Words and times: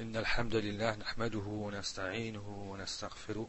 إن 0.00 0.16
الحمد 0.16 0.54
لله 0.54 0.96
نحمده 0.96 1.46
ونستعينه 1.46 2.48
ونستغفره 2.70 3.48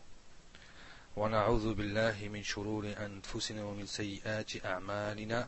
ونعوذ 1.16 1.74
بالله 1.74 2.30
من 2.34 2.44
شرور 2.44 2.94
أنفسنا 3.00 3.64
ومن 3.64 3.86
سيئات 3.86 4.66
أعمالنا. 4.66 5.48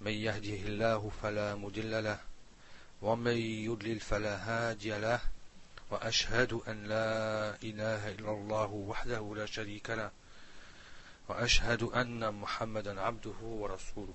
من 0.00 0.12
يهده 0.12 0.60
الله 0.66 1.10
فلا 1.22 1.54
مدل 1.54 2.04
له 2.04 2.18
ومن 3.02 3.36
يضلل 3.36 4.00
فلا 4.00 4.36
هادي 4.36 4.98
له 4.98 5.20
وأشهد 5.90 6.52
أن 6.52 6.84
لا 6.84 7.54
إله 7.62 8.08
إلا 8.08 8.30
الله 8.30 8.70
وحده 8.72 9.34
لا 9.36 9.46
شريك 9.46 9.90
له 9.90 10.10
وأشهد 11.28 11.82
أن 11.82 12.34
محمدا 12.34 13.00
عبده 13.00 13.38
ورسوله. 13.42 14.14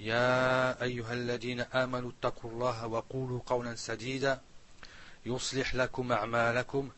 يا 0.00 0.82
أيها 0.82 1.12
الذين 1.12 1.60
آمنوا 1.60 2.10
اتقوا 2.10 2.50
الله 2.50 2.86
وقولوا 2.86 3.40
قولا 3.46 3.74
سديدا 3.74 4.40
يصلح 5.26 5.74
لكم 5.74 6.12
أعمالكم 6.12 6.90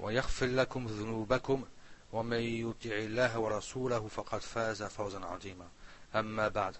ويغفر 0.00 0.46
لكم 0.46 0.86
ذنوبكم 0.86 1.64
ومن 2.12 2.40
يطع 2.40 2.90
الله 2.90 3.38
ورسوله 3.38 4.08
فقد 4.08 4.40
فاز 4.40 4.82
فوزا 4.82 5.20
عظيما. 5.20 5.68
أما 6.14 6.48
بعد 6.48 6.76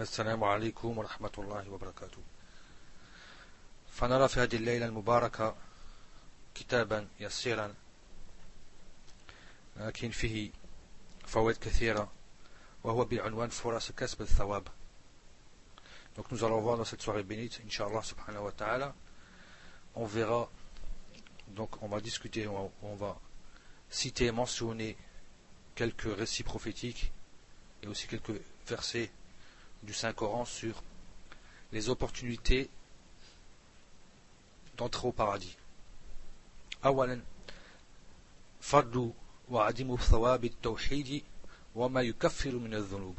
السلام 0.00 0.44
عليكم 0.44 0.98
ورحمة 0.98 1.32
الله 1.38 1.70
وبركاته. 1.70 2.22
فنرى 3.90 4.28
في 4.28 4.40
هذه 4.40 4.56
الليلة 4.56 4.86
المباركة 4.86 5.56
كتابا 6.54 7.08
يسيرا 7.20 7.74
لكن 9.76 10.10
فيه 10.10 10.50
فوائد 11.26 11.56
كثيرة. 11.56 12.17
Donc 16.15 16.31
nous 16.31 16.43
allons 16.43 16.61
voir 16.61 16.77
dans 16.77 16.85
cette 16.85 17.01
soirée 17.01 17.23
bénite, 17.23 17.61
Inch'Allah 17.65 18.03
subhanahu 18.03 18.43
wa 18.43 18.51
ta'ala, 18.51 18.93
on 19.95 20.05
verra, 20.05 20.49
donc 21.49 21.81
on 21.81 21.87
va 21.87 22.01
discuter, 22.01 22.47
on 22.47 22.63
va, 22.63 22.69
on 22.83 22.95
va 22.95 23.19
citer 23.89 24.25
et 24.25 24.31
mentionner 24.31 24.97
quelques 25.75 26.13
récits 26.15 26.43
prophétiques 26.43 27.11
et 27.81 27.87
aussi 27.87 28.07
quelques 28.07 28.39
versets 28.67 29.11
du 29.81 29.93
Saint-Coran 29.93 30.45
sur 30.45 30.83
les 31.71 31.89
opportunités 31.89 32.69
d'entrer 34.77 35.07
au 35.07 35.11
paradis. 35.11 35.57
أولا 36.85 37.21
فرد 38.61 39.13
وعدم 39.49 39.95
ثواب 39.95 40.45
التوحيد 40.45 41.23
وما 41.77 42.01
يكفر 42.01 42.55
من 42.55 42.73
الذنوب 42.73 43.15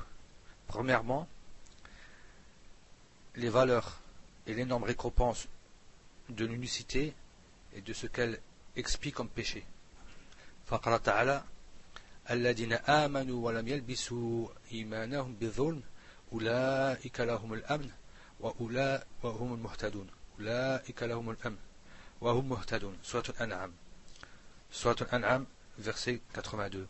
Premièrement, 0.67 1.29
les 3.37 3.49
valeurs 3.51 4.01
et 4.47 4.55
l'énorme 4.55 4.85
récompense 4.85 5.47
de 6.31 6.47
l'unicité 6.47 7.15
et 7.75 7.81
de 7.81 7.93
ce 7.93 8.07
qu'elle 8.07 8.41
expie 8.77 9.13
comme 9.13 9.29
péché. 9.29 9.65
فقال 10.67 11.03
تعالى 11.03 11.45
الذين 12.31 12.73
آمنوا 12.73 13.47
ولم 13.47 13.69
يلبسوا 13.69 14.49
إيمانهم 14.73 15.37
بظلم 15.41 15.83
أولئك 16.33 17.21
لهم 17.21 17.55
الأمن 17.55 17.91
وأولئك 18.41 19.05
وهم 19.23 19.55
المهتدون 19.55 20.07
أولئك 20.39 21.03
لهم 21.03 21.31
الأمن 21.31 21.57
وهم 22.21 22.49
مهتدون 22.49 22.99
سورة 23.03 23.25
الأنعام 23.29 23.73
سورة 24.73 24.97
الأنعام 25.03 25.47
verset 25.79 26.21
82 26.35 26.87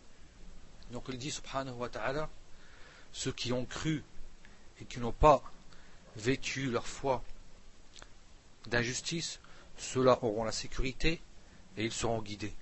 Donc 0.92 1.06
il 1.10 1.18
dit 1.18 1.32
subhanahu 1.32 1.76
wa 1.76 1.90
ta'ala, 1.90 2.30
ceux 3.12 3.32
qui 3.32 3.54
ont 3.54 3.66
cru 3.66 4.04
et 4.82 4.86
qui 4.86 5.00
n'ont 5.00 5.12
pas 5.12 5.44
vécu 6.16 6.72
leur 6.72 6.88
foi 6.88 7.24
d'injustice, 8.68 9.40
ceux-là 9.78 10.20
auront 10.22 10.44
la 10.44 10.52
sécurité 10.52 11.22
et 11.78 11.86
ils 11.86 11.92
seront 11.92 12.22
guidés. 12.22 12.54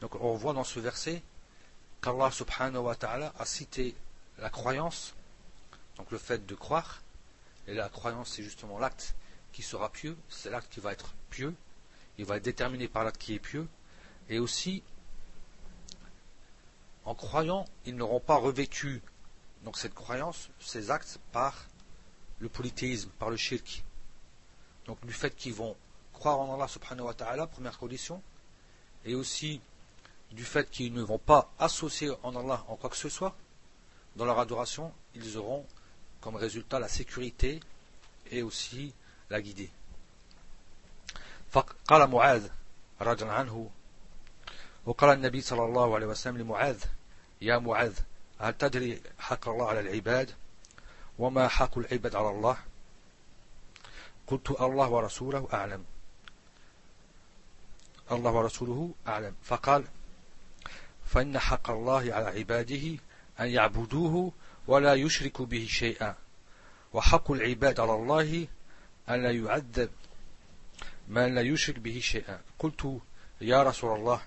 Donc 0.00 0.14
on 0.20 0.34
voit 0.34 0.52
dans 0.52 0.64
ce 0.64 0.80
verset 0.80 1.22
qu'Allah 2.02 2.30
subhanahu 2.30 2.82
wa 2.82 2.94
ta'ala 2.94 3.32
a 3.38 3.44
cité 3.44 3.94
la 4.38 4.50
croyance, 4.50 5.14
donc 5.96 6.10
le 6.10 6.18
fait 6.18 6.46
de 6.46 6.54
croire, 6.54 7.02
et 7.66 7.74
la 7.74 7.88
croyance 7.88 8.30
c'est 8.30 8.42
justement 8.42 8.78
l'acte 8.78 9.14
qui 9.52 9.62
sera 9.62 9.90
pieux, 9.90 10.16
c'est 10.28 10.50
l'acte 10.50 10.72
qui 10.72 10.80
va 10.80 10.92
être 10.92 11.12
pieux, 11.28 11.54
il 12.20 12.26
va 12.26 12.36
être 12.36 12.44
déterminé 12.44 12.86
par 12.86 13.02
l'acte 13.02 13.20
qui 13.20 13.34
est 13.34 13.40
pieux 13.40 13.66
et 14.28 14.38
aussi 14.38 14.82
en 17.04 17.14
croyant 17.14 17.64
ils 17.86 17.96
n'auront 17.96 18.20
pas 18.20 18.36
revêtu 18.36 19.02
donc 19.64 19.76
cette 19.76 19.94
croyance 19.94 20.50
ces 20.60 20.90
actes 20.90 21.18
par 21.32 21.66
le 22.38 22.48
polythéisme 22.48 23.10
par 23.18 23.30
le 23.30 23.36
shirk 23.36 23.82
donc 24.86 25.04
du 25.04 25.12
fait 25.12 25.34
qu'ils 25.34 25.54
vont 25.54 25.76
croire 26.20 26.38
en 26.38 26.54
Allah 26.54 26.68
subhanahu 26.68 27.06
wa 27.06 27.14
ta'ala, 27.14 27.46
première 27.46 27.78
condition, 27.78 28.22
et 29.06 29.14
aussi 29.14 29.60
du 30.32 30.44
fait 30.44 30.70
qu'ils 30.70 30.92
ne 30.92 31.00
vont 31.02 31.18
pas 31.18 31.50
associer 31.58 32.10
en 32.22 32.36
Allah 32.36 32.62
en 32.68 32.76
quoi 32.76 32.90
que 32.90 32.96
ce 32.96 33.08
soit, 33.08 33.34
dans 34.16 34.26
leur 34.26 34.38
adoration, 34.38 34.92
ils 35.14 35.38
auront 35.38 35.66
comme 36.20 36.36
résultat 36.36 36.78
la 36.78 36.88
sécurité 36.88 37.60
et 38.30 38.42
aussi 38.42 38.92
la 39.30 39.40
guidée. 39.40 39.70
فقال 41.50 42.10
معاذ 42.10 42.48
رضي 43.00 43.24
عنه 43.24 43.70
وقال 44.86 45.10
النبي 45.10 45.40
صلى 45.40 45.64
الله 45.64 45.94
عليه 45.94 46.06
وسلم 46.06 46.38
لمعاذ 46.38 46.84
يا 47.40 47.58
معاذ 47.58 47.98
هل 48.38 48.54
تدري 48.58 49.02
حق 49.18 49.48
الله 49.48 49.68
على 49.68 49.80
العباد؟ 49.80 50.30
وما 51.18 51.48
حق 51.48 51.78
العباد 51.78 52.16
على 52.16 52.28
الله؟ 52.30 52.56
قلت 54.26 54.50
الله 54.60 54.88
ورسوله 54.88 55.48
أعلم. 55.52 55.84
الله 58.12 58.30
ورسوله 58.30 58.94
أعلم. 59.08 59.34
فقال 59.42 59.84
فإن 61.06 61.38
حق 61.38 61.70
الله 61.70 62.14
على 62.14 62.38
عباده 62.38 62.98
أن 63.40 63.46
يعبدوه 63.46 64.32
ولا 64.66 64.94
يشركوا 64.94 65.46
به 65.46 65.66
شيئا. 65.70 66.14
وحق 66.92 67.30
العباد 67.30 67.80
على 67.80 67.94
الله 67.94 68.46
أن 69.08 69.22
لا 69.22 69.30
يعذب 69.30 69.90
من 71.10 71.34
لا 71.34 71.40
يشرك 71.40 71.78
به 71.78 72.00
شيئا 72.00 72.40
قلت 72.58 73.00
يا 73.40 73.62
رسول 73.62 73.98
الله 73.98 74.20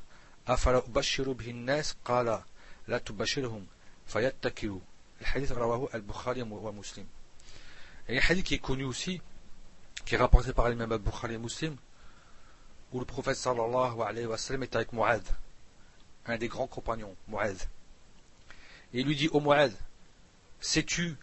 أفلا 0.47 0.77
أبشر 0.77 1.31
به 1.31 1.49
الناس 1.49 1.95
قال 2.05 2.41
لا 2.87 2.97
تبشرهم 2.97 3.65
فيتكلوا 4.07 4.79
الحديث 5.21 5.51
رواه 5.51 5.89
البخاري 5.93 6.41
ومسلم 6.41 7.05
et 8.09 8.17
un 8.17 8.21
hadith 8.21 8.43
qui 8.45 8.55
est 8.55 8.59
connu 8.59 8.83
aussi 8.83 9.21
qui 10.05 10.15
est 10.15 10.17
rapporté 10.17 10.51
par 10.51 10.67
l'imam 10.67 10.91
al-Bukhari 10.91 11.37
Muslim, 11.37 11.77
où 12.91 12.99
le 12.99 13.05
prophète 13.05 13.37
sallallahu 13.37 14.01
alayhi 14.01 14.25
wa 14.25 14.37
sallam 14.37 14.63
est 14.63 14.75
avec 14.75 14.91
Mu'adh, 14.91 15.23
un 16.25 16.37
des 16.37 16.49
grands 16.49 16.67
compagnons, 16.67 17.15
Mu'adh. 17.29 17.57
Et 18.93 18.99
il 18.99 19.07
lui 19.07 19.15
dit, 19.15 19.27
ô 19.29 19.35
oh 19.35 19.39
Mu'adh, 19.39 19.73
sais-tu 20.59 21.15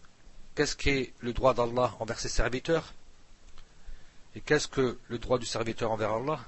qu'est-ce 0.54 0.76
qu'est 0.76 1.12
le 1.20 1.32
droit 1.32 1.52
d'Allah 1.52 1.94
envers 2.00 2.18
ses 2.18 2.28
serviteurs 2.28 2.94
Et 4.34 4.40
qu'est-ce 4.40 4.68
que 4.68 4.98
le 5.08 5.18
droit 5.18 5.38
du 5.38 5.46
serviteur 5.46 5.90
envers 5.90 6.12
Allah? 6.12 6.40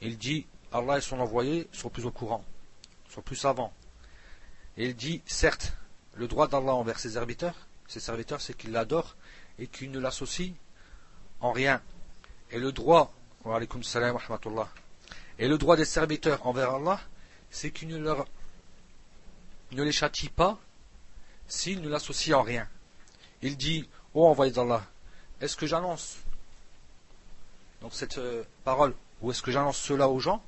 Il 0.00 0.18
dit, 0.18 0.46
Allah 0.72 0.98
et 0.98 1.00
son 1.00 1.20
envoyé 1.20 1.68
sont 1.72 1.88
plus 1.88 2.04
au 2.04 2.10
courant, 2.10 2.44
sont 3.08 3.22
plus 3.22 3.36
savants. 3.36 3.72
Et 4.76 4.86
il 4.86 4.96
dit, 4.96 5.22
certes, 5.24 5.72
le 6.14 6.28
droit 6.28 6.48
d'Allah 6.48 6.74
envers 6.74 6.98
ses 6.98 7.10
serviteurs, 7.10 7.54
ses 7.88 8.00
serviteurs, 8.00 8.40
c'est 8.40 8.54
qu'il 8.54 8.72
l'adore 8.72 9.16
et 9.58 9.66
qu'il 9.66 9.90
ne 9.90 10.00
l'associe 10.00 10.52
en 11.40 11.52
rien. 11.52 11.80
Et 12.50 12.58
le 12.58 12.72
droit, 12.72 13.14
et 15.38 15.48
le 15.48 15.58
droit 15.58 15.76
des 15.76 15.84
serviteurs 15.84 16.46
envers 16.46 16.70
Allah, 16.70 17.00
c'est 17.50 17.70
qu'il 17.70 17.88
ne, 17.88 18.14
les 19.70 19.92
châtie 19.92 20.28
pas 20.28 20.58
s'ils 21.46 21.80
ne 21.80 21.88
l'associent 21.88 22.40
en 22.40 22.42
rien. 22.42 22.68
Il 23.42 23.56
dit, 23.56 23.88
ô 24.14 24.26
envoyé 24.26 24.52
d'Allah, 24.52 24.84
est-ce 25.40 25.56
que 25.56 25.66
j'annonce 25.66 26.16
donc 27.84 27.92
cette 27.92 28.16
euh, 28.16 28.42
parole, 28.64 28.94
ou 29.20 29.30
est-ce 29.30 29.42
que 29.42 29.50
j'annonce 29.50 29.76
cela 29.76 30.08
aux 30.08 30.18
gens? 30.18 30.42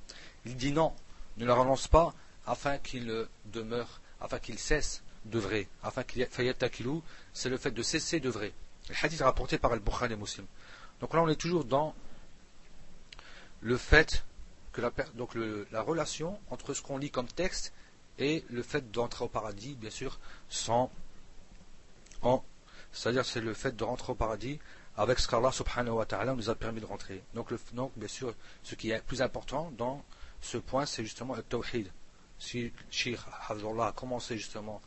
Il 0.46 0.56
dit 0.56 0.72
non, 0.72 0.94
ne 1.36 1.44
leur 1.44 1.60
annonce 1.60 1.86
pas 1.86 2.14
afin 2.46 2.78
qu'ils 2.78 3.10
euh, 3.10 3.28
demeurent, 3.52 4.00
afin 4.22 4.38
qu'ils 4.38 4.58
cessent 4.58 5.02
d'œuvrer, 5.26 5.68
afin 5.82 6.02
qu'ils 6.02 6.26
c'est 7.34 7.48
le 7.50 7.58
fait 7.58 7.70
de 7.72 7.82
cesser 7.82 8.20
d'œuvrer. 8.20 8.54
Le 8.88 8.94
hadith 9.02 9.20
rapporté 9.20 9.58
par 9.58 9.70
Al-Bukhari 9.72 10.14
et 10.14 10.16
Muslim. 10.16 10.46
Donc 11.00 11.12
là, 11.12 11.20
on 11.20 11.28
est 11.28 11.36
toujours 11.36 11.66
dans 11.66 11.94
le 13.60 13.76
fait 13.76 14.24
que 14.72 14.80
la, 14.80 14.90
donc 15.14 15.34
la 15.34 15.82
relation 15.82 16.40
entre 16.48 16.72
ce 16.72 16.80
qu'on 16.80 16.96
lit 16.96 17.10
comme 17.10 17.28
texte 17.28 17.74
et 18.18 18.46
le 18.48 18.62
fait 18.62 18.90
d'entrer 18.90 19.26
au 19.26 19.28
paradis, 19.28 19.74
bien 19.74 19.90
sûr, 19.90 20.18
sans 20.48 20.90
c'est-à-dire 22.92 23.26
c'est 23.26 23.42
le 23.42 23.52
fait 23.52 23.76
de 23.76 23.84
rentrer 23.84 24.12
au 24.12 24.14
paradis 24.14 24.58
avec 24.96 25.18
ce 25.18 25.28
qu'Allah 25.28 25.52
subhanahu 25.52 25.94
wa 25.94 26.06
ta'ala 26.06 26.34
nous 26.34 26.48
a 26.48 26.54
permis 26.54 26.80
de 26.80 26.86
rentrer. 26.86 27.22
Donc, 27.34 27.52
bien 27.96 28.08
sûr, 28.08 28.34
ce 28.62 28.74
qui 28.74 28.90
est 28.90 29.02
plus 29.04 29.20
important 29.20 29.70
dans 29.76 30.02
ce 30.40 30.58
point, 30.58 30.86
c'est 30.86 31.04
justement 31.04 31.34
le 31.34 31.42
tawhid. 31.42 31.90
Si 32.38 32.72
Sheikh 32.90 33.18
a 33.48 33.92
commencé 33.92 34.36
justement 34.36 34.80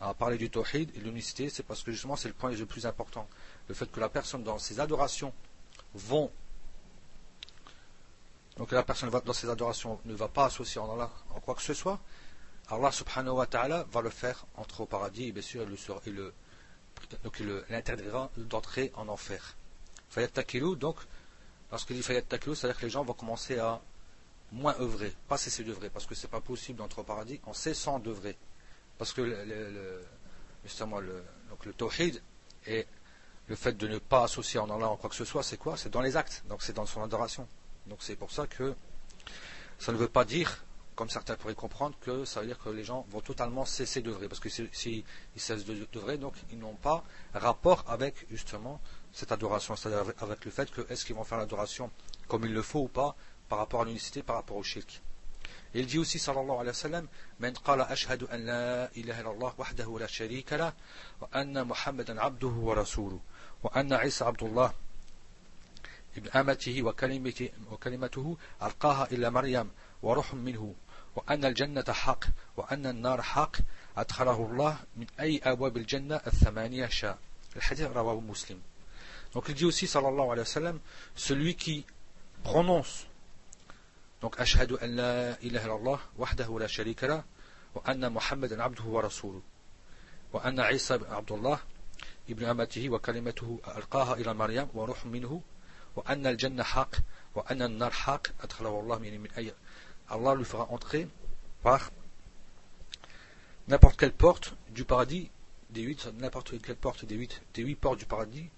à 0.00 0.14
parler 0.14 0.38
du 0.38 0.50
tawhid 0.50 0.90
et 0.94 0.98
de 0.98 1.04
l'unicité, 1.04 1.50
c'est 1.50 1.62
parce 1.62 1.82
que 1.82 1.92
justement 1.92 2.16
c'est 2.16 2.28
le 2.28 2.34
point 2.34 2.50
le 2.50 2.66
plus 2.66 2.86
important. 2.86 3.28
Le 3.68 3.74
fait 3.74 3.90
que 3.90 4.00
la 4.00 4.08
personne 4.08 4.42
dans 4.42 4.58
ses 4.58 4.80
adorations 4.80 5.32
vont 5.94 6.30
donc 8.56 8.72
la 8.72 8.82
personne 8.82 9.08
dans 9.08 9.32
ses 9.32 9.48
adorations 9.48 10.00
ne 10.04 10.14
va 10.14 10.28
pas 10.28 10.46
associer 10.46 10.80
en 10.80 10.92
Allah 10.92 11.10
quoi 11.42 11.54
que 11.54 11.62
ce 11.62 11.72
soit, 11.72 11.98
Allah 12.68 12.92
subhanahu 12.92 13.36
wa 13.36 13.46
ta'ala 13.46 13.86
va 13.90 14.02
le 14.02 14.10
faire 14.10 14.44
entrer 14.56 14.82
au 14.82 14.86
paradis 14.86 15.28
et 15.28 15.32
bien 15.32 15.42
sûr 15.42 15.62
il 16.06 16.14
le, 16.14 16.34
donc 17.22 17.36
il 17.40 17.64
l'interdira 17.68 18.30
d'entrer 18.36 18.92
en 18.94 19.08
enfer. 19.08 19.56
Fayat 20.08 20.28
takilou, 20.28 20.76
donc 20.76 20.96
lorsqu'il 21.70 21.96
dit 21.96 22.02
fayat 22.02 22.22
takilou, 22.22 22.54
c'est-à-dire 22.54 22.78
que 22.78 22.86
les 22.86 22.90
gens 22.90 23.04
vont 23.04 23.14
commencer 23.14 23.58
à 23.58 23.80
moins 24.52 24.74
œuvrer, 24.80 25.14
pas 25.28 25.36
cesser 25.36 25.64
d'œuvrer, 25.64 25.90
parce 25.90 26.06
que 26.06 26.14
c'est 26.14 26.28
pas 26.28 26.40
possible 26.40 26.78
d'entrer 26.78 27.00
au 27.00 27.04
paradis 27.04 27.40
en 27.44 27.52
cessant 27.52 27.98
d'œuvrer. 27.98 28.36
Parce 28.98 29.12
que 29.12 29.22
le, 29.22 30.02
justement 30.64 31.00
le, 31.00 31.22
donc 31.48 31.64
le 31.64 31.72
tawhid 31.72 32.20
et 32.66 32.86
le 33.46 33.56
fait 33.56 33.72
de 33.72 33.88
ne 33.88 33.98
pas 33.98 34.24
associer 34.24 34.60
en 34.60 34.70
Allah 34.70 34.88
en 34.88 34.96
quoi 34.96 35.10
que 35.10 35.16
ce 35.16 35.24
soit, 35.24 35.42
c'est 35.42 35.56
quoi? 35.56 35.76
C'est 35.76 35.90
dans 35.90 36.02
les 36.02 36.16
actes, 36.16 36.44
donc 36.48 36.62
c'est 36.62 36.72
dans 36.72 36.86
son 36.86 37.02
adoration. 37.02 37.48
Donc 37.86 37.98
c'est 38.02 38.16
pour 38.16 38.30
ça 38.30 38.46
que 38.46 38.74
ça 39.78 39.92
ne 39.92 39.96
veut 39.96 40.08
pas 40.08 40.24
dire, 40.24 40.64
comme 41.00 41.08
certains 41.08 41.34
pourraient 41.34 41.54
comprendre, 41.54 41.96
que 42.02 42.26
ça 42.26 42.40
veut 42.40 42.46
dire 42.46 42.58
que 42.58 42.68
les 42.68 42.84
gens 42.84 43.06
vont 43.08 43.22
totalement 43.22 43.64
cesser 43.64 44.02
d'œuvrer. 44.02 44.28
Parce 44.28 44.38
que 44.38 44.50
s'ils 44.50 44.68
si, 44.70 45.02
si 45.34 45.40
cessent 45.40 45.64
donc 45.64 46.34
ils 46.52 46.58
n'ont 46.58 46.74
pas 46.74 47.02
rapport 47.32 47.86
avec 47.88 48.26
justement 48.30 48.82
cette 49.10 49.32
adoration, 49.32 49.76
c'est-à-dire 49.76 50.12
avec 50.20 50.44
le 50.44 50.50
fait 50.50 50.70
que 50.70 50.82
est-ce 50.90 51.06
qu'ils 51.06 51.16
vont 51.16 51.24
faire 51.24 51.38
l'adoration 51.38 51.90
comme 52.28 52.44
il 52.44 52.52
le 52.52 52.60
faut 52.60 52.80
ou 52.80 52.88
pas 52.88 53.16
par 53.48 53.60
rapport 53.60 53.80
à 53.80 53.86
l'unicité, 53.86 54.22
par 54.22 54.36
rapport 54.36 54.58
au 54.58 54.62
shirk. 54.62 55.00
Et 55.72 55.80
il 55.80 55.86
dit 55.86 55.96
aussi, 55.96 56.18
sallallahu 56.18 56.58
alayhi 56.58 56.66
wa 56.66 56.74
sallam, 56.74 57.08
وأن 63.62 63.92
عيسى 63.92 64.24
عبد 64.24 64.42
الله 64.42 64.72
ابن 66.16 66.28
أمته 66.28 66.82
وكلمته, 66.82 67.50
وكلمته 67.70 68.36
ألقاها 68.62 69.08
وأن 71.16 71.44
الجنة 71.44 71.84
حق 71.88 72.24
وأن 72.56 72.86
النار 72.86 73.22
حق 73.22 73.56
أدخله 73.96 74.46
الله 74.50 74.78
من 74.96 75.06
أي 75.20 75.40
أبواب 75.44 75.76
الجنة 75.76 76.20
الثمانية 76.26 76.86
شاء 76.86 77.18
الحديث 77.56 77.86
رواه 77.86 78.20
مسلم 78.20 78.60
Donc 79.32 79.48
il 79.48 79.54
dit 79.54 79.64
aussi, 79.64 79.86
sallallahu 79.86 80.32
alayhi 80.32 80.40
wa 80.40 80.44
sallam, 80.44 80.80
celui 81.14 81.54
qui 81.54 81.86
prononce, 82.42 83.06
donc, 84.22 84.34
ashhadu 84.40 84.74
an 84.80 84.88
la 84.88 85.36
ilaha 85.40 85.66
illallah, 85.66 86.00
wahdahu 86.18 86.58
la 86.58 86.66
sharika 86.66 87.06
la, 87.06 87.24
wa 87.76 87.82
anna 87.84 88.10
muhammadan 88.10 88.58
abduhu 88.58 88.88
wa 88.88 89.02
rasuluh, 89.02 89.40
wa 90.32 90.40
anna 90.42 90.72
isa 90.72 90.96
ibn 90.96 91.06
abdullah, 91.12 91.60
ibn 92.28 92.44
amatihi 92.44 92.88
wa 92.88 92.98
kalimatuhu 92.98 93.60
alqaha 93.64 94.18
ila 94.18 94.34
maryam 94.34 94.68
wa 94.74 94.86
ruh 94.86 94.98
minhu, 95.04 95.40
Allah 95.96 96.36
lui 100.36 100.44
fera 100.44 100.68
entrer 100.70 101.08
par 101.62 101.90
n'importe 103.68 103.98
quelle 103.98 104.12
porte 104.12 104.54
du 104.70 104.84
paradis 104.84 105.30
des 105.70 105.82
huit, 105.82 106.08
n'importe 106.18 106.60
quelle 106.60 106.76
porte 106.76 107.04
des 107.04 107.14
huit, 107.14 107.42
des 107.54 107.62
huit 107.62 107.76
portes 107.76 107.98
du 107.98 108.06
paradis 108.06 108.48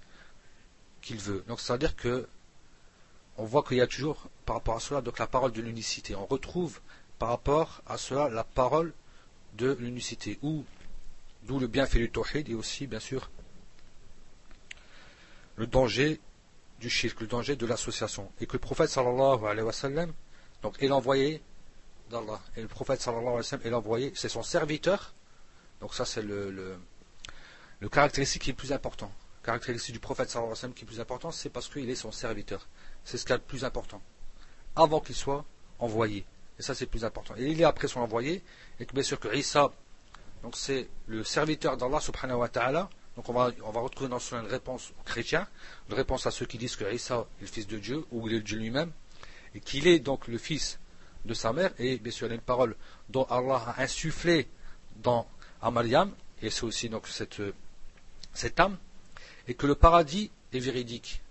qu'il 1.03 1.19
veut. 1.19 1.45
Donc 1.49 1.61
ça 1.61 1.75
veut 1.75 1.79
dire 1.79 1.97
que 1.97 2.27
on 3.37 3.45
voit 3.45 3.63
qu'il 3.63 3.79
y 3.79 3.81
a 3.81 3.87
toujours 3.87 4.29
par 4.45 4.57
rapport 4.57 4.77
à 4.77 4.81
cela 4.81 5.01
donc 5.01 5.19
la 5.19 5.27
parole 5.27 5.53
de 5.53 5.63
l'unicité. 5.63 6.15
On 6.15 6.27
retrouve 6.27 6.81
par 7.19 7.29
rapport 7.31 7.83
à 7.87 7.99
cela 7.99 8.29
la 8.29 8.45
parole 8.45 8.93
de 9.55 9.77
l'unicité, 9.79 10.39
d'où 10.43 11.59
le 11.59 11.67
bienfait 11.67 11.99
du 11.99 12.11
tawhid 12.11 12.49
et 12.49 12.55
aussi 12.55 12.87
bien 12.87 13.01
sûr 13.01 13.31
le 15.57 15.67
danger 15.67 16.21
du 16.81 16.89
shirk, 16.89 17.21
le 17.21 17.27
danger 17.27 17.57
de 17.57 17.67
l'association. 17.67 18.31
Et 18.41 18.47
que 18.47 18.55
le 18.55 18.59
prophète 18.59 18.89
sallallahu 18.89 19.45
alayhi 19.45 19.67
wa 19.67 19.73
sallam, 19.73 20.13
donc 20.63 20.83
est 20.83 20.89
l'envoyé 20.89 21.43
d'Allah. 22.11 22.41
Et 22.57 22.63
le 22.63 22.69
prophète 22.69 23.01
sallallahu 23.01 23.25
alayhi 23.25 23.37
wa 23.37 23.43
sallam 23.43 23.67
est 23.67 23.71
l'envoyé, 23.71 24.13
c'est 24.15 24.29
son 24.29 24.43
serviteur. 24.43 25.15
Donc 25.81 25.95
ça 25.95 26.05
c'est 26.05 26.23
le, 26.23 26.79
caractéristique 27.91 28.43
qui 28.43 28.51
est 28.51 28.53
le 28.53 28.57
plus 28.57 28.73
important. 28.73 29.13
Le 29.41 29.47
caractéristique 29.47 29.95
du 29.95 30.01
prophète 30.01 30.31
sallallahu 30.31 30.53
alayhi 30.53 30.59
wa 30.59 30.61
sallam 30.61 30.75
qui 30.75 30.85
est 30.85 30.87
plus 30.87 31.01
important, 31.01 31.31
c'est 31.31 31.51
parce 31.51 31.69
qu'il 31.69 31.91
est 31.91 31.97
son 31.97 32.13
serviteur. 32.13 32.69
C'est 33.05 33.19
ce 33.19 33.25
qui 33.25 33.33
est 33.33 33.37
le 33.37 33.43
plus 33.43 33.65
important. 33.65 34.01
Avant 34.77 35.01
qu'il 35.01 35.17
soit 35.17 35.45
envoyé. 35.79 36.25
Et 36.59 36.63
ça 36.63 36.75
c'est 36.75 36.85
le 36.85 36.91
plus 36.91 37.05
important. 37.05 37.35
Et 37.37 37.47
il 37.47 37.61
est 37.61 37.65
après 37.65 37.89
son 37.89 38.01
envoyé, 38.01 38.43
et 38.79 38.87
bien 38.87 39.03
sûr 39.03 39.19
que 39.19 39.35
Isa, 39.35 39.73
donc 40.43 40.57
c'est 40.57 40.89
le 41.07 41.25
serviteur 41.25 41.77
d'Allah 41.77 42.01
subhanahu 42.01 42.39
wa 42.39 42.49
ta'ala, 42.49 42.89
donc 43.17 43.29
on 43.29 43.33
va, 43.33 43.51
on 43.65 43.71
va 43.71 43.81
retrouver 43.81 44.09
dans 44.09 44.19
cela 44.19 44.43
une 44.43 44.49
réponse 44.49 44.93
aux 44.99 45.03
chrétiens, 45.03 45.47
une 45.89 45.95
réponse 45.95 46.27
à 46.27 46.31
ceux 46.31 46.47
qui 46.47 46.57
disent 46.57 46.77
que 46.77 46.91
Isa 46.93 47.27
est 47.39 47.43
le 47.43 47.47
fils 47.47 47.67
de 47.67 47.79
Dieu, 47.79 48.05
ou 48.11 48.29
il 48.29 48.35
est 48.35 48.41
Dieu 48.41 48.59
lui-même, 48.59 48.93
et 49.55 49.61
qu'il 49.61 49.87
est 49.87 49.99
donc 49.99 50.29
le 50.29 50.39
fils 50.39 50.79
de 51.25 51.35
sa 51.35 51.53
mère, 51.53 51.73
et 51.79 51.99
bien 51.99 52.13
sûr 52.13 52.27
il 52.27 52.31
y 52.31 52.33
a 52.33 52.37
une 52.37 52.41
parole 52.41 52.77
dont 53.09 53.25
Allah 53.25 53.63
a 53.77 53.83
insufflé 53.83 54.49
dans 54.97 55.27
Amaliam, 55.61 56.11
et 56.41 56.51
c'est 56.51 56.65
aussi 56.65 56.89
donc 56.89 57.07
cette, 57.07 57.43
cette 58.35 58.59
âme, 58.59 58.77
et 59.47 59.55
que 59.55 59.67
le 59.67 59.75
paradis 59.75 60.31
est 60.53 60.59
véridique. 60.59 61.23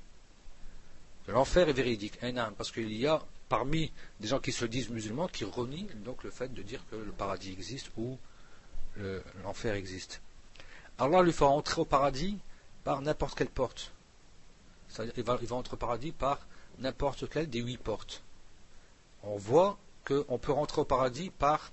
L'enfer 1.27 1.69
est 1.69 1.73
véridique, 1.73 2.17
un 2.21 2.37
âme, 2.37 2.53
parce 2.57 2.71
qu'il 2.71 2.91
y 2.93 3.07
a 3.07 3.21
parmi 3.49 3.91
des 4.19 4.29
gens 4.29 4.39
qui 4.39 4.53
se 4.53 4.65
disent 4.65 4.89
musulmans 4.89 5.27
qui 5.27 5.43
renient 5.43 5.89
donc 6.05 6.23
le 6.23 6.31
fait 6.31 6.53
de 6.53 6.61
dire 6.61 6.81
que 6.89 6.95
le 6.95 7.11
paradis 7.11 7.51
existe 7.51 7.91
ou 7.97 8.17
l'enfer 9.43 9.75
existe. 9.75 10.21
Allah 10.97 11.21
lui 11.21 11.33
fera 11.33 11.49
entrer 11.49 11.81
au 11.81 11.85
paradis 11.85 12.37
par 12.83 13.01
n'importe 13.01 13.37
quelle 13.37 13.49
porte. 13.49 13.91
C'est-à-dire 14.87 15.23
va, 15.25 15.37
il 15.41 15.47
va 15.47 15.55
entrer 15.55 15.73
au 15.73 15.77
paradis 15.77 16.11
par 16.11 16.39
n'importe 16.80 17.28
quelle 17.28 17.48
des 17.48 17.60
huit 17.60 17.78
portes. 17.78 18.22
On 19.22 19.36
voit 19.36 19.78
qu'on 20.06 20.38
peut 20.38 20.52
rentrer 20.52 20.80
au 20.80 20.84
paradis 20.84 21.30
par 21.30 21.72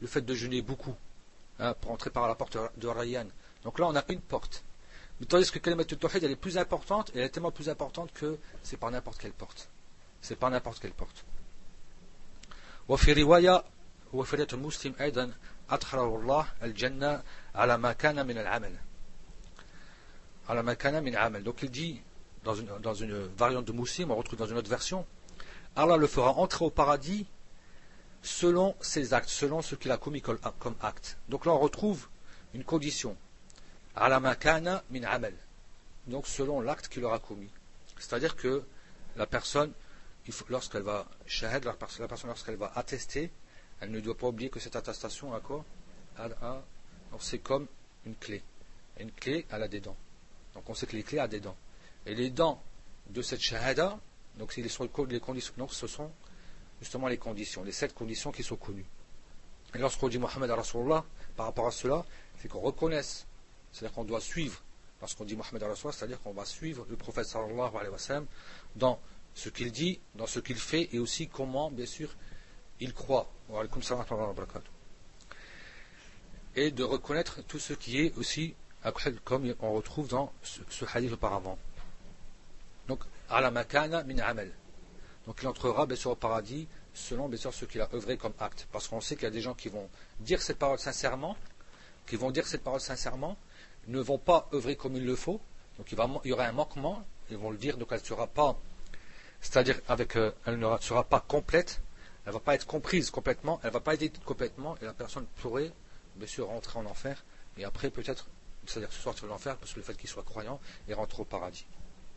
le 0.00 0.06
fait 0.06 0.20
de 0.20 0.34
jeûner 0.34 0.62
beaucoup, 0.62 0.94
hein, 1.58 1.74
pour 1.80 1.90
entrer 1.92 2.10
par 2.10 2.28
la 2.28 2.34
porte 2.34 2.56
de 2.76 2.88
Rayyan. 2.88 3.26
Donc 3.64 3.78
là, 3.78 3.86
on 3.86 3.96
a 3.96 4.04
une 4.08 4.20
porte. 4.20 4.64
Mais 5.18 5.26
tandis 5.26 5.50
que 5.50 5.58
Kalimat 5.58 5.84
Tawhid, 5.84 6.24
elle 6.24 6.30
est 6.30 6.36
plus 6.36 6.58
importante, 6.58 7.10
et 7.14 7.18
elle 7.18 7.24
est 7.24 7.30
tellement 7.30 7.50
plus 7.50 7.68
importante 7.68 8.12
que 8.12 8.38
c'est 8.62 8.76
par 8.78 8.90
n'importe 8.90 9.18
quelle 9.20 9.32
porte. 9.32 9.68
C'est 10.22 10.36
par 10.36 10.50
n'importe 10.50 10.80
quelle 10.80 10.92
porte. 10.92 11.24
وفي 12.88 13.12
رواية 13.12 13.64
وفي 14.12 14.56
مسلم 14.56 14.94
أيضا 15.00 15.32
أدخله 15.70 16.16
الله 16.16 16.46
الجنة 16.62 17.22
على 17.54 17.78
ما 17.78 17.92
كان 17.92 18.26
من 18.26 18.38
العمل 18.38 18.76
على 20.48 20.62
ما 20.62 20.74
كان 20.74 21.04
من 21.04 21.16
عمل 21.16 21.44
donc 21.44 21.62
il 21.62 21.70
dit 21.70 22.02
dans 22.45 22.93
une, 22.93 23.27
variante 23.37 23.65
de 23.65 23.71
Moussim, 23.71 24.11
on 24.11 24.15
retrouve 24.15 24.37
dans 24.37 24.45
une 24.45 24.57
autre 24.57 24.69
version, 24.69 25.05
Allah 25.75 25.97
le 25.97 26.07
fera 26.07 26.31
entrer 26.31 26.63
au 26.63 26.69
paradis 26.69 27.25
selon 28.21 28.75
ses 28.79 29.13
actes, 29.13 29.29
selon 29.29 29.61
ce 29.61 29.75
qu'il 29.75 29.91
a 29.91 29.97
commis 29.97 30.21
comme 30.21 30.75
acte. 30.81 31.17
Donc 31.27 31.45
là, 31.45 31.51
on 31.53 31.59
retrouve 31.59 32.07
une 32.53 32.63
condition. 32.63 33.17
Alamakana 33.95 34.83
min 34.91 35.03
amel. 35.03 35.35
Donc 36.07 36.27
selon 36.27 36.61
l'acte 36.61 36.87
qu'il 36.87 37.03
aura 37.03 37.19
commis. 37.19 37.49
C'est-à-dire 37.97 38.35
que 38.35 38.63
la 39.15 39.25
personne, 39.25 39.71
lorsqu'elle 40.49 40.83
va 40.83 41.07
la 41.63 41.73
personne, 41.73 42.07
lorsqu'elle 42.25 42.57
va 42.57 42.71
attester, 42.75 43.31
elle 43.81 43.91
ne 43.91 43.99
doit 43.99 44.17
pas 44.17 44.27
oublier 44.27 44.49
que 44.49 44.59
cette 44.59 44.75
attestation, 44.75 45.31
d'accord, 45.31 45.65
c'est 47.19 47.39
comme 47.39 47.67
une 48.05 48.15
clé. 48.15 48.43
Une 48.99 49.11
clé, 49.11 49.45
elle 49.49 49.63
a 49.63 49.67
des 49.67 49.79
dents. 49.79 49.97
Donc 50.53 50.69
on 50.69 50.73
sait 50.73 50.85
que 50.85 50.95
les 50.95 51.03
clés 51.03 51.19
a 51.19 51.27
des 51.27 51.39
dents. 51.39 51.57
Et 52.05 52.15
les 52.15 52.29
dents 52.29 52.61
de 53.09 53.21
cette 53.21 53.41
shahada, 53.41 53.99
donc 54.37 54.55
les 54.55 55.19
conditions, 55.19 55.53
donc 55.57 55.73
ce 55.73 55.87
sont 55.87 56.11
justement 56.81 57.07
les 57.07 57.17
conditions, 57.17 57.63
les 57.63 57.71
sept 57.71 57.93
conditions 57.93 58.31
qui 58.31 58.43
sont 58.43 58.57
connues. 58.57 58.85
Et 59.73 59.77
lorsqu'on 59.77 60.07
dit 60.07 60.17
Mohammed 60.17 60.49
à 60.49 60.55
Rasulullah, 60.55 61.03
par 61.35 61.47
rapport 61.47 61.67
à 61.67 61.71
cela, 61.71 62.05
c'est 62.39 62.47
qu'on 62.47 62.59
reconnaisse, 62.59 63.25
c'est-à-dire 63.71 63.93
qu'on 63.93 64.03
doit 64.03 64.21
suivre, 64.21 64.61
lorsqu'on 65.01 65.25
dit 65.25 65.35
Mohammed 65.35 65.63
à 65.63 65.67
Rasulullah, 65.67 65.93
c'est-à-dire 65.93 66.21
qu'on 66.21 66.33
va 66.33 66.45
suivre 66.45 66.85
le 66.89 66.95
prophète 66.95 67.25
sallallahu 67.25 67.75
alayhi 67.75 67.91
wa 67.91 67.97
sallam 67.97 68.25
dans 68.75 68.99
ce 69.33 69.49
qu'il 69.49 69.71
dit, 69.71 69.99
dans 70.15 70.27
ce 70.27 70.39
qu'il 70.39 70.57
fait, 70.57 70.89
et 70.93 70.99
aussi 70.99 71.27
comment, 71.27 71.69
bien 71.71 71.85
sûr, 71.85 72.09
il 72.79 72.93
croit. 72.93 73.29
Et 76.55 76.71
de 76.71 76.83
reconnaître 76.83 77.41
tout 77.43 77.59
ce 77.59 77.73
qui 77.73 77.99
est 77.99 78.15
aussi 78.17 78.55
comme 79.23 79.53
on 79.61 79.73
retrouve 79.73 80.07
dans 80.07 80.31
ce, 80.43 80.85
hadith 80.93 81.13
auparavant. 81.13 81.57
Min. 83.29 84.45
Donc 85.25 85.39
il 85.41 85.47
entrera 85.47 85.85
bien 85.85 85.95
sûr 85.95 86.11
au 86.11 86.15
paradis 86.15 86.67
selon 86.93 87.27
bien 87.27 87.37
ce 87.51 87.65
qu'il 87.65 87.81
a 87.81 87.89
œuvré 87.93 88.17
comme 88.17 88.33
acte. 88.39 88.67
Parce 88.71 88.87
qu'on 88.87 89.01
sait 89.01 89.15
qu'il 89.15 89.25
y 89.25 89.27
a 89.27 89.31
des 89.31 89.41
gens 89.41 89.53
qui 89.53 89.69
vont 89.69 89.89
dire 90.19 90.41
cette 90.41 90.57
parole 90.57 90.79
sincèrement, 90.79 91.35
qui 92.07 92.15
vont 92.15 92.31
dire 92.31 92.47
cette 92.47 92.63
parole 92.63 92.79
sincèrement, 92.79 93.37
ne 93.87 93.99
vont 93.99 94.17
pas 94.17 94.49
œuvrer 94.53 94.75
comme 94.75 94.95
il 94.95 95.05
le 95.05 95.15
faut. 95.15 95.41
Donc 95.77 95.91
il, 95.91 96.29
y 96.29 96.31
aura 96.31 96.45
un 96.45 96.51
manquement, 96.53 97.05
ils 97.29 97.37
vont 97.37 97.51
le 97.51 97.57
dire, 97.57 97.77
donc 97.77 97.89
elle 97.91 97.99
ne 97.99 98.05
sera 98.05 98.27
pas, 98.27 98.57
c'est-à-dire 99.41 99.79
avec, 99.87 100.15
euh, 100.15 100.31
elle 100.45 100.57
ne 100.57 100.77
sera 100.79 101.03
pas 101.03 101.19
complète, 101.19 101.81
elle 102.25 102.29
ne 102.29 102.33
va 102.33 102.39
pas 102.39 102.55
être 102.55 102.65
comprise 102.65 103.11
complètement, 103.11 103.59
elle 103.61 103.69
ne 103.69 103.73
va 103.73 103.81
pas 103.81 103.93
être 103.93 103.99
dite 103.99 104.23
complètement, 104.23 104.77
et 104.81 104.85
la 104.85 104.93
personne 104.93 105.25
pourrait 105.41 105.73
bien 106.15 106.27
sûr 106.27 106.47
rentrer 106.47 106.79
en 106.79 106.85
enfer, 106.85 107.25
et 107.57 107.65
après 107.65 107.89
peut-être, 107.89 108.27
c'est-à-dire 108.65 108.91
se 108.93 109.01
sortir 109.01 109.25
de 109.25 109.29
l'enfer, 109.29 109.57
parce 109.57 109.73
que 109.73 109.79
le 109.79 109.85
fait 109.85 109.95
qu'il 109.95 110.09
soit 110.09 110.23
croyant, 110.23 110.61
et 110.87 110.93
rentre 110.93 111.19
au 111.19 111.25
paradis. 111.25 111.65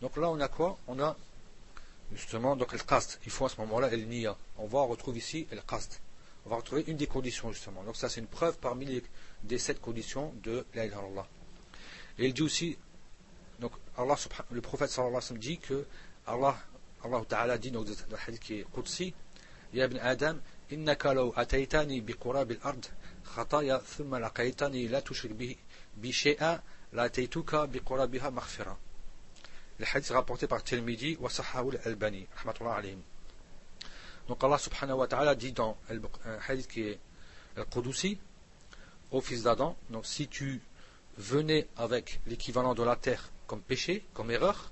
Donc 0.00 0.16
là 0.16 0.30
on 0.30 0.40
a 0.40 0.48
quoi 0.48 0.78
On 0.86 0.98
a 1.00 1.16
justement 2.12 2.56
donc 2.56 2.72
le 2.72 2.78
cast. 2.78 3.20
Il 3.24 3.30
faut 3.30 3.46
à 3.46 3.48
ce 3.48 3.60
moment-là 3.60 3.88
el 3.92 4.06
niya. 4.08 4.36
On 4.58 4.66
va 4.66 4.82
retrouver 4.82 5.18
ici 5.18 5.46
le 5.50 5.60
cast. 5.60 6.00
On 6.46 6.50
va 6.50 6.56
retrouver 6.56 6.84
une 6.86 6.96
des 6.96 7.06
conditions 7.06 7.52
justement. 7.52 7.82
Donc 7.84 7.96
ça 7.96 8.08
c'est 8.08 8.20
une 8.20 8.26
preuve 8.26 8.58
parmi 8.58 9.02
les 9.48 9.58
sept 9.58 9.80
conditions 9.80 10.32
de 10.42 10.64
la 10.74 10.86
ilaha. 10.86 11.26
Et 12.18 12.26
il 12.26 12.34
dit 12.34 12.42
aussi, 12.42 12.76
donc 13.60 13.72
Allah, 13.96 14.16
le 14.50 14.60
prophète 14.60 14.90
sallallahu 14.90 15.16
alayhi 15.16 15.16
wa 15.16 15.20
sallam 15.20 15.40
dit 15.40 15.58
que 15.58 15.86
Allah, 16.26 16.56
Allah 17.04 17.22
Ta'ala 17.28 17.58
dit 17.58 17.70
dans 17.70 17.82
le 17.82 17.94
hadith 18.26 18.40
qui 18.40 18.54
est 18.54 18.66
Qudsi, 18.72 19.14
Ya 19.72 19.84
ibn 19.84 19.98
Adam, 19.98 20.38
innaka 20.70 21.14
law 21.14 21.32
ataytani 21.36 22.00
bi 22.00 22.14
qurab 22.14 22.50
al-ard 22.50 22.80
khataya 23.34 23.78
thumma 23.80 24.18
laqaytani 24.18 24.88
la 24.88 25.02
tushrik 25.02 25.36
bi 25.36 26.12
shay'a 26.12 26.62
la 26.92 27.02
ataytuka 27.02 27.66
bi 27.66 27.80
qurabiha 27.80 28.30
maghfira. 28.30 28.76
Le 29.78 29.86
hadith 29.92 30.10
rapporté 30.10 30.46
par 30.48 30.62
Tirmidhi 30.64 31.16
wa 31.20 31.30
Sahawul 31.30 31.76
al-Albani, 31.76 32.26
rahmatullah 32.36 32.74
alayhim. 32.74 33.00
Donc 34.26 34.42
Allah 34.42 34.58
subhanahu 34.58 34.98
wa 34.98 35.06
ta'ala 35.06 35.34
dit 35.34 35.52
dans 35.52 35.76
un 35.88 36.38
hadith 36.48 36.66
qui 36.68 36.82
est 36.82 36.98
Al-Qudusi, 37.56 38.18
au 39.10 39.20
fils 39.20 39.44
d'Adam, 39.44 39.76
donc 39.90 40.04
si 40.04 40.26
tu 40.28 40.60
venais 41.16 41.68
avec 41.76 42.20
l'équivalent 42.26 42.74
de 42.74 42.82
la 42.82 42.96
terre 42.96 43.30
comme 43.46 43.60
péché, 43.60 44.04
comme 44.14 44.30
erreur, 44.30 44.70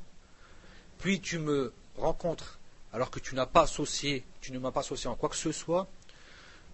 puis 0.99 1.21
tu 1.21 1.39
me 1.39 1.73
rencontres 1.97 2.59
alors 2.93 3.11
que 3.11 3.21
tu 3.21 3.35
n'as 3.35 3.47
pas 3.47 3.63
associé, 3.63 4.25
tu 4.41 4.53
ne 4.53 4.59
m'as 4.59 4.73
pas 4.73 4.81
associé 4.81 5.09
en 5.09 5.15
quoi 5.15 5.29
que 5.29 5.37
ce 5.37 5.53
soit, 5.53 5.87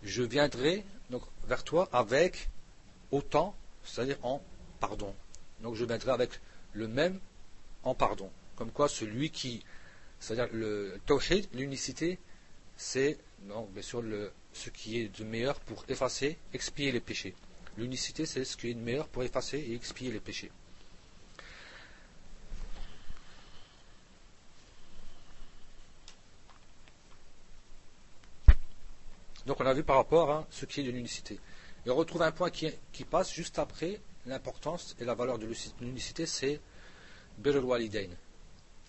je 0.02 0.22
viendrai 0.22 0.84
donc 1.10 1.22
vers 1.46 1.64
toi 1.64 1.88
avec 1.92 2.48
autant, 3.10 3.54
c'est-à-dire 3.84 4.18
en 4.22 4.42
pardon. 4.80 5.14
Donc 5.60 5.74
je 5.74 5.84
viendrai 5.84 6.10
avec 6.10 6.40
le 6.72 6.88
même 6.88 7.20
en 7.84 7.94
pardon. 7.94 8.30
Comme 8.56 8.70
quoi 8.70 8.88
celui 8.88 9.30
qui, 9.30 9.64
c'est-à-dire 10.20 10.48
le 10.52 11.00
tawhid, 11.06 11.48
l'unicité, 11.54 12.18
c'est 12.76 13.18
donc 13.48 13.72
bien 13.72 13.82
sûr 13.82 14.02
ce 14.52 14.70
qui 14.70 15.00
est 15.00 15.08
de 15.18 15.24
meilleur 15.24 15.58
pour 15.60 15.84
effacer, 15.88 16.38
expier 16.52 16.92
les 16.92 17.00
péchés. 17.00 17.34
L'unicité, 17.76 18.26
c'est 18.26 18.44
ce 18.44 18.56
qui 18.56 18.70
est 18.70 18.74
de 18.74 18.80
meilleur 18.80 19.08
pour 19.08 19.22
effacer 19.22 19.58
et 19.58 19.74
expier 19.74 20.10
les 20.10 20.20
péchés. 20.20 20.50
Donc 29.46 29.60
on 29.60 29.66
a 29.66 29.74
vu 29.74 29.82
par 29.82 29.96
rapport 29.96 30.30
à 30.30 30.46
ce 30.50 30.66
qui 30.66 30.80
est 30.80 30.84
de 30.84 30.90
l'unicité. 30.90 31.40
Et 31.84 31.90
on 31.90 31.96
retrouve 31.96 32.22
un 32.22 32.30
point 32.30 32.50
qui, 32.50 32.70
passe 33.10 33.32
juste 33.32 33.58
après 33.58 34.00
l'importance 34.26 34.94
et 35.00 35.04
la 35.04 35.14
valeur 35.14 35.38
de 35.38 35.48
l'unicité, 35.80 36.26
c'est 36.26 36.60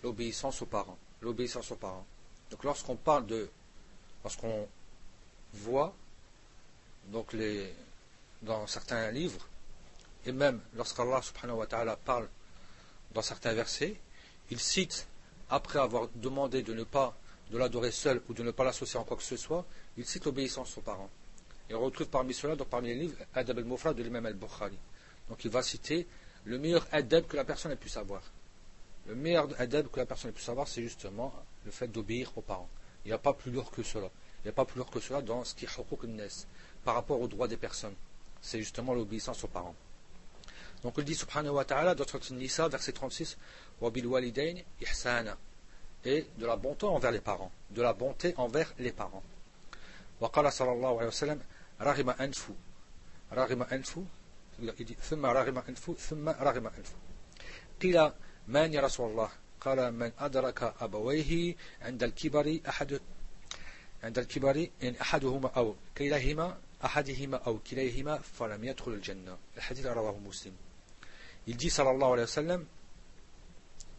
l'obéissance 0.02 0.62
aux 0.62 0.66
parents. 0.66 0.98
L'obéissance 1.20 1.70
aux 1.70 1.76
parents. 1.76 2.06
Donc 2.50 2.64
lorsqu'on 2.64 2.96
parle 2.96 3.26
de, 3.26 3.48
lorsqu'on 4.22 4.68
voit 5.54 5.94
donc 7.06 7.32
les, 7.32 7.72
dans 8.42 8.66
certains 8.66 9.10
livres, 9.10 9.48
et 10.26 10.32
même 10.32 10.60
lorsqu'Allah 10.74 11.20
subhanahu 11.22 11.58
wa 11.58 11.66
ta'ala 11.66 11.96
parle 11.96 12.28
dans 13.12 13.22
certains 13.22 13.52
versets, 13.52 13.96
il 14.50 14.60
cite, 14.60 15.06
après 15.50 15.78
avoir 15.78 16.08
demandé 16.14 16.62
de 16.62 16.74
ne 16.74 16.84
pas 16.84 17.16
de 17.50 17.58
l'adorer 17.58 17.90
seul 17.90 18.22
ou 18.28 18.34
de 18.34 18.42
ne 18.42 18.50
pas 18.50 18.64
l'associer 18.64 18.98
en 18.98 19.04
quoi 19.04 19.16
que 19.16 19.22
ce 19.22 19.36
soit, 19.36 19.64
il 19.96 20.06
cite 20.06 20.24
l'obéissance 20.24 20.76
aux 20.78 20.80
parents. 20.80 21.10
Et 21.68 21.74
on 21.74 21.80
retrouve 21.80 22.08
parmi 22.08 22.34
cela, 22.34 22.56
donc 22.56 22.68
parmi 22.68 22.88
les 22.88 22.94
livres, 22.94 23.16
Adab 23.34 23.58
al-Mufrad 23.58 23.96
de 23.96 24.02
l'imam 24.02 24.26
al-Bukhari. 24.26 24.78
Donc 25.28 25.44
il 25.44 25.50
va 25.50 25.62
citer 25.62 26.06
le 26.45 26.57
meilleur 26.57 26.87
adab 26.91 27.27
que 27.27 27.35
la 27.35 27.43
personne 27.43 27.71
ait 27.71 27.77
pu 27.77 27.89
savoir. 27.89 28.21
Le 29.07 29.15
meilleur 29.15 29.47
adab 29.59 29.87
que 29.89 29.99
la 29.99 30.05
personne 30.05 30.29
ait 30.31 30.33
pu 30.33 30.41
savoir, 30.41 30.67
c'est 30.67 30.81
justement 30.81 31.33
le 31.65 31.71
fait 31.71 31.87
d'obéir 31.87 32.31
aux 32.35 32.41
parents. 32.41 32.69
Il 33.05 33.09
n'y 33.09 33.13
a 33.13 33.17
pas 33.17 33.33
plus 33.33 33.51
lourd 33.51 33.71
que 33.71 33.83
cela. 33.83 34.09
Il 34.39 34.47
n'y 34.47 34.49
a 34.49 34.53
pas 34.53 34.65
plus 34.65 34.77
lourd 34.77 34.89
que 34.89 34.99
cela 34.99 35.21
dans 35.21 35.43
ce 35.43 35.55
qui 35.55 35.65
est 35.65 36.47
par 36.83 36.95
rapport 36.95 37.19
aux 37.19 37.27
droits 37.27 37.47
des 37.47 37.57
personnes 37.57 37.95
c'est 38.41 38.59
justement 38.59 38.93
l'obéissance 38.93 39.43
aux 39.43 39.47
parents. 39.47 39.75
Donc 40.83 40.95
il 40.97 41.03
dit 41.03 41.15
subhanahu 41.15 41.51
wa 41.51 41.65
ta'ala 41.65 41.95
dans 41.95 42.05
Nisa, 42.31 42.67
verset 42.67 42.93
36, 42.93 43.37
bil 43.91 44.07
walidain 44.07 44.55
ihsana 44.81 45.37
et 46.05 46.25
de 46.37 46.45
la 46.45 46.55
bonté 46.55 46.85
envers 46.85 47.11
les 47.11 47.19
parents, 47.19 47.51
de 47.71 47.81
la 47.81 47.93
bonté 47.93 48.33
envers 48.37 48.73
les 48.79 48.91
parents. 48.91 49.23
وقال 50.21 50.53
صلى 50.53 50.71
الله 50.71 50.97
عليه 50.99 51.07
وسلم 51.07 51.39
رغم 51.81 52.09
أنف 52.09 52.51
رغم 53.31 53.63
أنف 53.63 53.99
ثم 55.01 55.25
رغم 55.25 55.57
أنف 55.57 55.91
ثم 55.99 56.29
رغم 56.29 56.67
أنف 56.67 56.93
قيل 57.81 58.11
من 58.47 58.73
يا 58.73 58.81
رسول 58.81 59.11
الله 59.11 59.29
قال 59.61 59.93
من 59.93 60.11
أدرك 60.19 60.73
أبويه 60.81 61.55
عند 61.81 62.03
الكبر 62.03 62.59
أحد 62.69 62.99
عند 64.03 64.19
الكبر 64.19 64.69
يعني 64.81 65.01
أحدهما 65.01 65.49
أو 65.49 65.75
كلاهما 65.97 66.57
أحدهما 66.85 67.37
أو 67.37 67.59
كليهما 67.59 68.17
فلم 68.17 68.63
يدخل 68.63 68.91
الجنة 68.91 69.37
الحديث 69.57 69.85
رواه 69.85 70.17
مسلم 70.17 70.53
il 71.47 71.57
dit 71.57 71.69
sallallahu 71.69 72.13
alayhi 72.13 72.21
wa 72.21 72.27
sallam 72.27 72.65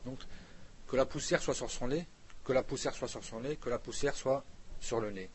donc 0.04 0.18
que 0.86 0.96
la 0.96 1.04
poussière 1.04 1.42
soit 1.42 1.54
sur 1.54 1.70
son 1.70 1.88
nez 1.88 2.06
que 2.44 2.52
la 2.52 2.62
poussière 2.62 2.94
soit 2.94 3.08
sur 3.08 3.24
son 3.24 3.40
nez 3.40 3.56
que 3.56 3.68
la 3.68 3.78
poussière 3.78 4.14
soit 4.14 4.44
sur 4.80 5.00
le 5.00 5.10
nez 5.10 5.28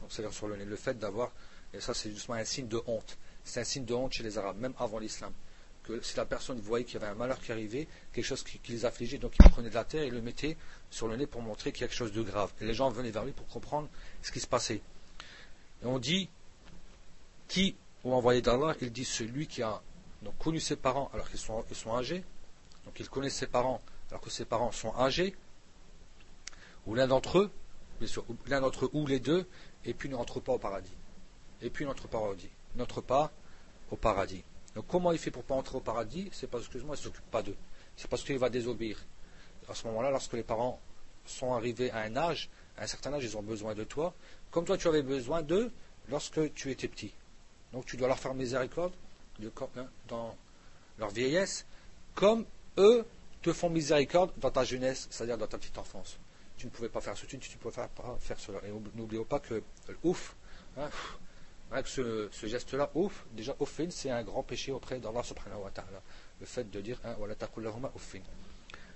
donc 0.00 0.10
c'est-à-dire 0.10 0.34
sur 0.34 0.48
le 0.48 0.56
nez 0.56 0.64
le 0.64 0.76
fait 0.76 0.98
d'avoir 0.98 1.32
et 1.72 1.80
ça 1.80 1.94
c'est 1.94 2.10
justement 2.10 2.38
un 2.38 2.44
signe 2.44 2.66
de 2.66 2.82
honte 2.86 3.18
c'est 3.45 3.61
un 3.61 3.63
signe 3.63 3.85
de 3.85 3.93
honte 3.93 4.11
chez 4.11 4.23
les 4.23 4.37
arabes 4.37 4.59
même 4.59 4.73
avant 4.77 4.99
l'islam 4.99 5.31
que 5.83 6.01
si 6.01 6.17
la 6.17 6.25
personne 6.25 6.59
voyait 6.59 6.83
qu'il 6.83 6.95
y 6.95 6.97
avait 6.97 7.11
un 7.11 7.15
malheur 7.15 7.39
qui 7.39 7.51
arrivait 7.53 7.87
quelque 8.11 8.25
chose 8.25 8.43
qui, 8.43 8.59
les 8.67 8.85
affligeait 8.85 9.19
donc 9.19 9.33
il 9.39 9.49
prenait 9.49 9.69
de 9.69 9.75
la 9.75 9.85
terre 9.85 10.03
et 10.03 10.09
le 10.09 10.21
mettait 10.21 10.57
sur 10.89 11.07
le 11.07 11.15
nez 11.15 11.27
pour 11.27 11.41
montrer 11.41 11.71
qu'il 11.71 11.81
y 11.81 11.83
a 11.85 11.87
quelque 11.87 11.97
chose 11.97 12.11
de 12.11 12.23
grave 12.23 12.51
et 12.59 12.65
les 12.65 12.73
gens 12.73 12.89
venaient 12.89 13.11
vers 13.11 13.23
lui 13.23 13.31
pour 13.31 13.47
comprendre 13.47 13.87
ce 14.21 14.31
qui 14.33 14.41
se 14.41 14.47
passait 14.47 14.81
et 15.81 15.85
on 15.85 15.99
dit 15.99 16.29
qui, 17.47 17.75
ou 18.03 18.13
envoyé 18.13 18.41
d'Allah, 18.41 18.75
il 18.81 18.91
dit 18.91 19.05
celui 19.05 19.47
qui 19.47 19.61
a 19.61 19.81
connu 20.39 20.59
ses 20.59 20.75
parents 20.75 21.09
alors 21.13 21.29
qu'ils 21.29 21.39
sont, 21.39 21.63
ils 21.69 21.75
sont 21.75 21.95
âgés, 21.95 22.23
donc 22.85 22.99
il 22.99 23.09
connaît 23.09 23.29
ses 23.29 23.47
parents 23.47 23.81
alors 24.09 24.21
que 24.21 24.29
ses 24.29 24.45
parents 24.45 24.71
sont 24.71 24.95
âgés, 24.97 25.35
ou 26.85 26.95
l'un 26.95 27.07
d'entre 27.07 27.39
eux, 27.39 27.51
l'un 28.47 28.61
d'entre 28.61 28.85
eux 28.85 28.89
ou 28.93 29.07
les 29.07 29.19
deux, 29.19 29.47
et 29.83 29.93
puis 29.93 30.09
n'entre 30.09 30.39
pas 30.39 30.53
au 30.53 30.59
paradis. 30.59 30.93
Et 31.61 31.69
puis 31.69 31.85
n'entre 31.85 32.07
pas 32.07 32.17
au 32.17 32.21
paradis. 32.21 32.49
N'entre 32.75 33.01
pas 33.01 33.31
au 33.91 33.95
paradis. 33.95 34.43
Donc 34.75 34.85
comment 34.87 35.11
il 35.11 35.17
fait 35.17 35.31
pour 35.31 35.43
pas 35.43 35.55
entrer 35.55 35.77
au 35.77 35.81
paradis? 35.81 36.29
C'est 36.33 36.47
parce 36.47 36.67
que 36.67 36.77
moi, 36.79 36.95
il 36.95 36.99
ne 36.99 37.03
s'occupe 37.03 37.31
pas 37.31 37.41
d'eux. 37.41 37.55
C'est 37.95 38.09
parce 38.09 38.23
qu'il 38.23 38.37
va 38.37 38.49
désobéir. 38.49 39.03
À 39.69 39.73
ce 39.73 39.87
moment-là, 39.87 40.11
lorsque 40.11 40.33
les 40.33 40.43
parents 40.43 40.79
sont 41.25 41.53
arrivés 41.53 41.91
à 41.91 41.99
un 41.99 42.15
âge, 42.17 42.49
à 42.77 42.83
un 42.83 42.87
certain 42.87 43.13
âge, 43.13 43.23
ils 43.23 43.37
ont 43.37 43.41
besoin 43.41 43.73
de 43.73 43.83
toi, 43.83 44.13
comme 44.51 44.65
toi 44.65 44.77
tu 44.77 44.87
avais 44.87 45.01
besoin 45.01 45.41
d'eux 45.41 45.71
lorsque 46.09 46.53
tu 46.53 46.71
étais 46.71 46.87
petit. 46.87 47.13
Donc 47.73 47.85
tu 47.85 47.97
dois 47.97 48.07
leur 48.07 48.19
faire 48.19 48.33
miséricorde 48.33 48.93
hein, 49.41 49.87
dans 50.07 50.35
leur 50.97 51.09
vieillesse, 51.09 51.65
comme 52.13 52.45
eux 52.77 53.05
te 53.41 53.53
font 53.53 53.69
miséricorde 53.69 54.31
dans 54.37 54.51
ta 54.51 54.63
jeunesse, 54.63 55.07
c'est-à-dire 55.09 55.37
dans 55.37 55.47
ta 55.47 55.57
petite 55.57 55.77
enfance. 55.77 56.17
Tu 56.57 56.67
ne 56.67 56.71
pouvais 56.71 56.89
pas 56.89 57.01
faire 57.01 57.17
ceci, 57.17 57.37
tu 57.37 57.51
ne 57.51 57.57
pouvais 57.57 57.75
pas 57.75 58.17
faire 58.19 58.39
cela. 58.39 58.59
Et 58.65 58.71
n'oublions 58.95 59.25
pas 59.25 59.39
que 59.39 59.61
ouf, 60.03 60.35
hein, 60.77 60.89
ce, 61.85 62.29
geste-là, 62.43 62.89
ouf, 62.95 63.25
déjà 63.31 63.55
oufin, 63.59 63.89
c'est 63.89 64.09
un 64.09 64.23
grand 64.23 64.43
péché 64.43 64.71
auprès 64.71 64.99
d'Allah 64.99 65.23
subhanahu 65.23 65.63
wa 65.63 65.71
ta'ala. 65.71 66.01
le 66.39 66.45
fait 66.45 66.69
de 66.69 66.81
dire 66.81 66.99
hein, 67.03 67.15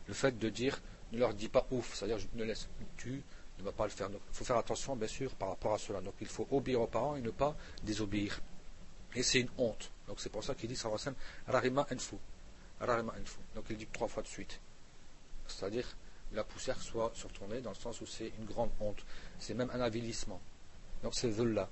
le 0.08 0.14
fait 0.14 0.38
de 0.38 0.50
dire 0.50 0.80
ne 1.12 1.20
leur 1.20 1.34
dis 1.34 1.50
pas 1.50 1.66
ouf, 1.72 1.96
c'est-à-dire 1.96 2.18
ne 2.34 2.44
laisse 2.44 2.68
tu 2.98 3.24
ne 3.60 3.64
vas 3.64 3.72
pas 3.72 3.86
le 3.86 3.90
faire. 3.90 4.10
il 4.10 4.18
faut 4.32 4.46
faire 4.46 4.58
attention 4.58 4.96
bien 4.96 5.08
sûr 5.08 5.36
par 5.36 5.50
rapport 5.50 5.74
à 5.74 5.78
cela. 5.78 6.02
Donc 6.02 6.16
il 6.22 6.28
faut 6.28 6.48
obéir 6.52 6.82
aux 6.82 6.88
parents 6.88 7.16
et 7.16 7.22
ne 7.22 7.32
pas 7.32 7.56
désobéir. 7.84 8.40
Et 9.16 9.24
c'est 9.24 9.42
une 9.42 9.50
honte. 9.58 9.92
Donc 10.08 10.20
c'est 10.20 10.30
pour 10.30 10.44
ça 10.44 10.56
qu'il 10.56 10.70
dit 10.70 10.76
sallallahu 10.76 11.16
rarima 11.48 11.86
enfu. 11.92 12.16
Rarima 12.80 13.14
enfu. 13.22 13.40
Donc 13.56 13.66
il 13.70 13.78
dit 13.78 13.88
trois 13.92 14.08
fois 14.08 14.24
de 14.24 14.28
suite. 14.28 14.60
C'est-à-dire 15.48 15.86
la 16.32 16.44
poussière 16.44 16.82
soit 16.82 17.12
sur 17.16 17.32
ton 17.34 17.48
nez 17.48 17.62
dans 17.62 17.72
le 17.72 17.76
sens 17.76 18.00
où 18.02 18.06
c'est 18.06 18.32
une 18.40 18.46
grande 18.46 18.72
honte. 18.80 19.04
C'est 19.40 19.54
même 19.54 19.70
un 19.74 19.82
avilissement. 19.82 20.40
Donc 21.04 21.16
c'est 21.16 21.32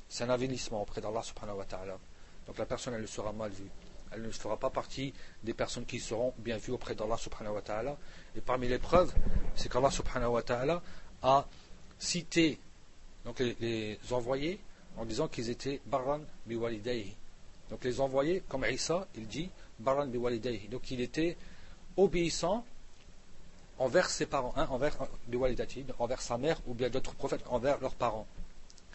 c'est 0.09 0.23
un 0.23 0.29
avilissement 0.29 0.81
auprès 0.81 1.01
d'Allah 1.01 1.21
subhanahu 1.21 1.57
wa 1.57 1.65
ta'ala. 1.65 1.97
Donc 2.45 2.57
la 2.57 2.65
personne 2.65 2.93
elle 2.93 3.07
sera 3.07 3.31
mal 3.33 3.51
vue. 3.51 3.69
Elle 4.11 4.21
ne 4.21 4.31
fera 4.31 4.57
pas 4.57 4.69
partie 4.69 5.13
des 5.43 5.53
personnes 5.53 5.85
qui 5.85 5.99
seront 5.99 6.33
bien 6.37 6.57
vues 6.57 6.71
auprès 6.71 6.95
d'Allah 6.95 7.17
subhanahu 7.17 7.55
wa 7.55 7.61
ta'ala. 7.61 7.97
Et 8.35 8.41
parmi 8.41 8.67
les 8.67 8.79
preuves, 8.79 9.13
c'est 9.55 9.69
qu'Allah 9.69 9.91
subhanahu 9.91 10.29
wa 10.29 10.43
ta'ala 10.43 10.81
a 11.21 11.45
cité 11.99 12.59
les, 13.39 13.99
envoyés 14.11 14.59
en 14.95 15.03
disant 15.03 15.27
qu'ils 15.27 15.49
étaient 15.49 15.81
baran 15.85 16.21
biwalidayhi. 16.45 17.13
Donc 17.69 17.83
les 17.83 17.99
envoyés, 17.99 18.43
comme 18.47 18.65
Isa, 18.65 19.07
il 19.15 19.27
dit 19.27 19.49
baran 19.79 20.07
biwalidayhi. 20.07 20.69
Donc 20.69 20.89
il 20.91 21.01
était 21.01 21.35
obéissant 21.97 22.63
envers 23.77 24.09
ses 24.09 24.25
parents, 24.25 24.53
hein, 24.55 24.67
envers, 24.69 24.95
envers 25.99 26.21
sa 26.21 26.37
mère 26.37 26.61
ou 26.65 26.73
bien 26.73 26.89
d'autres 26.89 27.13
prophètes, 27.13 27.43
envers 27.47 27.79
leurs 27.81 27.95
parents 27.95 28.25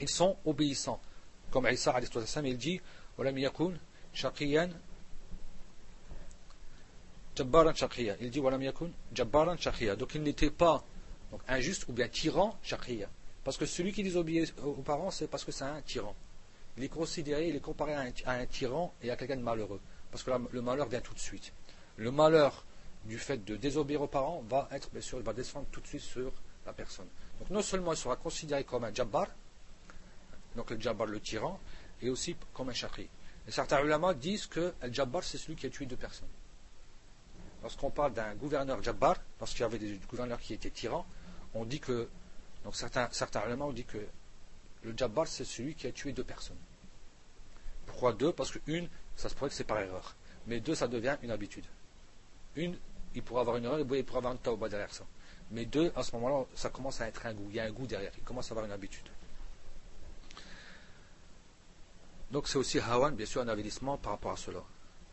ils 0.01 0.09
sont 0.09 0.37
obéissants. 0.45 1.01
Comme 1.51 1.69
Isa 1.71 1.95
il 2.45 2.57
dit 2.57 2.81
Il 7.37 8.31
dit 8.31 8.41
Donc 8.41 10.15
il 10.15 10.23
n'était 10.23 10.51
pas 10.51 10.85
injuste 11.49 11.87
ou 11.89 11.93
bien 11.93 12.09
tyran 12.09 12.59
shaqiya. 12.63 13.09
Parce 13.45 13.57
que 13.57 13.67
celui 13.67 13.93
qui 13.93 14.03
désobéit 14.03 14.55
aux 14.63 14.75
parents, 14.75 15.11
c'est 15.11 15.27
parce 15.29 15.45
que 15.45 15.53
c'est 15.53 15.65
un 15.65 15.81
tyran. 15.83 16.15
Il 16.77 16.85
est 16.85 16.89
considéré, 16.89 17.49
il 17.49 17.57
est 17.57 17.61
comparé 17.61 17.95
à 17.95 18.01
un, 18.01 18.47
tyran 18.47 18.95
et 19.03 19.11
à 19.11 19.17
quelqu'un 19.17 19.37
de 19.37 19.43
malheureux. 19.43 19.81
Parce 20.11 20.23
que 20.23 20.31
le 20.51 20.63
malheur 20.63 20.89
vient 20.89 21.01
tout 21.01 21.15
de 21.15 21.19
suite. 21.19 21.53
Le 21.97 22.11
malheur 22.11 22.65
du 23.05 23.19
fait 23.19 23.45
de 23.45 23.57
désobéir 23.57 24.03
aux 24.03 24.07
parents 24.07 24.43
va 24.49 24.69
être, 24.73 24.91
bien 24.91 25.01
sûr, 25.01 25.21
va 25.21 25.33
descendre 25.33 25.67
tout 25.73 25.81
de 25.81 25.87
suite 25.87 26.03
sur 26.03 26.33
la 26.65 26.73
personne. 26.73 27.09
Donc 27.41 27.51
non 27.51 27.63
seulement 27.63 27.93
il 27.93 27.99
sera 27.99 28.17
considéré 28.17 28.65
comme 28.65 28.85
un 28.85 28.95
jabbar, 28.95 29.27
donc 30.57 30.71
le 30.71 30.81
Jabbar 30.81 31.07
le 31.07 31.21
tyran, 31.21 31.59
et 32.01 32.11
aussi 32.11 32.37
comme 32.53 32.69
un 32.69 32.75
chakri. 32.75 33.09
Et 33.47 33.51
certains 33.51 33.83
ulama 33.83 34.15
disent 34.15 34.47
que 34.47 34.75
le 34.83 34.93
Jabbar 34.93 35.25
c'est 35.25 35.39
celui 35.39 35.57
qui 35.57 35.67
a 35.67 35.71
tué 35.71 35.87
deux 35.87 35.97
personnes. 35.97 36.29
Lorsqu'on 37.63 37.91
parle 37.91 38.13
d'un 38.13 38.35
gouverneur 38.35 38.83
Jabbar, 38.83 39.17
lorsqu'il 39.39 39.63
y 39.63 39.65
avait 39.65 39.79
des 39.79 40.01
gouverneurs 40.09 40.41
qui 40.41 40.55
étaient 40.55 40.71
tyrans, 40.71 41.07
on 41.55 41.65
dit 41.65 41.81
que, 41.81 42.09
donc 42.65 42.75
certains, 42.75 43.09
certains 43.13 43.43
ont 43.61 43.73
dit 43.73 43.85
que 43.85 43.99
le 44.83 44.95
Jabbar 44.97 45.27
c'est 45.27 45.45
celui 45.45 45.75
qui 45.75 45.87
a 45.87 45.93
tué 45.93 46.13
deux 46.13 46.25
personnes. 46.25 46.59
Pourquoi 47.87 48.13
deux? 48.13 48.33
Parce 48.33 48.51
que 48.51 48.59
une, 48.67 48.89
ça 49.17 49.29
se 49.29 49.35
pourrait 49.35 49.51
que 49.51 49.57
c'est 49.57 49.65
par 49.65 49.79
erreur. 49.81 50.15
Mais 50.47 50.61
deux, 50.61 50.75
ça 50.75 50.89
devient 50.89 51.17
une 51.23 51.31
habitude. 51.31 51.65
Une, 52.57 52.77
il 53.15 53.23
pourrait 53.23 53.41
avoir 53.41 53.57
une 53.57 53.65
erreur, 53.65 53.81
il 53.81 54.05
pourrait 54.05 54.19
avoir 54.19 54.33
un 54.33 54.37
tauba 54.37 54.69
derrière 54.69 54.93
ça. 54.93 55.05
Mais 55.51 55.67
deux, 55.67 55.93
à 55.95 56.03
ce 56.03 56.13
moment-là, 56.17 56.47
ça 56.55 56.71
commence 56.71 57.01
à 57.01 57.09
être 57.09 57.27
un 57.27 57.35
goût. 57.35 57.47
Il 57.51 57.57
y 57.57 57.61
a 57.61 57.65
un 57.65 57.71
goût 57.71 57.87
derrière. 57.87 58.13
Il 58.17 58.25
commence 58.25 58.51
à 58.51 58.53
avoir 58.53 58.67
une 58.67 58.73
habitude. 58.73 59.07
Donc 62.33 62.49
c'est 62.49 62.57
aussi 62.57 62.81
hawan, 62.81 63.15
bien 63.15 63.27
sûr, 63.27 63.43
un 63.43 63.49
avilissement 63.49 63.99
par 63.99 64.13
rapport 64.13 64.33
à 64.33 64.37
cela. 64.37 64.63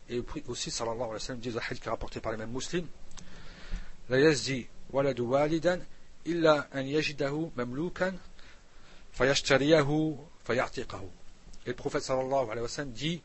Et 0.08 0.24
aussi, 0.48 0.72
sallallahu 0.72 1.02
alayhi 1.02 1.14
wa 1.14 1.20
sallam, 1.20 1.40
dit 1.42 1.50
hadith 1.50 1.82
qui 1.82 1.88
est 1.88 1.92
rapporté 1.92 2.22
par 2.22 2.32
les 2.32 2.38
mêmes 2.38 2.50
musulmans, 2.50 2.88
la 4.08 4.20
yazdi 4.20 4.68
waladu 4.92 5.22
walidan 5.24 5.80
illa 6.26 6.68
an 6.74 6.82
yajidahu 6.82 7.52
mamlukan 7.56 8.14
fayashtariyahu 9.12 10.16
fayartiqahu. 10.46 11.08
Et 11.66 11.70
le 11.70 11.76
prophète 11.76 12.04
sallallahu 12.04 12.46
alayhi 12.46 12.62
wa 12.62 12.68
sallam 12.70 12.92
dit, 12.92 13.22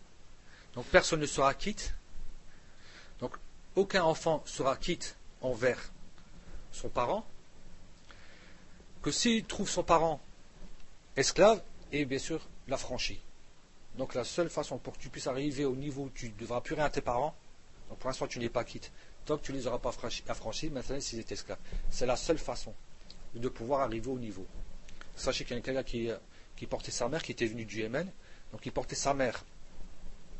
donc 0.74 0.86
personne 0.86 1.20
ne 1.20 1.26
sera 1.26 1.54
quitte, 1.54 1.94
donc 3.20 3.36
aucun 3.76 4.02
enfant 4.02 4.42
sera 4.44 4.76
quitte 4.76 5.16
envers 5.40 5.78
son 6.72 6.88
parent, 6.88 7.24
que 9.02 9.12
s'il 9.12 9.44
trouve 9.44 9.70
son 9.70 9.84
parent 9.84 10.20
esclave, 11.16 11.62
et 11.92 12.04
bien 12.04 12.18
sûr 12.18 12.40
l'affranchit. 12.66 13.20
Donc 13.96 14.14
la 14.14 14.24
seule 14.24 14.50
façon 14.50 14.78
pour 14.78 14.94
que 14.94 14.98
tu 14.98 15.08
puisses 15.08 15.26
arriver 15.26 15.64
au 15.64 15.76
niveau 15.76 16.04
où 16.04 16.10
tu 16.10 16.28
ne 16.28 16.34
devras 16.34 16.60
plus 16.60 16.74
rien 16.74 16.86
à 16.86 16.90
tes 16.90 17.00
parents, 17.00 17.34
donc 17.88 17.98
pour 17.98 18.08
l'instant 18.08 18.26
tu 18.26 18.38
n'es 18.38 18.48
pas 18.48 18.64
quitte, 18.64 18.90
tant 19.24 19.38
que 19.38 19.42
tu 19.44 19.52
ne 19.52 19.58
les 19.58 19.66
auras 19.66 19.78
pas 19.78 19.92
affranchis, 20.28 20.70
maintenant 20.70 21.00
s'ils 21.00 21.20
étaient 21.20 21.34
esclaves. 21.34 21.58
C'est 21.90 22.06
la 22.06 22.16
seule 22.16 22.38
façon 22.38 22.74
de 23.34 23.48
pouvoir 23.48 23.82
arriver 23.82 24.08
au 24.08 24.18
niveau. 24.18 24.46
Sachez 25.16 25.44
qu'il 25.44 25.56
y 25.56 25.58
a 25.58 25.62
quelqu'un 25.62 25.82
qui, 25.82 26.10
euh, 26.10 26.16
qui 26.56 26.66
portait 26.66 26.90
sa 26.90 27.08
mère, 27.08 27.22
qui 27.22 27.32
était 27.32 27.46
venu 27.46 27.64
du 27.64 27.80
Yémen, 27.80 28.10
donc 28.52 28.66
il 28.66 28.72
portait 28.72 28.96
sa 28.96 29.14
mère 29.14 29.44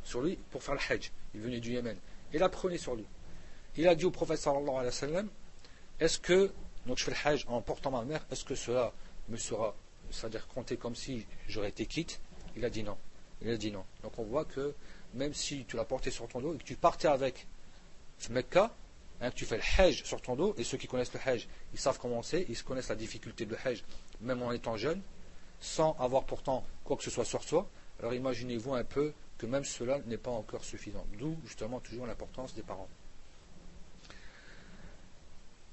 sur 0.03 0.21
lui 0.21 0.37
pour 0.51 0.63
faire 0.63 0.75
le 0.75 0.81
Hajj. 0.89 1.13
Il 1.35 1.41
venait 1.41 1.61
du 1.61 1.73
Yémen. 1.73 1.97
Et 2.33 2.39
la 2.39 2.49
prenait 2.49 2.79
sur 2.79 2.95
lui. 2.95 3.07
Il 3.77 3.89
a 3.89 3.95
dit 3.95 4.05
au 4.05 4.11
prophète 4.11 4.39
sallallahu 4.39 4.69
alayhi 4.71 4.87
wa 4.87 4.93
sallam, 4.93 5.29
est-ce 6.01 6.19
que, 6.19 6.53
donc 6.87 6.99
je 6.99 7.05
fais 7.05 7.13
le 7.13 7.17
Hajj 7.25 7.45
en 7.49 7.61
portant 7.61 7.91
ma 7.91 8.05
mère, 8.05 8.25
est-ce 8.31 8.45
que 8.45 8.55
cela 8.55 8.93
me 9.29 9.37
sera, 9.37 9.75
c'est-à-dire 10.11 10.47
compté 10.49 10.77
comme 10.77 10.95
si 10.95 11.27
j'aurais 11.49 11.69
été 11.69 11.87
quitte? 11.87 12.21
Il 12.57 12.65
a 12.65 12.71
dit 12.71 12.83
non. 12.83 12.97
Il 13.43 13.51
a 13.51 13.57
dit 13.57 13.71
non. 13.71 13.85
Donc 14.03 14.19
on 14.19 14.25
voit 14.25 14.45
que 14.45 14.75
même 15.15 15.35
si 15.35 15.65
tu 15.65 15.77
l'as 15.77 15.85
porté 15.85 16.11
sur 16.11 16.29
ton 16.29 16.41
dos 16.41 16.55
et 16.55 16.59
que 16.59 16.65
tu 16.65 16.77
partais 16.77 17.09
avec 17.09 17.47
Mecca, 18.31 18.75
hein, 19.21 19.31
que 19.31 19.35
tu 19.35 19.45
fais 19.45 19.57
le 19.57 19.63
Hajj 19.79 20.05
sur 20.05 20.21
ton 20.21 20.37
dos, 20.37 20.55
et 20.57 20.65
ceux 20.65 20.79
qui 20.79 20.87
connaissent 20.87 21.13
le 21.13 21.21
Hajj, 21.25 21.49
ils 21.73 21.79
savent 21.79 21.99
comment 21.99 22.23
c'est, 22.23 22.47
ils 22.49 22.63
connaissent 22.63 22.89
la 22.89 22.97
difficulté 22.97 23.47
de 23.47 23.57
Hajj, 23.65 23.85
même 24.21 24.43
en 24.43 24.53
étant 24.53 24.77
jeune, 24.77 25.03
sans 25.61 25.97
avoir 25.99 26.25
pourtant 26.25 26.65
quoi 26.85 26.97
que 26.97 27.03
ce 27.03 27.11
soit 27.11 27.25
sur 27.25 27.43
soi. 27.43 27.69
Alors 28.01 28.15
imaginez-vous 28.15 28.75
un 28.75 28.85
peu 28.85 29.13
que 29.39 29.47
même 29.47 29.65
cela 29.65 29.99
n'est 30.07 30.17
pas 30.17 30.31
encore 30.31 30.65
suffisant. 30.65 31.07
D'où 31.19 31.37
justement 31.45 31.81
toujours 31.81 32.07
l'importance 32.07 32.55
des 32.55 32.63
parents. 32.63 32.89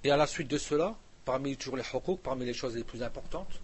Et 0.04 0.12
à 0.12 0.18
la 0.18 0.28
suite 0.28 0.48
de 0.48 0.58
cela, 0.58 0.96
parmi 1.26 1.56
toujours 1.58 1.78
les 1.78 1.84
hukuk, 1.84 2.22
parmi 2.22 2.46
les 2.46 2.54
choses 2.54 2.76
les 2.76 2.84
plus 2.84 3.04
importantes, 3.04 3.62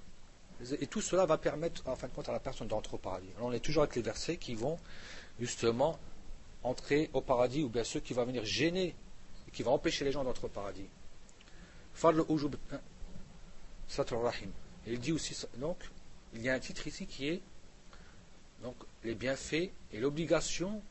et 0.80 0.88
tout 0.88 1.02
cela 1.02 1.26
va 1.26 1.38
permettre, 1.38 1.88
en 1.88 1.96
fin 1.96 2.08
de 2.08 2.13
compte, 2.13 2.30
à 2.30 2.32
la 2.32 2.39
personne 2.39 2.67
d'entrer 2.67 2.96
au 2.96 3.00
paradis. 3.00 3.30
On 3.39 3.52
est 3.52 3.60
toujours 3.60 3.84
avec 3.84 3.96
les 3.96 4.02
versets 4.02 4.38
qui 4.38 4.56
vont 4.56 4.78
justement 5.39 6.00
entrer 6.63 7.10
au 7.13 7.22
paradis, 7.22 7.63
ou 7.63 7.70
bien 7.70 7.84
ceux 7.84 8.00
qui 8.00 8.13
vont 8.13 8.26
venir 8.26 8.43
gêner, 8.43 8.96
et 9.48 9.52
qui 9.52 9.63
vont 9.63 9.74
empêcher 9.74 10.04
les 10.06 10.12
gens 10.12 10.24
d'entrer 10.24 10.46
au 10.46 10.50
paradis. 10.50 10.88
Hein, 12.04 12.80
Rahim. 14.12 14.52
Il 14.86 15.00
dit 15.00 15.12
aussi, 15.12 15.36
donc, 15.58 15.78
il 16.34 16.41
y 16.41 16.50
a 16.50 16.54
un 16.54 16.60
titre 16.60 16.88
ici 16.88 17.06
qui 17.06 17.30
est 17.30 17.41
donc, 18.63 18.76
les 19.04 19.15
bienfaits 19.15 19.70
et 19.91 20.00
l'obligation 20.00 20.82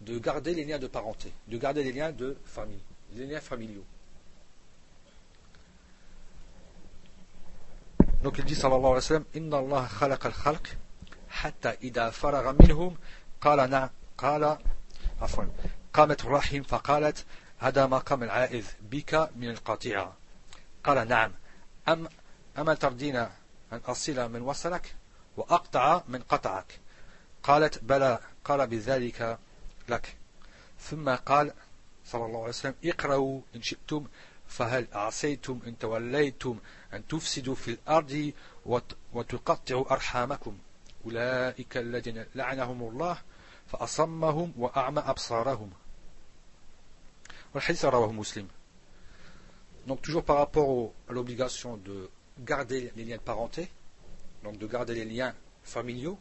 de 0.00 0.18
garder 0.18 0.54
les 0.54 0.64
liens 0.64 0.78
de 0.78 0.88
parenté, 0.88 1.32
de 1.48 1.58
garder 1.58 1.84
les 1.84 1.92
liens 1.92 2.12
de 2.12 2.36
famille, 2.44 2.82
les 3.14 3.26
liens 3.26 3.40
familiaux. 3.40 3.84
Donc 8.22 8.38
il 8.38 8.44
dit 8.44 8.54
sallallahu 8.54 8.78
alayhi 8.78 8.94
wa 8.94 9.00
sallam 9.00 9.24
Inna 9.34 9.58
Allah 9.58 9.88
khalaqa 9.98 10.28
al-khalq 10.28 10.76
hatta 11.42 11.74
ida 11.80 12.10
faraga 12.12 12.52
minhum 12.52 12.96
qala 13.40 13.66
na 13.68 13.90
qala 14.16 14.58
عفوا 15.22 15.44
قامت 15.92 16.24
الرحم 16.24 16.62
فقالت 16.62 17.24
هذا 17.58 17.86
مقام 17.86 18.22
العائذ 18.22 18.66
بك 18.80 19.30
من 19.36 19.50
القطيعة 19.50 20.16
قال 20.84 21.08
نعم 21.08 21.32
أم 21.88 22.08
أما 22.58 22.74
ترضين 22.74 23.16
أن 23.16 23.80
أصل 23.86 24.32
من 24.32 24.40
وصلك 24.42 24.94
وأقطع 25.36 26.02
من 26.08 26.22
قطعك 26.22 26.80
قالت 27.42 27.84
بلى 27.84 28.18
قال 28.44 28.66
بذلك 28.66 29.38
لك 29.88 30.16
ثم 30.80 31.10
قال 31.14 31.52
صلى 32.06 32.26
الله 32.26 32.40
عليه 32.40 32.48
وسلم 32.48 32.74
اقرأوا 32.84 33.40
إن 33.56 33.62
شئتم 33.62 34.06
فهل 34.51 34.87
أعصيتم 34.93 35.59
إن 35.67 35.77
توليتم 35.77 36.59
أن 36.93 37.07
تفسدوا 37.07 37.55
في 37.55 37.71
الأرض 37.71 38.31
وتقطعوا 39.13 39.91
أرحامكم 39.91 40.57
أولئك 41.05 41.77
الذين 41.77 42.25
لعنهم 42.35 42.89
الله 42.89 43.17
فأصمهم 43.67 44.53
وأعمى 44.57 44.99
أبصارهم 44.99 45.71
والحديث 47.53 47.85
رواه 47.85 48.11
مسلم 48.11 48.47
Donc 49.87 50.01
toujours 50.01 50.23
par 50.25 50.35
rapport 50.37 50.67
au, 50.67 50.93
à 51.09 51.13
l'obligation 51.13 51.77
de 51.77 52.09
garder 52.41 52.91
les 52.97 53.05
liens 53.05 53.15
de 53.15 53.21
parenté, 53.21 53.71
donc 54.43 54.57
de 54.57 54.67
garder 54.67 54.93
les 54.95 55.05
liens 55.05 55.33
familiaux. 55.63 56.19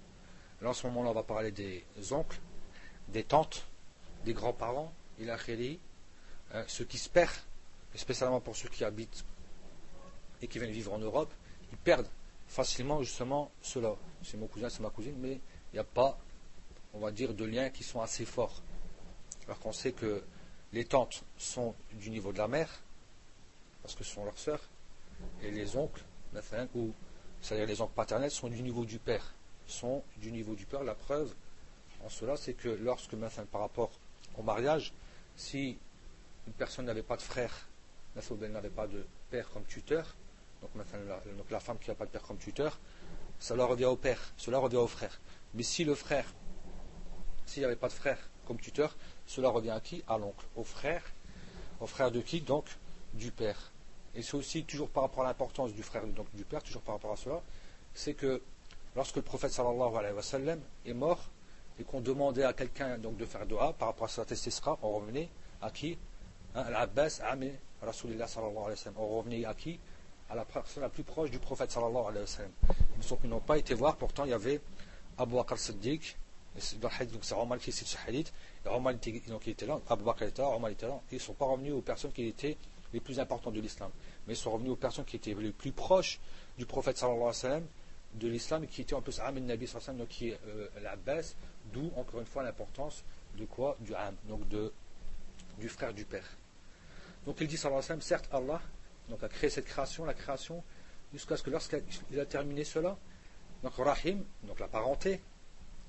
Là 0.62 0.70
en 0.70 0.72
ce 0.72 0.86
moment-là 0.86 1.10
on 1.10 1.14
va 1.14 1.24
parler 1.24 1.50
des 1.50 1.84
oncles, 2.12 2.38
des 3.08 3.24
tantes, 3.24 3.66
des 4.24 4.34
grands-parents, 4.34 4.92
il 5.18 5.30
a 5.30 5.36
euh, 6.54 6.64
ceux 6.68 6.84
qui 6.84 6.98
se 6.98 7.08
spécialement 7.97 8.39
pour 8.39 8.55
ceux 8.55 8.69
qui 8.69 8.83
habitent 8.83 9.25
et 10.41 10.47
qui 10.47 10.59
viennent 10.59 10.71
vivre 10.71 10.93
en 10.93 10.99
Europe, 10.99 11.33
ils 11.71 11.77
perdent 11.77 12.09
facilement 12.47 13.01
justement 13.01 13.51
cela. 13.61 13.95
C'est 14.23 14.37
mon 14.37 14.47
cousin, 14.47 14.69
c'est 14.69 14.81
ma 14.81 14.89
cousine, 14.89 15.15
mais 15.19 15.33
il 15.33 15.75
n'y 15.75 15.79
a 15.79 15.83
pas, 15.83 16.17
on 16.93 16.99
va 16.99 17.11
dire, 17.11 17.33
de 17.33 17.45
liens 17.45 17.69
qui 17.69 17.83
sont 17.83 18.01
assez 18.01 18.25
forts. 18.25 18.61
alors 19.45 19.59
qu'on 19.59 19.71
sait 19.71 19.91
que 19.91 20.23
les 20.73 20.85
tantes 20.85 21.23
sont 21.37 21.75
du 21.93 22.09
niveau 22.09 22.31
de 22.31 22.37
la 22.37 22.47
mère, 22.47 22.69
parce 23.81 23.95
que 23.95 24.03
ce 24.03 24.13
sont 24.13 24.25
leurs 24.25 24.37
sœurs, 24.37 24.69
et 25.41 25.51
les 25.51 25.75
oncles, 25.75 26.03
ou 26.75 26.93
c'est-à-dire 27.41 27.67
les 27.67 27.81
oncles 27.81 27.93
paternels, 27.93 28.31
sont 28.31 28.49
du 28.49 28.61
niveau 28.61 28.85
du 28.85 28.99
père, 28.99 29.33
sont 29.67 30.03
du 30.17 30.31
niveau 30.31 30.55
du 30.55 30.65
père. 30.65 30.83
La 30.83 30.95
preuve 30.95 31.33
en 32.03 32.09
cela, 32.09 32.35
c'est 32.37 32.53
que 32.53 32.69
lorsque, 32.69 33.15
par 33.51 33.61
rapport 33.61 33.91
au 34.37 34.43
mariage, 34.43 34.93
si 35.35 35.77
une 36.47 36.53
personne 36.53 36.85
n'avait 36.85 37.03
pas 37.03 37.17
de 37.17 37.21
frère, 37.21 37.67
elle 38.15 38.51
n'avait 38.51 38.69
pas 38.69 38.87
de 38.87 39.05
père 39.29 39.49
comme 39.49 39.65
tuteur, 39.65 40.15
donc, 40.61 41.49
la 41.49 41.59
femme 41.59 41.79
qui 41.79 41.89
n'a 41.89 41.95
pas 41.95 42.05
de 42.05 42.11
père 42.11 42.21
comme 42.21 42.37
tuteur, 42.37 42.79
cela 43.39 43.65
revient 43.65 43.85
au 43.85 43.95
père, 43.95 44.33
cela 44.37 44.59
revient 44.59 44.77
au 44.77 44.87
frère. 44.87 45.19
Mais 45.55 45.63
si 45.63 45.83
le 45.83 45.95
frère, 45.95 46.25
s'il 47.47 47.61
n'y 47.61 47.65
avait 47.65 47.75
pas 47.75 47.87
de 47.87 47.93
frère 47.93 48.19
comme 48.45 48.59
tuteur, 48.59 48.95
cela 49.25 49.49
revient 49.49 49.71
à 49.71 49.79
qui? 49.79 50.03
À 50.07 50.17
l'oncle, 50.17 50.45
au 50.55 50.63
frère. 50.63 51.03
Au 51.79 51.87
frère 51.87 52.11
de 52.11 52.21
qui? 52.21 52.41
Donc 52.41 52.65
du 53.13 53.31
père. 53.31 53.71
Et 54.13 54.21
c'est 54.21 54.35
aussi 54.35 54.63
toujours 54.63 54.89
par 54.89 55.03
rapport 55.03 55.23
à 55.23 55.27
l'importance 55.27 55.73
du 55.73 55.83
frère 55.83 56.05
donc 56.05 56.27
du 56.35 56.45
père, 56.45 56.61
toujours 56.61 56.81
par 56.81 56.95
rapport 56.95 57.13
à 57.13 57.17
cela, 57.17 57.41
c'est 57.93 58.13
que 58.13 58.41
lorsque 58.95 59.15
le 59.15 59.21
prophète 59.21 59.51
sallallahu 59.51 59.95
alayhi 59.95 60.13
wa 60.13 60.21
sallam 60.21 60.59
est 60.85 60.93
mort 60.93 61.29
et 61.79 61.83
qu'on 61.83 62.01
demandait 62.01 62.43
à 62.43 62.53
quelqu'un 62.53 62.97
donc 62.97 63.17
de 63.17 63.25
faire 63.25 63.45
dua 63.45 63.73
par 63.73 63.87
rapport 63.87 64.05
à 64.05 64.09
sa 64.09 64.25
testistra, 64.25 64.77
on 64.81 64.91
revenait 64.91 65.29
à 65.61 65.71
qui? 65.71 65.97
Hein, 66.55 66.63
Al-Abbas, 66.67 67.21
Ami, 67.23 67.51
Rasulillah 67.81 68.27
sallallahu 68.27 68.57
alayhi 68.57 68.71
wa 68.71 68.75
sallam. 68.75 68.99
On 68.99 69.17
revenait 69.17 69.45
à 69.45 69.53
qui? 69.53 69.79
À 70.29 70.35
la 70.35 70.45
personne 70.45 70.83
la 70.83 70.89
plus 70.89 71.03
proche 71.03 71.29
du 71.29 71.39
prophète 71.39 71.71
sallallahu 71.71 72.07
alayhi 72.07 72.21
wa 72.21 72.27
sallam. 72.27 72.51
Ils 73.23 73.29
n'ont 73.29 73.39
pas 73.39 73.57
été 73.57 73.73
voir, 73.73 73.97
pourtant 73.97 74.25
il 74.25 74.31
y 74.31 74.33
avait 74.33 74.61
Abu 75.17 75.35
Bakr 75.35 75.57
Siddiq, 75.57 76.17
donc 77.11 77.23
c'est 77.23 77.35
Omar 77.35 77.57
qui 77.59 77.71
cite 77.71 77.87
ce 77.87 77.97
hadith, 78.07 78.33
et 78.65 78.69
Omar 78.69 78.93
était, 78.93 79.21
donc 79.27 79.47
il 79.47 79.51
était 79.51 79.65
là, 79.65 79.79
Abu 79.89 80.03
Bakr 80.03 80.23
était 80.23 80.41
là, 80.41 80.49
Omar 80.49 80.69
était 80.69 80.87
là, 80.87 80.99
ils 81.11 81.15
ne 81.15 81.19
sont 81.19 81.33
pas 81.33 81.45
revenus 81.45 81.73
aux 81.73 81.81
personnes 81.81 82.11
qui 82.11 82.27
étaient 82.27 82.57
les 82.93 82.99
plus 82.99 83.19
importantes 83.19 83.53
de 83.53 83.61
l'islam, 83.61 83.89
mais 84.27 84.33
ils 84.33 84.37
sont 84.37 84.51
revenus 84.51 84.71
aux 84.73 84.77
personnes 84.77 85.05
qui 85.05 85.15
étaient 85.15 85.33
les 85.33 85.51
plus 85.51 85.71
proches 85.71 86.19
du 86.57 86.65
prophète 86.65 86.97
sallallahu 86.97 87.19
alayhi 87.19 87.29
wa 87.29 87.33
sallam, 87.33 87.65
de 88.13 88.27
l'islam, 88.27 88.67
qui 88.67 88.81
étaient 88.81 88.95
en 88.95 89.01
plus 89.01 89.19
Amin 89.19 89.41
Nabi 89.41 89.65
sallallahu 89.65 89.89
alayhi 89.89 90.01
wa 90.01 90.05
sallam, 90.05 90.07
qui 90.07 90.29
est 90.29 90.39
euh, 90.47 90.67
l'Abbas, 90.81 91.35
d'où 91.73 91.91
encore 91.95 92.19
une 92.19 92.25
fois 92.25 92.43
l'importance 92.43 93.03
de 93.37 93.45
quoi? 93.45 93.77
Du 93.79 93.95
Am, 93.95 94.15
donc 94.25 94.47
de, 94.49 94.73
du 95.57 95.69
frère 95.69 95.93
du 95.93 96.03
père. 96.03 96.25
Donc 97.25 97.37
il 97.41 97.47
dit 97.47 97.57
sallallahu 97.57 97.83
alayhi 97.85 98.01
certes 98.01 98.29
Allah 98.31 98.61
donc, 99.09 99.23
a 99.23 99.27
créé 99.27 99.49
cette 99.49 99.65
création, 99.65 100.05
la 100.05 100.13
création, 100.13 100.63
jusqu'à 101.11 101.35
ce 101.35 101.43
que 101.43 101.49
lorsqu'il 101.49 102.19
a 102.19 102.25
terminé 102.25 102.63
cela, 102.63 102.97
donc 103.61 103.73
Rahim, 103.77 104.23
donc 104.43 104.59
la 104.59 104.67
parenté, 104.67 105.21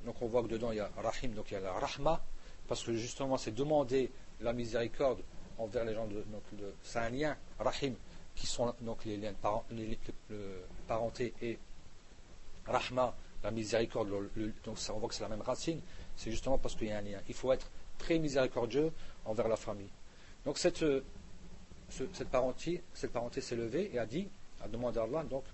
donc 0.05 0.21
on 0.21 0.27
voit 0.27 0.43
que 0.43 0.49
dedans 0.49 0.73
il 0.73 0.79
y 0.79 0.81
a 0.81 0.91
Rahim, 0.97 1.33
donc 1.33 1.51
il 1.51 1.55
y 1.55 1.57
a 1.57 1.61
la 1.61 1.73
Rahma, 1.73 2.21
parce 2.67 2.83
que 2.83 2.95
justement 2.95 3.39
c'est 3.39 3.53
demander 3.53 4.11
la 4.41 4.53
miséricorde 4.53 5.23
envers 5.59 5.85
les 5.85 5.95
gens 5.95 6.07
de. 6.07 6.25
Donc 6.33 6.43
c'est 6.83 6.99
un 6.99 7.11
lien, 7.11 7.37
Rahim, 7.59 7.95
qui 8.35 8.47
sont 8.47 8.75
donc 8.81 9.05
les 9.05 9.17
liens 9.17 9.33
de 9.33 10.65
parenté 10.89 11.33
et 11.41 11.59
Rahma, 12.67 13.15
la 13.43 13.51
miséricorde, 13.51 14.09
donc 14.65 14.79
ça, 14.79 14.95
on 14.95 14.99
voit 14.99 15.09
que 15.09 15.15
c'est 15.15 15.23
la 15.23 15.29
même 15.29 15.43
racine, 15.43 15.81
c'est 16.17 16.31
justement 16.31 16.59
parce 16.59 16.75
qu'il 16.75 16.89
y 16.89 16.93
a 16.93 16.99
un 16.99 17.03
lien. 17.03 17.21
Il 17.29 17.35
faut 17.35 17.53
être 17.53 17.71
très 17.99 18.19
miséricordieux 18.19 18.93
envers 19.25 19.49
la 19.49 19.57
famille. 19.57 19.91
Donc 20.45 20.59
cette, 20.59 20.85
cette 22.13 22.29
parenté, 22.29 22.83
s'est 22.95 23.57
levée 23.57 23.91
et 23.93 23.99
a 23.99 24.07
dit, 24.07 24.29
a 24.63 24.69
demandé 24.69 24.99
à 24.99 25.03
Allah, 25.03 25.25
donc, 25.25 25.45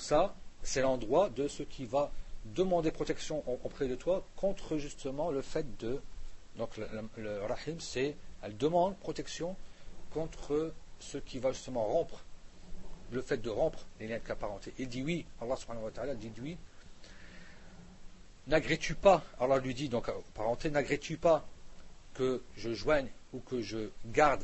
ça, 0.00 0.34
c'est 0.62 0.80
l'endroit 0.80 1.28
de 1.28 1.46
ce 1.46 1.62
qui 1.62 1.84
va 1.84 2.10
demander 2.46 2.90
protection 2.90 3.42
auprès 3.64 3.86
de 3.88 3.94
toi 3.94 4.26
contre 4.36 4.78
justement 4.78 5.30
le 5.30 5.42
fait 5.42 5.76
de. 5.78 6.00
Donc 6.56 6.76
le, 6.76 7.40
rahim, 7.42 7.80
c'est. 7.80 8.16
Elle 8.42 8.56
demande 8.56 8.96
protection 8.98 9.56
contre 10.10 10.72
ce 11.00 11.18
qui 11.18 11.38
va 11.38 11.52
justement 11.52 11.84
rompre, 11.84 12.22
le 13.10 13.22
fait 13.22 13.38
de 13.38 13.50
rompre 13.50 13.86
les 14.00 14.08
liens 14.08 14.18
de 14.18 14.34
parenté. 14.34 14.72
Il 14.78 14.88
dit 14.88 15.02
oui, 15.02 15.26
Allah 15.40 15.56
subhanahu 15.56 15.84
wa 15.84 15.90
ta'ala 15.90 16.14
dit 16.14 16.32
oui. 16.40 16.56
N'agrées-tu 18.46 18.94
pas, 18.94 19.22
Allah 19.40 19.58
lui 19.58 19.74
dit 19.74 19.88
donc 19.88 20.10
parenté, 20.34 20.70
n'agrées-tu 20.70 21.16
pas 21.16 21.46
que 22.14 22.42
je 22.56 22.72
joigne 22.72 23.10
ou 23.32 23.40
que 23.40 23.60
je 23.60 23.90
garde 24.06 24.42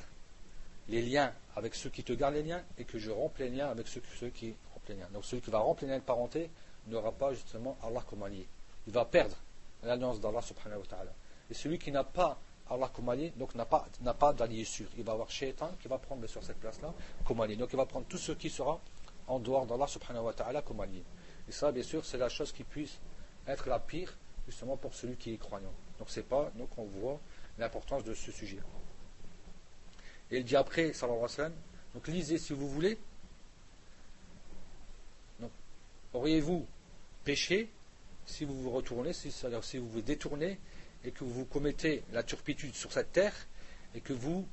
les 0.88 1.02
liens 1.02 1.32
avec 1.56 1.74
ceux 1.74 1.90
qui 1.90 2.02
te 2.02 2.12
gardent 2.12 2.34
les 2.34 2.42
liens 2.42 2.62
et 2.78 2.84
que 2.84 2.98
je 2.98 3.10
rompe 3.10 3.38
les 3.38 3.48
liens 3.48 3.68
avec 3.68 3.86
ceux, 3.88 4.00
qui 4.30 4.54
rompent 4.72 4.88
les 4.88 4.96
liens. 4.96 5.08
Donc 5.12 5.24
celui 5.24 5.42
qui 5.42 5.50
va 5.50 5.58
rompre 5.58 5.82
les 5.84 5.90
liens 5.90 5.98
de 5.98 6.04
parenté, 6.04 6.50
n'aura 6.86 7.12
pas 7.12 7.32
justement 7.32 7.76
Allah 7.82 8.02
comme 8.08 8.22
allié. 8.22 8.46
Il 8.86 8.92
va 8.92 9.04
perdre 9.04 9.36
l'alliance 9.82 10.20
d'Allah 10.20 10.42
subhanahu 10.42 10.80
wa. 10.80 10.98
Et 11.50 11.54
celui 11.54 11.78
qui 11.78 11.92
n'a 11.92 12.04
pas 12.04 12.38
Allah 12.68 12.90
comme 12.94 13.08
allié, 13.08 13.32
donc 13.36 13.54
n'a 13.54 13.64
pas, 13.64 13.86
n'a 14.00 14.14
pas 14.14 14.32
d'allié 14.32 14.64
sûr. 14.64 14.86
Il 14.96 15.04
va 15.04 15.12
avoir 15.12 15.30
Shaitan 15.30 15.72
qui 15.80 15.88
va 15.88 15.98
prendre 15.98 16.26
sur 16.26 16.42
cette 16.42 16.58
place-là 16.58 16.92
comme 17.24 17.40
allié. 17.40 17.56
Donc 17.56 17.70
il 17.72 17.76
va 17.76 17.86
prendre 17.86 18.06
tout 18.06 18.18
ce 18.18 18.32
qui 18.32 18.50
sera 18.50 18.80
en 19.26 19.38
dehors 19.38 19.66
d'Allah 19.66 19.86
subhanahu 19.86 20.24
wa 20.24 20.32
ta'ala 20.32 20.62
comme 20.62 20.80
allié. 20.80 21.02
Et 21.48 21.52
ça, 21.52 21.72
bien 21.72 21.82
sûr, 21.82 22.04
c'est 22.04 22.18
la 22.18 22.28
chose 22.28 22.52
qui 22.52 22.64
puisse 22.64 22.98
être 23.46 23.68
la 23.68 23.78
pire, 23.78 24.16
justement, 24.46 24.76
pour 24.76 24.94
celui 24.94 25.16
qui 25.16 25.34
est 25.34 25.38
croyant. 25.38 25.72
Donc 25.98 26.08
c'est 26.10 26.22
pas, 26.22 26.50
donc 26.56 26.70
on 26.78 26.84
voit 26.84 27.20
l'importance 27.60 28.04
de 28.04 28.14
ce 28.14 28.32
sujet. 28.32 28.58
Et 30.30 30.38
il 30.38 30.44
dit 30.44 30.56
après, 30.56 30.92
sallallahu 30.92 31.18
alayhi 31.18 31.22
wa 31.22 31.28
sallam, 31.28 31.54
donc 31.94 32.08
lisez 32.08 32.38
si 32.38 32.52
vous 32.52 32.68
voulez. 32.68 32.98
Donc, 35.40 35.50
auriez-vous 36.12 36.66
péché 37.24 37.68
si 38.26 38.44
vous 38.44 38.60
vous 38.62 38.70
retournez, 38.70 39.12
c'est-à-dire 39.12 39.64
si 39.64 39.78
vous 39.78 39.88
vous 39.88 40.02
détournez 40.02 40.58
et 41.04 41.10
que 41.10 41.24
vous 41.24 41.44
commettez 41.44 42.04
la 42.12 42.22
turpitude 42.22 42.74
sur 42.74 42.92
cette 42.92 43.12
terre 43.12 43.34
et 43.94 44.00
que 44.00 44.12
vous 44.12 44.46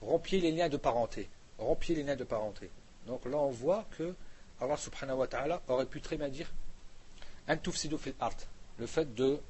rompiez 0.00 0.40
les 0.40 0.52
liens 0.52 0.68
de 0.68 0.76
parenté. 0.76 1.28
Rompiez 1.58 1.94
les 1.94 2.02
liens 2.02 2.16
de 2.16 2.24
parenté. 2.24 2.70
Donc 3.06 3.24
là, 3.24 3.38
on 3.38 3.50
voit 3.50 3.86
que 3.96 4.14
Allah 4.60 4.76
subhanahu 4.76 5.18
wa 5.18 5.26
ta'ala 5.26 5.62
aurait 5.68 5.86
pu 5.86 6.00
très 6.00 6.16
bien 6.16 6.28
dire 6.28 6.50
fil 7.72 8.14
art, 8.20 8.36
le 8.78 8.86
fait 8.86 9.14
de 9.14 9.40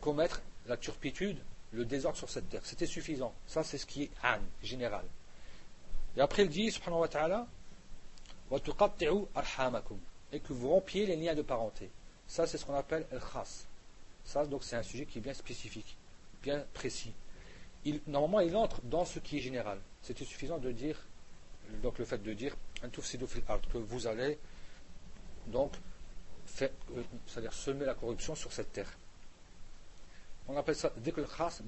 commettre 0.00 0.42
la 0.66 0.76
turpitude, 0.76 1.38
le 1.74 1.84
désordre 1.84 2.16
sur 2.16 2.30
cette 2.30 2.48
terre. 2.48 2.64
C'était 2.64 2.86
suffisant. 2.86 3.34
Ça, 3.46 3.62
c'est 3.62 3.78
ce 3.78 3.86
qui 3.86 4.04
est 4.04 4.10
an, 4.22 4.38
général. 4.62 5.04
Et 6.16 6.20
après, 6.20 6.44
il 6.44 6.48
dit, 6.48 6.70
subhanahu 6.70 7.00
wa 7.00 7.08
ta'ala, 7.08 7.46
et 10.32 10.40
que 10.40 10.52
vous 10.52 10.68
rompiez 10.68 11.06
les 11.06 11.16
liens 11.16 11.34
de 11.34 11.42
parenté. 11.42 11.90
Ça, 12.26 12.46
c'est 12.46 12.58
ce 12.58 12.64
qu'on 12.64 12.74
appelle 12.74 13.06
el 13.10 13.20
khas. 13.20 13.66
Ça, 14.24 14.46
donc, 14.46 14.64
c'est 14.64 14.76
un 14.76 14.82
sujet 14.82 15.06
qui 15.06 15.18
est 15.18 15.20
bien 15.20 15.34
spécifique, 15.34 15.96
bien 16.42 16.64
précis. 16.72 17.12
Normalement, 18.06 18.40
il 18.40 18.56
entre 18.56 18.80
dans 18.82 19.04
ce 19.04 19.18
qui 19.18 19.38
est 19.38 19.40
général. 19.40 19.78
C'était 20.02 20.24
suffisant 20.24 20.58
de 20.58 20.72
dire, 20.72 20.98
donc 21.82 21.98
le 21.98 22.04
fait 22.04 22.22
de 22.22 22.32
dire, 22.32 22.56
que 22.82 23.78
vous 23.78 24.06
allez, 24.06 24.38
donc, 25.46 25.72
euh, 26.62 26.68
c'est-à-dire 27.26 27.52
semer 27.52 27.84
la 27.84 27.94
corruption 27.94 28.34
sur 28.34 28.52
cette 28.52 28.72
terre. 28.72 28.96
On 30.48 30.56
appelle 30.56 30.76
ça 30.76 30.92
dès 30.98 31.12
que 31.12 31.20
le 31.20 31.26
khas, 31.26 31.60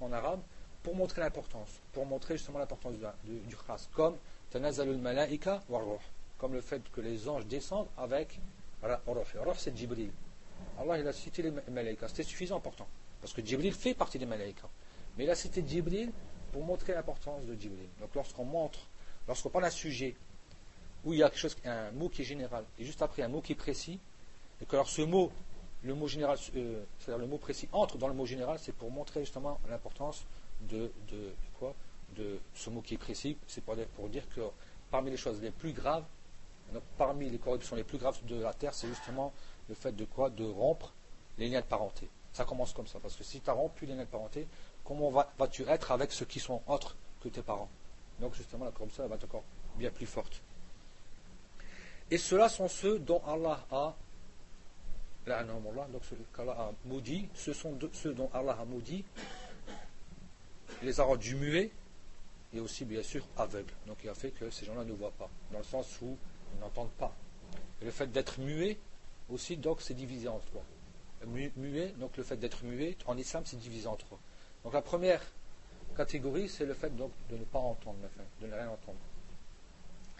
en 0.00 0.12
arabe, 0.12 0.40
pour 0.82 0.94
montrer 0.94 1.20
l'importance, 1.20 1.80
pour 1.92 2.06
montrer 2.06 2.36
justement 2.36 2.58
l'importance 2.58 2.94
du, 3.24 3.38
du 3.40 3.56
khas, 3.56 3.88
comme 3.94 4.16
tanazalul 4.50 4.98
malaika 4.98 5.62
wa 5.68 5.80
comme 6.38 6.54
le 6.54 6.60
fait 6.60 6.82
que 6.90 7.00
les 7.00 7.28
anges 7.28 7.46
descendent 7.46 7.86
avec 7.96 8.40
Ruh. 8.82 9.52
c'est 9.56 9.76
Jibril. 9.76 10.10
Allah 10.78 10.98
il 10.98 11.06
a 11.06 11.12
cité 11.12 11.42
les 11.42 11.52
Malaïkas. 11.70 12.08
C'était 12.08 12.24
suffisant 12.24 12.58
pourtant. 12.58 12.88
Parce 13.20 13.32
que 13.32 13.44
Jibril 13.44 13.72
fait 13.72 13.94
partie 13.94 14.18
des 14.18 14.26
Malaïkas. 14.26 14.68
Mais 15.16 15.24
il 15.24 15.30
a 15.30 15.36
cité 15.36 15.62
Jibril 15.66 16.10
pour 16.50 16.64
montrer 16.64 16.94
l'importance 16.94 17.44
de 17.44 17.54
Jibril. 17.54 17.88
Donc 18.00 18.14
lorsqu'on 18.14 18.44
montre, 18.44 18.80
lorsqu'on 19.28 19.50
parle 19.50 19.64
d'un 19.64 19.70
sujet 19.70 20.16
où 21.04 21.12
il 21.12 21.20
y 21.20 21.22
a 21.22 21.28
quelque 21.28 21.38
chose, 21.38 21.56
un 21.64 21.90
mot 21.92 22.08
qui 22.08 22.22
est 22.22 22.24
général, 22.24 22.64
et 22.78 22.84
juste 22.84 23.02
après 23.02 23.22
un 23.22 23.28
mot 23.28 23.40
qui 23.40 23.52
est 23.52 23.56
précis, 23.56 23.98
et 24.60 24.66
que 24.66 24.76
alors 24.76 24.88
ce 24.88 25.02
mot, 25.02 25.32
le 25.84 25.94
mot 25.94 26.06
général, 26.06 26.38
euh, 26.56 26.84
c'est-à-dire 26.98 27.18
le 27.18 27.26
mot 27.26 27.38
précis 27.38 27.68
entre 27.72 27.98
dans 27.98 28.08
le 28.08 28.14
mot 28.14 28.26
général, 28.26 28.58
c'est 28.60 28.72
pour 28.72 28.90
montrer 28.90 29.20
justement 29.20 29.60
l'importance 29.68 30.24
de, 30.62 30.92
de, 31.08 31.32
quoi? 31.58 31.74
De 32.16 32.38
ce 32.54 32.70
mot 32.70 32.80
qui 32.80 32.94
est 32.94 32.98
précis. 32.98 33.36
C'est 33.48 33.62
pour, 33.64 33.74
pour 33.96 34.08
dire 34.08 34.28
que 34.34 34.40
parmi 34.90 35.10
les 35.10 35.16
choses 35.16 35.40
les 35.40 35.50
plus 35.50 35.72
graves, 35.72 36.04
parmi 36.96 37.28
les 37.28 37.38
corruptions 37.38 37.76
les 37.76 37.84
plus 37.84 37.98
graves 37.98 38.24
de 38.26 38.36
la 38.36 38.54
terre, 38.54 38.74
c'est 38.74 38.88
justement 38.88 39.32
le 39.68 39.74
fait 39.74 39.92
de 39.92 40.04
quoi? 40.04 40.30
De 40.30 40.44
rompre 40.44 40.92
les 41.38 41.48
liens 41.48 41.60
de 41.60 41.66
parenté. 41.66 42.08
Ça 42.32 42.44
commence 42.44 42.72
comme 42.72 42.86
ça, 42.86 42.98
parce 43.00 43.16
que 43.16 43.24
si 43.24 43.40
tu 43.40 43.50
as 43.50 43.52
rompu 43.52 43.86
les 43.86 43.94
liens 43.94 44.04
de 44.04 44.08
parenté, 44.08 44.46
comment 44.84 45.10
vas-tu 45.10 45.64
être 45.64 45.90
avec 45.92 46.12
ceux 46.12 46.24
qui 46.24 46.40
sont 46.40 46.62
autres 46.66 46.96
que 47.20 47.28
tes 47.28 47.42
parents? 47.42 47.68
Donc 48.20 48.34
justement, 48.34 48.64
la 48.64 48.70
corruption 48.70 49.06
va 49.06 49.16
être 49.16 49.24
encore 49.24 49.44
bien 49.76 49.90
plus 49.90 50.06
forte. 50.06 50.40
Et 52.10 52.18
ceux-là 52.18 52.48
sont 52.48 52.68
ceux 52.68 52.98
dont 52.98 53.22
Allah 53.26 53.64
a 53.70 53.94
donc 55.26 56.04
ceux 56.04 56.16
qu'Allah 56.36 56.52
a 56.52 56.72
maudit, 56.84 57.28
ce 57.34 57.52
sont 57.52 57.78
ceux 57.92 58.14
dont 58.14 58.30
Allah 58.32 58.56
a 58.60 58.64
maudit, 58.64 59.04
les 60.82 60.98
a 60.98 61.04
rendus 61.04 61.36
muets 61.36 61.70
et 62.52 62.60
aussi 62.60 62.84
bien 62.84 63.02
sûr 63.02 63.24
aveugles. 63.36 63.72
Donc 63.86 63.98
il 64.02 64.10
a 64.10 64.14
fait 64.14 64.30
que 64.30 64.50
ces 64.50 64.66
gens-là 64.66 64.84
ne 64.84 64.92
voient 64.92 65.12
pas, 65.12 65.30
dans 65.52 65.58
le 65.58 65.64
sens 65.64 66.00
où 66.02 66.16
n'entendent 66.60 66.90
pas. 66.92 67.14
Et 67.80 67.84
le 67.84 67.90
fait 67.90 68.10
d'être 68.10 68.40
muet 68.40 68.78
aussi, 69.30 69.56
donc, 69.56 69.80
c'est 69.80 69.94
divisé 69.94 70.28
en 70.28 70.38
trois. 70.38 70.64
muet, 71.26 71.94
donc 71.98 72.16
le 72.16 72.22
fait 72.22 72.36
d'être 72.36 72.64
muet, 72.64 72.96
en 73.06 73.16
islam, 73.16 73.42
c'est 73.46 73.58
divisé 73.58 73.86
en 73.86 73.96
trois. 73.96 74.18
Donc 74.64 74.74
la 74.74 74.82
première 74.82 75.22
catégorie, 75.96 76.48
c'est 76.48 76.66
le 76.66 76.74
fait 76.74 76.94
donc, 76.94 77.12
de 77.30 77.36
ne 77.36 77.44
pas 77.44 77.58
entendre, 77.58 77.98
de 78.40 78.46
ne 78.46 78.54
rien 78.54 78.68
entendre. 78.68 78.98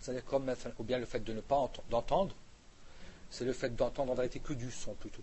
C'est-à-dire 0.01 0.25
comme, 0.25 0.53
ou 0.79 0.85
bien 0.85 0.99
le 0.99 1.07
fait 1.07 1.21
de 1.21 1.33
ne 1.33 1.41
pas 1.41 1.57
entendre, 1.91 2.35
c'est 3.33 3.47
le 3.47 3.55
fait 3.55 3.75
d'entendre 3.75 4.13
en 4.13 4.15
vérité 4.15 4.41
que 4.41 4.53
du 4.53 4.71
son 4.71 4.93
plutôt. 4.93 5.23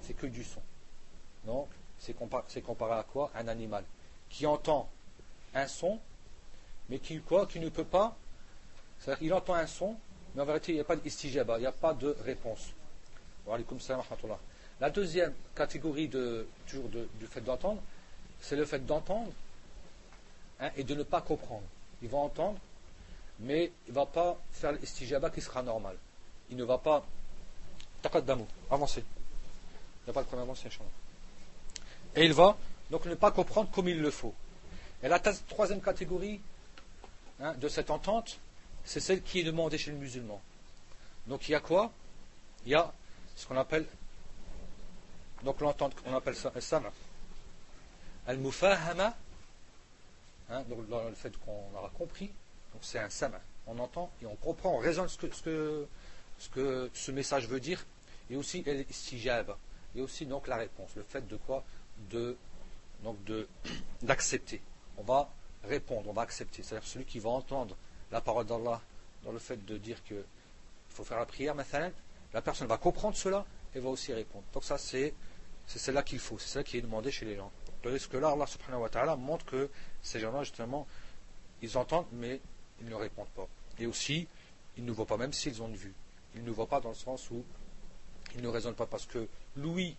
C'est 0.00 0.14
que 0.14 0.26
du 0.26 0.44
son. 0.44 0.62
Donc, 1.44 1.68
c'est 1.98 2.14
comparé, 2.14 2.94
à 2.94 3.02
quoi? 3.02 3.32
Un 3.34 3.48
animal 3.48 3.84
qui 4.30 4.46
entend 4.46 4.88
un 5.54 5.66
son, 5.66 5.98
mais 6.88 7.00
qui, 7.00 7.20
quoi, 7.20 7.46
qui 7.46 7.58
ne 7.58 7.68
peut 7.68 7.84
pas. 7.84 8.16
C'est-à-dire 9.00 9.18
qu'il 9.18 9.34
entend 9.34 9.54
un 9.54 9.66
son, 9.66 9.96
mais 10.34 10.42
en 10.42 10.44
vérité, 10.44 10.70
il 10.72 10.76
n'y 10.76 10.80
a 10.80 10.84
pas 10.84 10.94
d'istijaba, 10.94 11.58
il 11.58 11.62
n'y 11.62 11.66
a 11.66 11.72
pas 11.72 11.94
de 11.94 12.16
réponse. 12.24 12.68
La 14.80 14.90
deuxième 14.90 15.34
catégorie 15.56 16.06
de, 16.06 16.46
toujours 16.68 16.88
du 16.88 17.26
fait 17.26 17.40
d'entendre, 17.40 17.82
c'est 18.40 18.54
le 18.54 18.66
fait 18.66 18.86
d'entendre 18.86 19.32
hein, 20.60 20.70
et 20.76 20.84
de 20.84 20.94
ne 20.94 21.02
pas 21.02 21.22
comprendre. 21.22 21.66
Il 22.02 22.08
va 22.08 22.18
entendre, 22.18 22.58
mais 23.40 23.72
il 23.88 23.90
ne 23.90 23.94
va 23.96 24.06
pas 24.06 24.38
faire 24.52 24.72
l'istijaba 24.72 25.30
qui 25.30 25.40
sera 25.40 25.62
normal. 25.62 25.96
Il 26.50 26.56
ne 26.56 26.64
va 26.64 26.78
pas. 26.78 27.04
D'amour, 28.02 28.46
avancer. 28.70 29.04
Il 30.02 30.04
n'y 30.06 30.10
a 30.10 30.12
pas 30.14 30.22
de 30.22 30.26
problème, 30.26 30.48
avancer, 30.48 30.68
Et 32.16 32.24
il 32.24 32.32
va 32.32 32.56
donc 32.90 33.04
ne 33.04 33.14
pas 33.14 33.30
comprendre 33.30 33.70
comme 33.70 33.88
il 33.88 34.00
le 34.00 34.10
faut. 34.10 34.34
Et 35.02 35.08
la 35.08 35.18
troisième 35.18 35.80
catégorie 35.80 36.40
hein, 37.40 37.54
de 37.54 37.68
cette 37.68 37.90
entente, 37.90 38.38
c'est 38.84 39.00
celle 39.00 39.22
qui 39.22 39.40
est 39.40 39.44
demandée 39.44 39.78
chez 39.78 39.90
le 39.90 39.98
musulman. 39.98 40.40
Donc 41.26 41.48
il 41.48 41.52
y 41.52 41.54
a 41.54 41.60
quoi? 41.60 41.92
Il 42.64 42.72
y 42.72 42.74
a 42.74 42.92
ce 43.36 43.46
qu'on 43.46 43.56
appelle 43.56 43.86
donc 45.42 45.60
l'entente, 45.60 45.94
on 46.06 46.14
appelle 46.14 46.34
ça 46.34 46.50
al-sama. 46.54 46.90
Al-mufahama, 48.26 49.14
hein, 50.50 50.62
donc 50.68 50.88
dans 50.88 51.04
le 51.04 51.14
fait 51.14 51.36
qu'on 51.38 51.76
aura 51.76 51.90
compris, 51.96 52.26
donc 52.72 52.82
c'est 52.82 52.98
un 52.98 53.10
sama. 53.10 53.40
On 53.66 53.78
entend 53.78 54.10
et 54.22 54.26
on 54.26 54.34
comprend, 54.36 54.74
on 54.74 54.78
raisonne 54.78 55.08
ce 55.08 55.16
que 55.16 55.32
ce, 55.32 55.42
que, 55.42 55.86
ce, 56.38 56.48
que 56.48 56.90
ce 56.92 57.10
message 57.10 57.48
veut 57.48 57.60
dire, 57.60 57.84
et 58.30 58.36
aussi 58.36 58.62
al-istijab, 58.66 59.56
et 59.96 60.00
aussi 60.00 60.26
donc 60.26 60.48
la 60.48 60.56
réponse, 60.56 60.90
le 60.96 61.02
fait 61.02 61.26
de 61.26 61.36
quoi 61.36 61.64
de 62.10 62.36
donc 63.02 63.22
de 63.24 63.48
d'accepter. 64.02 64.60
On 64.96 65.02
va 65.02 65.30
répondre, 65.64 66.08
on 66.08 66.12
va 66.12 66.22
accepter. 66.22 66.62
C'est-à-dire 66.62 66.86
celui 66.86 67.04
qui 67.04 67.18
va 67.18 67.30
entendre 67.30 67.76
la 68.10 68.20
parole 68.20 68.46
d'Allah 68.46 68.80
dans 69.24 69.32
le 69.32 69.38
fait 69.38 69.64
de 69.64 69.76
dire 69.78 70.02
qu'il 70.04 70.24
faut 70.90 71.04
faire 71.04 71.18
la 71.18 71.26
prière, 71.26 71.54
la 72.32 72.42
personne 72.42 72.66
va 72.66 72.76
comprendre 72.76 73.16
cela 73.16 73.44
et 73.74 73.80
va 73.80 73.88
aussi 73.88 74.12
répondre. 74.12 74.44
Donc 74.52 74.64
ça 74.64 74.78
c'est 74.78 75.14
c'est 75.66 75.78
celle-là 75.78 76.02
qu'il 76.02 76.18
faut, 76.18 76.38
c'est 76.38 76.48
celle 76.48 76.64
qui 76.64 76.78
est 76.78 76.82
demandée 76.82 77.10
chez 77.10 77.26
les 77.26 77.36
gens. 77.36 77.52
Tandis 77.82 78.08
que 78.08 78.16
là, 78.16 78.30
Allah 78.30 78.46
subhanahu 78.46 78.82
wa 78.82 78.88
ta'ala 78.88 79.16
montre 79.16 79.44
que 79.44 79.68
ces 80.02 80.18
gens-là, 80.18 80.42
justement, 80.42 80.86
ils 81.60 81.76
entendent, 81.76 82.06
mais 82.12 82.40
ils 82.80 82.88
ne 82.88 82.94
répondent 82.94 83.28
pas. 83.36 83.46
Et 83.78 83.86
aussi, 83.86 84.26
ils 84.78 84.84
ne 84.84 84.90
voient 84.92 85.06
pas, 85.06 85.18
même 85.18 85.32
s'ils 85.32 85.62
ont 85.62 85.68
une 85.68 85.76
vue. 85.76 85.94
Ils 86.34 86.44
ne 86.44 86.50
voient 86.50 86.66
pas 86.66 86.80
dans 86.80 86.90
le 86.90 86.94
sens 86.94 87.30
où 87.30 87.44
ils 88.34 88.42
ne 88.42 88.48
raisonnent 88.48 88.74
pas, 88.74 88.86
parce 88.86 89.06
que 89.06 89.28
l'ouïe 89.56 89.96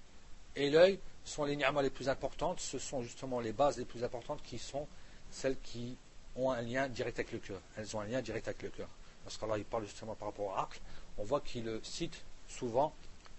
et 0.56 0.70
l'œil 0.70 1.00
sont 1.24 1.46
les 1.46 1.56
ni'mas 1.56 1.82
les 1.82 1.90
plus 1.90 2.10
importantes, 2.10 2.60
ce 2.60 2.80
sont 2.80 3.02
justement 3.02 3.40
les 3.40 3.54
bases 3.54 3.78
les 3.78 3.86
plus 3.86 4.04
importantes 4.04 4.42
qui 4.44 4.58
sont 4.58 4.88
celles 5.32 5.60
qui 5.60 5.98
ont 6.36 6.52
un 6.52 6.62
lien 6.62 6.88
direct 6.88 7.20
avec 7.20 7.32
le 7.32 7.40
cœur. 7.40 7.62
Elles 7.78 7.96
ont 7.96 8.02
un 8.02 8.06
lien 8.06 8.22
direct 8.22 8.48
avec 8.48 8.62
le 8.64 8.70
cœur. 8.70 8.90
Parce 9.24 9.38
qu'Allah 9.38 9.58
il 9.58 9.66
parle 9.66 9.84
justement 9.84 10.16
par 10.16 10.30
rapport 10.30 10.58
à 10.58 10.64
Aql, 10.64 10.80
on 11.18 11.24
voit 11.24 11.42
qu'il 11.42 11.80
cite 11.84 12.24
souvent 12.48 12.94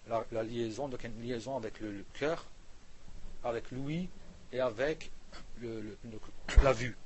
la, 0.06 0.42
liaison, 0.42 0.88
donc 0.88 1.02
une 1.04 1.20
liaison 1.22 1.56
avec 1.56 1.80
le, 1.80 2.04
cœur, 2.14 2.46
avec 3.44 3.70
l'ouïe 3.70 4.08
et 4.52 4.60
avec 4.60 5.10
la 6.62 6.72
vue. 6.72 6.96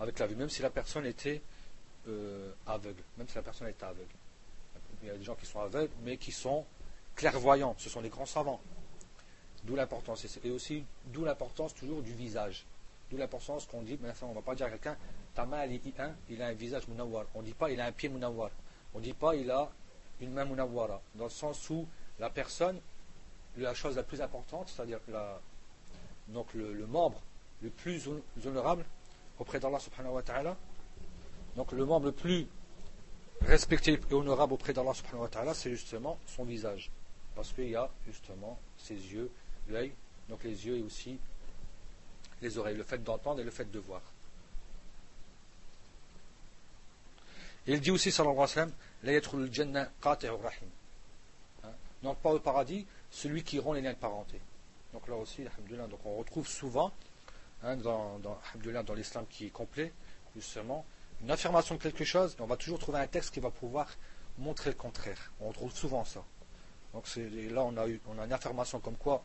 Avec 0.00 0.18
la 0.18 0.26
vue, 0.26 0.36
même 0.36 0.50
si 0.50 0.62
la 0.62 0.70
personne 0.70 1.06
était 1.06 1.42
euh, 2.08 2.52
aveugle, 2.66 3.02
même 3.18 3.28
si 3.28 3.36
la 3.36 3.42
personne 3.42 3.68
était 3.68 3.84
aveugle. 3.84 4.14
Il 5.04 5.08
y 5.08 5.10
a 5.10 5.16
des 5.18 5.22
gens 5.22 5.34
qui 5.34 5.44
sont 5.44 5.60
aveugles, 5.60 5.92
mais 6.02 6.16
qui 6.16 6.32
sont 6.32 6.64
clairvoyants, 7.14 7.74
ce 7.78 7.90
sont 7.90 8.00
des 8.00 8.08
grands 8.08 8.26
savants. 8.26 8.60
D'où 9.64 9.76
l'importance. 9.76 10.26
Et 10.42 10.50
aussi, 10.50 10.84
d'où 11.06 11.24
l'importance 11.24 11.74
toujours 11.74 12.02
du 12.02 12.12
visage. 12.14 12.64
D'où 13.10 13.18
l'importance 13.18 13.66
qu'on 13.66 13.82
dit, 13.82 13.98
mais 14.02 14.10
on 14.22 14.30
ne 14.30 14.34
va 14.34 14.42
pas 14.42 14.54
dire 14.54 14.66
à 14.66 14.70
quelqu'un, 14.70 14.96
ta 15.34 15.44
main, 15.44 15.66
il 15.66 16.42
a 16.42 16.46
un 16.46 16.52
visage 16.52 16.88
munawar. 16.88 17.26
On 17.34 17.40
ne 17.40 17.46
dit 17.46 17.52
pas, 17.52 17.70
il 17.70 17.80
a 17.80 17.86
un 17.86 17.92
pied 17.92 18.08
munawar. 18.08 18.50
On 18.94 18.98
ne 18.98 19.04
dit 19.04 19.12
pas, 19.12 19.34
il 19.36 19.50
a 19.50 19.70
une 20.20 20.32
main 20.32 20.44
munawwara, 20.44 21.00
dans 21.14 21.24
le 21.24 21.30
sens 21.30 21.68
où 21.70 21.86
la 22.18 22.30
personne, 22.30 22.80
la 23.56 23.74
chose 23.74 23.96
la 23.96 24.02
plus 24.02 24.20
importante, 24.20 24.68
c'est-à-dire 24.68 25.00
donc 26.28 26.54
le, 26.54 26.86
membre 26.86 27.20
le 27.62 27.70
plus 27.70 28.08
honorable 28.46 28.84
auprès 29.38 29.58
d'Allah 29.60 29.78
subhanahu 29.78 30.14
wa 30.14 30.22
ta'ala, 30.22 30.56
donc 31.56 31.72
le 31.72 31.84
membre 31.84 32.06
le 32.06 32.12
plus 32.12 32.46
respecté 33.44 34.00
et 34.10 34.14
honorable 34.14 34.54
auprès 34.54 34.72
d'Allah 34.72 34.94
subhanahu 34.94 35.22
wa 35.22 35.28
ta'ala, 35.28 35.54
c'est 35.54 35.70
justement 35.70 36.18
son 36.26 36.44
visage. 36.44 36.90
Parce 37.34 37.52
qu'il 37.52 37.68
y 37.70 37.76
a 37.76 37.90
justement 38.06 38.58
ses 38.78 38.94
yeux, 38.94 39.30
l'œil, 39.68 39.92
donc 40.28 40.44
les 40.44 40.66
yeux 40.66 40.78
et 40.78 40.82
aussi 40.82 41.18
les 42.42 42.58
oreilles, 42.58 42.76
le 42.76 42.84
fait 42.84 43.02
d'entendre 43.02 43.40
et 43.40 43.44
le 43.44 43.50
fait 43.50 43.70
de 43.70 43.78
voir. 43.78 44.02
il 47.66 47.80
dit 47.80 47.90
aussi, 47.90 48.12
sallallahu 48.12 48.36
alayhi 48.36 48.72
wa 49.02 49.18
sallam, 49.22 50.40
rahim. 50.42 50.68
Hein? 51.64 51.68
Donc 52.02 52.18
pas 52.18 52.30
au 52.30 52.38
paradis, 52.38 52.86
celui 53.10 53.42
qui 53.42 53.58
rompt 53.58 53.76
les 53.76 53.80
liens 53.82 53.94
de 53.94 53.98
parenté. 53.98 54.38
Donc 54.92 55.08
là 55.08 55.16
aussi, 55.16 55.44
donc 55.44 56.00
on 56.04 56.16
retrouve 56.16 56.46
souvent, 56.46 56.92
hein, 57.62 57.76
dans, 57.76 58.18
dans, 58.18 58.38
dans 58.84 58.94
l'islam 58.94 59.24
qui 59.28 59.46
est 59.46 59.50
complet, 59.50 59.92
justement, 60.36 60.84
une 61.24 61.30
affirmation 61.30 61.76
de 61.76 61.80
quelque 61.80 62.04
chose, 62.04 62.36
on 62.38 62.44
va 62.44 62.56
toujours 62.56 62.78
trouver 62.78 62.98
un 62.98 63.06
texte 63.06 63.32
qui 63.32 63.40
va 63.40 63.50
pouvoir 63.50 63.88
montrer 64.36 64.68
le 64.68 64.76
contraire. 64.76 65.32
On 65.40 65.48
retrouve 65.48 65.74
souvent 65.74 66.04
ça. 66.04 66.22
Donc 66.92 67.06
là, 67.16 67.64
on 67.64 67.76
a, 67.78 67.88
eu, 67.88 67.98
on 68.08 68.18
a 68.18 68.26
une 68.26 68.32
affirmation 68.32 68.78
comme 68.78 68.96
quoi 68.96 69.24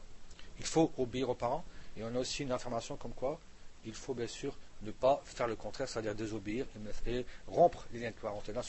il 0.59 0.65
faut 0.65 0.93
obéir 0.97 1.29
aux 1.29 1.35
parents, 1.35 1.65
et 1.97 2.03
on 2.05 2.15
a 2.15 2.19
aussi 2.19 2.43
une 2.43 2.53
affirmation 2.53 2.95
comme 2.95 3.12
quoi 3.12 3.38
il 3.85 3.93
faut 3.93 4.13
bien 4.13 4.27
sûr 4.27 4.55
ne 4.83 4.91
pas 4.91 5.21
faire 5.25 5.47
le 5.47 5.57
contraire, 5.57 5.89
c'est-à-dire 5.89 6.15
désobéir 6.15 6.65
et, 7.05 7.25
rompre 7.47 7.85
les 7.91 7.99
liens 7.99 8.12
de 8.12 8.15
parenté. 8.15 8.53
Là, 8.53 8.62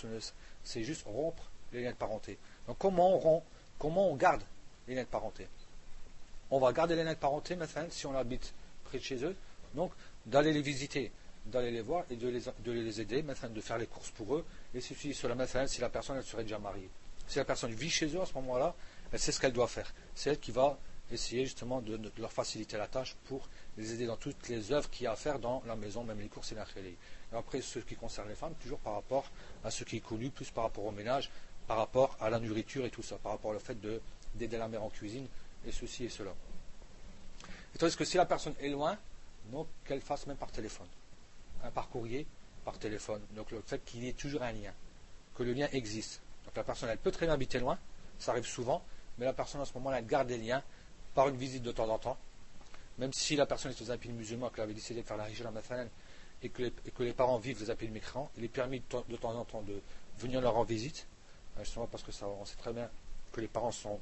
c'est 0.64 0.82
juste 0.82 1.04
rompre 1.06 1.50
les 1.72 1.84
liens 1.84 1.92
de 1.92 1.96
parenté. 1.96 2.36
Donc 2.66 2.78
comment 2.78 3.14
on 3.14 3.18
rompt, 3.18 3.44
comment 3.78 4.10
on 4.10 4.16
garde 4.16 4.42
les 4.88 4.96
liens 4.96 5.04
de 5.04 5.08
parenté? 5.08 5.46
On 6.50 6.58
va 6.58 6.72
garder 6.72 6.96
les 6.96 7.04
liens 7.04 7.14
de 7.14 7.18
parenté, 7.18 7.54
maintenant, 7.54 7.86
si 7.90 8.06
on 8.06 8.16
habite 8.16 8.52
près 8.84 8.98
de 8.98 9.04
chez 9.04 9.24
eux, 9.24 9.36
donc 9.74 9.92
d'aller 10.26 10.52
les 10.52 10.62
visiter, 10.62 11.12
d'aller 11.46 11.70
les 11.70 11.80
voir 11.80 12.04
et 12.10 12.16
de 12.16 12.28
les, 12.28 12.40
de 12.40 12.72
les 12.72 13.00
aider, 13.00 13.22
de 13.22 13.60
faire 13.60 13.78
les 13.78 13.86
courses 13.86 14.10
pour 14.10 14.36
eux. 14.36 14.44
Et 14.74 14.80
si, 14.80 15.14
sur 15.14 15.28
la 15.34 15.66
si 15.66 15.80
la 15.80 15.88
personne 15.88 16.16
elle 16.16 16.24
serait 16.24 16.42
déjà 16.42 16.58
mariée. 16.58 16.90
Si 17.26 17.38
la 17.38 17.44
personne 17.44 17.72
vit 17.72 17.90
chez 17.90 18.06
eux 18.14 18.20
à 18.20 18.26
ce 18.26 18.34
moment-là, 18.34 18.74
elle 19.12 19.18
sait 19.18 19.32
ce 19.32 19.40
qu'elle 19.40 19.52
doit 19.52 19.68
faire. 19.68 19.92
C'est 20.14 20.30
elle 20.30 20.40
qui 20.40 20.52
va 20.52 20.78
essayer 21.12 21.44
justement 21.44 21.80
de, 21.80 21.98
leur 22.18 22.32
faciliter 22.32 22.76
la 22.76 22.86
tâche 22.86 23.16
pour 23.24 23.48
les 23.76 23.94
aider 23.94 24.06
dans 24.06 24.16
toutes 24.16 24.48
les 24.48 24.72
œuvres 24.72 24.88
qu'il 24.90 25.04
y 25.04 25.06
a 25.06 25.12
à 25.12 25.16
faire 25.16 25.38
dans 25.38 25.62
la 25.66 25.76
maison, 25.76 26.04
même 26.04 26.20
les 26.20 26.28
courses 26.28 26.52
et 26.52 26.54
la 26.54 26.64
Et 26.82 26.96
après, 27.36 27.60
ce 27.60 27.80
qui 27.80 27.96
concerne 27.96 28.28
les 28.28 28.34
femmes, 28.34 28.54
toujours 28.62 28.78
par 28.78 28.94
rapport 28.94 29.28
à 29.64 29.70
ce 29.70 29.84
qui 29.84 29.96
est 29.96 30.00
connu, 30.00 30.30
plus 30.30 30.50
par 30.50 30.64
rapport 30.64 30.84
au 30.84 30.92
ménage, 30.92 31.30
par 31.66 31.78
rapport 31.78 32.16
à 32.20 32.30
la 32.30 32.38
nourriture 32.38 32.84
et 32.84 32.90
tout 32.90 33.02
ça, 33.02 33.16
par 33.16 33.32
rapport 33.32 33.54
au 33.54 33.58
fait 33.58 33.76
d'aider 34.34 34.58
la 34.58 34.68
mère 34.68 34.82
en 34.82 34.90
cuisine, 34.90 35.26
et 35.66 35.72
ceci 35.72 36.04
et 36.04 36.08
cela. 36.08 36.34
Et 37.74 37.78
tandis 37.78 37.96
que 37.96 38.04
si 38.04 38.16
la 38.16 38.26
personne 38.26 38.54
est 38.60 38.68
loin, 38.68 38.96
donc 39.50 39.66
qu'elle 39.84 40.00
fasse 40.00 40.26
même 40.26 40.36
par 40.36 40.50
téléphone. 40.50 40.86
Un 41.62 41.70
par 41.70 41.88
courrier, 41.88 42.26
par 42.64 42.78
téléphone. 42.78 43.20
Donc 43.34 43.50
le 43.50 43.60
fait 43.66 43.84
qu'il 43.84 44.04
y 44.04 44.08
ait 44.08 44.12
toujours 44.12 44.42
un 44.42 44.52
lien, 44.52 44.72
que 45.34 45.42
le 45.42 45.52
lien 45.52 45.68
existe. 45.72 46.20
Donc 46.44 46.56
la 46.56 46.64
personne, 46.64 46.88
elle 46.88 46.98
peut 46.98 47.10
très 47.10 47.26
bien 47.26 47.34
habiter 47.34 47.58
loin, 47.58 47.78
ça 48.18 48.32
arrive 48.32 48.46
souvent, 48.46 48.82
mais 49.18 49.24
la 49.24 49.32
personne 49.32 49.60
à 49.60 49.64
ce 49.64 49.74
moment-là, 49.74 49.98
elle 49.98 50.06
garde 50.06 50.28
des 50.28 50.38
liens 50.38 50.62
par 51.14 51.28
une 51.28 51.36
visite 51.36 51.62
de 51.62 51.72
temps 51.72 51.88
en 51.88 51.98
temps, 51.98 52.18
même 52.98 53.12
si 53.12 53.36
la 53.36 53.46
personne 53.46 53.72
est 53.72 53.82
aux 53.82 53.90
un 53.90 53.98
pays 53.98 54.12
musulman, 54.12 54.50
qu'elle 54.50 54.64
avait 54.64 54.74
décidé 54.74 55.02
de 55.02 55.06
faire 55.06 55.16
la 55.16 55.28
hijra 55.28 55.52
et 56.42 56.48
que, 56.48 56.62
les, 56.62 56.72
et 56.86 56.90
que 56.90 57.02
les 57.02 57.12
parents 57.12 57.38
vivent 57.38 57.60
les 57.60 57.70
appels 57.70 57.90
migrants, 57.90 58.30
il 58.36 58.44
est 58.44 58.48
permis 58.48 58.80
de, 58.80 59.16
temps 59.16 59.34
en 59.34 59.44
temps 59.44 59.62
de 59.62 59.80
venir 60.18 60.40
leur 60.40 60.56
en 60.56 60.64
visite, 60.64 61.06
hein, 61.56 61.62
justement 61.62 61.86
parce 61.86 62.02
que 62.02 62.12
ça, 62.12 62.26
on 62.26 62.44
sait 62.44 62.56
très 62.56 62.72
bien 62.72 62.88
que 63.32 63.40
les 63.40 63.48
parents 63.48 63.72
sont, 63.72 64.00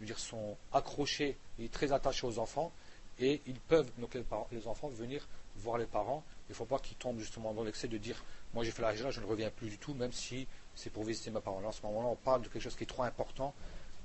dire, 0.00 0.18
sont 0.18 0.56
accrochés 0.72 1.36
et 1.58 1.68
très 1.68 1.92
attachés 1.92 2.26
aux 2.26 2.38
enfants, 2.38 2.72
et 3.18 3.42
ils 3.46 3.58
peuvent, 3.58 3.90
donc 3.98 4.14
les 4.52 4.66
enfants, 4.66 4.88
venir 4.88 5.26
voir 5.56 5.78
les 5.78 5.86
parents. 5.86 6.22
Il 6.48 6.52
ne 6.52 6.56
faut 6.56 6.64
pas 6.64 6.78
qu'il 6.78 6.96
tombe 6.96 7.18
justement 7.18 7.52
dans 7.52 7.62
l'excès 7.62 7.88
de 7.88 7.98
dire 7.98 8.24
moi 8.54 8.64
j'ai 8.64 8.70
fait 8.70 8.80
la 8.80 8.94
là 8.94 9.10
je 9.10 9.20
ne 9.20 9.26
reviens 9.26 9.50
plus 9.50 9.68
du 9.68 9.78
tout, 9.78 9.94
même 9.94 10.12
si 10.12 10.46
c'est 10.74 10.90
pour 10.90 11.04
visiter 11.04 11.30
ma 11.30 11.40
parole. 11.40 11.64
À 11.66 11.72
ce 11.72 11.82
moment-là, 11.82 12.08
on 12.08 12.16
parle 12.16 12.42
de 12.42 12.48
quelque 12.48 12.62
chose 12.62 12.76
qui 12.76 12.84
est 12.84 12.86
trop 12.86 13.02
important. 13.02 13.54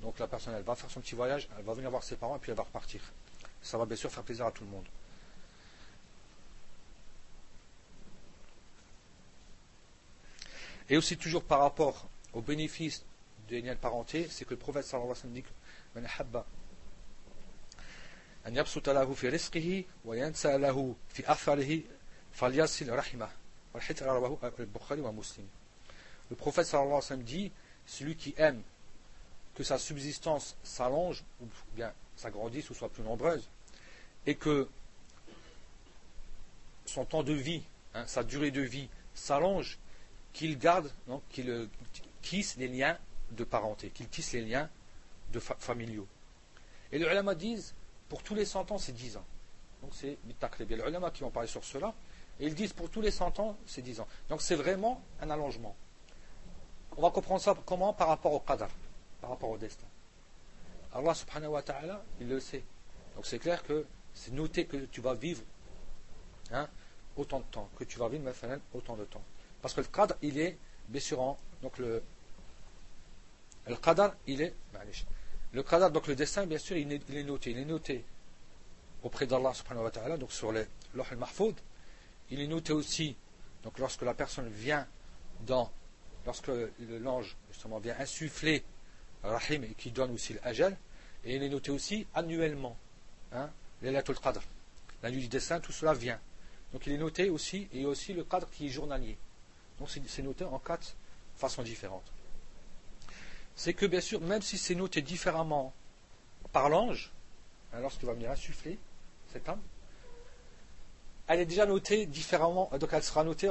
Donc 0.02 0.18
la 0.18 0.28
personne, 0.28 0.54
elle 0.54 0.62
va 0.62 0.74
faire 0.74 0.90
son 0.90 1.00
petit 1.00 1.14
voyage, 1.14 1.48
elle 1.58 1.64
va 1.64 1.72
venir 1.72 1.90
voir 1.90 2.02
ses 2.02 2.16
parents 2.16 2.36
et 2.36 2.38
puis 2.38 2.50
elle 2.50 2.56
va 2.56 2.64
repartir. 2.64 3.00
Ça 3.62 3.78
va 3.78 3.86
bien 3.86 3.96
sûr 3.96 4.10
faire 4.10 4.22
plaisir 4.22 4.44
à 4.44 4.52
tout 4.52 4.64
le 4.64 4.70
monde. 4.70 4.86
Et 10.90 10.98
aussi 10.98 11.16
toujours 11.16 11.44
par 11.44 11.60
rapport 11.60 12.06
au 12.34 12.42
bénéfice 12.42 13.06
de 13.48 13.60
la 13.60 13.76
parenté, 13.76 14.28
c'est 14.28 14.44
que 14.44 14.50
le 14.50 14.58
prophète 14.58 14.84
sallallahu 14.84 15.12
alayhi 15.12 15.14
wa 15.14 15.16
sallam 15.22 15.32
dit 15.32 15.44
le 26.30 26.36
prophète 26.36 26.66
sallallahu 26.66 26.88
alayhi 26.88 26.94
wa 26.94 27.02
sallam 27.02 27.22
dit 27.22 27.52
celui 27.86 28.16
qui 28.16 28.34
aime 28.36 28.62
que 29.54 29.62
sa 29.62 29.78
subsistance 29.78 30.56
s'allonge, 30.64 31.24
ou 31.40 31.46
bien 31.74 31.92
s'agrandisse, 32.16 32.70
ou 32.70 32.74
soit 32.74 32.88
plus 32.88 33.04
nombreuse, 33.04 33.48
et 34.26 34.34
que 34.34 34.68
son 36.86 37.04
temps 37.04 37.22
de 37.22 37.32
vie, 37.32 37.62
hein, 37.94 38.06
sa 38.06 38.24
durée 38.24 38.50
de 38.50 38.62
vie 38.62 38.88
s'allonge, 39.14 39.78
qu'il 40.32 40.58
garde, 40.58 40.90
qu'il 41.30 41.50
euh, 41.50 41.68
tisse 42.22 42.56
les 42.56 42.68
liens 42.68 42.98
de 43.30 43.44
parenté, 43.44 43.90
qu'il 43.90 44.08
tisse 44.08 44.32
les 44.32 44.42
liens 44.42 44.68
de 45.32 45.38
familiaux. 45.38 46.08
Et 46.90 46.98
les 46.98 47.04
ulama 47.04 47.34
disent, 47.34 47.74
pour 48.08 48.22
tous 48.22 48.34
les 48.34 48.44
100 48.44 48.72
ans, 48.72 48.78
c'est 48.78 48.92
10 48.92 49.16
ans. 49.18 49.24
Donc 49.82 49.92
c'est 49.94 50.18
les 50.24 50.76
ulama 50.76 51.10
qui 51.10 51.22
vont 51.22 51.30
parler 51.30 51.48
sur 51.48 51.64
cela, 51.64 51.94
et 52.40 52.46
ils 52.46 52.54
disent 52.54 52.72
pour 52.72 52.90
tous 52.90 53.00
les 53.00 53.10
100 53.10 53.38
ans, 53.40 53.56
c'est 53.66 53.82
10 53.82 54.00
ans. 54.00 54.08
Donc 54.28 54.42
c'est 54.42 54.56
vraiment 54.56 55.02
un 55.20 55.30
allongement. 55.30 55.76
On 56.96 57.02
va 57.02 57.10
comprendre 57.10 57.40
ça 57.40 57.54
comment 57.64 57.92
par 57.92 58.08
rapport 58.08 58.32
au 58.32 58.40
qadar, 58.40 58.70
par 59.20 59.30
rapport 59.30 59.50
au 59.50 59.58
destin. 59.58 59.86
Allah 60.92 61.14
subhanahu 61.14 61.50
wa 61.50 61.62
ta'ala, 61.62 62.02
il 62.20 62.28
le 62.28 62.40
sait. 62.40 62.62
Donc 63.16 63.26
c'est 63.26 63.38
clair 63.38 63.62
que 63.62 63.84
c'est 64.12 64.32
noté 64.32 64.66
que 64.66 64.76
tu 64.76 65.00
vas 65.00 65.14
vivre 65.14 65.42
hein, 66.52 66.68
autant 67.16 67.40
de 67.40 67.44
temps, 67.44 67.68
que 67.76 67.84
tu 67.84 67.98
vas 67.98 68.08
vivre 68.08 68.30
autant 68.72 68.96
de 68.96 69.04
temps. 69.04 69.22
Parce 69.60 69.74
que 69.74 69.80
le 69.80 69.86
qadr, 69.86 70.14
il 70.22 70.38
est, 70.38 70.58
bien 70.88 71.00
donc 71.62 71.78
le, 71.78 72.02
le 73.66 73.76
il 74.26 74.42
est, 74.42 74.54
le 75.52 75.62
qadr, 75.62 75.90
donc 75.90 76.06
le 76.06 76.14
destin, 76.14 76.46
bien 76.46 76.58
sûr, 76.58 76.76
il 76.76 76.92
est, 76.92 77.22
noté. 77.24 77.50
Il 77.50 77.58
est 77.58 77.64
noté 77.64 78.04
auprès 79.02 79.26
d'Allah 79.26 79.54
subhanahu 79.54 79.84
wa 79.84 79.90
ta'ala, 79.90 80.16
donc 80.16 80.32
sur 80.32 80.52
le 80.52 80.66
al-mahfoud. 81.10 81.54
Il 82.30 82.40
est 82.40 82.46
noté 82.46 82.72
aussi, 82.72 83.16
donc 83.62 83.78
lorsque 83.78 84.02
la 84.02 84.14
personne 84.14 84.48
vient 84.48 84.86
dans, 85.40 85.70
lorsque 86.26 86.50
l'ange, 86.78 87.36
justement, 87.50 87.78
vient 87.78 87.96
insuffler 87.98 88.64
rahim 89.22 89.64
et 89.64 89.74
qui 89.74 89.90
donne 89.90 90.12
aussi 90.12 90.34
l'ajal, 90.42 90.76
et 91.24 91.36
il 91.36 91.42
est 91.42 91.48
noté 91.48 91.70
aussi 91.70 92.06
annuellement, 92.14 92.76
hein. 93.32 93.50
La 93.82 95.10
nuit 95.10 95.20
du 95.20 95.28
destin, 95.28 95.60
tout 95.60 95.72
cela 95.72 95.92
vient. 95.92 96.18
Donc 96.72 96.86
il 96.86 96.92
est 96.92 96.98
noté 96.98 97.28
aussi, 97.28 97.68
et 97.72 97.84
aussi 97.84 98.14
le 98.14 98.24
cadre 98.24 98.48
qui 98.50 98.66
est 98.66 98.70
journalier. 98.70 99.18
Donc 99.78 99.90
c'est 99.90 100.22
noté 100.22 100.44
en 100.44 100.58
quatre 100.58 100.96
façons 101.36 101.62
différentes. 101.62 102.10
C'est 103.54 103.74
que 103.74 103.86
bien 103.86 104.00
sûr, 104.00 104.20
même 104.20 104.42
si 104.42 104.56
c'est 104.56 104.74
noté 104.74 105.02
différemment 105.02 105.74
par 106.52 106.68
l'ange, 106.68 107.12
hein, 107.72 107.80
lorsqu'il 107.80 108.06
va 108.06 108.14
venir 108.14 108.30
insuffler 108.30 108.78
cette 109.32 109.48
âme, 109.48 109.60
elle 111.26 111.40
est 111.40 111.46
déjà 111.46 111.66
notée 111.66 112.06
différemment, 112.06 112.70
donc 112.78 112.90
elle 112.92 113.02
sera 113.02 113.24
notée, 113.24 113.50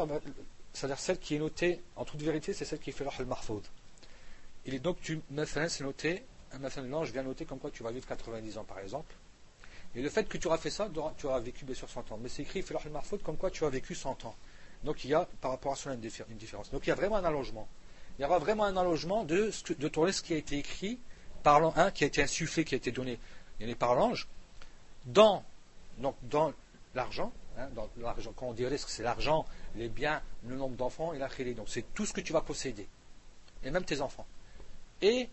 c'est-à-dire 0.73 0.99
celle 0.99 1.19
qui 1.19 1.35
est 1.35 1.39
notée, 1.39 1.81
en 1.95 2.05
toute 2.05 2.21
vérité, 2.21 2.53
c'est 2.53 2.65
celle 2.65 2.79
qui 2.79 2.91
fait 2.91 3.05
le 3.19 3.25
mahfoud. 3.25 3.63
Et 4.65 4.79
donc, 4.79 5.01
tu, 5.01 5.21
c'est 5.45 5.81
noté, 5.81 6.23
l'ange 6.89 7.11
vient 7.11 7.23
noter 7.23 7.45
comme 7.45 7.59
quoi 7.59 7.71
tu 7.71 7.83
vas 7.83 7.91
vivre 7.91 8.07
90 8.07 8.57
ans 8.57 8.63
par 8.63 8.79
exemple, 8.79 9.13
et 9.95 10.01
le 10.01 10.09
fait 10.09 10.27
que 10.27 10.37
tu 10.37 10.47
auras 10.47 10.57
fait 10.57 10.69
ça, 10.69 10.89
tu 11.17 11.25
auras 11.27 11.39
vécu 11.39 11.65
bien 11.65 11.75
sûr 11.75 11.89
100 11.89 12.11
ans. 12.11 12.19
Mais 12.21 12.29
c'est 12.29 12.41
écrit, 12.41 12.61
fait 12.61 12.89
marfaud 12.89 13.17
comme 13.19 13.37
quoi 13.37 13.51
tu 13.51 13.63
as 13.63 13.69
vécu 13.69 13.93
100 13.93 14.25
ans. 14.25 14.35
Donc 14.83 15.03
il 15.03 15.11
y 15.11 15.13
a 15.13 15.27
par 15.39 15.51
rapport 15.51 15.73
à 15.73 15.75
cela 15.75 15.95
une 15.95 16.01
différence. 16.01 16.71
Donc 16.71 16.85
il 16.85 16.89
y 16.89 16.91
a 16.91 16.95
vraiment 16.95 17.17
un 17.17 17.23
allongement. 17.23 17.67
Il 18.17 18.23
y 18.23 18.25
aura 18.25 18.39
vraiment 18.39 18.65
un 18.65 18.77
allongement 18.77 19.23
de, 19.23 19.51
tourner 19.89 20.11
ce 20.11 20.21
qui 20.21 20.33
a 20.33 20.37
été 20.37 20.57
écrit 20.57 20.99
par 21.41 21.77
un 21.77 21.91
qui 21.91 22.03
a 22.03 22.07
été 22.07 22.21
insufflé, 22.21 22.63
qui 22.63 22.75
a 22.75 22.77
été 22.77 22.91
donné, 22.91 23.19
par 23.77 23.95
l'ange, 23.95 24.27
dans 25.05 25.43
l'argent, 26.95 27.31
hein, 27.57 27.69
quand 28.35 28.47
on 28.47 28.53
dit 28.53 28.65
risque, 28.65 28.89
c'est 28.89 29.03
l'argent, 29.03 29.45
les 29.75 29.89
biens, 29.89 30.21
le 30.45 30.55
nombre 30.55 30.75
d'enfants 30.75 31.13
et 31.13 31.19
la 31.19 31.29
khili. 31.29 31.55
Donc 31.55 31.69
c'est 31.69 31.93
tout 31.93 32.05
ce 32.05 32.13
que 32.13 32.21
tu 32.21 32.33
vas 32.33 32.41
posséder. 32.41 32.87
Et 33.63 33.71
même 33.71 33.85
tes 33.85 34.01
enfants. 34.01 34.25
Et 35.01 35.29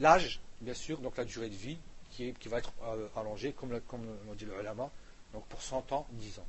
l'âge, 0.00 0.40
bien 0.60 0.74
sûr, 0.74 0.98
donc 0.98 1.16
la 1.16 1.24
durée 1.24 1.48
de 1.48 1.54
vie, 1.54 1.78
qui, 2.10 2.32
va 2.46 2.58
être 2.58 2.72
euh, 2.84 3.08
allongé, 3.16 3.52
comme, 3.52 3.80
comme 3.88 4.06
dit 4.36 4.44
le 4.44 4.58
ulama, 4.60 4.88
donc 5.32 5.44
pour 5.46 5.60
100 5.60 5.92
ans, 5.92 6.06
10 6.12 6.38
ans. 6.38 6.46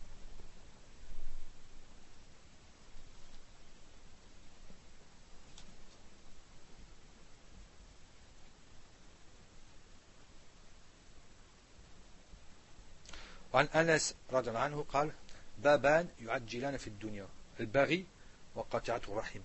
وعن 13.55 13.67
أنس 13.67 14.15
رضي 14.33 14.49
الله 14.49 14.61
عنه 14.61 14.85
قال 14.89 15.13
بابان 15.59 16.09
يعجلان 16.21 16.77
في 16.77 16.87
الدنيا 16.87 17.27
البغي 17.61 18.07
وقطيعة 18.55 19.01
الرحم 19.09 19.41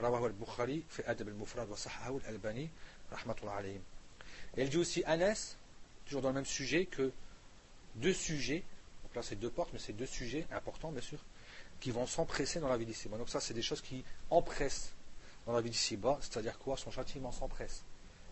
رواه 0.00 0.26
البخاري 0.26 0.82
في 0.90 1.10
أدب 1.10 1.28
المفرد 1.28 1.70
وصححه 1.70 2.16
الألباني 2.16 2.70
رحمة 3.12 3.36
الله 3.42 3.52
عليهم 3.52 3.82
elle 4.56 4.70
dit 4.70 4.78
aussi 4.78 5.04
Anas, 5.04 5.56
toujours 6.06 6.22
dans 6.22 6.30
le 6.30 6.34
même 6.34 6.46
sujet, 6.46 6.86
que 6.86 7.12
deux 7.96 8.14
sujets, 8.14 8.62
donc 9.02 9.14
là 9.14 9.22
c'est 9.22 9.36
deux 9.36 9.50
portes, 9.50 9.70
mais 9.72 9.78
c'est 9.78 9.92
deux 9.92 10.06
sujets 10.06 10.46
importants 10.50 10.92
bien 10.92 11.02
sûr, 11.02 11.18
qui 11.80 11.90
vont 11.90 12.06
s'empresser 12.06 12.60
dans 12.60 12.68
la 12.68 12.76
vie 12.78 12.86
d'ici-bas. 12.86 13.18
Donc 13.18 13.28
ça 13.28 13.40
c'est 13.40 13.54
des 13.54 13.62
choses 13.62 13.82
qui 13.82 14.02
empressent 14.30 14.92
dans 15.46 15.52
la 15.52 15.60
vie 15.60 15.70
d'ici-bas, 15.70 16.18
c'est-à-dire 16.22 16.58
quoi 16.58 16.76
Son 16.76 16.90
châtiment 16.90 17.32
s'empresse. 17.32 17.82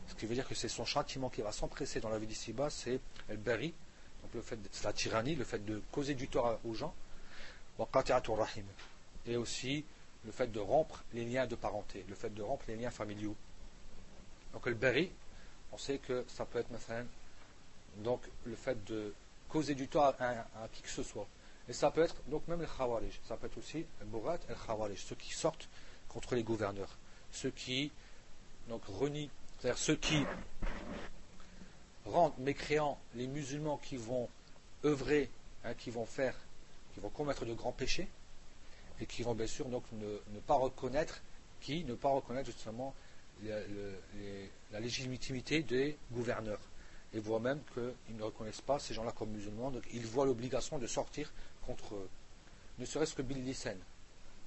Ce 0.09 0.15
qui 0.15 0.27
veut 0.27 0.35
dire 0.35 0.49
que 0.49 0.55
c'est 0.55 0.69
son 0.69 0.85
châtiment 0.85 1.29
qui 1.29 1.43
va 1.43 1.53
s'empresser 1.53 2.01
dans 2.01 2.09
la 2.09 2.19
vie 2.19 2.27
d'ici-bas, 2.27 2.71
c'est 2.71 3.01
el 3.29 3.37
bari, 3.37 3.75
donc 4.30 4.36
le 4.36 4.42
fait, 4.42 4.60
c'est 4.72 4.84
la 4.84 4.94
tyrannie, 4.94 5.36
le 5.36 5.44
fait 5.44 5.64
de 5.66 5.82
causer 5.92 6.14
du 6.14 6.28
tort 6.28 6.60
aux 6.66 6.74
gens, 6.74 6.94
et 9.26 9.38
aussi 9.38 9.86
le 10.26 10.32
fait 10.32 10.52
de 10.52 10.60
rompre 10.60 11.04
les 11.14 11.26
liens 11.26 11.48
de 11.48 11.56
parenté, 11.56 12.06
le 12.08 12.16
fait 12.16 12.34
de 12.34 12.42
rompre 12.42 12.66
les 12.68 12.76
liens 12.76 12.92
familiaux. 12.92 13.36
Donc 14.54 14.66
le 14.66 14.74
bari, 14.74 15.12
on 15.72 15.78
sait 15.78 15.98
que 15.98 16.26
ça 16.28 16.46
peut 16.46 16.60
être 16.60 16.70
donc 17.98 18.22
le 18.46 18.56
fait 18.56 18.84
de 18.86 19.14
causer 19.48 19.76
du 19.76 19.88
tort 19.88 20.14
à, 20.20 20.68
qui 20.72 20.82
que 20.82 20.90
ce 20.90 21.04
soit. 21.04 21.28
Et 21.68 21.74
ça 21.74 21.92
peut 21.92 22.02
être 22.02 22.16
donc 22.28 22.48
même 22.48 22.62
le 22.62 22.68
khawarij, 22.68 23.20
ça 23.28 23.38
peut 23.38 23.48
être 23.48 23.58
aussi 23.58 23.86
le 24.00 24.06
borat 24.06 24.36
et 24.36 24.50
le 24.50 24.56
khawarij, 24.56 24.98
ceux 24.98 25.16
qui 25.16 25.34
sortent 25.34 25.70
contre 26.08 26.36
les 26.36 26.44
gouverneurs, 26.44 26.98
ceux 27.32 27.52
qui 27.52 27.92
donc 28.68 28.84
renient, 28.86 29.30
c'est-à-dire 29.60 29.78
ceux 29.78 29.96
qui 29.96 30.26
rendent 32.10 32.38
mécréants 32.40 32.98
les 33.16 33.28
musulmans 33.28 33.78
qui 33.78 33.98
vont 33.98 34.28
œuvrer, 34.86 35.30
hein, 35.64 35.74
qui 35.74 35.90
vont 35.90 36.06
faire, 36.06 36.36
qui 36.94 37.00
vont 37.00 37.10
commettre 37.10 37.46
de 37.46 37.54
grands 37.54 37.72
péchés, 37.72 38.08
et 39.00 39.06
qui 39.06 39.24
vont 39.24 39.34
bien 39.34 39.48
sûr 39.48 39.68
donc 39.68 39.84
ne, 39.94 40.40
pas 40.42 40.56
reconnaître 40.56 41.22
qui, 41.62 41.84
ne 41.84 41.96
pas 41.96 42.10
reconnaître 42.10 42.48
justement 42.48 42.94
la 43.44 44.80
légitimité 44.80 45.64
des 45.64 45.98
gouverneurs. 46.12 46.60
Et 47.14 47.20
voient 47.20 47.40
même 47.40 47.62
qu'ils 47.74 48.16
ne 48.18 48.24
reconnaissent 48.24 48.62
pas 48.62 48.78
ces 48.78 48.94
gens-là 48.94 49.12
comme 49.12 49.30
musulmans, 49.30 49.72
donc 49.72 49.84
ils 49.94 50.06
voient 50.06 50.26
l'obligation 50.26 50.78
de 50.78 50.86
sortir 50.86 51.32
contre 51.66 51.96
eux. 51.96 52.10
Ne 52.78 52.86
serait-ce 52.86 53.16
que 53.16 53.22
Bill 53.22 53.44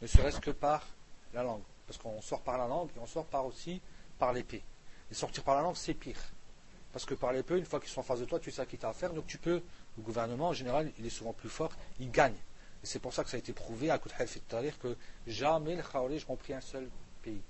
ne 0.02 0.06
serait-ce 0.06 0.40
que 0.40 0.50
par 0.50 0.86
la 1.32 1.42
langue. 1.42 1.62
Parce 1.86 1.98
qu'on 1.98 2.20
sort 2.20 2.40
par 2.42 2.58
la 2.58 2.66
langue 2.66 2.90
et 2.96 2.98
on 2.98 3.06
sort 3.06 3.26
par 3.26 3.46
aussi 3.46 3.80
par 4.18 4.32
l'épée. 4.32 4.62
Et 5.10 5.14
sortir 5.14 5.42
par 5.44 5.56
la 5.56 5.62
langue, 5.62 5.76
c'est 5.76 5.94
pire. 5.94 6.20
Parce 6.92 7.06
que 7.06 7.14
par 7.14 7.32
l'épée, 7.32 7.56
une 7.58 7.64
fois 7.64 7.80
qu'ils 7.80 7.88
sont 7.88 8.00
en 8.00 8.04
face 8.04 8.20
de 8.20 8.24
toi, 8.26 8.38
tu 8.38 8.50
sais 8.50 8.60
à 8.60 8.66
qui 8.66 8.76
tu 8.76 8.84
as 8.84 8.90
affaire, 8.90 9.12
donc 9.12 9.26
tu 9.26 9.38
peux, 9.38 9.62
le 9.96 10.02
gouvernement 10.02 10.48
en 10.48 10.52
général, 10.52 10.92
il 10.98 11.06
est 11.06 11.10
souvent 11.10 11.32
plus 11.32 11.48
fort, 11.48 11.72
il 12.00 12.10
gagne. 12.10 12.36
Et 12.82 12.86
c'est 12.86 12.98
pour 12.98 13.14
ça 13.14 13.24
que 13.24 13.30
ça 13.30 13.36
a 13.36 13.38
été 13.38 13.52
prouvé 13.52 13.90
à 13.90 13.98
coup 13.98 14.08
de 14.08 14.70
que 14.78 14.96
jamais 15.26 15.76
les 15.76 15.82
Khawarij 15.82 16.24
ont 16.28 16.36
pris 16.36 16.52
un 16.52 16.60
seul 16.60 16.88
pays. 17.22 17.40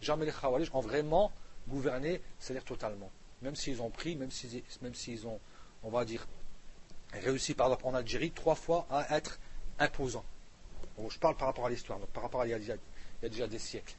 Jamais 0.00 0.24
les 0.26 0.32
Khawarij 0.32 0.70
ont 0.72 0.80
vraiment 0.80 1.30
gouverné, 1.68 2.22
c'est-à-dire 2.38 2.64
totalement. 2.64 3.10
Même 3.42 3.54
s'ils 3.54 3.82
ont 3.82 3.90
pris, 3.90 4.16
même 4.16 4.30
s'ils, 4.30 4.62
même 4.82 4.94
s'ils 4.94 5.26
ont, 5.26 5.38
on 5.82 5.90
va 5.90 6.04
dire, 6.04 6.26
réussi 7.12 7.54
par 7.54 7.68
exemple 7.68 7.86
en 7.86 7.94
Algérie 7.94 8.32
trois 8.32 8.54
fois 8.54 8.86
à 8.90 9.16
être 9.16 9.38
imposants. 9.78 10.24
je 11.08 11.18
parle 11.18 11.36
par 11.36 11.48
rapport 11.48 11.66
à 11.66 11.70
l'histoire, 11.70 11.98
par 12.12 12.24
rapport 12.24 12.40
à 12.40 12.46
il 12.46 12.50
y, 12.50 12.54
a 12.54 12.58
déjà, 12.58 12.74
il 12.74 13.24
y 13.24 13.26
a 13.26 13.28
déjà 13.28 13.46
des 13.46 13.58
siècles. 13.58 13.94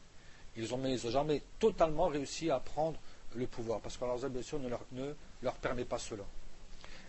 Ils 0.55 0.73
ont, 0.73 0.97
jamais 1.09 1.43
totalement 1.59 2.07
réussi 2.07 2.51
à 2.51 2.59
prendre 2.59 2.99
le 3.35 3.47
pouvoir, 3.47 3.79
parce 3.79 3.97
que 3.97 4.27
bien 4.27 4.41
sûr 4.41 4.59
ne 4.59 4.69
leur, 4.69 4.85
ne 4.91 5.13
leur 5.41 5.55
permet 5.55 5.85
pas 5.85 5.99
cela. 5.99 6.23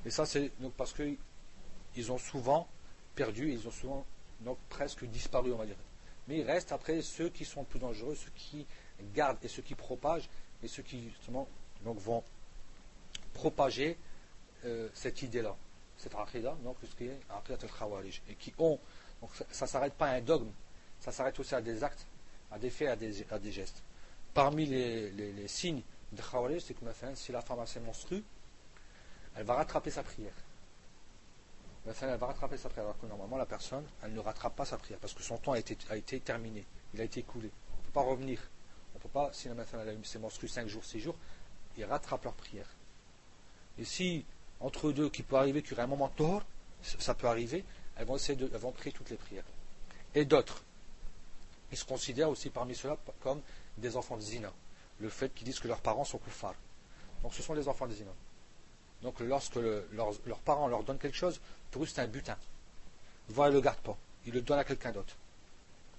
Et 0.05 0.11
ça, 0.11 0.27
c'est 0.27 0.51
donc 0.61 0.73
parce 0.75 0.95
qu'ils 0.95 2.12
ont 2.12 2.18
souvent 2.18 2.68
perdu, 3.14 3.53
ils 3.53 3.66
ont 3.66 3.71
souvent 3.71 4.07
donc 4.41 4.59
presque 4.68 5.05
disparu, 5.05 5.53
on 5.53 5.57
va 5.57 5.66
dire. 5.66 5.77
Mais 6.29 6.39
il 6.39 6.45
reste 6.45 6.73
après 6.73 7.03
ceux 7.03 7.29
qui 7.29 7.45
sont 7.45 7.64
plus 7.64 7.79
dangereux, 7.79 8.14
ceux 8.14 8.31
qui 8.35 8.66
gardent 9.14 9.39
et 9.43 9.49
ceux 9.49 9.62
qui 9.62 9.75
propagent, 9.75 10.29
et 10.62 10.68
ceux 10.68 10.83
qui 10.83 11.11
justement 11.11 11.49
donc, 11.85 11.99
vont 11.99 12.23
propager 13.35 13.99
euh, 14.64 14.89
cette 14.95 15.23
idée-là, 15.23 15.57
cette 15.97 16.14
aqidah, 16.14 16.57
donc 16.62 16.77
ce 16.83 16.95
qui 16.95 17.05
est 17.05 17.21
aqidah 17.31 17.59
al-khawarij, 17.62 18.23
et 18.29 18.35
qui 18.35 18.53
ont, 18.59 18.79
donc 19.21 19.31
ça 19.51 19.64
ne 19.64 19.71
s'arrête 19.71 19.95
pas 19.95 20.09
à 20.09 20.14
un 20.14 20.21
dogme, 20.21 20.51
ça 21.01 21.12
s'arrête 21.12 21.39
aussi 21.41 21.55
à 21.55 21.61
des 21.61 21.83
actes, 21.83 22.07
à 22.51 22.59
des 22.59 22.71
faits, 22.71 22.89
à 22.89 22.97
des, 22.97 23.25
à 23.31 23.39
des 23.39 23.53
gestes. 23.53 23.83
Parmi 24.35 24.66
les, 24.66 25.49
signes 25.49 25.83
des 25.83 25.83
Khawarij, 25.83 25.99
c'est 26.16 26.74
que 26.74 26.84
si 27.14 27.32
la 27.32 27.40
femme 27.40 27.61
a 27.61 27.66
ses 27.66 27.80
menstrues, 27.80 28.24
elle 29.36 29.44
va 29.44 29.54
rattraper 29.54 29.90
sa 29.90 30.02
prière. 30.02 30.34
Elle 31.86 32.18
va 32.18 32.26
rattraper 32.26 32.56
sa 32.56 32.68
prière, 32.68 32.84
alors 32.84 32.98
que 32.98 33.06
normalement 33.06 33.36
la 33.36 33.46
personne, 33.46 33.84
elle 34.02 34.12
ne 34.12 34.20
rattrape 34.20 34.54
pas 34.54 34.64
sa 34.64 34.76
prière, 34.76 34.98
parce 34.98 35.14
que 35.14 35.22
son 35.22 35.38
temps 35.38 35.52
a 35.52 35.58
été, 35.58 36.20
terminé, 36.20 36.64
il 36.94 37.00
a 37.00 37.04
été 37.04 37.20
écoulé. 37.20 37.50
On 37.74 37.80
ne 37.80 37.86
peut 37.86 37.92
pas 37.92 38.02
revenir. 38.02 38.40
On 38.94 38.98
ne 38.98 39.02
peut 39.02 39.08
pas, 39.08 39.32
si 39.32 39.48
la 39.48 39.54
personne 39.54 39.80
a 39.80 39.92
eu 39.92 40.04
ses 40.04 40.18
menstrues 40.18 40.48
5 40.48 40.66
jours, 40.68 40.84
6 40.84 41.00
jours, 41.00 41.16
ils 41.76 41.84
rattrapent 41.84 42.24
leur 42.24 42.34
prière. 42.34 42.66
Et 43.78 43.84
si, 43.84 44.26
entre 44.58 44.92
deux, 44.92 45.08
qu'il 45.08 45.24
peut 45.24 45.36
arriver 45.36 45.62
qu'il 45.62 45.72
y 45.72 45.74
aurait 45.74 45.84
un 45.84 45.86
moment 45.86 46.08
tort, 46.08 46.42
ça 46.82 47.14
peut 47.14 47.28
arriver, 47.28 47.64
elles 47.96 48.06
vont 48.06 48.16
essayer 48.16 48.36
de, 48.36 48.50
elles 48.52 48.61
vont 48.61 48.72
prier 48.72 48.92
toutes 48.92 49.11
les 49.11 49.16
prières. 49.16 49.44
Et 50.14 50.24
d'autres, 50.24 50.64
ils 51.70 51.78
se 51.78 51.84
considèrent 51.84 52.30
aussi 52.30 52.50
parmi 52.50 52.74
ceux-là 52.74 52.98
comme 53.20 53.40
des 53.78 53.96
enfants 53.96 54.16
de 54.16 54.22
zina. 54.22 54.52
Le 55.01 55.09
fait 55.09 55.32
qu'ils 55.34 55.46
disent 55.46 55.61
que 55.61 55.68
leurs 55.68 55.80
parents 55.80 56.05
sont 56.05 56.18
koufars. 56.18 56.55
Donc 57.22 57.34
ce 57.34 57.42
sont 57.42 57.55
des 57.55 57.68
enfants 57.68 57.86
de 57.86 57.92
zina. 57.92 58.11
Donc 59.03 59.20
lorsque 59.20 59.57
leurs 59.57 60.40
parents 60.44 60.68
leur 60.68 60.82
donnent 60.84 60.98
quelque 60.98 61.16
chose, 61.16 61.40
pour 61.70 61.82
eux 61.82 61.86
c'est 61.86 62.01
un 62.01 62.07
butin. 62.07 62.36
Ils 63.28 63.40
ne 63.40 63.51
le 63.51 63.61
gardent 63.61 63.78
pas. 63.78 63.96
Ils 64.26 64.32
le 64.32 64.42
donnent 64.42 64.59
à 64.59 64.64
quelqu'un 64.64 64.92
d'autre. 64.92 65.16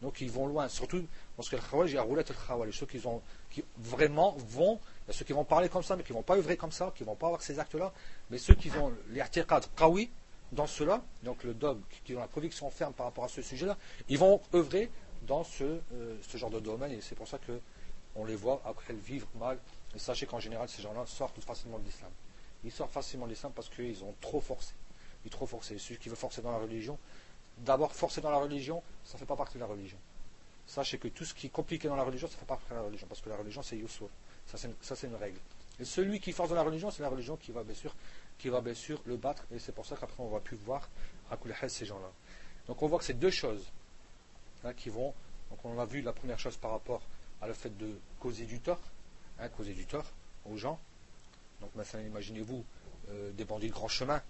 Donc 0.01 0.21
ils 0.21 0.31
vont 0.31 0.47
loin. 0.47 0.67
Surtout 0.67 1.05
parce 1.35 1.49
que 1.49 1.55
le 1.55 1.61
khawalij, 1.61 1.91
il 1.91 1.95
y 1.95 1.97
a 1.97 2.01
roulette 2.01 2.29
le 2.29 2.35
khawalij. 2.35 2.75
Ceux 2.77 2.85
qui, 2.85 3.05
ont, 3.05 3.21
qui 3.49 3.63
vraiment 3.77 4.35
vont, 4.37 4.79
il 5.05 5.07
y 5.07 5.11
a 5.11 5.13
ceux 5.13 5.25
qui 5.25 5.33
vont 5.33 5.43
parler 5.43 5.69
comme 5.69 5.83
ça, 5.83 5.95
mais 5.95 6.03
qui 6.03 6.11
ne 6.11 6.17
vont 6.17 6.23
pas 6.23 6.37
œuvrer 6.37 6.57
comme 6.57 6.71
ça, 6.71 6.91
qui 6.95 7.03
ne 7.03 7.07
vont 7.07 7.15
pas 7.15 7.27
avoir 7.27 7.41
ces 7.41 7.59
actes-là. 7.59 7.93
Mais 8.29 8.37
ceux 8.37 8.55
qui 8.55 8.71
ont 8.77 8.91
l'irtiqad 9.09 9.65
qawi, 9.75 10.09
dans 10.51 10.67
cela, 10.67 11.01
donc 11.23 11.43
le 11.43 11.53
dogme, 11.53 11.81
qui 12.03 12.15
ont 12.15 12.19
la 12.19 12.27
conviction 12.27 12.69
ferme 12.69 12.93
par 12.93 13.05
rapport 13.05 13.23
à 13.23 13.29
ce 13.29 13.41
sujet-là, 13.41 13.77
ils 14.09 14.17
vont 14.17 14.41
œuvrer 14.53 14.91
dans 15.27 15.43
ce, 15.43 15.63
euh, 15.63 16.17
ce 16.27 16.37
genre 16.37 16.49
de 16.49 16.59
domaine. 16.59 16.91
Et 16.91 17.01
c'est 17.01 17.15
pour 17.15 17.27
ça 17.27 17.37
qu'on 18.13 18.25
les 18.25 18.35
voit 18.35 18.61
après 18.65 18.93
vivre 18.93 19.27
mal. 19.35 19.57
Et 19.95 19.99
sachez 19.99 20.25
qu'en 20.25 20.39
général, 20.39 20.69
ces 20.69 20.81
gens-là 20.81 21.05
sortent 21.05 21.39
facilement 21.41 21.79
de 21.79 21.85
l'islam. 21.85 22.11
Ils 22.63 22.71
sortent 22.71 22.93
facilement 22.93 23.25
de 23.25 23.31
l'islam 23.31 23.51
parce 23.55 23.69
qu'ils 23.69 24.03
ont 24.03 24.15
trop 24.21 24.41
forcé. 24.41 24.73
Ils 25.25 25.31
trop 25.31 25.45
forcé. 25.45 25.77
Celui 25.77 25.99
qui 25.99 26.09
veut 26.09 26.15
forcer 26.15 26.41
dans 26.41 26.51
la 26.51 26.57
religion, 26.57 26.97
d'abord 27.59 27.93
forcer 27.93 28.21
dans 28.21 28.31
la 28.31 28.37
religion, 28.37 28.81
ça 29.03 29.13
ne 29.13 29.19
fait 29.19 29.25
pas 29.25 29.35
partie 29.35 29.55
de 29.55 29.59
la 29.59 29.67
religion. 29.67 29.97
Sachez 30.67 30.97
que 30.97 31.07
tout 31.07 31.25
ce 31.25 31.33
qui 31.33 31.47
est 31.47 31.49
compliqué 31.49 31.87
dans 31.87 31.95
la 31.95 32.03
religion, 32.03 32.27
ça 32.27 32.35
ne 32.35 32.39
fait 32.39 32.45
pas 32.45 32.55
partie 32.55 32.69
de 32.69 32.75
la 32.75 32.83
religion, 32.83 33.07
parce 33.07 33.21
que 33.21 33.29
la 33.29 33.35
religion 33.35 33.61
c'est 33.61 33.77
Yusuf. 33.77 34.09
Ça 34.45 34.57
c'est 34.95 35.07
une 35.07 35.15
règle. 35.15 35.39
Et 35.79 35.85
celui 35.85 36.19
qui 36.19 36.31
force 36.31 36.49
dans 36.49 36.55
la 36.55 36.63
religion, 36.63 36.91
c'est 36.91 37.01
la 37.01 37.09
religion 37.09 37.35
qui 37.37 37.51
va 37.51 37.63
bien 37.63 37.75
sûr, 37.75 37.93
qui 38.37 38.49
va 38.49 38.61
bien 38.61 38.73
sûr 38.73 39.01
le 39.05 39.17
battre, 39.17 39.45
et 39.51 39.59
c'est 39.59 39.71
pour 39.71 39.85
ça 39.85 39.95
qu'après 39.95 40.23
on 40.23 40.29
va 40.29 40.39
plus 40.39 40.57
voir 40.57 40.89
à 41.29 41.69
ces 41.69 41.85
gens-là. 41.85 42.11
Donc 42.67 42.81
on 42.81 42.87
voit 42.87 42.99
que 42.99 43.05
c'est 43.05 43.19
deux 43.19 43.31
choses 43.31 43.65
hein, 44.63 44.73
qui 44.73 44.89
vont. 44.89 45.13
Donc 45.49 45.59
on 45.65 45.79
a 45.79 45.85
vu 45.85 46.01
la 46.01 46.13
première 46.13 46.39
chose 46.39 46.57
par 46.57 46.71
rapport 46.71 47.01
à 47.41 47.47
le 47.47 47.53
fait 47.53 47.75
de 47.77 47.99
causer 48.19 48.45
du 48.45 48.59
tort, 48.59 48.81
hein, 49.39 49.49
causer 49.49 49.73
du 49.73 49.85
tort 49.85 50.05
aux 50.45 50.57
gens. 50.57 50.79
Donc 51.59 51.73
maintenant 51.75 51.99
imaginez-vous 52.01 52.63
euh, 53.09 53.31
des 53.31 53.45
bandits 53.45 53.67
de 53.69 53.73
grand 53.73 53.87
chemin, 53.87 54.21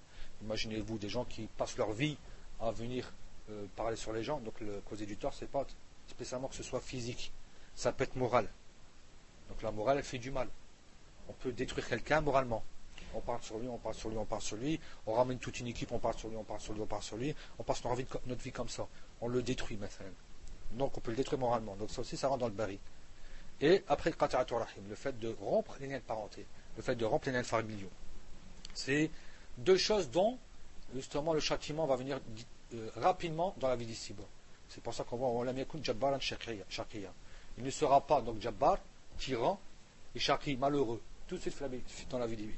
imaginez-vous 0.42 0.98
des 0.98 1.10
gens 1.10 1.26
qui 1.26 1.48
passent 1.58 1.78
leur 1.78 1.92
vie 1.92 2.18
à 2.60 2.72
venir 2.72 3.12
euh, 3.50 3.66
parler 3.76 3.96
sur 3.96 4.14
les 4.14 4.24
gens. 4.24 4.40
Donc 4.40 4.60
le 4.60 4.82
causer 4.82 5.06
du 5.06 5.18
tort, 5.18 5.34
c'est 5.34 5.50
pas 5.50 5.66
spécialement 6.08 6.48
que 6.48 6.56
ce 6.56 6.64
soit 6.64 6.82
physique, 6.82 7.32
ça 7.76 7.92
peut 7.92 8.04
être 8.04 8.16
moral. 8.16 8.48
Donc 9.50 9.62
la 9.62 9.72
morale, 9.72 9.98
elle 9.98 10.04
fait 10.04 10.18
du 10.18 10.32
mal. 10.32 10.48
On 11.28 11.34
peut 11.34 11.52
détruire 11.52 11.88
quelqu'un 11.88 12.22
moralement. 12.22 12.64
On 13.14 13.20
parle 13.20 13.42
sur 13.42 13.58
lui, 13.58 13.68
on 13.68 13.78
parle 13.78 13.96
sur 13.96 14.10
lui, 14.10 14.18
on 14.18 14.26
parle 14.26 14.42
sur 14.42 14.56
lui. 14.56 14.80
On 15.06 15.14
ramène 15.14 15.38
toute 15.38 15.60
une 15.60 15.68
équipe, 15.68 15.92
on 15.92 16.00
parle 16.00 16.18
sur 16.18 16.30
lui, 16.30 16.38
on 16.38 16.44
parle 16.44 16.62
sur 16.62 16.74
lui, 16.74 16.82
on 16.82 16.86
parle 16.86 17.04
sur 17.04 17.18
lui. 17.18 17.36
On 17.60 17.64
passe 17.64 17.84
notre 17.84 17.98
vie, 17.98 18.06
notre 18.26 18.42
vie 18.42 18.52
comme 18.52 18.70
ça. 18.70 18.88
On 19.20 19.28
le 19.28 19.42
détruit 19.42 19.76
maintenant. 19.76 20.06
Donc 20.74 20.98
on 20.98 21.02
peut 21.02 21.12
le 21.12 21.18
détruire 21.18 21.40
moralement. 21.40 21.76
Donc 21.76 21.90
ça 21.90 22.02
aussi, 22.02 22.16
ça 22.16 22.30
rentre 22.30 22.40
dans 22.40 22.48
le 22.48 22.54
baril. 22.54 22.80
Et 23.62 23.84
après 23.88 24.10
le 24.10 24.56
rahim, 24.56 24.84
le 24.90 24.96
fait 24.96 25.18
de 25.20 25.36
rompre 25.40 25.78
les 25.80 25.88
liens 25.88 25.98
de 25.98 26.04
parenté, 26.04 26.46
le 26.76 26.82
fait 26.82 26.96
de 26.96 27.06
rompre 27.06 27.28
les 27.28 27.34
liens 27.34 27.44
familiaux. 27.44 27.92
C'est 28.74 29.12
deux 29.58 29.78
choses 29.78 30.10
dont 30.10 30.38
justement 30.96 31.34
le 31.34 31.40
châtiment 31.40 31.86
va 31.86 31.96
venir 31.96 32.20
euh, 32.74 32.90
rapidement 32.96 33.54
dans 33.58 33.68
la 33.68 33.76
vie 33.76 33.86
d'ici 33.86 34.16
C'est 34.70 34.82
pour 34.82 34.94
ça 34.94 35.04
qu'on 35.04 35.18
voit 35.18 35.46
Jabbaran 35.84 36.20
Shakiya. 36.20 37.14
Il 37.58 37.64
ne 37.64 37.70
sera 37.70 38.02
pas 38.02 38.22
donc 38.22 38.40
Jabbar, 38.40 38.78
tyran, 39.20 39.60
et 40.16 40.20
Shaki, 40.20 40.58
malheureux, 40.58 41.02
tout 41.28 41.36
de 41.36 41.42
suite 41.42 41.60
dans 42.10 42.20
la 42.20 42.28
vie 42.28 42.50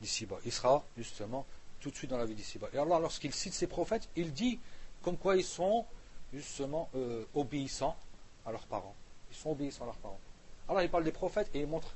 d'ici 0.00 0.26
bas. 0.26 0.36
Il 0.44 0.52
sera 0.52 0.82
justement 0.96 1.46
tout 1.80 1.90
de 1.90 1.96
suite 1.96 2.10
dans 2.10 2.18
la 2.18 2.26
vie 2.26 2.34
d'ici. 2.34 2.58
Et 2.72 2.78
alors, 2.78 3.00
lorsqu'il 3.00 3.32
cite 3.32 3.54
ses 3.54 3.66
prophètes, 3.66 4.08
il 4.16 4.32
dit 4.32 4.58
comme 5.02 5.16
quoi 5.16 5.36
ils 5.36 5.44
sont 5.44 5.84
justement 6.32 6.88
euh, 6.96 7.24
obéissants 7.34 7.96
à 8.46 8.52
leurs 8.52 8.66
parents. 8.66 8.94
Ils 9.34 9.40
sont 9.40 9.50
obéissants 9.50 9.84
à 9.84 9.86
leurs 9.86 9.96
parents. 9.96 10.20
Alors 10.68 10.82
il 10.82 10.88
parle 10.88 11.04
des 11.04 11.12
prophètes 11.12 11.50
et 11.54 11.60
il 11.60 11.66
montre 11.66 11.94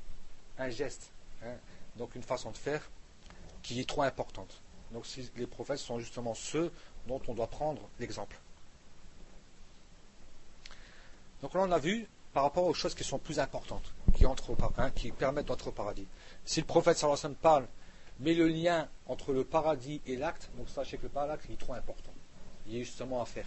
un 0.58 0.68
geste, 0.68 1.12
hein, 1.42 1.54
donc 1.96 2.14
une 2.14 2.22
façon 2.22 2.50
de 2.50 2.56
faire 2.56 2.90
qui 3.62 3.80
est 3.80 3.88
trop 3.88 4.02
importante. 4.02 4.60
Donc 4.92 5.06
les 5.36 5.46
prophètes 5.46 5.78
sont 5.78 5.98
justement 5.98 6.34
ceux 6.34 6.72
dont 7.06 7.20
on 7.28 7.34
doit 7.34 7.46
prendre 7.46 7.82
l'exemple. 8.00 8.38
Donc 11.42 11.54
là 11.54 11.60
on 11.62 11.70
a 11.70 11.78
vu 11.78 12.08
par 12.32 12.42
rapport 12.42 12.64
aux 12.64 12.74
choses 12.74 12.94
qui 12.94 13.04
sont 13.04 13.18
plus 13.18 13.38
importantes, 13.38 13.94
qui, 14.14 14.26
entrent 14.26 14.56
hein, 14.76 14.90
qui 14.90 15.12
permettent 15.12 15.46
d'entrer 15.46 15.70
au 15.70 15.72
paradis. 15.72 16.06
Si 16.44 16.60
le 16.60 16.66
prophète 16.66 16.98
sallallahu 16.98 17.20
alayhi 17.20 17.36
parle, 17.40 17.66
mais 18.20 18.34
le 18.34 18.48
lien 18.48 18.88
entre 19.06 19.32
le 19.32 19.44
paradis 19.44 20.00
et 20.06 20.16
l'acte, 20.16 20.50
donc 20.56 20.68
sachez 20.68 20.98
que 20.98 21.04
le 21.04 21.08
paradis 21.08 21.52
est 21.52 21.60
trop 21.60 21.74
important. 21.74 22.12
Il 22.66 22.74
y 22.74 22.80
a 22.80 22.84
justement 22.84 23.22
à 23.22 23.24
faire. 23.24 23.46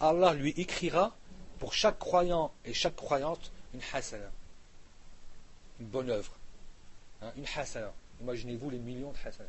Allah 0.00 0.34
lui 0.34 0.50
écrira 0.56 1.14
pour 1.58 1.72
chaque 1.72 1.98
croyant 1.98 2.52
et 2.64 2.72
chaque 2.72 2.96
croyante 2.96 3.50
une 3.74 3.80
hasana, 3.92 4.30
une 5.80 5.86
bonne 5.86 6.10
œuvre, 6.10 6.32
hein, 7.22 7.32
une 7.36 7.46
hasana. 7.56 7.92
Imaginez-vous 8.20 8.70
les 8.70 8.78
millions 8.78 9.12
de 9.12 9.28
hasana. 9.28 9.48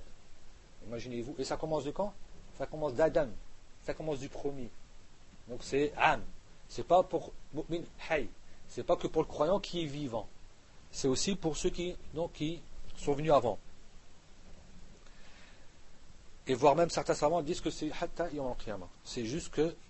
Imaginez-vous. 0.88 1.36
Et 1.40 1.44
ça 1.44 1.58
commence 1.58 1.84
de 1.84 1.92
quand? 1.92 2.14
Ça 2.58 2.66
commence 2.66 2.94
d'Adam. 2.94 3.28
Ça 3.84 3.94
commence 3.94 4.20
du 4.20 4.30
premier. 4.30 4.70
Donc 5.48 5.64
c'est 5.64 5.92
am. 5.98 6.22
C'est 6.68 6.86
pas 6.86 7.04
pour 7.04 7.34
mu'min 7.54 7.84
hay. 8.10 8.30
C'est 8.68 8.84
pas 8.84 8.96
que 8.96 9.08
pour 9.08 9.24
le 9.24 9.28
croyant 9.28 9.60
qui 9.60 9.84
est 9.84 9.88
vivant. 9.88 10.28
C'est 10.92 11.08
aussi 11.08 11.36
pour 11.36 11.58
ceux 11.58 11.70
qui, 11.70 11.96
donc, 12.14 12.34
qui 12.34 12.62
sont 12.98 13.14
venus 13.14 13.32
avant. 13.32 13.58
Et 16.48 16.54
voire 16.54 16.76
même 16.76 16.90
certains 16.90 17.14
savants 17.14 17.42
disent 17.42 17.62
que 17.62 17.70
c'est 17.70 17.92
hatta 18.00 18.26
al 18.26 18.32
C'est 19.04 19.26
juste 19.26 19.50
que 19.50 19.76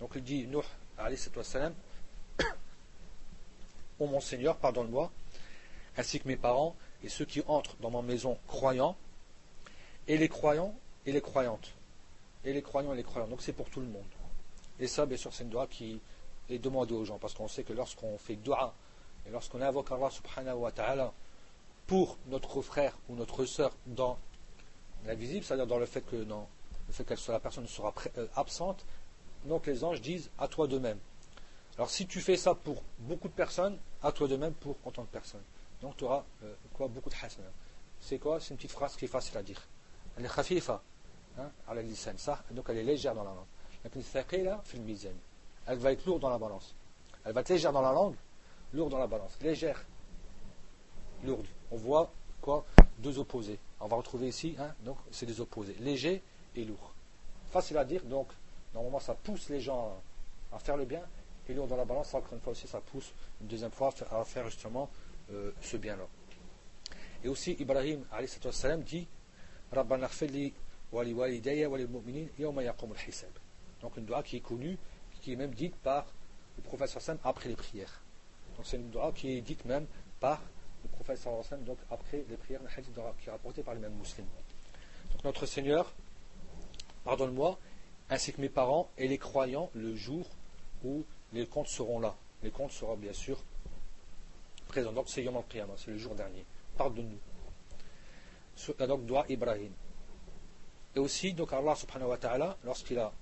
Donc 0.00 0.10
il 0.16 0.22
dit, 0.24 0.46
Nuh, 0.48 0.58
ô 4.00 4.06
mon 4.06 4.20
Seigneur, 4.20 4.56
pardonne-moi, 4.56 5.12
ainsi 5.96 6.18
que 6.18 6.26
mes 6.26 6.36
parents 6.36 6.74
et 7.04 7.08
ceux 7.08 7.24
qui 7.24 7.40
entrent 7.46 7.76
dans 7.80 7.90
ma 7.90 8.02
maison 8.02 8.36
croyants, 8.48 8.96
et 10.08 10.18
les 10.18 10.28
croyants 10.28 10.74
et 11.06 11.12
les 11.12 11.20
croyantes. 11.20 11.72
Et 12.44 12.52
les 12.52 12.62
croyants 12.62 12.92
et 12.92 12.96
les 12.96 13.04
croyantes. 13.04 13.30
Donc 13.30 13.42
c'est 13.42 13.52
pour 13.52 13.70
tout 13.70 13.80
le 13.80 13.86
monde. 13.86 14.02
Et 14.80 14.88
ça, 14.88 15.06
bien 15.06 15.16
sûr, 15.16 15.32
c'est 15.32 15.44
une 15.44 15.50
dua 15.50 15.68
qui 15.68 16.00
est 16.50 16.58
demandée 16.58 16.94
aux 16.94 17.04
gens, 17.04 17.18
parce 17.18 17.34
qu'on 17.34 17.46
sait 17.46 17.62
que 17.62 17.72
lorsqu'on 17.72 18.18
fait 18.18 18.34
dua, 18.34 18.74
et 19.26 19.30
lorsqu'on 19.30 19.60
invoque 19.60 19.92
Allah 19.92 20.10
subhanahu 20.10 20.56
wa 20.56 20.72
ta'ala 20.72 21.12
pour 21.86 22.18
notre 22.26 22.60
frère 22.60 22.98
ou 23.08 23.14
notre 23.14 23.44
sœur 23.44 23.72
dans 23.86 24.18
l'invisible, 25.06 25.44
c'est-à-dire 25.44 25.66
dans 25.66 25.78
le 25.78 25.86
fait 25.86 26.02
que 26.02 26.16
le 26.16 26.92
fait 26.92 27.04
que 27.04 27.14
la 27.32 27.40
personne 27.40 27.66
sera 27.66 27.92
euh, 28.18 28.26
absente, 28.36 28.84
donc 29.44 29.66
les 29.66 29.82
anges 29.84 30.00
disent 30.00 30.30
à 30.38 30.48
toi 30.48 30.66
de 30.66 30.78
même. 30.78 30.98
Alors 31.76 31.90
si 31.90 32.06
tu 32.06 32.20
fais 32.20 32.36
ça 32.36 32.54
pour 32.54 32.82
beaucoup 32.98 33.28
de 33.28 33.32
personnes, 33.32 33.78
à 34.02 34.12
toi 34.12 34.28
de 34.28 34.36
même 34.36 34.52
pour 34.54 34.76
autant 34.84 35.02
de 35.02 35.08
personnes. 35.08 35.42
Donc 35.80 35.96
tu 35.96 36.04
auras 36.04 36.24
euh, 36.44 36.54
quoi, 36.74 36.88
beaucoup 36.88 37.10
de 37.10 37.14
hasana. 37.14 37.48
C'est 37.98 38.18
quoi? 38.18 38.40
C'est 38.40 38.50
une 38.50 38.56
petite 38.56 38.72
phrase 38.72 38.96
qui 38.96 39.06
est 39.06 39.08
facile 39.08 39.36
à 39.38 39.42
dire. 39.42 39.60
Elle 40.16 40.26
est 40.26 40.34
khafifa, 40.34 40.82
hein, 41.38 41.50
ça. 42.16 42.44
Donc 42.50 42.66
elle 42.68 42.78
est 42.78 42.82
légère 42.84 43.14
dans 43.14 43.24
la 43.24 43.30
langue. 43.30 43.46
Elle 45.66 45.78
va 45.78 45.92
être 45.92 46.06
lourde 46.06 46.20
dans 46.20 46.30
la 46.30 46.38
balance. 46.38 46.74
Elle 47.24 47.32
va 47.32 47.40
être 47.40 47.48
légère 47.48 47.72
dans 47.72 47.82
la 47.82 47.92
langue, 47.92 48.16
lourde 48.72 48.90
dans 48.90 48.98
la 48.98 49.06
balance. 49.06 49.38
Légère, 49.40 49.84
lourde. 51.24 51.46
On 51.70 51.76
voit 51.76 52.12
quoi 52.42 52.66
Deux 52.98 53.18
opposés. 53.18 53.58
On 53.80 53.86
va 53.86 53.96
retrouver 53.96 54.28
ici, 54.28 54.54
hein, 54.58 54.74
donc 54.84 54.98
c'est 55.10 55.24
des 55.24 55.40
opposés. 55.40 55.74
Léger 55.80 56.22
et 56.54 56.64
lourd. 56.64 56.92
Facile 57.50 57.78
à 57.78 57.84
dire, 57.84 58.02
donc 58.04 58.28
normalement 58.74 59.00
ça 59.00 59.14
pousse 59.14 59.48
les 59.48 59.60
gens 59.60 59.98
à 60.52 60.58
faire 60.58 60.76
le 60.76 60.84
bien 60.84 61.02
et 61.48 61.54
lourd 61.54 61.66
dans 61.66 61.76
la 61.76 61.84
balance, 61.84 62.14
encore 62.14 62.34
une 62.34 62.40
fois 62.40 62.52
aussi, 62.52 62.68
ça 62.68 62.80
pousse 62.80 63.12
une 63.40 63.48
deuxième 63.48 63.70
fois 63.70 63.92
à 64.10 64.24
faire 64.24 64.44
justement 64.44 64.90
euh, 65.32 65.50
ce 65.60 65.76
bien-là. 65.76 66.06
Et 67.24 67.28
aussi, 67.28 67.56
Ibrahim 67.58 68.04
salam 68.50 68.82
dit 68.82 69.06
Rabbana 69.72 70.08
wali 70.92 71.12
wali. 71.12 71.42
Donc 73.80 73.96
une 73.96 74.04
dua 74.04 74.22
qui 74.22 74.36
est 74.36 74.40
connue, 74.40 74.78
qui 75.20 75.32
est 75.32 75.36
même 75.36 75.54
dite 75.54 75.76
par 75.76 76.06
le 76.56 76.62
prophète 76.62 76.88
sallam 76.88 77.18
après 77.24 77.48
les 77.48 77.56
prières. 77.56 78.00
Donc 78.56 78.66
c'est 78.66 78.76
une 78.76 78.90
dua 78.90 79.12
qui 79.12 79.36
est 79.36 79.40
dite 79.40 79.64
même 79.64 79.86
par 80.20 80.40
le 80.82 80.88
prophète 80.90 81.18
sallallahu 81.18 81.44
alayhi 81.50 81.64
donc 81.64 81.78
après 81.90 82.24
les 82.28 82.36
prières 82.36 82.60
hadith 82.76 82.94
qui 83.20 83.28
est 83.28 83.32
rapporté 83.32 83.62
par 83.62 83.74
les 83.74 83.80
mêmes 83.80 83.94
musulmans. 83.94 84.30
Donc 85.12 85.24
notre 85.24 85.46
Seigneur, 85.46 85.92
pardonne-moi, 87.04 87.58
ainsi 88.10 88.32
que 88.32 88.40
mes 88.40 88.48
parents 88.48 88.90
et 88.98 89.08
les 89.08 89.18
croyants 89.18 89.70
le 89.74 89.94
jour 89.94 90.26
où 90.84 91.04
les 91.32 91.46
comptes 91.46 91.68
seront 91.68 92.00
là. 92.00 92.14
Les 92.42 92.50
comptes 92.50 92.72
seront 92.72 92.96
bien 92.96 93.12
sûr 93.12 93.38
présents. 94.68 94.92
Donc 94.92 95.08
c'est 95.08 95.22
Yom 95.22 95.36
al 95.36 95.42
hein, 95.60 95.66
c'est 95.76 95.90
le 95.90 95.98
jour 95.98 96.14
dernier. 96.14 96.44
Pardonne-nous. 96.76 97.18
Euh, 98.80 98.86
donc 98.86 99.06
doit 99.06 99.24
Ibrahim. 99.28 99.72
Et 100.94 100.98
aussi, 100.98 101.32
donc 101.32 101.52
Allah 101.52 101.74
subhanahu 101.74 102.10
wa 102.10 102.18
ta'ala, 102.18 102.56
lorsqu'il 102.64 102.98
a 102.98 103.12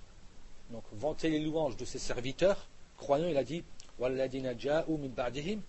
donc, 0.71 0.85
vanté 0.93 1.31
les 1.31 1.39
louanges 1.41 1.77
de 1.77 1.85
ses 1.85 1.99
serviteurs, 1.99 2.67
croyants, 2.97 3.29
il 3.29 3.37
a 3.37 3.45
dit, 3.45 3.65
min 3.99 5.09
ba'dihim, 5.09 5.61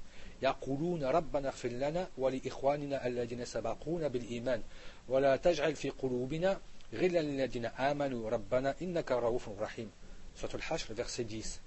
يقولون 0.42 1.04
ربنا 1.04 1.48
اغفر 1.48 1.68
لنا 1.68 2.08
ولإخواننا 2.18 3.06
الذين 3.06 3.44
سبقونا 3.44 4.08
بالإيمان 4.08 4.62
ولا 5.08 5.36
تجعل 5.36 5.76
في 5.76 5.90
قلوبنا 5.90 6.60
غلا 6.94 7.22
للذين 7.22 7.66
آمنوا 7.66 8.30
ربنا 8.30 8.74
إنك 8.82 9.12
رؤوف 9.12 9.48
رحيم 9.60 9.90
Surah 10.36 10.54
Al-Hashr, 10.54 10.92
verset 10.92 11.24
10. 11.24 11.62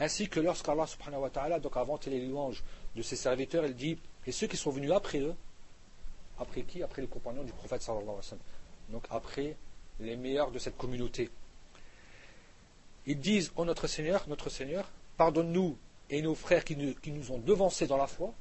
Ainsi 0.00 0.28
que 0.28 0.40
lorsqu'Allah 0.40 0.86
subhanahu 0.86 1.22
wa 1.22 1.30
ta'ala 1.30 1.60
donc 1.60 1.76
a 1.76 1.84
vanté 1.84 2.10
les 2.10 2.26
louanges 2.26 2.64
de 2.96 3.02
ses 3.02 3.16
serviteurs, 3.16 3.64
il 3.64 3.74
dit 3.74 3.98
Et 4.26 4.32
ceux 4.32 4.48
qui 4.48 4.56
sont 4.56 4.70
venus 4.70 4.90
après 4.90 5.20
eux, 5.20 5.34
après 6.38 6.62
qui 6.62 6.82
Après 6.82 7.02
les 7.02 7.08
compagnons 7.08 7.44
du 7.44 7.52
prophète 7.52 7.82
sallallahu 7.82 8.04
alayhi 8.04 8.16
wa 8.16 8.22
sallam. 8.22 8.44
Donc 8.90 9.04
après 9.10 9.56
les 10.00 10.16
meilleurs 10.16 10.50
de 10.50 10.58
cette 10.58 10.76
communauté. 10.76 11.30
Ils 13.06 13.18
disent 13.20 13.52
Ô 13.56 13.64
notre 13.64 13.86
Seigneur, 13.86 14.24
notre 14.28 14.50
Seigneur, 14.50 14.90
pardonne-nous 15.16 15.76
et 16.09 16.21
nos 16.21 16.35
frères 16.35 16.63
qui 16.63 16.75
nous, 16.75 16.93
nous 17.05 17.31
ont 17.31 17.39
devancés 17.39 17.87
dans 17.87 17.97
la 17.97 18.07
foi, 18.07 18.33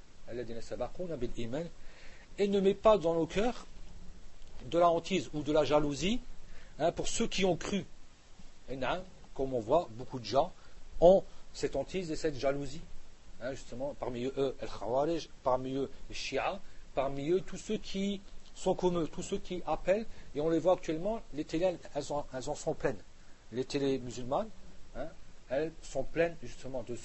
et 2.38 2.48
ne 2.48 2.60
mets 2.60 2.74
pas 2.74 2.98
dans 2.98 3.14
nos 3.14 3.26
cœurs 3.26 3.66
de 4.70 4.78
la 4.78 4.88
hantise 4.88 5.30
ou 5.34 5.42
de 5.42 5.52
la 5.52 5.64
jalousie 5.64 6.20
hein, 6.78 6.92
pour 6.92 7.08
ceux 7.08 7.26
qui 7.26 7.44
ont 7.44 7.56
cru. 7.56 7.84
Et 8.70 8.78
comme 9.34 9.54
on 9.54 9.60
voit, 9.60 9.88
beaucoup 9.92 10.18
de 10.18 10.24
gens 10.24 10.52
ont 11.00 11.24
cette 11.52 11.76
hantise 11.76 12.10
et 12.10 12.16
cette 12.16 12.38
jalousie. 12.38 12.80
Hein, 13.40 13.52
justement, 13.54 13.94
parmi 13.98 14.24
eux, 14.24 14.54
el 14.60 14.68
khawarij, 14.68 15.28
parmi 15.42 15.74
eux, 15.74 15.90
les 16.08 16.14
shia, 16.14 16.60
parmi 16.94 17.30
eux, 17.30 17.40
tous 17.40 17.56
ceux 17.56 17.76
qui 17.76 18.20
sont 18.54 18.74
comme 18.74 18.98
eux, 18.98 19.08
tous 19.08 19.22
ceux 19.22 19.38
qui 19.38 19.62
appellent, 19.66 20.06
et 20.34 20.40
on 20.40 20.48
les 20.48 20.60
voit 20.60 20.74
actuellement, 20.74 21.20
les 21.34 21.44
télés, 21.44 21.76
elles, 21.94 22.12
en 22.12 22.54
sont 22.54 22.74
pleines. 22.74 23.02
Les 23.50 23.64
télés 23.64 23.98
musulmanes, 23.98 24.48
hein, 24.94 25.08
elles 25.52 25.72
sont 25.82 26.02
pleines 26.02 26.34
justement 26.42 26.82
de, 26.82 26.96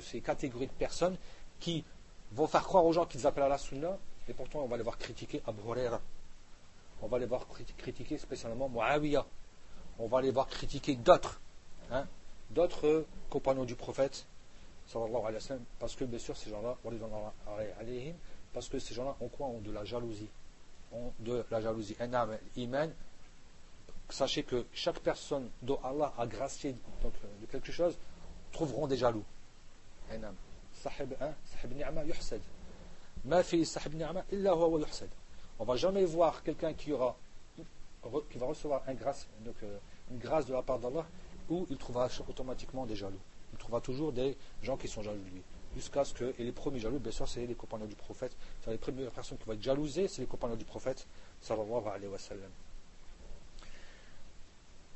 ces 0.00 0.20
catégories 0.20 0.66
de 0.66 0.72
personnes 0.72 1.16
qui 1.60 1.84
vont 2.32 2.48
faire 2.48 2.64
croire 2.64 2.84
aux 2.84 2.92
gens 2.92 3.06
qu'ils 3.06 3.26
appellent 3.26 3.44
à 3.44 3.48
la 3.48 3.58
sunna, 3.58 3.96
et 4.28 4.34
pourtant 4.34 4.60
on 4.60 4.66
va 4.66 4.76
les 4.76 4.82
voir 4.82 4.98
critiquer 4.98 5.40
Abu. 5.46 5.60
On 7.00 7.06
va 7.06 7.18
les 7.18 7.26
voir 7.26 7.46
critiquer 7.78 8.18
spécialement 8.18 8.68
Muawiyah. 8.68 9.24
On 9.98 10.08
va 10.08 10.20
les 10.20 10.32
voir 10.32 10.48
critiquer 10.48 10.96
d'autres. 10.96 11.40
Hein, 11.92 12.06
d'autres 12.50 13.06
compagnons 13.30 13.64
du 13.64 13.76
prophète, 13.76 14.26
parce 15.78 15.94
que 15.94 16.04
bien 16.04 16.18
sûr 16.18 16.36
ces 16.36 16.50
gens-là, 16.50 16.76
parce 18.52 18.68
que 18.68 18.78
ces 18.80 18.94
gens-là 18.94 19.16
ont 19.20 19.28
quoi? 19.28 19.46
Ont 19.46 19.60
de 19.60 19.70
la 19.70 19.84
jalousie. 19.84 20.28
Ont 20.92 21.12
de 21.20 21.44
la 21.50 21.60
jalousie. 21.60 21.96
Iman, 22.56 22.92
sachez 24.08 24.42
que 24.42 24.66
chaque 24.72 25.00
personne 25.00 25.48
dont 25.62 25.78
Allah 25.82 26.12
a 26.18 26.26
gracié 26.26 26.74
donc, 27.02 27.12
de 27.40 27.46
quelque 27.46 27.72
chose 27.72 27.96
trouveront 28.52 28.86
des 28.86 28.96
jaloux. 28.96 29.24
On 35.58 35.64
va 35.64 35.76
jamais 35.76 36.04
voir 36.04 36.42
quelqu'un 36.42 36.72
qui 36.74 36.92
aura 36.92 37.16
qui 38.30 38.38
va 38.38 38.46
recevoir 38.46 38.82
grâce, 38.94 39.26
donc, 39.44 39.56
euh, 39.62 39.78
une 40.12 40.18
grâce 40.18 40.46
de 40.46 40.52
la 40.52 40.62
part 40.62 40.78
d'Allah 40.78 41.04
où 41.48 41.66
il 41.70 41.76
trouvera 41.76 42.08
automatiquement 42.28 42.86
des 42.86 42.96
jaloux. 42.96 43.18
Il 43.52 43.58
trouvera 43.58 43.80
toujours 43.80 44.12
des 44.12 44.36
gens 44.62 44.76
qui 44.76 44.88
sont 44.88 45.02
jaloux 45.02 45.18
de 45.18 45.30
lui. 45.30 45.42
Jusqu'à 45.74 46.04
ce 46.04 46.14
que, 46.14 46.34
et 46.38 46.44
les 46.44 46.52
premiers 46.52 46.78
jaloux, 46.78 46.98
bien 46.98 47.12
sûr, 47.12 47.28
c'est 47.28 47.44
les 47.46 47.54
compagnons 47.54 47.86
du 47.86 47.94
prophète. 47.94 48.36
Les 48.66 48.78
premières 48.78 49.10
personnes 49.10 49.38
qui 49.38 49.44
vont 49.44 49.52
être 49.52 49.62
jalousées, 49.62 50.08
c'est 50.08 50.22
les 50.22 50.26
compagnons 50.26 50.56
du 50.56 50.64
prophète, 50.64 51.06
sallallahu 51.42 51.86
alayhi 51.86 52.10
wa 52.10 52.18
sallam. 52.18 52.50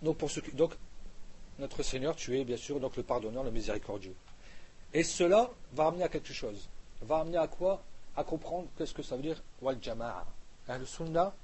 Donc, 0.03 0.17
pour 0.17 0.31
ce 0.31 0.41
donc, 0.53 0.73
notre 1.59 1.83
Seigneur, 1.83 2.17
tu 2.17 2.39
es 2.39 2.45
bien 2.45 2.57
sûr 2.57 2.81
donc 2.81 2.97
le 2.97 3.03
pardonneur, 3.03 3.45
le 3.45 3.51
miséricordieux. 3.51 4.15
Et 4.95 5.03
cela 5.03 5.51
va 5.73 5.89
amener 5.89 6.05
à 6.05 6.09
quelque 6.09 6.33
chose. 6.33 6.69
Va 7.03 7.19
amener 7.19 7.37
à 7.37 7.47
quoi? 7.47 7.83
À 8.17 8.25
comprendre 8.25 8.67
qu'est-ce 8.77 8.95
que 8.95 9.03
ça 9.03 9.17
veut 9.17 9.23
dire 9.23 9.43
wal 9.61 9.79
jama'a. 9.81 10.27
Le 10.69 10.87
sunnah 10.87 11.35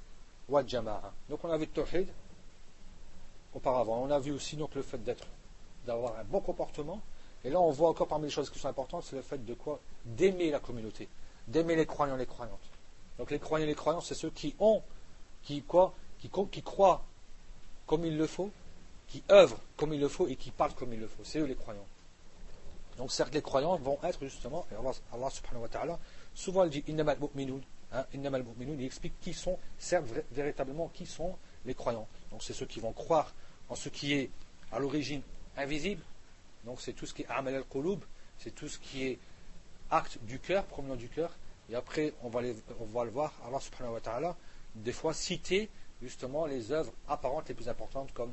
wal 0.48 0.68
jama'a. 0.68 1.12
Donc 1.28 1.44
on 1.44 1.50
a 1.50 1.58
vu 1.58 1.68
le 1.74 2.06
auparavant. 3.54 4.02
On 4.02 4.10
a 4.10 4.18
vu 4.18 4.32
aussi 4.32 4.56
donc 4.56 4.74
le 4.74 4.82
fait 4.82 4.98
d'être, 4.98 5.26
d'avoir 5.86 6.18
un 6.18 6.24
bon 6.24 6.40
comportement. 6.40 7.00
Et 7.44 7.50
là, 7.50 7.60
on 7.60 7.70
voit 7.70 7.90
encore 7.90 8.08
parmi 8.08 8.24
les 8.24 8.30
choses 8.30 8.50
qui 8.50 8.58
sont 8.58 8.68
importantes, 8.68 9.04
c'est 9.04 9.16
le 9.16 9.22
fait 9.22 9.44
de 9.44 9.54
quoi? 9.54 9.78
D'aimer 10.04 10.50
la 10.50 10.58
communauté, 10.58 11.08
d'aimer 11.46 11.76
les 11.76 11.86
croyants, 11.86 12.16
les 12.16 12.26
croyantes. 12.26 12.58
Donc 13.18 13.30
les 13.30 13.38
croyants, 13.38 13.66
les 13.66 13.74
croyants, 13.74 14.00
c'est 14.00 14.14
ceux 14.14 14.30
qui 14.30 14.56
ont, 14.58 14.82
qui 15.42 15.62
quoi, 15.62 15.94
qui, 16.18 16.30
qui 16.50 16.62
croient 16.62 17.04
comme 17.86 18.04
il 18.04 18.16
le 18.16 18.26
faut, 18.26 18.50
qui 19.08 19.22
œuvrent 19.30 19.60
comme 19.76 19.94
il 19.94 20.00
le 20.00 20.08
faut 20.08 20.26
et 20.26 20.36
qui 20.36 20.50
parlent 20.50 20.74
comme 20.74 20.92
il 20.92 21.00
le 21.00 21.06
faut. 21.06 21.22
C'est 21.24 21.38
eux 21.38 21.44
les 21.44 21.54
croyants. 21.54 21.86
Donc 22.96 23.12
certes, 23.12 23.34
les 23.34 23.42
croyants 23.42 23.76
vont 23.76 23.98
être 24.02 24.24
justement, 24.24 24.66
et 24.72 24.74
Allah, 24.74 25.30
subhanahu 25.30 25.62
wa 25.62 25.68
ta'ala, 25.68 25.98
souvent 26.34 26.64
il 26.64 26.70
dit 26.70 26.84
innamal 26.88 27.18
mu'minun, 27.20 27.60
hein, 27.92 28.04
il 28.12 28.84
explique 28.84 29.18
qui 29.20 29.34
sont, 29.34 29.58
certes 29.78 30.06
véritablement 30.32 30.88
qui 30.88 31.06
sont 31.06 31.36
les 31.64 31.74
croyants. 31.74 32.08
Donc 32.30 32.42
c'est 32.42 32.54
ceux 32.54 32.66
qui 32.66 32.80
vont 32.80 32.92
croire 32.92 33.32
en 33.68 33.74
ce 33.74 33.88
qui 33.88 34.14
est 34.14 34.30
à 34.72 34.78
l'origine 34.78 35.20
invisible. 35.56 36.02
Donc 36.64 36.80
c'est 36.80 36.94
tout 36.94 37.06
ce 37.06 37.14
qui 37.14 37.22
est 37.22 37.28
amal 37.28 37.54
al-qulub, 37.54 38.00
c'est 38.38 38.54
tout 38.54 38.68
ce 38.68 38.78
qui 38.78 39.04
est 39.06 39.18
acte 39.90 40.18
du 40.22 40.38
cœur, 40.38 40.64
promenant 40.64 40.96
du 40.96 41.08
cœur. 41.08 41.30
Et 41.68 41.74
après, 41.74 42.14
on 42.22 42.28
va, 42.28 42.40
on 42.80 42.84
va 42.84 43.04
le 43.04 43.10
voir, 43.10 43.34
Allah 43.46 43.60
subhanahu 43.60 43.94
wa 43.94 44.00
ta'ala, 44.00 44.36
des 44.74 44.92
fois 44.92 45.12
citer 45.12 45.68
justement 46.02 46.46
les 46.46 46.72
œuvres 46.72 46.92
apparentes 47.08 47.48
les 47.48 47.54
plus 47.54 47.68
importantes 47.68 48.12
comme 48.12 48.32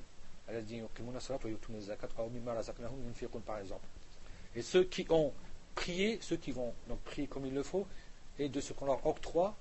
par 3.45 3.57
exemple. 3.59 3.85
Et 4.55 4.61
ceux 4.61 4.83
qui 4.83 5.05
ont 5.09 5.33
prié, 5.73 6.19
ceux 6.21 6.35
qui 6.37 6.51
vont 6.51 6.73
donc 6.87 6.99
prier 6.99 7.27
comme 7.27 7.45
il 7.45 7.53
le 7.53 7.63
faut, 7.63 7.87
et 8.39 8.49
de 8.49 8.59
ce 8.59 8.73
qu'on 8.73 8.85
leur 8.85 9.05
octroie, 9.05 9.55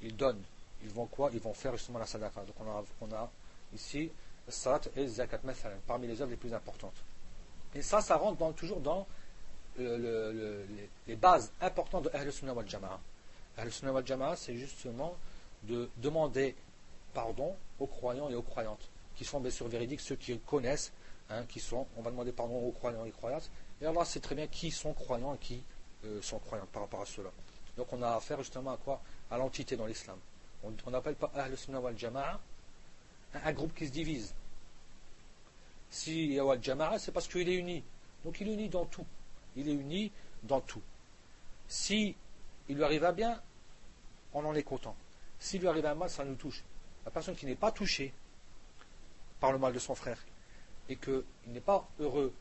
ils 0.00 0.16
donnent. 0.16 0.42
Ils 0.82 0.90
vont 0.90 1.06
quoi? 1.06 1.30
Ils 1.32 1.40
vont 1.40 1.54
faire 1.54 1.76
justement 1.76 1.98
la 1.98 2.06
sadaqa. 2.06 2.42
Donc 2.42 2.54
on 3.00 3.12
a, 3.12 3.30
ici 3.74 4.10
salat 4.48 4.80
et 4.96 5.06
zakat 5.06 5.40
parmi 5.86 6.06
les 6.06 6.20
œuvres 6.22 6.30
les 6.30 6.36
plus 6.36 6.54
importantes. 6.54 7.04
Et 7.74 7.82
ça, 7.82 8.00
ça 8.00 8.16
rentre 8.16 8.54
toujours 8.54 8.80
dans 8.80 9.06
les 9.76 11.16
bases 11.16 11.52
importantes 11.60 12.04
de 12.04 12.10
Ahl 12.14 12.32
Sunnah 12.32 12.54
wal 12.54 12.68
Jama'a. 12.68 12.98
Ahl 13.58 13.70
Sunnah 13.70 13.92
wal 13.92 14.06
Jama'a, 14.06 14.36
c'est 14.36 14.56
justement 14.56 15.16
de 15.64 15.90
demander 15.98 16.54
pardon 17.14 17.54
aux 17.78 17.86
croyants 17.86 18.28
et 18.30 18.34
aux 18.34 18.42
croyantes, 18.42 18.88
qui 19.16 19.24
sont 19.24 19.40
bien 19.40 19.50
sûr 19.50 19.68
véridiques, 19.68 20.00
ceux 20.00 20.16
qui 20.16 20.38
connaissent, 20.40 20.92
hein, 21.30 21.44
qui 21.48 21.60
sont, 21.60 21.86
on 21.96 22.02
va 22.02 22.10
demander 22.10 22.32
pardon 22.32 22.56
aux 22.56 22.72
croyants 22.72 23.04
et 23.04 23.10
croyantes, 23.10 23.50
et 23.80 23.86
Allah 23.86 24.04
sait 24.04 24.20
très 24.20 24.34
bien 24.34 24.46
qui 24.46 24.70
sont 24.70 24.92
croyants 24.92 25.34
et 25.34 25.38
qui 25.38 25.62
euh, 26.04 26.20
sont 26.22 26.38
croyants 26.38 26.66
par 26.72 26.82
rapport 26.82 27.02
à 27.02 27.06
cela. 27.06 27.30
Donc 27.76 27.92
on 27.92 28.02
a 28.02 28.16
affaire 28.16 28.38
justement 28.38 28.72
à 28.72 28.76
quoi? 28.76 29.00
À 29.30 29.38
l'entité 29.38 29.76
dans 29.76 29.86
l'islam. 29.86 30.18
On 30.64 30.90
n'appelle 30.90 31.14
pas 31.14 31.30
Ahl 31.34 31.56
Sunnah 31.56 31.80
wal 31.80 31.96
Jama'a 31.96 32.40
un 33.34 33.52
groupe 33.52 33.74
qui 33.74 33.86
se 33.86 33.92
divise. 33.92 34.34
Si 35.90 36.28
y 36.28 36.40
a 36.40 36.60
Jama'a, 36.60 36.98
c'est 36.98 37.12
parce 37.12 37.28
qu'il 37.28 37.48
est 37.48 37.54
uni. 37.54 37.84
Donc 38.24 38.40
il 38.40 38.48
est 38.48 38.54
uni 38.54 38.68
dans 38.68 38.86
tout. 38.86 39.06
il 39.56 39.68
est 39.68 39.72
uni 39.72 40.10
dans 40.42 40.60
tout. 40.60 40.82
Si 41.68 42.16
il 42.68 42.76
lui 42.76 42.84
arrive 42.84 43.04
un 43.04 43.12
bien, 43.12 43.40
on 44.32 44.44
en 44.44 44.54
est 44.54 44.62
content. 44.62 44.96
S'il 45.38 45.60
lui 45.60 45.68
arrive 45.68 45.86
un 45.86 45.94
mal, 45.94 46.10
ça 46.10 46.24
nous 46.24 46.34
touche. 46.34 46.64
La 47.08 47.12
personne 47.12 47.36
qui 47.36 47.46
n'est 47.46 47.54
pas 47.54 47.72
touchée 47.72 48.12
par 49.40 49.50
le 49.50 49.56
mal 49.58 49.72
de 49.72 49.78
son 49.78 49.94
frère 49.94 50.18
et 50.90 50.96
qu'il 50.96 51.24
n'est 51.46 51.62
pas 51.62 51.88
heureux 51.98 52.34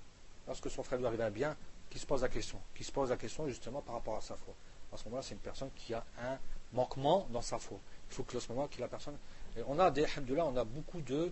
lorsque 0.45 0.69
son 0.69 0.83
frère 0.83 0.99
lui 0.99 1.05
arrive 1.05 1.21
un 1.21 1.31
bien, 1.31 1.55
qui 1.89 1.97
se 1.97 2.05
pose 2.05 2.21
la 2.21 2.27
question, 2.27 2.59
qui 2.75 2.83
se 2.83 2.91
pose 2.91 3.09
la 3.09 3.15
question 3.15 3.47
justement 3.47 3.81
par 3.81 3.95
rapport 3.95 4.17
à 4.17 4.21
sa 4.21 4.35
foi. 4.35 4.53
À 4.91 4.97
ce 4.97 5.05
moment-là, 5.05 5.23
c'est 5.23 5.35
une 5.35 5.39
personne 5.39 5.69
qui 5.73 5.93
a 5.93 6.03
un 6.21 6.37
manquement 6.73 7.27
dans 7.29 7.41
sa 7.41 7.59
foi. 7.59 7.79
Il 8.09 8.15
faut 8.15 8.23
que 8.23 8.35
à 8.35 8.41
ce 8.41 8.49
moment 8.49 8.63
là 8.63 8.69
la 8.77 8.89
personne. 8.89 9.17
on 9.67 9.79
a 9.79 9.89
des 9.89 10.01
là, 10.01 10.45
on 10.45 10.57
a 10.57 10.65
beaucoup 10.65 10.99
de, 10.99 11.31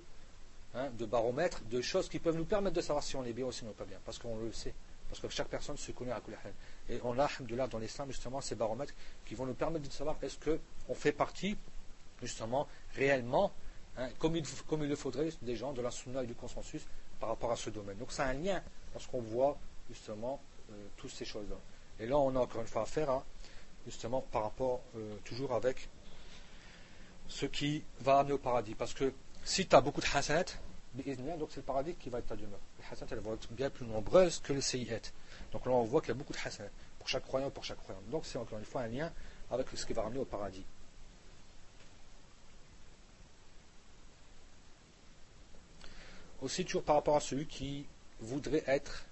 hein, 0.73 0.89
de 0.91 1.05
baromètres, 1.05 1.61
de 1.65 1.81
choses 1.81 2.07
qui 2.07 2.19
peuvent 2.19 2.37
nous 2.37 2.45
permettre 2.45 2.77
de 2.77 2.81
savoir 2.81 3.03
si 3.03 3.17
on 3.17 3.25
est 3.25 3.33
bien 3.33 3.47
ou 3.47 3.51
si 3.51 3.65
on 3.65 3.67
n'est 3.67 3.73
pas 3.73 3.83
bien, 3.83 3.99
parce 4.05 4.17
qu'on 4.17 4.37
le 4.37 4.53
sait. 4.53 4.73
Parce 5.09 5.19
que 5.19 5.27
chaque 5.27 5.49
personne 5.49 5.75
se 5.75 5.91
connaît 5.91 6.13
à 6.13 6.21
Kulahel. 6.21 6.53
Et 6.87 7.01
on 7.03 7.19
a, 7.19 7.29
là, 7.49 7.67
dans 7.67 7.79
l'islam, 7.79 8.07
justement, 8.09 8.39
ces 8.39 8.55
baromètres 8.55 8.93
qui 9.25 9.35
vont 9.35 9.45
nous 9.45 9.53
permettre 9.55 9.89
de 9.89 9.91
savoir 9.91 10.15
est-ce 10.21 10.37
qu'on 10.39 10.95
fait 10.95 11.11
partie, 11.11 11.57
justement, 12.21 12.67
réellement, 12.95 13.51
hein, 13.97 14.09
comme, 14.19 14.35
il, 14.35 14.43
le 14.71 14.95
faudrait, 14.95 15.29
des 15.41 15.55
gens 15.55 15.73
de 15.73 15.81
la 15.81 15.89
et 16.23 16.27
du 16.27 16.35
consensus 16.35 16.81
par 17.19 17.29
rapport 17.29 17.51
à 17.51 17.55
ce 17.55 17.69
domaine. 17.69 17.97
Donc, 17.97 18.11
c'est 18.11 18.23
un 18.23 18.33
lien 18.33 18.61
lorsqu'on 18.93 19.21
voit, 19.21 19.57
justement, 19.89 20.39
euh, 20.71 20.73
toutes 20.97 21.11
ces 21.11 21.25
choses-là. 21.25 21.57
Et 21.99 22.07
là, 22.07 22.17
on 22.17 22.35
a 22.35 22.39
encore 22.39 22.61
une 22.61 22.67
fois 22.67 22.83
affaire 22.83 23.09
à, 23.09 23.25
justement, 23.85 24.21
par 24.31 24.43
rapport, 24.43 24.81
euh, 24.95 25.15
toujours 25.23 25.53
avec 25.53 25.89
ce 27.27 27.45
qui 27.45 27.83
va 28.01 28.19
amener 28.19 28.33
au 28.33 28.37
paradis. 28.37 28.75
Parce 28.75 28.93
que 28.93 29.13
si 29.43 29.67
tu 29.67 29.75
as 29.75 29.81
beaucoup 29.81 30.01
de 30.01 30.07
hasanat, 30.13 30.45
donc 31.37 31.49
c'est 31.49 31.57
le 31.57 31.63
paradis 31.63 31.95
qui 31.95 32.09
va 32.09 32.19
être 32.19 32.27
ta 32.27 32.35
demeure. 32.35 32.59
Les 32.79 32.85
hasanat, 32.91 33.11
elles 33.11 33.19
vont 33.19 33.33
être 33.33 33.51
bien 33.51 33.69
plus 33.69 33.85
nombreuses 33.85 34.39
que 34.39 34.53
les 34.53 34.61
sayyat. 34.61 34.99
Donc 35.51 35.65
là, 35.65 35.71
on 35.71 35.83
voit 35.83 36.01
qu'il 36.01 36.09
y 36.09 36.11
a 36.11 36.15
beaucoup 36.15 36.33
de 36.33 36.39
hasanat 36.43 36.69
pour 37.05 37.07
chaque 37.07 37.25
croyant, 37.25 37.49
pour 37.51 37.63
chaque 37.63 37.81
croyant. 37.83 38.01
Donc 38.09 38.25
c'est 38.25 38.37
encore 38.37 38.57
une 38.57 38.65
fois 38.65 38.81
un 38.81 38.87
lien 38.87 39.11
avec 39.51 39.67
ce 39.73 39.85
qui 39.85 39.93
va 39.93 40.01
ramener 40.03 40.19
au 40.19 40.25
paradis. 40.25 40.65
Aussi, 46.44 46.64
toujours 46.64 46.84
par 46.84 46.96
rapport 46.96 47.16
à 47.16 47.20
celui 47.20 47.46
qui 47.46 47.86
voudrait 48.20 48.64
être 48.66 49.04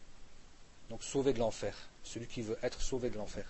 donc, 0.91 1.03
sauvé 1.03 1.33
de 1.33 1.39
l'enfer. 1.39 1.75
Celui 2.03 2.27
qui 2.27 2.43
veut 2.43 2.59
être 2.63 2.81
sauvé 2.81 3.11
de 3.11 3.17
l'enfer. 3.17 3.45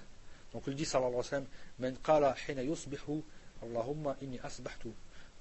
Donc 0.53 0.64
il 0.66 0.74
dit 0.74 0.84
sallallahu 0.84 1.12
alayhi 1.12 1.24
wa 1.24 1.30
sallam 1.30 1.47
من 1.78 1.95
قال 2.05 2.36
حين 2.36 2.59
يصبح 2.59 3.18
اللهم 3.62 4.14
إني 4.22 4.47
أصبحت 4.47 4.89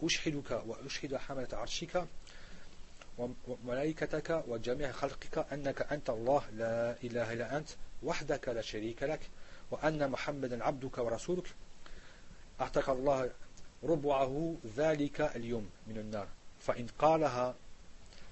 أشهدك 0.03 0.63
وأشهد 0.67 1.15
حملة 1.15 1.47
عرشك 1.53 2.05
وملائكتك 3.17 4.43
وجميع 4.47 4.91
خلقك 4.91 5.37
أنك 5.53 5.91
أنت 5.91 6.09
الله 6.09 6.43
لا 6.53 6.95
إله 7.03 7.33
إلا 7.33 7.57
أنت 7.57 7.69
وحدك 8.03 8.49
لا 8.49 8.61
شريك 8.61 9.03
لك 9.03 9.29
وأن 9.71 10.11
محمدا 10.11 10.63
عبدك 10.63 10.97
ورسولك 10.97 11.47
أعتق 12.61 12.89
الله 12.89 13.31
ربعه 13.83 14.55
ذلك 14.77 15.21
اليوم 15.21 15.69
من 15.87 15.97
النار 15.97 16.27
فإن 16.59 16.87
قالها 16.99 17.55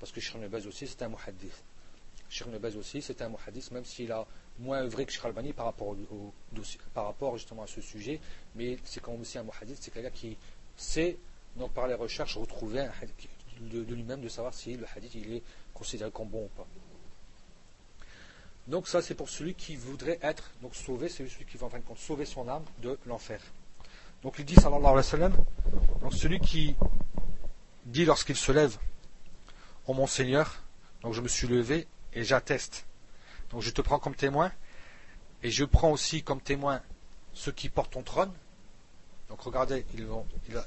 parce 0.00 0.10
que 0.10 0.20
Cheikh 0.20 0.40
Nebaz 0.40 0.66
aussi 0.66 0.88
c'est 0.88 1.02
un 1.02 1.08
muhaddith 1.08 1.62
Cheikh 2.28 2.48
Nebaz 2.48 2.76
aussi 2.76 3.02
c'est 3.02 3.22
un 3.22 3.28
muhaddith 3.28 3.70
même 3.70 3.84
s'il 3.84 4.10
a 4.10 4.26
moins 4.60 4.82
œuvré 4.82 5.06
que 5.06 5.12
Cheikh 5.12 5.24
Albani 5.24 5.52
par 5.52 5.66
rapport, 5.66 7.36
justement 7.36 7.62
à 7.62 7.66
ce 7.66 7.80
sujet, 7.80 8.20
mais 8.54 8.78
c'est 8.84 9.00
quand 9.00 9.12
même 9.12 9.22
aussi 9.22 9.38
un 9.38 9.42
muhadith, 9.42 9.78
c'est 9.80 9.90
quelqu'un 9.90 10.10
qui 10.10 10.36
sait, 10.76 11.18
donc 11.56 11.72
par 11.72 11.86
les 11.86 11.94
recherches, 11.94 12.36
retrouver 12.36 12.80
un 12.80 12.92
de, 13.60 13.84
de 13.84 13.94
lui-même 13.94 14.20
de 14.20 14.28
savoir 14.28 14.54
si 14.54 14.76
le 14.76 14.86
hadith 14.96 15.14
il 15.14 15.34
est 15.34 15.42
considéré 15.74 16.10
comme 16.10 16.28
bon 16.28 16.44
ou 16.44 16.48
pas. 16.56 16.66
Donc 18.66 18.88
ça 18.88 19.02
c'est 19.02 19.14
pour 19.14 19.28
celui 19.28 19.54
qui 19.54 19.76
voudrait 19.76 20.18
être 20.22 20.50
donc 20.62 20.74
sauvé, 20.74 21.08
c'est 21.08 21.26
celui 21.26 21.44
qui 21.44 21.56
va 21.56 21.66
en 21.66 21.70
fin 21.70 21.78
de 21.78 21.84
compte 21.84 21.98
sauver 21.98 22.24
son 22.24 22.48
âme 22.48 22.64
de 22.82 22.98
l'enfer. 23.06 23.40
Donc 24.22 24.36
il 24.38 24.44
dit 24.44 24.54
sallallahu 24.54 24.80
alayhi 24.80 24.96
wa 24.96 25.02
sallam, 25.02 25.36
donc 26.02 26.14
celui 26.14 26.40
qui 26.40 26.76
dit 27.86 28.04
lorsqu'il 28.04 28.36
se 28.36 28.52
lève, 28.52 28.76
ô 29.90 29.94
mon 29.94 30.06
Seigneur, 30.06 30.62
donc 31.02 31.14
je 31.14 31.20
me 31.20 31.28
suis 31.28 31.48
levé 31.48 31.86
et 32.12 32.24
j'atteste 32.24 32.86
donc 33.50 33.62
je 33.62 33.70
te 33.70 33.80
prends 33.80 33.98
comme 33.98 34.14
témoin, 34.14 34.52
et 35.42 35.50
je 35.50 35.64
prends 35.64 35.90
aussi 35.90 36.22
comme 36.22 36.40
témoin 36.40 36.80
ceux 37.34 37.52
qui 37.52 37.68
portent 37.68 37.92
ton 37.92 38.02
trône. 38.02 38.32
Donc 39.28 39.40
regardez, 39.42 39.84
il, 39.94 40.06
il, 40.48 40.62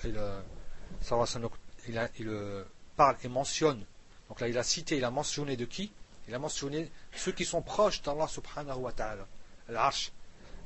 il, 2.20 2.66
parle 2.96 3.16
et 3.24 3.28
mentionne. 3.28 3.86
Donc 4.30 4.40
là, 4.40 4.48
il 4.48 4.58
a 4.58 4.64
cité, 4.64 4.98
il 4.98 5.06
a 5.06 5.12
mentionné 5.12 5.56
de 5.58 5.66
qui? 5.66 5.92
Il 6.28 6.34
a 6.34 6.40
mentionné 6.40 6.92
ceux 7.16 7.32
qui 7.32 7.46
sont 7.46 7.62
proches 7.62 8.02
d'Allah 8.02 8.28
subhanahu 8.28 8.80
wa 8.80 8.92
ta'ala. 8.92 9.28
L'arche. 9.70 10.12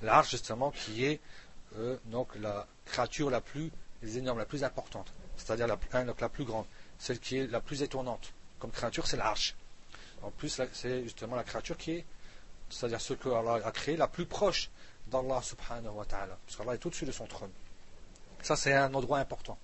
L'arche, 0.02 0.32
justement, 0.32 0.72
qui 0.72 1.06
est 1.06 1.20
euh, 1.78 1.98
donc 2.06 2.36
la 2.36 2.68
créature 2.86 3.30
la 3.30 3.42
plus 3.42 3.72
énorme, 4.04 4.38
la 4.38 4.46
plus 4.46 4.64
importante. 4.64 5.12
C'est-à-dire 5.38 5.68
la, 5.68 5.78
la 6.04 6.30
plus 6.30 6.46
grande. 6.46 6.66
Celle 7.00 7.20
qui 7.20 7.38
est 7.38 7.48
la 7.48 7.62
plus 7.62 7.82
étonnante. 7.82 8.34
Comme 8.60 8.72
créature, 8.72 9.08
c'est 9.08 9.18
l'arche. 9.18 9.56
En 10.22 10.32
plus, 10.32 10.62
c'est 10.74 11.04
justement 11.04 11.36
la 11.36 11.44
créature 11.44 11.78
qui 11.78 11.92
est, 11.92 12.06
c'est-à-dire 12.70 13.02
ce 13.02 13.14
que 13.14 13.30
Allah 13.30 13.66
a 13.66 13.72
créé, 13.72 13.98
la 13.98 14.08
plus 14.08 14.26
proche 14.26 14.70
d'Allah 15.08 15.42
subhanahu 15.42 15.94
wa 15.94 16.06
ta'ala. 16.06 16.38
Parce 16.46 16.58
qu'Allah 16.58 16.74
est 16.74 16.86
au-dessus 16.86 17.06
de 17.06 17.12
son 17.12 17.28
trône. 17.28 17.52
Ça, 18.42 18.56
c'est 18.56 18.74
un 18.74 18.94
endroit 18.94 19.20
important. 19.20 19.58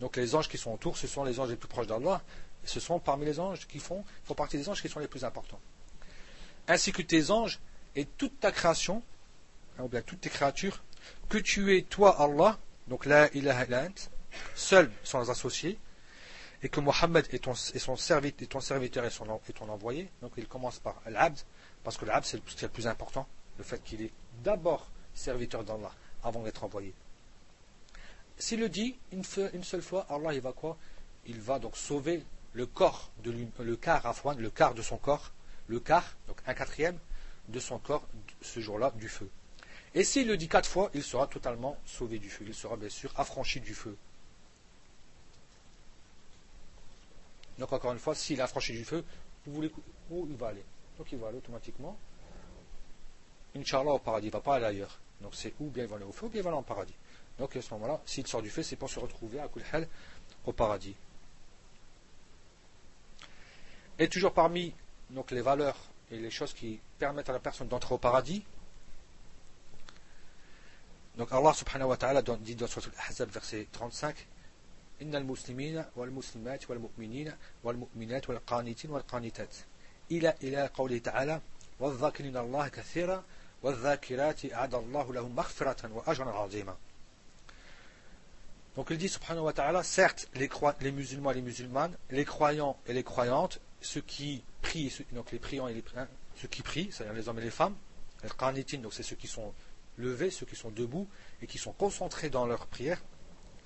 Donc 0.00 0.16
les 0.16 0.34
anges 0.34 0.48
qui 0.48 0.58
sont 0.58 0.72
autour, 0.72 0.96
ce 0.96 1.06
sont 1.06 1.24
les 1.24 1.40
anges 1.40 1.50
les 1.50 1.56
plus 1.56 1.68
proches 1.68 1.86
d'Allah. 1.86 2.22
Et 2.64 2.66
ce 2.66 2.80
sont 2.80 2.98
parmi 2.98 3.24
les 3.24 3.40
anges 3.40 3.66
qui 3.66 3.78
font, 3.78 4.04
font 4.24 4.34
partie 4.34 4.56
des 4.56 4.68
anges 4.68 4.82
qui 4.82 4.88
sont 4.88 5.00
les 5.00 5.08
plus 5.08 5.24
importants. 5.24 5.60
Ainsi 6.68 6.92
que 6.92 7.02
tes 7.02 7.30
anges 7.30 7.60
et 7.94 8.04
toute 8.04 8.40
ta 8.40 8.52
création, 8.52 9.02
hein, 9.78 9.84
ou 9.84 9.88
bien 9.88 10.02
toutes 10.02 10.20
tes 10.20 10.30
créatures, 10.30 10.82
que 11.28 11.38
tu 11.38 11.76
es 11.76 11.82
toi 11.82 12.20
Allah, 12.20 12.58
donc 12.88 13.06
la 13.06 13.32
ilaha 13.34 13.64
illa 13.64 13.88
seul 14.54 14.90
sans 15.02 15.30
associés, 15.30 15.78
et 16.62 16.68
que 16.68 16.80
Mohammed 16.80 17.26
est 17.32 17.44
ton, 17.44 17.54
serviteur, 17.54 19.04
et, 19.04 19.52
ton 19.52 19.68
envoyé. 19.68 20.10
Donc 20.22 20.32
il 20.36 20.46
commence 20.46 20.78
par 20.78 21.00
l'abd, 21.06 21.38
parce 21.84 21.96
que 21.96 22.04
l'abd 22.04 22.24
c'est 22.24 22.62
le, 22.62 22.68
plus 22.68 22.86
important, 22.86 23.26
le 23.58 23.64
fait 23.64 23.82
qu'il 23.82 24.02
est 24.02 24.12
d'abord 24.42 24.90
serviteur 25.14 25.64
d'Allah 25.64 25.92
avant 26.22 26.42
d'être 26.42 26.64
envoyé. 26.64 26.92
S'il 28.38 28.60
le 28.60 28.68
dit 28.68 28.98
une, 29.12 29.24
seule 29.24 29.82
fois, 29.82 30.06
Allah 30.10 30.34
il 30.34 30.40
va 30.40 30.52
quoi? 30.52 30.76
Il 31.26 31.40
va 31.40 31.58
donc 31.58 31.76
sauver 31.76 32.22
le 32.52 32.66
corps, 32.66 33.10
de 33.22 33.30
le 33.30 33.76
quart 33.76 34.14
le 34.38 34.50
quart 34.50 34.74
de 34.74 34.82
son 34.82 34.96
corps, 34.98 35.32
le 35.66 35.80
quart, 35.80 36.16
donc 36.26 36.38
un 36.46 36.54
quatrième 36.54 36.98
de 37.48 37.60
son 37.60 37.78
corps 37.78 38.06
ce 38.40 38.60
jour-là 38.60 38.92
du 38.96 39.08
feu. 39.08 39.28
Et 39.94 40.04
s'il 40.04 40.28
le 40.28 40.36
dit 40.36 40.48
quatre 40.48 40.68
fois, 40.68 40.90
il 40.92 41.02
sera 41.02 41.26
totalement 41.26 41.78
sauvé 41.86 42.18
du 42.18 42.28
feu. 42.28 42.44
Il 42.46 42.54
sera 42.54 42.76
bien 42.76 42.90
sûr 42.90 43.10
affranchi 43.16 43.60
du 43.60 43.74
feu. 43.74 43.96
Donc 47.58 47.72
encore 47.72 47.92
une 47.92 47.98
fois, 47.98 48.14
s'il 48.14 48.40
a 48.40 48.46
franchi 48.46 48.72
du 48.72 48.84
feu, 48.84 49.04
vous 49.46 49.54
voulez 49.54 49.72
où 50.10 50.26
il 50.28 50.36
va 50.36 50.48
aller? 50.48 50.64
Donc 50.98 51.10
il 51.12 51.18
va 51.18 51.28
aller 51.28 51.38
automatiquement, 51.38 51.96
Inch'Allah 53.54 53.92
au 53.92 53.98
paradis, 53.98 54.26
il 54.26 54.30
ne 54.30 54.34
va 54.34 54.40
pas 54.40 54.56
aller 54.56 54.66
ailleurs. 54.66 54.98
Donc 55.20 55.34
c'est 55.34 55.54
où 55.60 55.70
bien 55.70 55.84
il 55.84 55.88
va 55.88 55.96
aller 55.96 56.04
au 56.04 56.12
feu, 56.12 56.26
ou 56.26 56.28
bien 56.28 56.40
il 56.40 56.44
va 56.44 56.50
aller 56.50 56.58
en 56.58 56.62
paradis. 56.62 56.94
Donc 57.38 57.54
à 57.56 57.62
ce 57.62 57.72
moment-là, 57.74 58.00
s'il 58.04 58.26
sort 58.26 58.42
du 58.42 58.50
feu, 58.50 58.62
c'est 58.62 58.76
pour 58.76 58.90
se 58.90 58.98
retrouver 58.98 59.40
à 59.40 59.48
Kulhal 59.48 59.88
au 60.44 60.52
paradis. 60.52 60.94
Et 63.98 64.08
toujours 64.08 64.32
parmi 64.32 64.74
donc, 65.10 65.30
les 65.30 65.40
valeurs 65.40 65.76
et 66.10 66.18
les 66.18 66.30
choses 66.30 66.52
qui 66.52 66.80
permettent 66.98 67.30
à 67.30 67.32
la 67.32 67.40
personne 67.40 67.68
d'entrer 67.68 67.94
au 67.94 67.98
paradis, 67.98 68.44
donc 71.16 71.32
Allah 71.32 71.54
subhanahu 71.54 71.88
wa 71.88 71.96
ta'ala 71.96 72.20
dit 72.22 72.54
dans 72.56 72.66
le 72.66 73.24
verset 73.26 73.66
35 73.72 74.26
Donc 88.76 88.88
il 88.90 88.98
dit 88.98 89.08
subhanahu 89.08 89.44
wa 89.44 89.52
ta'ala, 89.52 89.82
certes 89.82 90.28
les, 90.34 90.50
les 90.80 90.92
musulmans 90.92 91.30
et 91.30 91.34
les 91.34 91.42
musulmanes, 91.42 91.96
les 92.10 92.24
croyants 92.24 92.76
et 92.86 92.92
les 92.92 93.02
croyantes, 93.02 93.58
ceux 93.80 94.02
qui 94.02 94.44
prient, 94.60 94.92
les 95.12 95.40
les 95.72 96.48
qui 96.48 96.62
prient, 96.62 96.90
c'est-à-dire 96.92 97.14
les 97.14 97.28
hommes 97.28 97.38
et 97.38 97.42
les 97.42 97.50
femmes, 97.50 97.74
al 98.22 98.30
donc 98.82 98.92
c'est 98.92 99.02
ceux 99.02 99.16
qui 99.16 99.28
sont 99.28 99.52
levés, 99.96 100.30
ceux 100.30 100.46
qui 100.46 100.56
sont 100.56 100.70
debout 100.70 101.08
et 101.40 101.46
qui 101.46 101.58
sont 101.58 101.72
concentrés 101.72 102.28
dans 102.28 102.46
leur 102.46 102.66
prière 102.66 103.02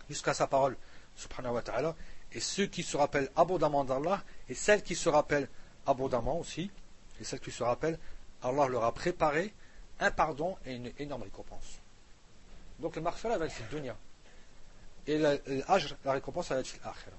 jusqu'à 0.08 0.34
sa 0.34 0.46
parole, 0.46 0.76
subhanahu 1.16 1.54
wa 1.54 1.94
et 2.32 2.40
ceux 2.40 2.66
qui 2.66 2.82
se 2.82 2.96
rappellent 2.96 3.30
abondamment 3.36 3.84
d'Allah 3.84 4.22
et 4.48 4.54
celles 4.54 4.82
qui 4.82 4.94
se 4.94 5.08
rappellent 5.08 5.48
abondamment 5.86 6.38
aussi, 6.38 6.70
et 7.20 7.24
celles 7.24 7.40
qui 7.40 7.50
se 7.50 7.62
rappellent, 7.62 7.98
Allah 8.42 8.68
leur 8.68 8.84
a 8.84 8.92
préparé 8.92 9.52
un 9.98 10.10
pardon 10.10 10.56
et 10.64 10.74
une 10.74 10.92
énorme 10.98 11.22
récompense. 11.22 11.80
Donc 12.78 12.96
le 12.96 13.02
marfala 13.02 13.36
va 13.36 13.46
être 13.46 13.68
dunya. 13.68 13.96
Et 15.06 15.18
l'âge, 15.18 15.96
la 16.04 16.12
récompense 16.12 16.48
va 16.50 16.60
être 16.60 16.72
l'akhira. 16.84 17.16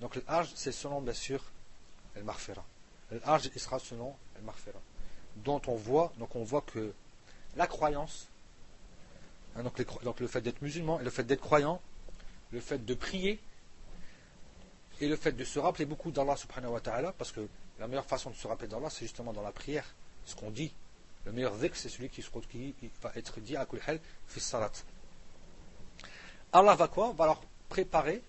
Donc 0.00 0.20
l'âge, 0.28 0.52
c'est 0.54 0.72
selon 0.72 1.00
bien 1.00 1.14
sûr 1.14 1.42
le 2.14 2.22
marfira. 2.22 2.64
L'âge, 3.10 3.50
il 3.54 3.60
sera 3.60 3.78
selon 3.78 4.14
le 4.36 4.42
marfira. 4.42 4.78
Dont 5.36 5.60
on 5.66 5.74
voit, 5.74 6.12
donc 6.18 6.36
on 6.36 6.44
voit 6.44 6.62
que 6.62 6.92
la 7.56 7.66
croyance, 7.66 8.28
hein, 9.56 9.62
donc, 9.62 10.20
le 10.20 10.26
fait 10.26 10.40
d'être 10.40 10.62
musulman 10.62 11.00
et 11.00 11.04
le 11.04 11.10
fait 11.10 11.24
d'être 11.24 11.40
croyant, 11.40 11.80
le 12.52 12.60
fait 12.60 12.84
de 12.84 12.94
prier 12.94 13.40
et 15.00 15.08
le 15.08 15.16
fait 15.16 15.32
de 15.32 15.44
se 15.44 15.58
rappeler 15.58 15.86
beaucoup 15.86 16.10
d'Allah 16.10 16.36
subhanahu 16.36 16.72
wa 16.72 16.80
ta'ala, 16.80 17.12
parce 17.12 17.32
que 17.32 17.48
la 17.78 17.86
meilleure 17.86 18.04
façon 18.04 18.30
de 18.30 18.34
se 18.36 18.46
rappeler 18.46 18.68
d'Allah, 18.68 18.90
c'est 18.90 19.04
justement 19.04 19.32
dans 19.32 19.42
la 19.42 19.52
prière, 19.52 19.86
ce 20.26 20.34
qu'on 20.34 20.50
dit. 20.50 20.72
Le 21.24 21.32
meilleur 21.32 21.56
dhikr, 21.56 21.76
c'est 21.76 21.88
celui 21.88 22.08
qui, 22.08 22.24
va 23.02 23.12
être 23.14 23.40
dit 23.40 23.56
à 23.56 23.66
kulhel 23.66 24.00
fi 24.26 24.40
salat. 24.40 24.72
Allah 26.52 26.74
va 26.74 26.88
quoi? 26.88 27.12
Va 27.12 27.26
leur 27.26 27.40
préparer 27.68 28.22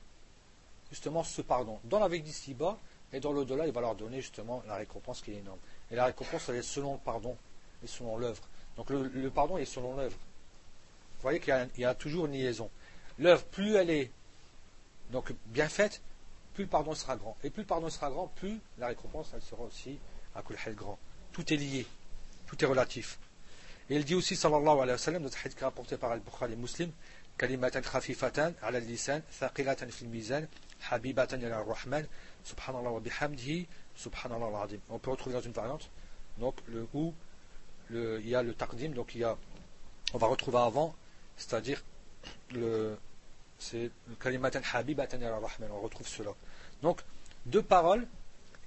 justement 0.89 1.23
ce 1.23 1.41
pardon. 1.41 1.79
Dans 1.85 1.99
la 1.99 2.07
vie 2.07 2.21
d'ici-bas 2.21 2.77
et 3.13 3.19
dans 3.19 3.31
l'au-delà, 3.31 3.65
il 3.65 3.73
va 3.73 3.81
leur 3.81 3.95
donner 3.95 4.21
justement 4.21 4.63
la 4.67 4.75
récompense 4.75 5.21
qui 5.21 5.31
est 5.31 5.37
énorme. 5.37 5.59
Et 5.89 5.95
la 5.95 6.05
récompense, 6.05 6.47
elle 6.49 6.57
est 6.57 6.61
selon 6.61 6.93
le 6.93 6.99
pardon 6.99 7.35
et 7.83 7.87
selon 7.87 8.17
l'œuvre. 8.17 8.43
Donc 8.77 8.89
le, 8.89 9.29
pardon 9.29 9.57
est 9.57 9.65
selon 9.65 9.95
l'œuvre. 9.95 10.15
Vous 10.15 11.21
voyez 11.21 11.39
qu'il 11.39 11.69
y, 11.77 11.85
a 11.85 11.93
toujours 11.93 12.25
une 12.25 12.33
liaison. 12.33 12.69
L'œuvre, 13.21 13.43
plus 13.45 13.75
elle 13.75 13.91
est 13.91 14.11
donc 15.11 15.31
bien 15.45 15.69
faite, 15.69 16.01
plus 16.55 16.63
le 16.63 16.69
pardon 16.69 16.95
sera 16.95 17.15
grand. 17.15 17.37
Et 17.43 17.51
plus 17.51 17.61
le 17.61 17.67
pardon 17.67 17.89
sera 17.89 18.09
grand, 18.09 18.27
plus 18.27 18.59
la 18.79 18.87
récompense 18.87 19.31
elle 19.35 19.43
sera 19.43 19.61
aussi 19.61 19.99
à 20.35 20.41
kulhel 20.41 20.73
grand. 20.75 20.97
Tout 21.31 21.53
est 21.53 21.57
lié, 21.57 21.85
tout 22.47 22.61
est 22.63 22.67
relatif. 22.67 23.19
Et 23.89 23.95
il 23.95 24.05
dit 24.05 24.15
aussi, 24.15 24.35
sallallahu 24.35 24.79
alayhi 24.79 24.91
wa 24.91 24.97
sallam, 24.97 25.21
notre 25.21 25.37
hadith 25.45 25.59
rapporté 25.61 25.97
par 25.97 26.11
Al-Bukhari 26.11 26.55
Muslim, 26.55 26.91
kalimatan 27.37 27.81
khafifatan 27.81 28.53
ala 28.63 28.79
lisan, 28.79 29.21
thaqilatan 29.39 29.89
fil 29.89 30.07
mizan, 30.07 30.47
habibatan 30.89 31.41
ila 31.41 31.61
rahman 31.61 32.05
subhanallah 32.43 32.91
wa 32.91 32.99
bihamdihi, 32.99 33.67
subhanallah 33.95 34.63
al 34.63 34.79
On 34.89 34.97
peut 34.97 35.11
retrouver 35.11 35.35
dans 35.35 35.41
une 35.41 35.51
variante, 35.51 35.89
donc 36.39 36.55
le 36.67 36.87
ou, 36.93 37.13
le, 37.89 38.19
il 38.21 38.29
y 38.29 38.35
a 38.35 38.41
le 38.41 38.55
taqdim, 38.55 38.89
donc 38.93 39.13
il 39.13 39.21
y 39.21 39.23
a, 39.23 39.37
on 40.13 40.17
va 40.17 40.27
retrouver 40.27 40.57
avant, 40.57 40.95
c'est-à-dire 41.37 41.83
le, 42.51 42.97
c'est 43.61 43.91
kalimatan 44.19 44.61
habibatan 44.73 45.19
rahman, 45.19 45.71
on 45.71 45.81
retrouve 45.81 46.07
cela. 46.07 46.31
Donc, 46.81 47.01
deux 47.45 47.61
paroles 47.61 48.07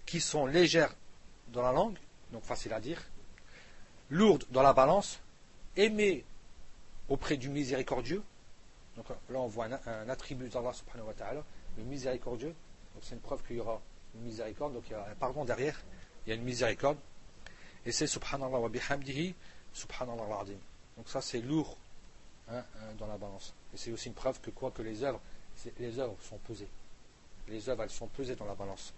qui 0.07 0.21
sont 0.21 0.47
légères 0.47 0.95
dans 1.49 1.63
la 1.63 1.73
langue, 1.73 1.97
donc 2.33 2.45
facile 2.45 2.73
à 2.73 2.81
dire, 2.81 3.03
lourdes 4.11 4.45
dans 4.51 4.63
la 4.63 4.73
balance, 4.73 5.19
aimées 5.77 6.25
auprès 7.09 7.37
du 7.37 7.49
miséricordieux. 7.49 8.23
Donc 8.97 9.07
là, 9.09 9.41
on 9.41 9.49
voit 9.49 9.67
un, 9.67 10.09
attribut 10.09 10.49
d'Allah 10.49 10.73
subhanahu 10.73 11.09
wa 11.09 11.15
ta'ala, 11.15 11.43
le 11.77 11.83
miséricordieux. 11.83 12.55
Donc 12.95 13.03
c'est 13.03 13.17
une 13.17 13.21
preuve 13.21 13.43
qu'il 13.43 13.57
y 13.57 13.61
aura 13.61 13.81
une 14.15 14.23
miséricorde, 14.23 14.75
donc 14.75 14.85
il 14.87 14.93
y 14.93 14.95
a 14.95 15.05
un 15.11 15.15
pardon 15.17 15.45
derrière, 15.45 15.81
il 16.25 16.31
y 16.31 16.33
a 16.33 16.37
une 16.37 16.45
miséricorde. 16.45 16.99
Et 17.85 17.91
c'est 17.91 18.07
subhanallah 18.07 18.61
wa 18.61 18.69
bihamdihi, 18.69 19.35
subhanallah 19.73 20.23
al 20.41 20.47
Donc 20.97 21.09
ça, 21.09 21.21
c'est 21.21 21.41
lourd 21.41 21.77
hein, 22.49 22.59
hein, 22.59 22.95
dans 22.99 23.07
la 23.07 23.17
balance. 23.17 23.55
Et 23.73 23.77
c'est 23.77 23.93
aussi 23.93 24.09
une 24.09 24.15
preuve 24.15 24.41
que 24.41 24.51
quoi 24.51 24.71
que 24.71 24.83
les 24.83 25.03
œuvres, 25.03 25.21
les 25.79 25.99
œuvres 25.99 26.17
sont 26.23 26.39
pesées 26.39 26.69
les 27.49 27.69
œuvres, 27.69 27.83
elles 27.83 27.91
sont 27.91 28.07
pesées 28.09 28.37
dans 28.37 28.47
la 28.47 28.55
balance. 28.55 28.93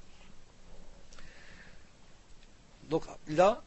Donc 2.84 3.04
là, 3.28 3.62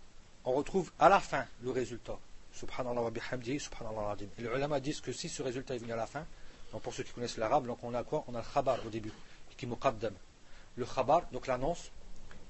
on 0.46 0.54
retrouve 0.54 0.92
à 1.00 1.10
la 1.10 1.20
fin 1.20 1.46
le 1.62 1.72
résultat. 1.72 2.18
Subhanallah 2.54 3.02
wa 3.02 3.12
bihamdi, 3.12 3.60
subhanallah 3.60 4.16
Et 4.38 4.42
les 4.42 4.48
ulama 4.48 4.80
disent 4.80 5.02
que 5.02 5.12
si 5.12 5.30
ce 5.30 5.42
résultat 5.44 5.76
est 5.76 5.80
venu 5.80 5.92
à 5.92 5.98
la 5.98 6.08
fin, 6.08 6.26
donc 6.72 6.82
pour 6.82 6.94
ceux 6.94 7.04
qui 7.04 7.12
connaissent 7.12 7.38
l'arabe, 7.38 7.68
donc 7.68 7.84
on 7.84 7.94
a 7.94 8.04
quoi? 8.04 8.24
On 8.28 8.36
a 8.36 8.40
le 8.40 8.54
khabar 8.54 8.86
au 8.86 8.90
début, 8.90 9.12
qui 9.58 9.66
muqaddam. 9.66 10.14
Le 10.76 10.86
khabar, 10.86 11.24
donc 11.32 11.48
l'annonce, 11.48 11.92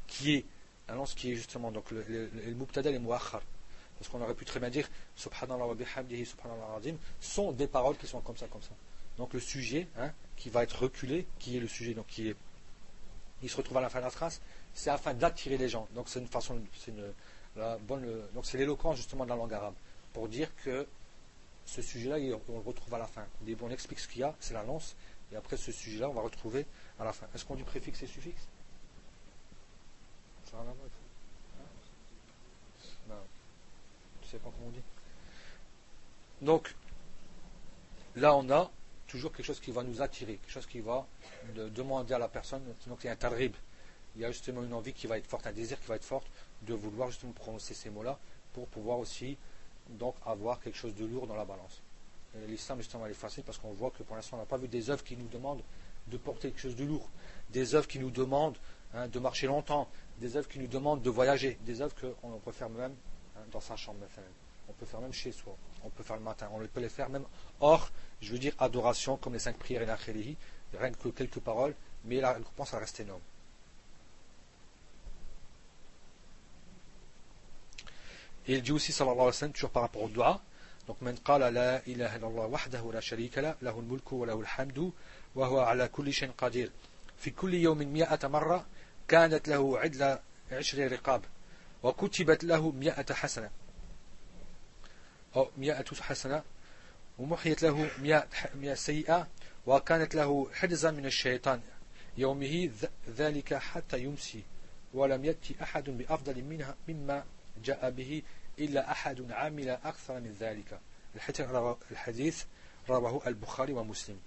qui 0.08 0.36
est 0.36 0.46
l'annonce 0.88 1.14
qui 1.14 1.32
est 1.32 1.36
justement 1.36 1.72
donc 1.72 1.92
le, 1.92 2.04
le, 2.08 2.28
le 2.28 2.88
et 2.88 3.00
muakhar. 3.00 3.42
Parce 4.00 4.10
qu'on 4.10 4.22
aurait 4.22 4.34
pu 4.34 4.46
très 4.46 4.60
bien 4.60 4.70
dire 4.70 4.90
subhanallah 5.16 5.68
wa 5.68 5.76
bihamdihi, 5.76 6.26
subhanallah 6.26 6.80
sont 7.20 7.52
des 7.52 7.68
paroles 7.68 7.98
qui 7.98 8.08
sont 8.08 8.22
comme 8.22 8.38
ça, 8.38 8.48
comme 8.48 8.62
ça. 8.62 8.72
Donc 9.18 9.34
le 9.34 9.40
sujet, 9.40 9.88
hein, 9.98 10.12
qui 10.38 10.50
va 10.50 10.64
être 10.64 10.84
reculé, 10.84 11.28
qui 11.38 11.58
est 11.58 11.60
le 11.60 11.68
sujet, 11.68 11.94
donc 11.94 12.08
qui 12.08 12.30
est, 12.30 12.36
il 13.44 13.50
se 13.50 13.58
retrouve 13.58 13.78
à 13.78 13.82
la 13.82 13.90
fin 13.90 14.00
de 14.00 14.06
la 14.06 14.10
phrase, 14.10 14.42
c'est 14.74 14.90
afin 14.90 15.14
d'attirer 15.14 15.58
les 15.58 15.68
gens. 15.68 15.88
Donc 15.94 16.08
c'est 16.08 16.20
une 16.20 16.28
façon, 16.28 16.62
c'est 16.78 16.92
une, 16.92 17.14
la 17.58 17.78
bonne, 17.78 18.08
donc 18.34 18.46
c'est 18.46 18.58
l'éloquence 18.58 18.98
justement 18.98 19.26
de 19.26 19.30
la 19.30 19.36
langue 19.36 19.54
arabe 19.54 19.76
pour 20.14 20.30
dire 20.30 20.50
que 20.64 20.88
ce 21.66 21.82
sujet-là, 21.82 22.16
on 22.48 22.54
le 22.54 22.64
retrouve 22.64 22.94
à 22.94 22.98
la 22.98 23.08
fin. 23.08 23.26
On 23.62 23.70
explique 23.70 24.00
ce 24.00 24.08
qu'il 24.08 24.22
y 24.22 24.24
a, 24.24 24.34
c'est 24.40 24.54
l'annonce, 24.54 24.96
et 25.32 25.36
après 25.36 25.58
ce 25.58 25.72
sujet-là, 25.72 26.10
on 26.10 26.14
va 26.14 26.22
retrouver 26.22 26.66
à 27.00 27.04
la 27.04 27.14
fin. 27.14 27.28
Est-ce 27.36 27.46
qu'on 27.46 27.56
dit 27.56 27.64
préfixe 27.64 28.02
et 28.02 28.08
suffixe 28.08 28.48
rien 30.56 30.62
à 30.62 30.74
voir. 30.74 30.90
Non. 33.08 33.24
Tu 34.19 34.19
sais 34.32 34.38
pas 34.38 34.50
comment. 34.58 34.72
Donc, 36.42 36.76
là 38.16 38.36
on 38.36 38.50
a 38.50 38.72
toujours 39.08 39.32
quelque 39.32 39.46
chose 39.46 39.60
qui 39.60 39.72
va 39.72 39.84
nous 39.84 40.02
attirer, 40.02 40.36
quelque 40.36 40.52
chose 40.52 40.68
qui 40.68 40.80
va 40.80 41.06
demander 41.56 42.14
à 42.14 42.20
la 42.20 42.28
personne, 42.28 42.62
donc 42.88 43.00
il 43.04 43.08
y 43.08 43.10
a 43.10 43.14
un 43.14 43.16
tarib, 43.16 43.56
il 44.16 44.22
y 44.22 44.26
a 44.26 44.32
justement 44.32 44.64
une 44.64 44.74
envie 44.74 44.94
qui 44.94 45.08
va 45.08 45.18
être 45.18 45.28
forte, 45.28 45.48
un 45.48 45.52
désir 45.52 45.80
qui 45.80 45.88
va 45.88 45.96
être 45.96 46.06
fort 46.06 46.24
de 46.64 46.74
vouloir 46.74 47.10
justement 47.10 47.32
prononcer 47.32 47.74
ces 47.74 47.90
mots-là 47.90 48.20
pour 48.54 48.68
pouvoir 48.68 49.00
aussi 49.00 49.38
avoir 50.26 50.60
quelque 50.60 50.78
chose 50.78 50.94
de 50.96 51.06
lourd 51.06 51.26
dans 51.26 51.36
la 51.36 51.46
balance. 51.46 51.82
L'islam 52.48 52.78
justement 52.80 53.08
est 53.08 53.14
facile 53.14 53.44
parce 53.44 53.58
qu'on 53.58 53.74
voit 53.74 53.90
que 53.90 54.04
pour 54.04 54.16
l'instant 54.16 54.38
on 54.38 54.40
n'a 54.40 54.46
pas 54.46 54.58
vu 54.58 54.68
des 54.68 54.92
œuvres 54.92 55.04
qui 55.04 55.18
nous 55.18 55.28
demandent 55.28 55.64
de 56.08 56.18
porter 56.18 56.50
quelque 56.50 56.62
chose 56.62 56.76
de 56.76 56.86
lourd, 56.86 57.10
des 57.50 57.74
œuvres 57.74 57.88
qui 57.88 58.00
nous 58.00 58.12
demandent 58.12 58.58
hein, 58.94 59.08
de 59.08 59.20
marcher 59.20 59.48
longtemps, 59.48 59.90
des 60.20 60.36
œuvres 60.36 60.48
qui 60.48 60.60
nous 60.60 60.68
demandent 60.68 61.02
de 61.02 61.10
voyager, 61.10 61.58
des 61.66 61.82
œuvres 61.82 61.96
qu'on 61.96 62.52
faire 62.52 62.70
même 62.70 62.96
dans 63.50 63.62
sa 63.62 63.76
chambre. 63.76 64.00
On 64.68 64.74
peut 64.74 64.86
faire 64.86 65.02
même 65.02 65.14
chez 65.14 65.32
soi, 65.32 65.56
on 65.84 65.90
peut 65.90 66.04
faire 66.04 66.18
le 66.18 66.24
matin, 66.24 66.50
on 66.52 66.60
peut 66.60 66.80
les 66.80 66.90
faire 66.90 67.10
même 67.10 67.26
hors, 67.60 67.90
je 68.22 68.32
veux 68.32 68.40
dire, 68.40 68.54
adoration, 68.60 69.18
comme 69.18 69.34
les 69.34 69.40
cinq 69.40 69.58
prières 69.58 69.82
et 69.82 69.86
la 69.86 69.98
khélihi, 69.98 70.38
rien 70.78 70.92
que 70.92 71.10
quelques 71.10 71.40
paroles, 71.40 71.74
mais 72.06 72.22
la 72.22 72.34
récompense 72.34 72.74
reste 72.74 73.00
énorme. 73.00 73.22
Et 78.48 78.54
il 78.54 78.62
dit 78.62 78.72
aussi, 78.72 78.92
sallallahu 78.92 79.18
alayhi 79.18 79.28
wa 79.28 79.34
sallam, 79.34 79.54
toujours 79.54 79.70
par 79.72 79.84
rapport 79.84 80.04
au 80.04 80.10
dua, 80.10 80.42
donc, 80.90 81.02
من 81.02 81.16
قال 81.16 81.42
لا 81.54 81.86
إله 81.88 82.16
إلا 82.16 82.28
الله 82.28 82.46
وحده 82.46 82.92
لا 82.94 83.00
شريك 83.00 83.38
له 83.38 83.56
له 83.62 83.80
الملك 83.80 84.14
وله 84.14 84.40
الحمد 84.40 84.92
وهو 85.36 85.60
على 85.60 85.88
كل 85.88 86.14
شيء 86.14 86.32
قدير 86.38 86.72
في 87.18 87.30
كل 87.30 87.54
يوم 87.54 87.78
مئة 87.78 88.28
مرة 88.28 88.66
كانت 89.08 89.48
له 89.48 89.80
عدل 89.80 90.20
عشر 90.52 90.92
رقاب 90.92 91.22
وكتبت 91.84 92.44
له 92.44 92.72
مئة 92.72 93.14
حسنة. 93.14 93.50
أو 95.36 95.50
مئة 95.58 95.96
حسنة. 96.02 96.44
ومحيت 97.20 97.64
له 97.64 97.90
مئة 98.56 98.74
سيئة. 98.74 99.28
وكانت 99.68 100.16
له 100.16 100.48
حجزا 100.54 100.92
من 100.92 101.06
الشيطان. 101.06 101.62
يومه 102.18 102.72
ذلك 103.10 103.54
حتى 103.54 104.00
يمسي. 104.00 104.44
ولم 104.94 105.26
يأتي 105.26 105.56
أحد 105.64 105.90
بأفضل 105.90 106.44
منها 106.44 106.76
مما 106.88 107.24
جاء 107.64 107.90
به 107.90 108.22
إلا 108.60 108.92
أحد 108.92 109.32
عامل 109.32 109.70
أكثر 109.70 110.20
من 110.20 110.36
ذلك. 110.40 110.80
الحديث 111.92 112.44
رواه 112.90 113.22
البخاري 113.28 113.74
ومسلم. 113.74 114.20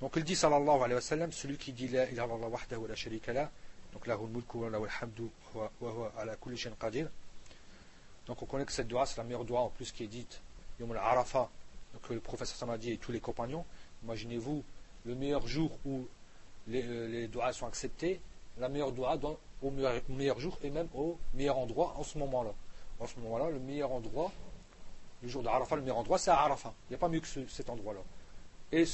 Donc 0.00 0.16
il 0.16 0.24
dit 0.24 0.34
sallallahu 0.34 0.82
alayhi 0.82 0.94
wa 0.94 1.00
sallam, 1.00 1.32
celui 1.32 1.56
qui 1.56 1.72
dit 1.72 1.86
la 1.86 2.10
ilaha 2.10 2.26
illallah 2.26 2.48
wahdahu 2.48 2.88
la 2.88 2.96
sharika 2.96 3.32
la, 3.32 3.50
donc 3.92 4.06
qadir, 6.78 7.08
Donc 8.26 8.42
on 8.42 8.46
connaît 8.46 8.64
que 8.64 8.72
cette 8.72 8.88
doigt, 8.88 9.06
c'est 9.06 9.18
la 9.18 9.24
meilleure 9.24 9.44
doigt 9.44 9.60
en 9.60 9.68
plus 9.68 9.92
qui 9.92 10.04
est 10.04 10.08
dite 10.08 10.40
Yom 10.80 10.90
al-Arafa, 10.92 11.50
que 12.02 12.14
le 12.14 12.20
professeur 12.20 12.78
dit 12.78 12.92
et 12.92 12.98
tous 12.98 13.12
les 13.12 13.20
compagnons. 13.20 13.64
Imaginez-vous 14.04 14.64
le 15.04 15.14
meilleur 15.14 15.46
jour 15.46 15.70
où 15.84 16.06
les, 16.68 16.82
euh, 16.84 17.52
sont 17.52 17.66
acceptés, 17.66 18.20
la 18.58 18.68
meilleure 18.68 18.92
doigt 18.92 19.18
au 19.62 19.70
meilleur, 19.70 20.40
jour 20.40 20.58
et 20.62 20.70
même 20.70 20.88
au 20.94 21.18
meilleur 21.34 21.58
endroit 21.58 21.94
en 21.96 22.02
ce 22.02 22.18
moment-là. 22.18 22.52
En 22.98 23.06
ce 23.06 23.18
moment-là, 23.20 23.50
le 23.50 23.58
meilleur 23.58 23.92
endroit, 23.92 24.32
le 25.22 25.28
jour 25.28 25.42
d'Arafa, 25.42 25.76
le 25.76 25.82
meilleur 25.82 25.98
endroit, 25.98 26.18
c'est 26.18 26.30
à 26.30 26.40
Arafa. 26.40 26.72
Il 26.88 26.92
n'y 26.92 26.96
a 26.96 26.98
pas 26.98 27.08
mieux 27.08 27.20
que 27.20 27.26
cet 27.26 27.68
endroit-là. 27.68 28.00
Et 28.72 28.84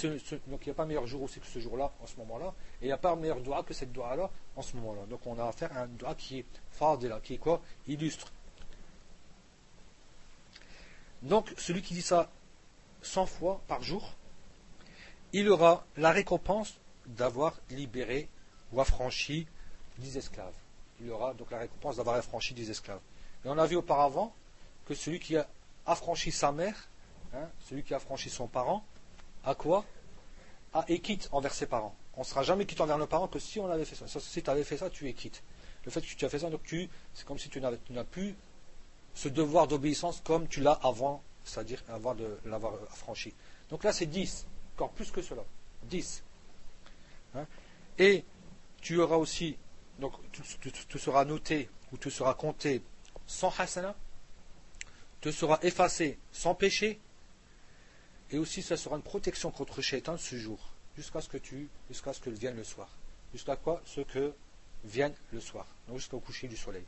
donc 0.48 0.66
il 0.66 0.68
n'y 0.68 0.70
a 0.70 0.74
pas 0.74 0.84
meilleur 0.84 1.06
jour 1.06 1.22
aussi 1.22 1.38
que 1.38 1.46
ce 1.46 1.60
jour-là, 1.60 1.92
en 2.02 2.06
ce 2.06 2.16
moment-là. 2.16 2.52
Et 2.82 2.86
il 2.86 2.88
n'y 2.88 2.92
a 2.92 2.98
pas 2.98 3.14
meilleur 3.14 3.40
doigt 3.40 3.62
que 3.62 3.72
cette 3.72 3.92
doigt-là, 3.92 4.28
en 4.56 4.62
ce 4.62 4.76
moment-là. 4.76 5.06
Donc 5.06 5.20
on 5.24 5.38
a 5.38 5.44
affaire 5.46 5.74
à 5.76 5.82
un 5.82 5.86
doigt 5.86 6.16
qui 6.16 6.40
est 6.40 6.46
là, 6.80 7.20
qui 7.22 7.34
est 7.34 7.38
quoi? 7.38 7.62
Illustre 7.86 8.32
Donc, 11.22 11.52
celui 11.56 11.82
qui 11.82 11.94
dit 11.94 12.02
ça 12.02 12.30
100 13.02 13.26
fois 13.26 13.60
par 13.66 13.82
jour, 13.82 14.14
il 15.32 15.48
aura 15.48 15.84
la 15.96 16.10
récompense 16.10 16.74
d'avoir 17.06 17.58
libéré 17.70 18.28
ou 18.72 18.80
affranchi 18.80 19.46
10 19.98 20.16
esclaves. 20.16 20.54
Il 21.00 21.10
aura 21.10 21.34
donc 21.34 21.50
la 21.50 21.58
récompense 21.58 21.96
d'avoir 21.96 22.16
affranchi 22.16 22.54
10 22.54 22.70
esclaves. 22.70 23.00
Et 23.44 23.48
on 23.48 23.58
a 23.58 23.66
vu 23.66 23.76
auparavant 23.76 24.34
que 24.86 24.94
celui 24.94 25.20
qui 25.20 25.36
a 25.36 25.46
affranchi 25.86 26.32
sa 26.32 26.50
mère, 26.52 26.88
hein, 27.34 27.48
celui 27.68 27.82
qui 27.82 27.94
a 27.94 27.98
affranchi 27.98 28.30
son 28.30 28.46
parent, 28.46 28.84
à 29.48 29.54
quoi? 29.54 29.84
À 30.74 30.82
quitte 30.84 31.28
envers 31.32 31.54
ses 31.54 31.66
parents. 31.66 31.96
On 32.14 32.20
ne 32.20 32.26
sera 32.26 32.42
jamais 32.42 32.66
quitte 32.66 32.80
envers 32.80 32.98
nos 32.98 33.06
parents 33.06 33.28
que 33.28 33.38
si 33.38 33.58
on 33.58 33.70
avait 33.70 33.86
fait 33.86 33.96
ça. 33.96 34.06
Si 34.20 34.42
tu 34.42 34.50
avais 34.50 34.62
fait 34.62 34.76
ça, 34.76 34.90
tu 34.90 35.08
es. 35.08 35.14
Le 35.84 35.90
fait 35.90 36.02
que 36.02 36.06
tu 36.06 36.24
as 36.24 36.28
fait 36.28 36.40
ça, 36.40 36.50
donc 36.50 36.62
tu, 36.64 36.88
c'est 37.14 37.26
comme 37.26 37.38
si 37.38 37.48
tu 37.48 37.60
n'as 37.60 38.04
plus 38.04 38.36
ce 39.14 39.28
devoir 39.28 39.66
d'obéissance 39.66 40.20
comme 40.22 40.46
tu 40.48 40.60
l'as 40.60 40.78
avant, 40.82 41.22
c'est-à-dire 41.44 41.82
avant 41.88 42.14
de 42.14 42.38
l'avoir 42.44 42.74
affranchi. 42.92 43.32
Donc 43.70 43.84
là, 43.84 43.92
c'est 43.92 44.06
10, 44.06 44.46
encore 44.76 44.90
plus 44.90 45.10
que 45.10 45.22
cela. 45.22 45.42
10. 45.84 46.22
Hein? 47.34 47.46
Et 47.98 48.24
tu 48.82 49.00
auras 49.00 49.16
aussi, 49.16 49.56
donc 49.98 50.12
tu, 50.30 50.98
seras 50.98 51.24
noté 51.24 51.70
ou 51.90 51.96
tu 51.96 52.10
seras 52.10 52.34
compté 52.34 52.82
sans 53.26 53.52
hasana, 53.58 53.96
te 55.22 55.30
sera 55.30 55.58
effacé 55.62 56.18
sans 56.32 56.54
péché, 56.54 57.00
et 58.30 58.38
aussi 58.38 58.62
ça 58.62 58.76
sera 58.76 58.96
une 58.96 59.02
protection 59.02 59.50
contre 59.50 59.80
shaitan 59.82 60.16
ce 60.16 60.36
jour, 60.36 60.58
jusqu'à 60.96 61.20
ce 61.20 61.28
que 61.28 61.38
tu, 61.38 61.68
jusqu'à 61.88 62.12
ce 62.12 62.20
que 62.20 62.30
vienne 62.30 62.56
le 62.56 62.64
soir. 62.64 62.88
Jusqu'à 63.32 63.56
quoi? 63.56 63.82
Ce 63.84 64.00
que 64.00 64.32
vienne 64.84 65.14
le 65.32 65.40
soir, 65.40 65.66
donc 65.86 65.98
jusqu'au 65.98 66.20
coucher 66.20 66.48
du 66.48 66.56
soleil. 66.56 66.84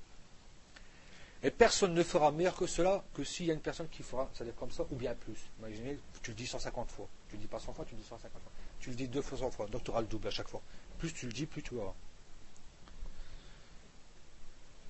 Et 1.42 1.50
personne 1.50 1.94
ne 1.94 2.02
fera 2.02 2.30
meilleur 2.32 2.54
que 2.54 2.66
cela 2.66 3.02
que 3.14 3.24
s'il 3.24 3.46
y 3.46 3.50
a 3.50 3.54
une 3.54 3.60
personne 3.60 3.88
qui 3.88 4.02
fera, 4.02 4.28
c'est-à-dire 4.34 4.54
comme 4.56 4.70
ça, 4.70 4.84
ou 4.90 4.96
bien 4.96 5.14
plus. 5.14 5.38
Imaginez, 5.58 5.98
tu 6.22 6.32
le 6.32 6.36
dis 6.36 6.46
150 6.46 6.90
fois. 6.90 7.08
Tu 7.30 7.36
le 7.36 7.40
dis 7.40 7.46
pas 7.46 7.58
100 7.58 7.72
fois, 7.72 7.84
tu 7.86 7.94
le 7.94 8.00
dis 8.02 8.06
150 8.06 8.30
fois. 8.30 8.52
Tu 8.78 8.90
le 8.90 8.96
dis 8.96 9.08
deux 9.08 9.22
fois 9.22 9.38
100 9.38 9.50
fois. 9.50 9.66
Donc 9.66 9.82
tu 9.84 9.90
auras 9.90 10.02
le 10.02 10.06
double 10.06 10.28
à 10.28 10.30
chaque 10.30 10.48
fois. 10.48 10.60
Plus 10.98 11.14
tu 11.14 11.26
le 11.26 11.32
dis, 11.32 11.46
plus 11.46 11.62
tu 11.62 11.76
auras. 11.76 11.94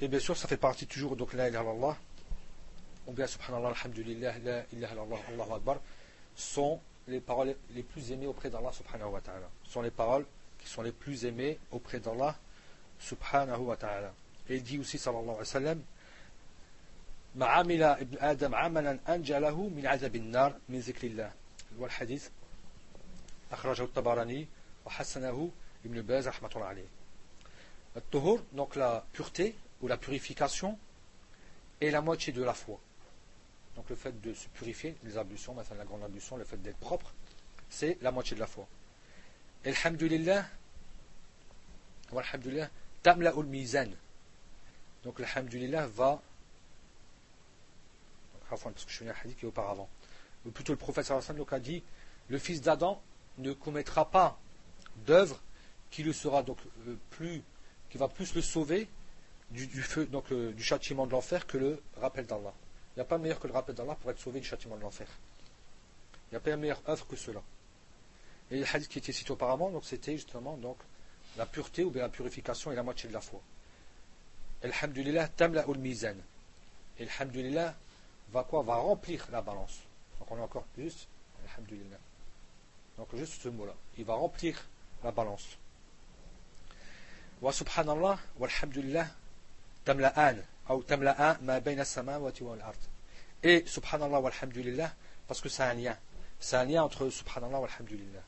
Et 0.00 0.08
bien 0.08 0.18
sûr, 0.18 0.36
ça 0.36 0.48
fait 0.48 0.56
partie 0.56 0.86
toujours, 0.86 1.14
donc 1.14 1.34
la 1.34 1.48
ilaha 1.48 1.62
illallah, 1.62 1.96
ou 3.06 3.12
bien 3.12 3.26
subhanallah, 3.26 3.68
alhamdulillah, 3.68 4.38
la 4.38 4.64
ilaha 4.72 4.92
Allahu 5.28 5.52
akbar, 5.52 5.80
sont 6.35 6.79
les 7.07 7.19
paroles 7.19 7.55
les 7.73 7.83
plus 7.83 8.11
aimées 8.11 8.27
auprès 8.27 8.49
d'Allah 8.49 8.71
subhanahu 8.71 9.09
wa 9.09 9.21
ta'ala. 9.21 9.49
sont 9.63 9.81
les 9.81 9.91
paroles 9.91 10.25
qui 10.59 10.67
sont 10.67 10.81
les 10.81 10.91
plus 10.91 11.25
aimées 11.25 11.59
auprès 11.71 11.99
d'Allah 11.99 12.35
subhanahu 12.99 13.59
wa 13.59 13.77
ta'ala. 13.77 14.13
Et 14.49 14.55
il 14.55 14.63
dit 14.63 14.79
aussi, 14.79 14.97
sallallahu 14.97 15.23
alayhi 15.23 15.39
wa 15.39 15.45
sallam, 15.45 15.81
ما 17.35 17.45
عمل 17.45 17.83
ابن 17.83 18.17
آدم 18.19 18.55
عملا 18.55 18.99
أنجى 19.09 19.39
له 19.39 19.69
من 19.69 19.87
عذاب 19.87 20.15
النار 20.15 20.55
من 20.69 20.79
ذكر 20.79 21.07
الله 21.07 21.31
والحديث 21.79 22.29
أخرجه 23.51 23.83
الطبراني 23.83 24.47
وحسنه 24.85 25.51
ابن 25.85 26.01
باز 26.01 26.27
رحمة 26.27 26.49
الله 26.55 26.65
عليه 26.65 26.87
الطهور 27.97 28.41
donc 28.55 28.75
la 28.75 29.05
pureté 29.13 29.55
ou 29.81 29.87
la 29.87 29.97
purification 29.97 30.77
est 31.81 31.91
la 31.91 32.01
moitié 32.01 32.31
de 32.31 32.43
la 32.43 32.53
foi 32.53 32.79
donc 33.76 33.88
le 33.88 33.96
fait 33.96 34.20
de 34.20 34.34
se 34.34 34.48
purifier 34.48 34.96
les 35.04 35.16
ablutions 35.16 35.54
maintenant 35.54 35.76
la 35.76 35.84
grande 35.84 36.04
ablution 36.04 36.36
le 36.36 36.44
fait 36.44 36.60
d'être 36.60 36.78
propre 36.78 37.12
c'est 37.68 37.98
la 38.02 38.10
moitié 38.10 38.34
de 38.34 38.40
la 38.40 38.46
foi 38.46 38.66
et 39.64 39.70
alhamdulillah 39.70 40.44
walhamdulillah 42.12 42.68
tamla 43.02 43.34
ul 43.36 43.46
mizan 43.46 43.90
donc 45.04 45.18
l'alhamdulillah 45.18 45.86
va 45.86 46.20
parce 48.58 48.84
que 48.84 48.90
je 48.90 48.96
suis 48.96 49.08
un 49.08 49.14
hadith 49.22 49.38
qui 49.38 49.44
est 49.44 49.48
auparavant. 49.48 49.88
Ou 50.46 50.50
plutôt 50.50 50.72
le 50.72 50.78
prophète 50.78 51.06
sallallahu 51.06 51.44
a 51.50 51.60
dit 51.60 51.82
le 52.28 52.38
fils 52.38 52.60
d'Adam 52.60 53.00
ne 53.38 53.52
commettra 53.52 54.10
pas 54.10 54.38
d'œuvre 55.06 55.40
qui 55.90 56.02
le 56.02 56.12
sera 56.12 56.42
donc 56.42 56.58
euh, 56.86 56.96
plus, 57.10 57.42
qui 57.90 57.98
va 57.98 58.08
plus 58.08 58.34
le 58.34 58.42
sauver 58.42 58.88
du, 59.50 59.66
feu, 59.82 60.06
donc 60.06 60.30
euh, 60.30 60.52
du 60.52 60.62
châtiment 60.62 61.06
de 61.06 61.12
l'enfer 61.12 61.46
que 61.46 61.58
le 61.58 61.82
rappel 61.96 62.26
d'Allah. 62.26 62.54
Il 63.00 63.04
n'y 63.04 63.06
a 63.06 63.08
pas 63.08 63.16
meilleur 63.16 63.40
que 63.40 63.46
le 63.46 63.54
rappel 63.54 63.74
d'Allah 63.74 63.94
pour 63.94 64.10
être 64.10 64.18
sauvé 64.18 64.40
du 64.40 64.46
châtiment 64.46 64.76
de 64.76 64.82
l'enfer. 64.82 65.08
Il 66.28 66.34
n'y 66.34 66.36
a 66.36 66.40
pas 66.40 66.50
une 66.50 66.58
meilleure 66.58 66.82
œuvre 66.86 67.06
que 67.06 67.16
cela. 67.16 67.40
Et 68.50 68.58
le 68.58 68.66
hadith 68.70 68.90
qui 68.90 68.98
était 68.98 69.10
cité 69.10 69.30
auparavant, 69.30 69.70
donc 69.70 69.86
c'était 69.86 70.12
justement 70.12 70.58
donc 70.58 70.76
la 71.38 71.46
pureté 71.46 71.82
ou 71.82 71.90
bien 71.90 72.02
la 72.02 72.10
purification 72.10 72.70
et 72.70 72.74
la 72.74 72.82
moitié 72.82 73.08
de 73.08 73.14
la 73.14 73.22
foi. 73.22 73.40
Alhamdulillah 74.62 75.28
tamla 75.28 75.66
ul 75.66 75.78
mizan. 75.78 76.16
Alhamdulillah 77.00 77.74
va 78.32 78.44
quoi? 78.44 78.62
Va 78.64 78.74
remplir 78.74 79.26
la 79.32 79.40
balance. 79.40 79.78
Donc 80.18 80.30
on 80.32 80.36
est 80.36 80.42
encore 80.42 80.64
plus, 80.64 81.08
alhamdulillah. 81.48 81.96
Donc 82.98 83.16
juste 83.16 83.40
ce 83.40 83.48
mot-là. 83.48 83.74
Il 83.96 84.04
va 84.04 84.12
remplir 84.12 84.62
la 85.02 85.10
balance. 85.10 85.56
Wa 87.40 87.50
subhanallah, 87.50 88.18
walhamdulillah, 88.38 89.06
tamla'an, 89.86 90.36
ou 90.36 90.36
tamla'an 90.36 90.40
Et 93.42 93.64
subhanallah 93.66 94.20
walhamdulillah, 94.20 94.92
parce 95.26 95.40
que 95.40 95.48
c'est 95.48 95.62
un 95.62 95.74
lien. 95.74 95.96
C'est 96.38 96.56
un 96.56 96.64
lien 96.64 96.82
entre 96.82 97.08
subhanallah 97.10 97.60
walhamdulillah. 97.60 98.22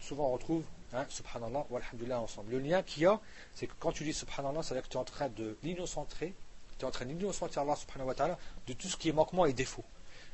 Souvent 0.00 0.28
on 0.28 0.32
retrouve 0.32 0.64
hein, 0.92 1.06
subhanallah 1.08 1.66
walhamdulillah 1.70 2.20
ensemble. 2.20 2.52
Le 2.52 2.58
lien 2.58 2.82
qu'il 2.82 3.04
y 3.04 3.06
a, 3.06 3.20
c'est 3.54 3.66
que 3.66 3.74
quand 3.78 3.92
tu 3.92 4.04
dis 4.04 4.12
subhanallah, 4.12 4.62
ça 4.62 4.74
veut 4.74 4.80
dire 4.80 4.88
que 4.88 4.92
tu 4.92 4.96
es 4.96 5.00
en 5.00 5.04
train 5.04 5.28
de 5.28 5.56
l'innocentrer 5.62 6.34
tu 6.78 6.84
es 6.84 6.88
en 6.88 6.92
train 6.92 7.06
d'innocenter 7.06 7.58
Allah 7.58 7.74
subhanahu 7.76 8.06
wa 8.06 8.14
ta'ala 8.14 8.38
de 8.66 8.72
tout 8.72 8.88
ce 8.88 8.96
qui 8.96 9.08
est 9.08 9.12
manquement 9.12 9.46
et 9.46 9.52
défaut. 9.52 9.84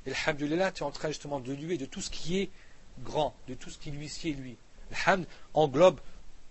Et 0.06 0.12
alhamdulillah, 0.12 0.72
tu 0.72 0.82
es 0.82 0.86
en 0.86 0.90
train 0.90 1.08
justement 1.08 1.40
de 1.40 1.52
lui 1.52 1.78
de 1.78 1.86
tout 1.86 2.02
ce 2.02 2.10
qui 2.10 2.38
est 2.38 2.50
grand, 3.00 3.34
de 3.48 3.54
tout 3.54 3.70
ce 3.70 3.78
qui 3.78 3.90
lui 3.90 4.08
sied 4.08 4.34
lui. 4.34 4.56
Alhamd 4.92 5.26
englobe 5.54 6.00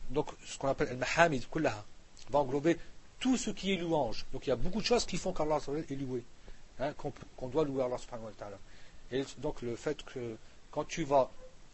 donc 0.09 0.31
ce 0.45 0.57
qu'on 0.57 0.67
appelle 0.67 0.89
al-mahamid 0.89 1.47
kullaha, 1.49 1.85
va 2.29 2.39
englober 2.39 2.77
tout 3.23 3.37
ce 3.37 3.51
qui 3.51 3.71
est 3.71 3.77
louange. 3.77 4.25
Donc 4.33 4.45
il 4.45 4.49
y 4.49 4.51
a 4.51 4.57
beaucoup 4.57 4.81
de 4.81 4.85
choses 4.85 5.05
qui 5.05 5.15
font 5.15 5.31
qu'Allah 5.31 5.57
est 5.89 5.95
loué, 5.95 6.25
hein, 6.77 6.93
qu'on 7.37 7.47
doit 7.47 7.63
louer 7.63 7.81
Allah 7.81 7.97
subhanahu 7.97 8.25
wa 8.25 8.31
ta'ala. 8.37 8.59
Et 9.13 9.23
donc 9.37 9.61
le 9.61 9.77
fait 9.77 10.03
que 10.03 10.35
quand 10.71 10.83
tu 10.83 11.05
vas 11.05 11.31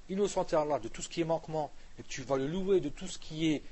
innocenter 0.09 0.57
Allah 0.57 0.77
de 0.77 0.89
tout 0.89 1.01
ce 1.01 1.09
qui 1.09 1.21
est 1.21 1.25
manquement 1.25 1.71
et 1.97 2.03
que 2.03 2.07
tu 2.07 2.21
vas 2.21 2.37
le 2.37 2.45
louer 2.45 2.81
de 2.81 2.89
tout 2.89 3.07
ce 3.07 3.17
qui 3.17 3.51
est 3.51 3.63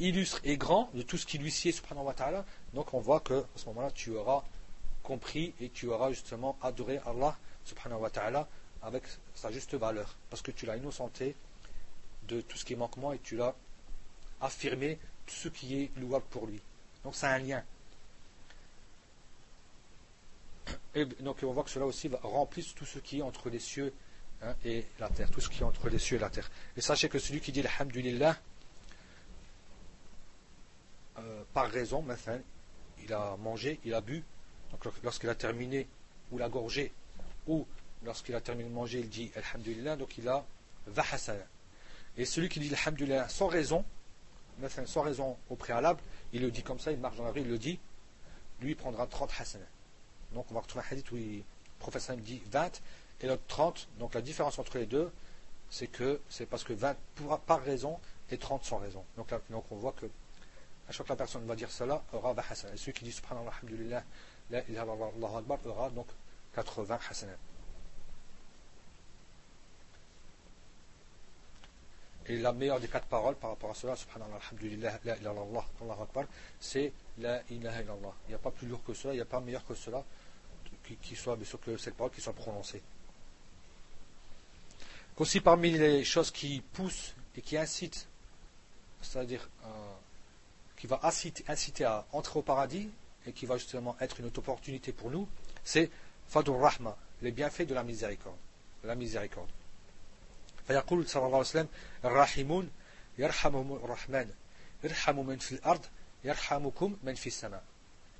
illustre 0.00 0.40
et 0.42 0.56
grand 0.56 0.90
de 0.94 1.02
tout 1.02 1.16
ce 1.16 1.24
qui 1.24 1.38
lui 1.38 1.52
sied 1.52 1.70
subhanahu 1.70 2.06
wa 2.06 2.12
ta'ala, 2.12 2.44
donc 2.74 2.92
on 2.92 2.98
voit 2.98 3.20
que 3.20 3.34
à 3.34 3.46
ce 3.54 3.66
moment-là 3.66 3.92
tu 3.92 4.10
auras 4.16 4.42
compris 5.04 5.54
et 5.60 5.68
tu 5.68 5.86
auras 5.86 6.10
justement 6.10 6.58
adoré 6.60 6.98
Allah 7.06 7.36
subhanahu 7.64 8.00
wa 8.00 8.10
ta'ala 8.10 8.48
avec 8.82 9.04
sa 9.36 9.52
juste 9.52 9.74
valeur. 9.74 10.16
Parce 10.28 10.42
que 10.42 10.50
tu 10.50 10.66
l'as 10.66 10.76
innocenté 10.76 11.36
de 12.26 12.40
tout 12.40 12.56
ce 12.58 12.64
qui 12.64 12.72
est 12.72 12.76
manquement 12.76 13.12
et 13.12 13.20
tu 13.20 13.36
l'as 13.36 13.54
affirmé 14.40 14.98
tout 15.24 15.36
ce 15.36 15.48
qui 15.48 15.82
est 15.82 15.90
louable 15.96 16.26
pour 16.28 16.48
lui. 16.48 16.60
Donc 17.04 17.14
c'est 17.14 17.26
un 17.26 17.38
lien. 17.38 17.62
Et 20.94 21.04
donc 21.04 21.38
on 21.42 21.52
voit 21.52 21.64
que 21.64 21.70
cela 21.70 21.86
aussi 21.86 22.08
va 22.08 22.18
remplir 22.22 22.64
tout 22.74 22.84
ce 22.84 22.98
qui 22.98 23.18
est 23.18 23.22
entre 23.22 23.50
les 23.50 23.58
cieux 23.58 23.92
hein, 24.42 24.54
et 24.64 24.84
la 24.98 25.08
terre. 25.08 25.30
Tout 25.30 25.40
ce 25.40 25.48
qui 25.48 25.60
est 25.60 25.64
entre 25.64 25.88
les 25.88 25.98
cieux 25.98 26.16
et 26.16 26.20
la 26.20 26.30
terre. 26.30 26.50
Et 26.76 26.80
sachez 26.80 27.08
que 27.08 27.18
celui 27.18 27.40
qui 27.40 27.52
dit 27.52 27.60
Alhamdulillah, 27.60 28.36
euh, 31.18 31.42
par 31.52 31.70
raison, 31.70 32.04
enfin, 32.10 32.38
il 33.02 33.12
a 33.12 33.36
mangé, 33.36 33.80
il 33.84 33.94
a 33.94 34.00
bu, 34.00 34.22
donc 34.70 34.86
lorsqu'il 35.02 35.28
a 35.28 35.34
terminé, 35.34 35.86
ou 36.30 36.38
l'a 36.38 36.48
gorgé, 36.48 36.92
ou 37.46 37.66
lorsqu'il 38.04 38.34
a 38.34 38.40
terminé 38.40 38.68
de 38.68 38.74
manger, 38.74 39.00
il 39.00 39.08
dit 39.08 39.30
Alhamdulillah, 39.34 39.96
donc 39.96 40.16
il 40.18 40.28
a 40.28 40.44
vahasana. 40.86 41.44
Et 42.16 42.24
celui 42.24 42.48
qui 42.48 42.60
dit 42.60 42.72
Alhamdulillah 42.74 43.28
sans 43.28 43.48
raison, 43.48 43.84
sans 44.86 45.02
raison 45.02 45.36
au 45.48 45.56
préalable, 45.56 46.00
il 46.32 46.42
le 46.42 46.50
dit 46.50 46.62
comme 46.62 46.78
ça, 46.78 46.92
il 46.92 46.98
marche 46.98 47.16
dans 47.16 47.24
la 47.24 47.30
rue, 47.30 47.40
il 47.40 47.48
le 47.48 47.58
dit, 47.58 47.78
lui 48.60 48.70
il 48.70 48.76
prendra 48.76 49.06
30 49.06 49.30
hasana. 49.38 49.64
Donc 50.32 50.46
on 50.50 50.54
va 50.54 50.60
retrouver 50.60 50.84
un 50.84 50.92
hadith 50.92 51.10
où 51.10 51.16
le 51.16 51.42
professeur 51.78 52.16
dit 52.16 52.42
20 52.50 52.80
et 53.20 53.26
l'autre 53.26 53.42
30. 53.48 53.88
Donc 53.98 54.14
la 54.14 54.22
différence 54.22 54.58
entre 54.58 54.78
les 54.78 54.86
deux, 54.86 55.10
c'est 55.70 55.86
que 55.86 56.20
c'est 56.28 56.46
parce 56.46 56.64
que 56.64 56.72
20 56.72 56.96
par 57.46 57.62
raison 57.62 57.98
et 58.30 58.38
30 58.38 58.64
sans 58.64 58.78
raison. 58.78 59.04
Donc, 59.16 59.30
là, 59.30 59.40
donc 59.50 59.64
on 59.70 59.76
voit 59.76 59.92
que 59.92 60.06
à 60.88 60.92
chaque 60.92 60.98
fois 60.98 61.04
que 61.04 61.10
la 61.12 61.16
personne 61.16 61.46
va 61.46 61.54
dire 61.54 61.70
cela, 61.70 62.02
aura 62.12 62.32
20 62.32 62.42
hasanat. 62.50 62.74
Et 62.74 62.76
celui 62.76 62.92
qui 62.92 63.04
dit 63.04 63.12
subhanallah, 63.12 63.52
alhamdulillah, 63.62 64.04
la 64.50 64.68
ilaha 64.68 64.84
illallah, 64.84 65.38
akbar, 65.38 65.58
aura 65.66 65.90
donc 65.90 66.06
80 66.54 66.98
hasanat. 67.08 67.36
Et 72.28 72.38
la 72.38 72.52
meilleure 72.52 72.78
des 72.78 72.88
quatre 72.88 73.06
paroles 73.06 73.34
par 73.34 73.50
rapport 73.50 73.70
à 73.70 73.74
cela, 73.74 73.96
subhanallah, 73.96 74.38
alhamdulillah, 74.50 75.00
la 75.04 75.16
c'est 76.60 76.92
la 77.18 77.42
ilaha 77.50 77.82
illallah. 77.82 78.14
Il 78.26 78.30
n'y 78.30 78.34
a 78.34 78.38
pas 78.38 78.50
plus 78.50 78.66
lourd 78.68 78.82
que 78.84 78.94
cela, 78.94 79.14
il 79.14 79.16
n'y 79.16 79.22
a 79.22 79.26
pas 79.26 79.40
meilleur 79.40 79.64
que 79.66 79.74
cela, 79.74 80.04
qui, 80.84 80.96
qui 80.96 81.16
soit, 81.16 81.36
bien 81.36 81.44
sûr, 81.44 81.60
que 81.60 81.76
cette 81.76 81.94
parole 81.94 82.12
qui 82.12 82.20
soit 82.20 82.32
prononcée. 82.32 82.82
Aussi 85.18 85.40
parmi 85.40 85.72
les 85.72 86.04
choses 86.04 86.30
qui 86.30 86.62
poussent 86.72 87.14
et 87.36 87.42
qui 87.42 87.56
incitent, 87.56 88.08
c'est-à-dire 89.02 89.48
euh, 89.64 89.68
qui 90.76 90.86
va 90.86 91.00
inciter, 91.02 91.84
à 91.84 92.06
entrer 92.12 92.38
au 92.38 92.42
paradis 92.42 92.90
et 93.26 93.32
qui 93.32 93.46
va 93.46 93.56
justement 93.56 93.96
être 94.00 94.20
une 94.20 94.26
opportunité 94.26 94.92
pour 94.92 95.10
nous, 95.10 95.28
c'est 95.64 95.90
Fadur 96.28 96.58
Rahma, 96.58 96.96
les 97.20 97.30
bienfaits 97.30 97.66
de 97.66 97.74
la 97.74 97.84
miséricorde. 97.84 98.36
La 98.84 98.94
miséricorde. 98.94 99.50
فيقول 100.71 101.07
صلى 101.07 101.25
الله 101.25 101.37
عليه 101.37 101.47
وسلم 101.47 101.67
الراحمون 102.05 102.71
يرحمهم 103.17 103.75
الرحمن 103.75 104.29
ارحموا 104.85 105.23
من 105.23 105.37
في 105.37 105.51
الأرض 105.51 105.85
يرحمكم 106.23 106.97
من 107.03 107.15
في 107.15 107.27
السماء 107.27 107.63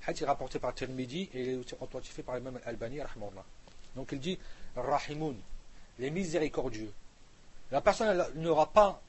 حديث 0.02 0.24
rapporté 0.24 0.60
par 0.60 0.74
Tirmidhi 0.74 1.30
et 1.34 1.42
il 1.42 1.60
est 1.60 1.74
authentifié 1.82 2.24
par 2.24 2.36
l'imam 2.36 2.58
Al-Albani 2.66 3.00
donc 3.96 4.12
il 4.12 4.20
dit 4.20 4.40
Rahimoun 4.76 5.36
les 6.00 6.10
miséricordieux 6.10 6.94
la 7.72 7.82
personne 7.82 8.26
n'aura 8.36 8.72
pas 8.72 9.02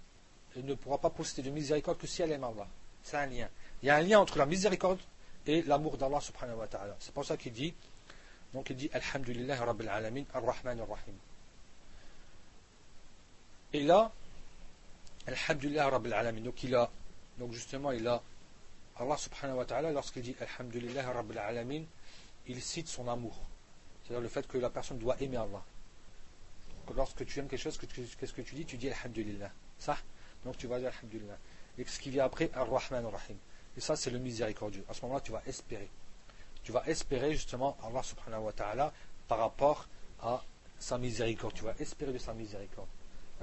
ne 0.57 0.75
pourra 0.75 0.99
pas 0.99 1.11
posséder 1.11 1.49
de 1.49 1.55
miséricorde 1.55 1.99
que 1.99 2.07
si 2.07 2.23
elle 2.23 2.33
aime 2.33 2.45
Allah 2.45 2.67
c'est 3.03 3.17
un 3.17 3.27
lien 3.27 3.49
il 3.83 3.87
y 3.87 3.91
a 3.91 3.97
un 3.97 4.01
lien 4.01 4.19
entre 4.19 4.39
la 4.39 4.47
miséricorde 4.47 4.99
et 5.47 5.63
l'amour 5.63 5.97
d'Allah 5.97 6.21
subhanahu 6.21 6.57
wa 6.57 6.67
ta'ala 6.67 6.97
c'est 6.99 7.15
pour 7.15 7.25
ça 7.25 7.37
qu'il 7.37 7.53
dit 7.53 7.75
donc 8.53 8.71
il 8.71 8.77
dit 8.77 8.91
Alhamdulillah 8.93 9.57
Rabbil 9.57 9.89
Alamin 9.89 10.25
Ar-Rahman 10.35 10.81
Ar-Rahim 10.81 11.15
et 13.74 13.82
là, 13.82 14.12
Alhamdulillah 15.28 15.90
Rabbil 15.90 16.14
Alamin. 16.14 16.42
Donc 16.42 16.64
il 16.64 16.76
a, 16.76 16.90
donc 17.38 17.52
justement, 17.54 17.92
il 17.92 18.08
a, 18.08 18.22
Allah 18.98 19.18
subhanahu 19.18 19.58
wa 19.58 19.66
ta'ala, 19.66 19.92
lorsqu'il 19.92 20.22
dit 20.22 20.36
Alhamdulillah 20.40 21.12
Rabbil 21.12 21.40
Alamin, 21.40 21.84
il 22.48 22.62
cite 22.62 22.88
son 22.88 23.08
amour. 23.08 23.36
C'est-à-dire 24.04 24.22
le 24.22 24.28
fait 24.28 24.48
que 24.48 24.58
la 24.58 24.70
personne 24.70 25.00
doit 25.00 25.20
aimer 25.22 25.38
Allah. 25.38 25.64
Lorsque 26.96 27.26
tu 27.26 27.40
aimes 27.40 27.48
quelque 27.48 27.62
chose, 27.62 27.78
qu'est-ce 27.78 28.34
que 28.34 28.42
tu 28.42 28.56
dis? 28.56 28.66
Tu 28.66 28.78
dis 28.78 28.90
Alhamdulillah. 28.90 29.52
Ça? 29.80 29.98
Donc 30.46 30.58
tu 30.58 30.68
vas 30.68 30.80
dire 30.80 30.90
Alhamdulillah. 30.90 31.38
Et 31.78 31.86
ce 31.86 32.00
qui 32.00 32.12
vient 32.12 32.26
après, 32.26 32.52
Ar-Rahman 32.54 33.06
Ar-Rahim. 33.06 33.38
Et 33.76 33.82
ça, 33.82 33.96
c'est 33.96 34.12
le 34.12 34.20
miséricordieux. 34.20 34.86
À 34.88 34.94
ce 34.94 35.02
moment-là, 35.04 35.22
tu 35.22 35.32
vas 35.32 35.42
espérer. 35.48 35.90
Tu 36.64 36.72
vas 36.72 36.84
espérer 36.86 37.34
justement 37.34 37.76
Allah 37.84 38.04
subhanahu 38.04 38.44
wa 38.44 38.54
ta'ala 38.54 38.94
par 39.28 39.40
rapport 39.40 39.88
à 40.22 40.44
sa 40.78 40.98
miséricorde. 40.98 41.54
Tu 41.56 41.64
vas 41.64 41.74
espérer 41.80 42.14
de 42.14 42.20
sa 42.20 42.34
miséricorde. 42.34 42.88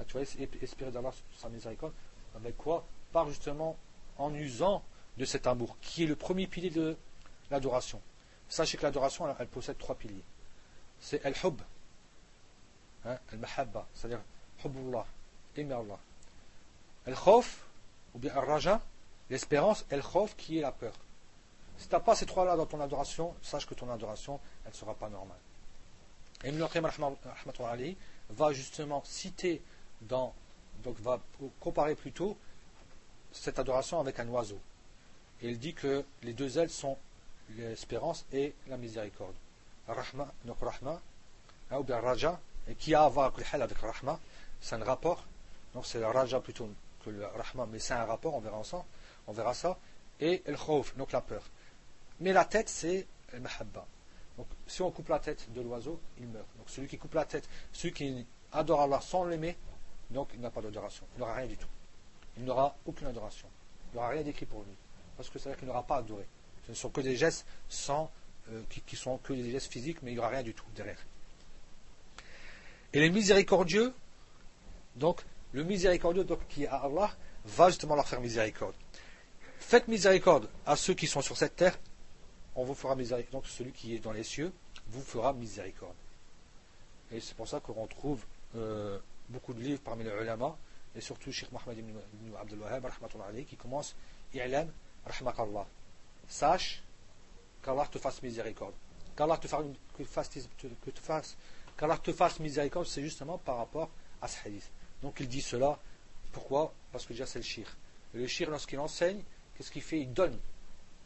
Ah, 0.01 0.05
tu 0.07 0.17
vas 0.17 0.23
espérer 0.61 0.91
d'Allah 0.91 1.11
sa 1.37 1.49
miséricorde. 1.49 1.93
Avec 2.35 2.57
quoi 2.57 2.85
Par 3.11 3.27
justement 3.27 3.77
en 4.17 4.33
usant 4.33 4.83
de 5.17 5.25
cet 5.25 5.45
amour, 5.45 5.77
qui 5.81 6.03
est 6.03 6.07
le 6.07 6.15
premier 6.15 6.47
pilier 6.47 6.69
de 6.71 6.97
l'adoration. 7.51 8.01
Sachez 8.49 8.77
que 8.77 8.83
l'adoration, 8.83 9.33
elle, 9.37 9.47
possède 9.47 9.77
trois 9.77 9.95
piliers. 9.95 10.23
C'est 10.99 11.23
al-hub, 11.25 11.61
hein, 13.05 13.17
al-mahabba, 13.31 13.87
c'est-à-dire 13.93 14.21
hubbullah, 14.63 15.05
aimer 15.55 15.73
Allah. 15.73 15.99
Al-khawf, 17.05 17.65
ou 18.15 18.19
bien 18.19 18.33
al-raja, 18.35 18.81
l'espérance, 19.29 19.85
al-khawf 19.91 20.35
qui 20.35 20.57
est 20.57 20.61
la 20.61 20.71
peur. 20.71 20.93
Si 21.77 21.87
tu 21.87 21.93
n'as 21.93 21.99
pas 21.99 22.15
ces 22.15 22.25
trois-là 22.25 22.55
dans 22.55 22.65
ton 22.65 22.79
adoration, 22.81 23.35
sache 23.41 23.65
que 23.65 23.73
ton 23.73 23.89
adoration, 23.91 24.39
elle 24.65 24.71
ne 24.71 24.75
sera 24.75 24.95
pas 24.95 25.09
normale. 25.09 25.39
Et 26.43 26.49
Ibn 26.49 26.63
al 26.63 27.95
va 28.29 28.53
justement 28.53 29.03
citer 29.05 29.61
donc 30.01 30.33
va 30.99 31.19
comparer 31.59 31.95
plutôt 31.95 32.37
cette 33.31 33.59
adoration 33.59 33.99
avec 33.99 34.19
un 34.19 34.27
oiseau. 34.27 34.59
Et 35.41 35.49
il 35.49 35.59
dit 35.59 35.73
que 35.73 36.03
les 36.23 36.33
deux 36.33 36.57
ailes 36.57 36.69
sont 36.69 36.97
l'espérance 37.57 38.25
et 38.31 38.53
la 38.67 38.77
miséricorde. 38.77 39.35
Rahma, 39.87 40.31
donc 40.45 40.57
Rahma, 40.59 41.01
hein, 41.71 41.77
ou 41.77 41.83
bien 41.83 41.99
Raja, 41.99 42.39
et 42.67 42.75
qui 42.75 42.93
a 42.93 43.03
à 43.03 43.09
voir 43.09 43.33
avec 43.53 43.77
Rahma, 43.77 44.19
c'est 44.59 44.75
un 44.75 44.83
rapport. 44.83 45.25
Donc 45.73 45.85
c'est 45.85 45.99
le 45.99 46.07
Raja 46.07 46.39
plutôt 46.39 46.69
que 47.03 47.09
le 47.09 47.25
Rahma, 47.25 47.65
mais 47.71 47.79
c'est 47.79 47.93
un 47.93 48.05
rapport, 48.05 48.35
on 48.35 48.39
verra 48.39 48.63
ça. 48.63 48.83
On 49.27 49.33
verra 49.33 49.53
ça. 49.53 49.77
Et 50.19 50.43
le 50.45 50.55
Khawf, 50.55 50.95
donc 50.97 51.11
la 51.11 51.21
peur. 51.21 51.43
Mais 52.19 52.33
la 52.33 52.45
tête, 52.45 52.69
c'est 52.69 53.07
le 53.33 53.39
Mahabba. 53.39 53.85
Donc 54.37 54.47
si 54.67 54.81
on 54.81 54.91
coupe 54.91 55.09
la 55.09 55.19
tête 55.19 55.51
de 55.53 55.61
l'oiseau, 55.61 55.99
il 56.19 56.27
meurt. 56.27 56.45
Donc 56.57 56.69
celui 56.69 56.87
qui 56.87 56.97
coupe 56.97 57.15
la 57.15 57.25
tête, 57.25 57.47
celui 57.73 57.93
qui 57.93 58.25
adore 58.51 58.81
Allah 58.81 59.01
sans 59.01 59.23
l'aimer, 59.23 59.57
donc 60.11 60.29
il 60.33 60.41
n'a 60.41 60.49
pas 60.49 60.61
d'adoration. 60.61 61.05
Il 61.15 61.19
n'aura 61.19 61.35
rien 61.35 61.47
du 61.47 61.57
tout. 61.57 61.67
Il 62.37 62.45
n'aura 62.45 62.75
aucune 62.85 63.07
adoration. 63.07 63.47
Il 63.91 63.95
n'aura 63.95 64.09
rien 64.09 64.23
d'écrit 64.23 64.45
pour 64.45 64.61
lui. 64.61 64.73
Parce 65.17 65.29
que 65.29 65.39
c'est-à-dire 65.39 65.59
qu'il 65.59 65.67
n'aura 65.67 65.83
pas 65.83 65.97
adoré. 65.97 66.25
Ce 66.65 66.71
ne 66.71 66.75
sont 66.75 66.89
que 66.89 67.01
des 67.01 67.15
gestes 67.15 67.45
sans, 67.69 68.11
euh, 68.49 68.61
qui, 68.69 68.95
sont 68.95 69.17
que 69.17 69.33
des 69.33 69.51
gestes 69.51 69.71
physiques, 69.71 70.01
mais 70.01 70.11
il 70.11 70.13
n'y 70.15 70.19
aura 70.19 70.29
rien 70.29 70.43
du 70.43 70.53
tout 70.53 70.65
derrière. 70.75 70.99
Et 72.93 72.99
les 72.99 73.09
miséricordieux, 73.09 73.93
donc 74.95 75.23
le 75.53 75.63
miséricordieux 75.63 76.23
donc, 76.23 76.45
qui 76.47 76.63
est 76.63 76.67
à 76.67 76.77
Allah, 76.77 77.11
va 77.45 77.69
justement 77.69 77.95
leur 77.95 78.07
faire 78.07 78.21
miséricorde. 78.21 78.75
Faites 79.59 79.87
miséricorde 79.87 80.49
à 80.65 80.75
ceux 80.75 80.93
qui 80.93 81.07
sont 81.07 81.21
sur 81.21 81.37
cette 81.37 81.55
terre, 81.55 81.77
on 82.55 82.63
vous 82.63 82.75
fera 82.75 82.95
miséricorde. 82.95 83.31
Donc 83.31 83.47
celui 83.47 83.71
qui 83.71 83.95
est 83.95 83.99
dans 83.99 84.11
les 84.11 84.23
cieux 84.23 84.51
vous 84.87 85.01
fera 85.01 85.33
miséricorde. 85.33 85.95
Et 87.11 87.19
c'est 87.19 87.35
pour 87.35 87.47
ça 87.47 87.59
qu'on 87.59 87.87
trouve 87.87 88.25
euh, 88.55 88.99
beaucoup 89.31 89.53
de 89.53 89.61
livres 89.61 89.81
parmi 89.83 90.03
les 90.03 90.11
ulama, 90.11 90.55
et 90.95 91.01
surtout 91.01 91.31
Sheikh 91.31 91.51
Mohammed 91.51 91.79
ibn, 91.79 91.97
Abdul 92.39 92.59
Wahhab, 92.59 92.87
qui 93.47 93.55
commence 93.55 93.95
I'lam, 94.33 94.71
rahmakallah. 95.05 95.65
Sache 96.27 96.83
qu'Allah 97.63 97.87
te 97.87 97.97
fasse 97.97 98.21
miséricorde. 98.21 98.73
Qu'Allah 99.15 99.37
te, 99.37 99.47
fasse, 99.47 99.65
te 102.03 102.11
fasse 102.13 102.39
miséricorde, 102.39 102.85
c'est 102.85 103.01
justement 103.01 103.37
par 103.37 103.57
rapport 103.57 103.89
à 104.21 104.27
ce 104.27 104.37
hadith. 104.47 104.69
Donc 105.01 105.19
il 105.19 105.27
dit 105.27 105.41
cela. 105.41 105.79
Pourquoi? 106.31 106.73
Parce 106.91 107.05
que 107.05 107.13
déjà 107.13 107.25
c'est 107.25 107.39
le 107.39 107.43
shir. 107.45 107.67
Le 108.13 108.27
shir, 108.27 108.49
lorsqu'il 108.49 108.79
enseigne, 108.79 109.21
qu'est-ce 109.55 109.71
qu'il 109.71 109.81
fait? 109.81 109.99
Il 109.99 110.13
donne 110.13 110.37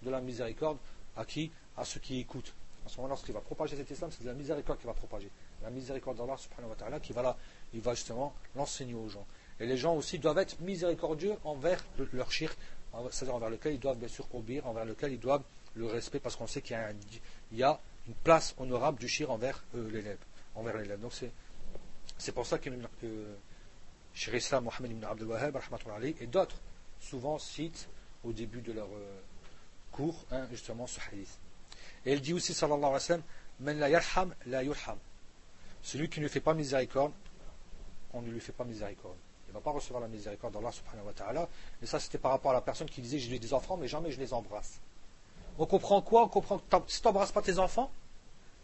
de 0.02 0.10
la 0.10 0.22
miséricorde 0.22 0.78
à 1.16 1.26
qui? 1.26 1.52
À 1.78 1.86
ceux 1.86 2.00
qui 2.00 2.20
écoutent. 2.20 2.54
À 2.86 2.90
ce 2.90 2.98
moment, 2.98 3.10
lorsqu'il 3.10 3.34
va 3.34 3.42
propager 3.42 3.76
cet 3.76 3.90
islam, 3.90 4.12
c'est 4.12 4.24
de 4.24 4.28
la 4.28 4.34
miséricorde 4.34 4.78
qu'il 4.80 4.88
va 4.88 4.94
propager. 4.94 5.30
La 5.66 5.72
miséricorde 5.72 6.18
d'Allah 6.18 6.38
subhanahu 6.38 6.70
wa 6.70 6.76
ta'ala 6.76 7.00
qui 7.00 7.12
va 7.12 7.24
là, 7.24 7.38
il 7.74 7.82
va 7.82 7.96
justement 7.96 8.36
l'enseigner 8.56 8.94
aux 8.94 9.10
gens. 9.10 9.26
Et 9.60 9.66
les 9.66 9.78
gens 9.78 9.96
aussi 9.96 10.20
doivent 10.20 10.38
être 10.38 10.60
miséricordieux 10.62 11.36
envers 11.44 11.84
leur 12.14 12.32
shirk, 12.32 12.56
c'est-à-dire 13.10 13.34
envers 13.34 13.50
lequel 13.50 13.74
ils 13.74 13.80
doivent 13.80 13.98
bien 13.98 14.08
sûr 14.08 14.28
obéir, 14.36 14.68
envers 14.68 14.86
lequel 14.86 15.14
ils 15.14 15.20
doivent 15.20 15.44
le 15.74 15.88
respect, 15.88 16.20
parce 16.20 16.36
qu'on 16.36 16.46
sait 16.46 16.62
qu'il 16.62 16.78
y, 17.54 17.64
a 17.64 17.80
une 18.08 18.14
place 18.24 18.54
honorable 18.60 19.00
du 19.00 19.08
shir 19.08 19.32
envers 19.32 19.64
euh, 19.76 19.90
l'élève. 19.90 20.20
Envers 20.54 20.78
l'élève. 20.78 21.00
Donc 21.00 21.14
c'est, 22.18 22.32
pour 22.32 22.46
ça 22.46 22.60
que 22.60 22.70
euh, 23.04 23.36
Islam 24.34 24.66
Mohammed 24.66 24.92
ibn 24.92 25.04
Abdul 25.04 25.28
Wahhab 25.28 25.60
et 26.22 26.28
d'autres 26.28 26.58
souvent 27.00 27.40
citent 27.40 27.90
au 28.24 28.32
début 28.32 28.62
de 28.62 28.72
leur 28.72 28.88
euh, 28.88 29.20
cours 29.92 30.26
hein, 30.32 30.46
justement 30.52 30.86
ce 30.86 31.00
hadith. 31.12 31.40
Et 32.06 32.14
il 32.14 32.22
dit 32.22 32.34
aussi, 32.34 32.54
sallallahu 32.54 32.80
alayhi 32.80 32.94
wa 32.94 33.00
sallam, 33.00 33.24
Men 33.60 33.80
la 33.80 33.90
yarham 33.90 34.36
la 34.46 34.64
yurham. 34.64 34.98
Celui 35.86 36.10
qui 36.10 36.20
ne 36.20 36.28
fait 36.28 36.40
pas 36.40 36.56
miséricorde, 36.56 37.12
on 38.12 38.24
ne 38.24 38.32
lui 38.32 38.40
fait 38.40 38.52
pas 38.52 38.64
miséricorde. 38.64 39.18
Il 39.48 39.52
ne 39.52 39.54
va 39.54 39.62
pas 39.62 39.70
recevoir 39.70 40.02
la 40.02 40.08
miséricorde 40.08 40.52
d'Allah 40.52 40.72
subhanahu 40.72 41.06
wa 41.06 41.14
ta'ala. 41.14 41.48
Et 41.84 41.86
ça, 41.86 42.00
c'était 42.00 42.18
par 42.18 42.32
rapport 42.32 42.50
à 42.50 42.56
la 42.56 42.62
personne 42.62 42.90
qui 42.90 43.02
disait 43.02 43.20
J'ai 43.20 43.38
des 43.38 43.54
enfants, 43.54 43.78
mais 43.78 43.88
jamais 43.88 44.10
je 44.10 44.20
les 44.20 44.34
embrasse. 44.34 44.80
On 45.60 45.68
comprend 45.68 46.02
quoi? 46.02 46.24
On 46.24 46.28
comprend 46.28 46.58
que 46.58 46.64
si 46.88 47.02
tu 47.02 47.08
n'embrasses 47.08 47.32
pas 47.32 47.44
tes 47.44 47.60
enfants, 47.60 47.92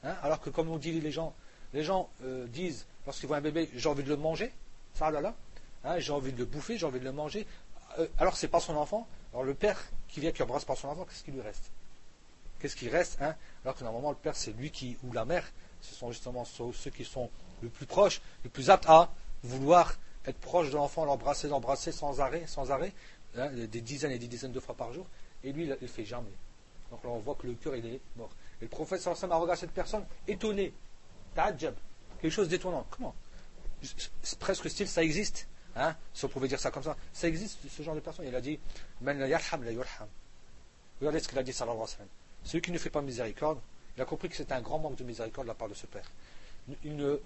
hein, 0.03 0.15
alors 0.23 0.41
que 0.41 0.49
comme 0.49 0.69
on 0.69 0.77
dit 0.77 0.99
les 0.99 1.11
gens, 1.11 1.35
les 1.73 1.83
gens 1.83 2.09
euh, 2.23 2.47
disent, 2.47 2.87
lorsqu'ils 3.05 3.27
voient 3.27 3.37
un 3.37 3.41
bébé, 3.41 3.69
j'ai 3.75 3.87
envie 3.87 4.03
de 4.03 4.09
le 4.09 4.17
manger, 4.17 4.51
ça 4.95 5.11
là 5.11 5.21
là, 5.21 5.35
hein, 5.83 5.99
j'ai 5.99 6.13
envie 6.13 6.33
de 6.33 6.39
le 6.39 6.45
bouffer, 6.45 6.79
j'ai 6.79 6.87
envie 6.87 6.99
de 6.99 7.05
le 7.05 7.11
manger. 7.11 7.45
Euh, 7.99 8.07
alors 8.17 8.35
c'est 8.35 8.47
pas 8.47 8.59
son 8.59 8.75
enfant. 8.77 9.07
Alors 9.31 9.43
le 9.43 9.53
père 9.53 9.79
qui 10.07 10.21
vient 10.21 10.31
qui 10.31 10.41
embrasse 10.41 10.65
pas 10.65 10.75
son 10.75 10.87
enfant, 10.87 11.05
qu'est-ce 11.05 11.23
qui 11.23 11.31
lui 11.31 11.41
reste? 11.41 11.69
Qu'est-ce 12.59 12.75
qui 12.75 12.89
reste 12.89 13.21
hein 13.21 13.35
Alors 13.63 13.75
que 13.75 13.83
normalement 13.83 14.09
le 14.09 14.17
père 14.17 14.35
c'est 14.35 14.53
lui 14.53 14.71
qui 14.71 14.97
ou 15.03 15.13
la 15.13 15.23
mère, 15.23 15.45
ce 15.81 15.95
sont 15.95 16.11
justement 16.11 16.45
ceux 16.45 16.91
qui 16.91 17.05
sont 17.05 17.29
le 17.61 17.69
plus 17.69 17.85
proches, 17.85 18.21
le 18.43 18.49
plus 18.49 18.69
aptes 18.69 18.87
à 18.87 19.11
vouloir 19.43 19.95
être 20.25 20.37
proche 20.37 20.69
de 20.69 20.75
l'enfant, 20.75 21.05
l'embrasser, 21.05 21.47
l'embrasser 21.47 21.91
sans 21.91 22.21
arrêt, 22.21 22.43
sans 22.47 22.71
arrêt, 22.71 22.93
hein, 23.37 23.49
des 23.51 23.81
dizaines 23.81 24.11
et 24.11 24.19
des 24.19 24.27
dizaines 24.27 24.51
de 24.51 24.59
fois 24.59 24.75
par 24.75 24.93
jour, 24.93 25.05
et 25.43 25.51
lui, 25.51 25.63
il 25.63 25.77
ne 25.81 25.87
fait 25.87 26.05
jamais. 26.05 26.31
Donc 26.91 27.03
là, 27.03 27.09
on 27.09 27.19
voit 27.19 27.35
que 27.35 27.47
le 27.47 27.53
cœur, 27.53 27.73
est 27.73 27.99
mort. 28.15 28.29
Et 28.59 28.65
le 28.65 28.69
prophète 28.69 29.01
sallallahu 29.01 29.31
a 29.31 29.35
regardé 29.37 29.59
cette 29.59 29.71
personne, 29.71 30.05
étonné, 30.27 30.73
ta'adjab, 31.33 31.73
quelque 32.21 32.31
chose 32.31 32.49
d'étonnant. 32.49 32.85
Comment? 32.91 33.15
Presque 34.39 34.69
style, 34.69 34.87
ça 34.87 35.03
existe. 35.03 35.47
Hein 35.75 35.95
si 36.13 36.25
on 36.25 36.27
pouvait 36.27 36.49
dire 36.49 36.59
ça 36.59 36.69
comme 36.69 36.83
ça, 36.83 36.97
ça 37.13 37.27
existe, 37.27 37.59
ce 37.69 37.81
genre 37.81 37.95
de 37.95 38.01
personne. 38.01 38.25
Il 38.27 38.35
a 38.35 38.41
dit, 38.41 38.59
Man 38.99 39.17
la 39.17 39.27
yarham 39.27 39.63
la 39.63 39.71
yurham. 39.71 40.07
Regardez 40.99 41.19
ce 41.19 41.29
qu'il 41.29 41.39
a 41.39 41.43
dit, 41.43 41.53
sallallahu 41.53 41.77
alayhi 41.77 41.91
wa 41.91 41.97
sallam. 41.97 42.09
Celui 42.43 42.61
qui 42.61 42.71
ne 42.71 42.77
fait 42.77 42.89
pas 42.89 43.01
miséricorde, 43.01 43.59
il 43.95 44.01
a 44.01 44.05
compris 44.05 44.29
que 44.29 44.35
c'est 44.35 44.51
un 44.51 44.61
grand 44.61 44.79
manque 44.79 44.95
de 44.95 45.03
miséricorde 45.03 45.47
de 45.47 45.51
la 45.51 45.55
part 45.55 45.69
de 45.69 45.73
ce 45.73 45.85
père. 45.85 46.09
Il 46.83 47.19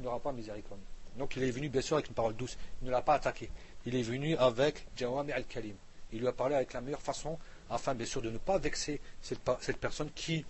n'aura 0.00 0.20
pas 0.20 0.32
miséricorde. 0.32 0.80
Donc 1.16 1.36
il 1.36 1.42
est 1.42 1.50
venu 1.50 1.68
bien 1.68 1.80
sûr 1.80 1.96
avec 1.96 2.08
une 2.08 2.14
parole 2.14 2.36
douce. 2.36 2.56
Il 2.82 2.86
ne 2.86 2.90
l'a 2.90 3.02
pas 3.02 3.14
attaqué. 3.14 3.50
Il 3.86 3.94
est 3.94 4.02
venu 4.02 4.36
avec 4.36 4.86
Jawami 4.96 5.32
al-Kalim. 5.32 5.74
Il 6.12 6.20
lui 6.20 6.28
a 6.28 6.32
parlé 6.32 6.54
avec 6.54 6.72
la 6.72 6.80
meilleure 6.80 7.02
façon 7.02 7.38
afin 7.68 7.94
bien 7.94 8.06
sûr 8.06 8.20
de 8.20 8.30
ne 8.30 8.38
pas 8.38 8.58
vexer 8.58 9.00
cette, 9.22 9.40
personne 9.78 10.10
qui 10.14 10.44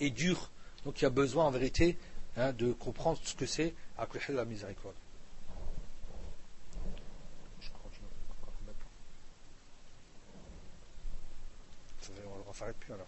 est 0.00 0.10
dure. 0.10 0.50
Donc 0.84 0.94
qui 0.94 1.04
a 1.04 1.10
besoin 1.10 1.44
en 1.44 1.50
vérité 1.50 1.96
hein, 2.36 2.52
de 2.52 2.72
comprendre 2.72 3.18
ce 3.22 3.34
que 3.34 3.46
c'est 3.46 3.74
à 3.98 4.06
la 4.30 4.44
miséricorde. 4.44 4.94
On 12.26 12.64
ne 12.64 12.66
le 12.66 12.72
plus 12.74 12.92
alors. 12.92 13.06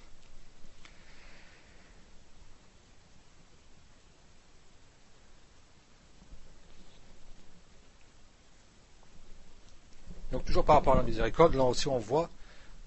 Toujours 10.40 10.64
par 10.64 10.76
rapport 10.76 10.94
à 10.94 10.96
la 10.96 11.02
miséricorde, 11.02 11.54
là 11.54 11.64
aussi 11.64 11.88
on 11.88 11.98
voit 11.98 12.30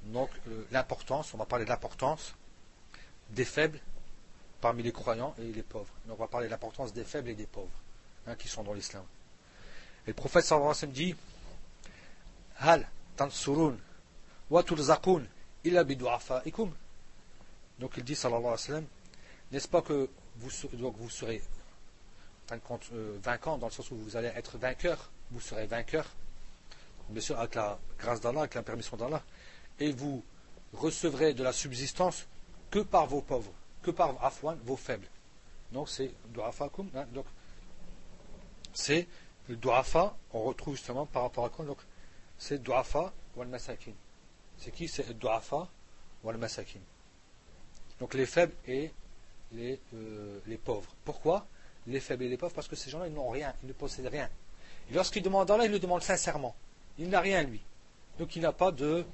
donc 0.06 0.30
l'importance, 0.72 1.34
on 1.34 1.38
va 1.38 1.46
parler 1.46 1.66
de 1.66 1.70
l'importance 1.70 2.36
des 3.30 3.46
faibles 3.46 3.80
parmi 4.62 4.84
les 4.84 4.92
croyants 4.92 5.36
et 5.40 5.52
les 5.52 5.64
pauvres. 5.64 5.94
on 6.10 6.16
va 6.16 6.28
parler 6.28 6.48
de 6.48 6.52
l'importance 6.52 6.94
des 6.94 7.04
faibles 7.04 7.30
et 7.30 7.36
des 7.36 7.46
pauvres 7.46 7.70
hein, 8.28 8.36
qui 8.36 8.48
sont 8.48 8.64
dans 8.64 8.74
l'islam. 8.74 9.04
Et 10.06 10.10
le 10.10 10.14
prophète 10.14 10.46
sallallahu 10.46 10.72
alayhi 10.72 10.86
wa 10.86 10.92
dit 10.92 11.16
Hal 12.60 12.88
tansurun 13.16 13.78
wa 14.50 14.64
turzaqun 14.64 15.24
illa 15.64 15.84
bidu'afaikum. 15.84 16.72
Donc 17.80 17.92
il 17.98 18.04
dit 18.04 18.16
sallallahu 18.16 18.42
alayhi 18.42 18.54
wa 18.54 18.58
sallam 18.58 18.86
N'est-ce 19.52 19.68
pas 19.68 19.82
que 19.82 20.10
vous, 20.38 20.50
donc 20.74 20.96
serez 21.10 21.42
fin 22.48 22.60
compte, 22.60 22.86
euh, 22.94 23.18
vainquant 23.24 23.58
dans 23.58 23.68
le 23.68 23.72
sens 23.72 23.90
où 23.92 23.96
vous 23.96 24.16
allez 24.16 24.28
être 24.28 24.58
vainqueur, 24.58 25.10
vous 25.32 25.42
serez 25.42 25.66
vainqueur, 25.66 26.06
bien 27.10 27.22
sûr 27.22 27.40
avec 27.40 27.56
la 27.56 27.80
grâce 28.00 28.22
d'Allah, 28.22 28.42
avec 28.42 28.56
la 28.56 28.64
permission 28.64 28.98
d'Allah, 28.98 29.24
et 29.80 29.92
vous 29.92 30.24
recevrez 30.74 31.34
de 31.34 31.44
la 31.44 31.54
subsistance 31.54 32.28
que 32.72 32.80
par 32.80 33.08
vos 33.08 33.22
pauvres, 33.22 33.52
que 33.82 33.92
par 33.92 34.24
afwan, 34.24 34.58
vos 34.64 34.76
faibles. 34.76 35.08
Donc 35.72 35.90
c'est 35.90 36.12
du'afakum, 36.34 36.90
hein, 36.96 37.06
donc 37.14 37.26
c'est 38.74 39.08
le 39.48 39.58
on 40.34 40.44
retrouve 40.44 40.76
justement 40.76 41.06
par 41.06 41.24
rapport 41.24 41.46
à 41.46 41.50
quoi 41.50 41.66
Donc 41.66 41.78
c'est 42.38 42.62
du'afa 42.62 43.14
wal 43.36 43.48
masakin. 43.48 43.92
C'est 44.58 44.72
qui? 44.72 44.88
C'est 44.88 45.18
du'afa 45.18 45.68
wal 46.24 46.38
masakin. 46.38 46.80
Donc 48.00 48.14
les 48.14 48.26
faibles 48.26 48.54
et 48.68 48.92
les, 49.52 49.80
euh, 49.94 50.40
les 50.48 50.58
pauvres. 50.58 50.90
Pourquoi? 51.04 51.46
Les 51.88 52.00
faibles 52.00 52.24
et 52.24 52.30
les 52.30 52.38
pauvres 52.38 52.54
Parce 52.54 52.68
que 52.68 52.76
ces 52.76 52.90
gens-là, 52.90 53.08
ils 53.08 53.14
n'ont 53.14 53.30
rien, 53.30 53.54
ils 53.64 53.68
ne 53.68 53.74
possèdent 53.74 54.08
rien. 54.08 54.30
Et 54.90 54.94
lorsqu'ils 54.94 55.22
demandent 55.22 55.50
Allah, 55.50 55.66
ils 55.66 55.72
le 55.72 55.80
demandent 55.80 56.04
sincèrement. 56.04 56.56
Il 56.98 57.10
n'a 57.10 57.20
rien, 57.20 57.44
lui. 57.44 57.62
Donc 58.20 58.36
il 58.36 58.42
n'a 58.42 58.52
pas 58.52 58.72
de. 58.72 59.06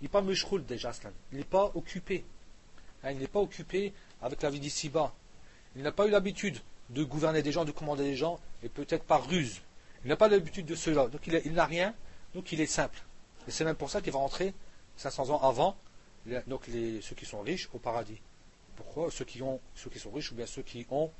Il 0.00 0.04
n'est 0.04 0.08
pas 0.08 0.22
mouchroul 0.22 0.64
déjà, 0.64 0.92
Il 1.32 1.38
n'est 1.38 1.44
pas 1.44 1.70
occupé. 1.74 2.24
Hein, 3.02 3.12
il 3.12 3.18
n'est 3.18 3.26
pas 3.26 3.40
occupé 3.40 3.92
avec 4.22 4.42
la 4.42 4.50
vie 4.50 4.60
d'ici-bas. 4.60 5.14
Il 5.76 5.82
n'a 5.82 5.92
pas 5.92 6.06
eu 6.06 6.10
l'habitude 6.10 6.58
de 6.90 7.04
gouverner 7.04 7.42
des 7.42 7.52
gens, 7.52 7.64
de 7.64 7.70
commander 7.70 8.04
des 8.04 8.16
gens, 8.16 8.40
et 8.62 8.68
peut-être 8.68 9.04
par 9.04 9.26
ruse. 9.28 9.60
Il 10.04 10.08
n'a 10.08 10.16
pas 10.16 10.28
l'habitude 10.28 10.66
de 10.66 10.74
cela. 10.74 11.06
Donc 11.06 11.26
il, 11.26 11.52
n'a 11.52 11.66
rien, 11.66 11.94
donc 12.34 12.50
il 12.52 12.60
est 12.60 12.66
simple. 12.66 13.02
Et 13.46 13.50
c'est 13.50 13.64
même 13.64 13.76
pour 13.76 13.90
ça 13.90 14.00
qu'il 14.00 14.12
va 14.12 14.18
rentrer 14.18 14.54
500 14.96 15.30
ans 15.30 15.40
avant 15.42 15.76
donc 16.46 16.66
ceux 16.66 17.14
qui 17.14 17.24
sont 17.24 17.40
riches 17.40 17.68
au 17.72 17.78
paradis. 17.78 18.20
Pourquoi? 18.76 19.10
Ceux 19.10 19.24
qui, 19.24 19.42
ont, 19.42 19.60
ceux 19.74 19.90
qui 19.90 19.98
sont 19.98 20.10
riches 20.10 20.32
ou 20.32 20.34
bien 20.34 20.46
ceux 20.46 20.62
qui 20.62 20.86
ont, 20.90 21.10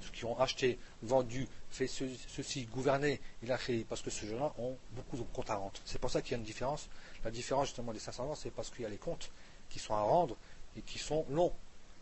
ceux 0.00 0.10
qui 0.10 0.24
ont 0.24 0.38
acheté, 0.38 0.78
vendu, 1.02 1.46
fait 1.70 1.86
ceci, 1.86 2.66
gouverné, 2.66 3.20
il 3.42 3.52
a 3.52 3.58
créé, 3.58 3.84
parce 3.88 4.02
que 4.02 4.10
ces 4.10 4.28
gens-là 4.28 4.52
ont 4.58 4.76
beaucoup 4.92 5.16
de 5.16 5.22
comptes 5.22 5.50
à 5.50 5.56
rendre. 5.56 5.72
C'est 5.84 5.98
pour 5.98 6.10
ça 6.10 6.22
qu'il 6.22 6.32
y 6.32 6.34
a 6.34 6.38
une 6.38 6.44
différence. 6.44 6.88
La 7.24 7.30
différence 7.30 7.66
justement 7.66 7.92
des 7.92 7.98
500 7.98 8.30
ans, 8.30 8.34
c'est 8.34 8.50
parce 8.50 8.70
qu'il 8.70 8.82
y 8.82 8.86
a 8.86 8.88
les 8.88 8.98
comptes 8.98 9.30
qui 9.68 9.78
sont 9.78 9.94
à 9.94 10.02
rendre 10.02 10.36
et 10.76 10.82
qui 10.82 10.98
sont 10.98 11.26
longs. 11.30 11.52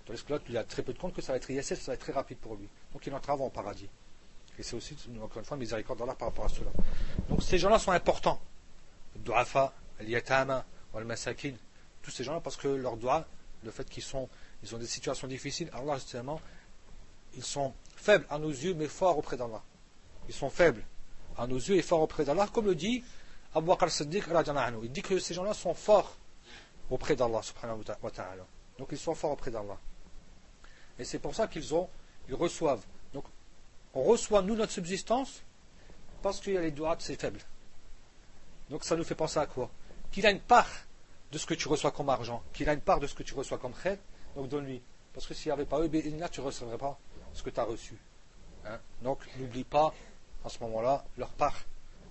Tandis 0.05 0.22
que 0.22 0.34
là, 0.34 0.38
il 0.49 0.55
y 0.55 0.59
a 0.59 0.64
très 0.64 0.82
peu 0.82 0.92
de 0.92 0.99
comptes 0.99 1.14
que 1.14 1.22
ça 1.22 1.32
va 1.32 1.38
être 1.38 1.51
ISS, 1.51 1.74
ça 1.74 1.86
va 1.88 1.94
être 1.94 2.01
très 2.01 2.12
rapide 2.12 2.38
pour 2.38 2.55
lui. 2.55 2.68
Donc 2.92 3.07
il 3.07 3.14
entre 3.14 3.30
avant 3.30 3.47
au 3.47 3.51
paradis. 3.51 3.88
Et 4.59 4.62
c'est 4.62 4.76
aussi, 4.76 4.97
encore 5.20 5.38
une 5.38 5.44
fois, 5.44 5.57
miséricorde 5.57 5.99
d'Allah 5.99 6.14
par 6.14 6.28
rapport 6.28 6.44
à 6.44 6.49
cela. 6.49 6.70
Donc 7.28 7.42
ces 7.42 7.59
gens-là 7.59 7.78
sont 7.78 7.90
importants. 7.90 8.40
Du'afa, 9.16 9.74
al-yatama, 9.99 10.64
al-masakin, 10.94 11.55
tous 12.03 12.11
ces 12.11 12.24
gens-là, 12.24 12.40
parce 12.40 12.57
que 12.57 12.68
leurs 12.68 12.97
doigts, 12.97 13.26
le 13.64 13.70
fait 13.70 13.88
qu'ils 13.88 14.03
sont 14.03 14.28
ils 14.62 14.74
ont 14.74 14.78
des 14.78 14.86
situations 14.86 15.28
difficiles. 15.28 15.70
Allah, 15.72 15.94
justement, 15.94 16.40
ils 17.34 17.44
sont 17.44 17.72
faibles 17.97 18.26
à 18.30 18.38
nos 18.38 18.51
yeux, 18.51 18.74
mais 18.74 18.86
forts 18.86 19.18
auprès 19.18 19.36
d'Allah. 19.36 19.62
Ils 20.28 20.34
sont 20.34 20.51
faibles 20.51 20.84
à 21.36 21.47
nos 21.47 21.57
yeux 21.57 21.76
et 21.76 21.82
forts 21.82 22.03
auprès 22.03 22.24
d'Allah, 22.24 22.49
comme 22.53 22.66
le 22.66 22.74
dit 22.74 23.03
Abu 23.55 23.66
Bakr 23.66 23.90
Siddiq. 23.90 24.24
Il 24.82 24.92
dit 24.92 25.03
que 25.03 25.18
ces 25.18 25.34
gens-là 25.34 25.55
sont 25.55 25.74
forts 25.74 26.16
auprès 26.90 27.16
d'Allah. 27.16 27.40
Donc 28.78 28.88
ils 28.92 28.99
sont 28.99 29.14
forts 29.14 29.32
auprès 29.32 29.51
d'Allah. 29.51 29.78
Et 30.99 31.05
c'est 31.05 31.18
pour 31.18 31.34
ça 31.34 31.47
qu'ils 31.47 31.74
ont, 31.74 31.88
ils 32.28 32.34
reçoivent. 32.34 32.84
Donc, 33.12 33.24
on 33.94 34.03
reçoit, 34.03 34.42
nous, 34.42 34.57
notre 34.57 34.72
subsistance, 34.72 35.42
parce 36.22 36.40
qu'il 36.40 36.55
y 36.55 36.57
a 36.57 36.62
les 36.62 36.70
doigts 36.70 36.97
de 36.97 37.03
ces 37.03 37.16
faibles. 37.16 37.40
Donc 38.70 38.84
ça 38.84 38.97
nous 38.97 39.05
fait 39.05 39.14
penser 39.14 39.38
à 39.38 39.47
quoi? 39.47 39.70
Qu'il 40.11 40.26
a 40.26 40.30
une 40.30 40.40
part 40.40 40.70
de 41.30 41.38
ce 41.38 41.47
que 41.47 41.55
tu 41.55 41.68
reçois 41.68 41.90
comme 41.90 42.09
argent, 42.09 42.42
qu'il 42.53 42.68
a 42.68 42.72
une 42.72 42.80
part 42.80 43.01
de 43.01 43.07
ce 43.07 43.14
que 43.14 43.22
tu 43.22 43.34
reçois 43.34 43.59
comme 43.59 43.74
khair, 43.74 43.99
donc 44.34 44.49
donne-lui. 44.49 44.82
Parce 45.12 45.26
que 45.26 45.34
s'il 45.34 45.49
n'y 45.49 45.53
avait 45.53 45.66
pas 45.66 45.80
eux, 45.80 45.90
tu 45.90 46.11
ne 46.11 46.44
recevrais 46.44 46.78
pas 46.78 46.99
ce 47.37 47.43
que 47.43 47.51
tu 47.51 47.61
as 47.61 47.64
reçu. 47.64 47.97
Hein. 48.64 48.78
Donc 49.03 49.18
n'oublie 49.39 49.64
pas, 49.64 49.95
à 50.45 50.49
ce 50.49 50.59
moment-là, 50.61 51.05
leur 51.18 51.30
part. 51.30 51.64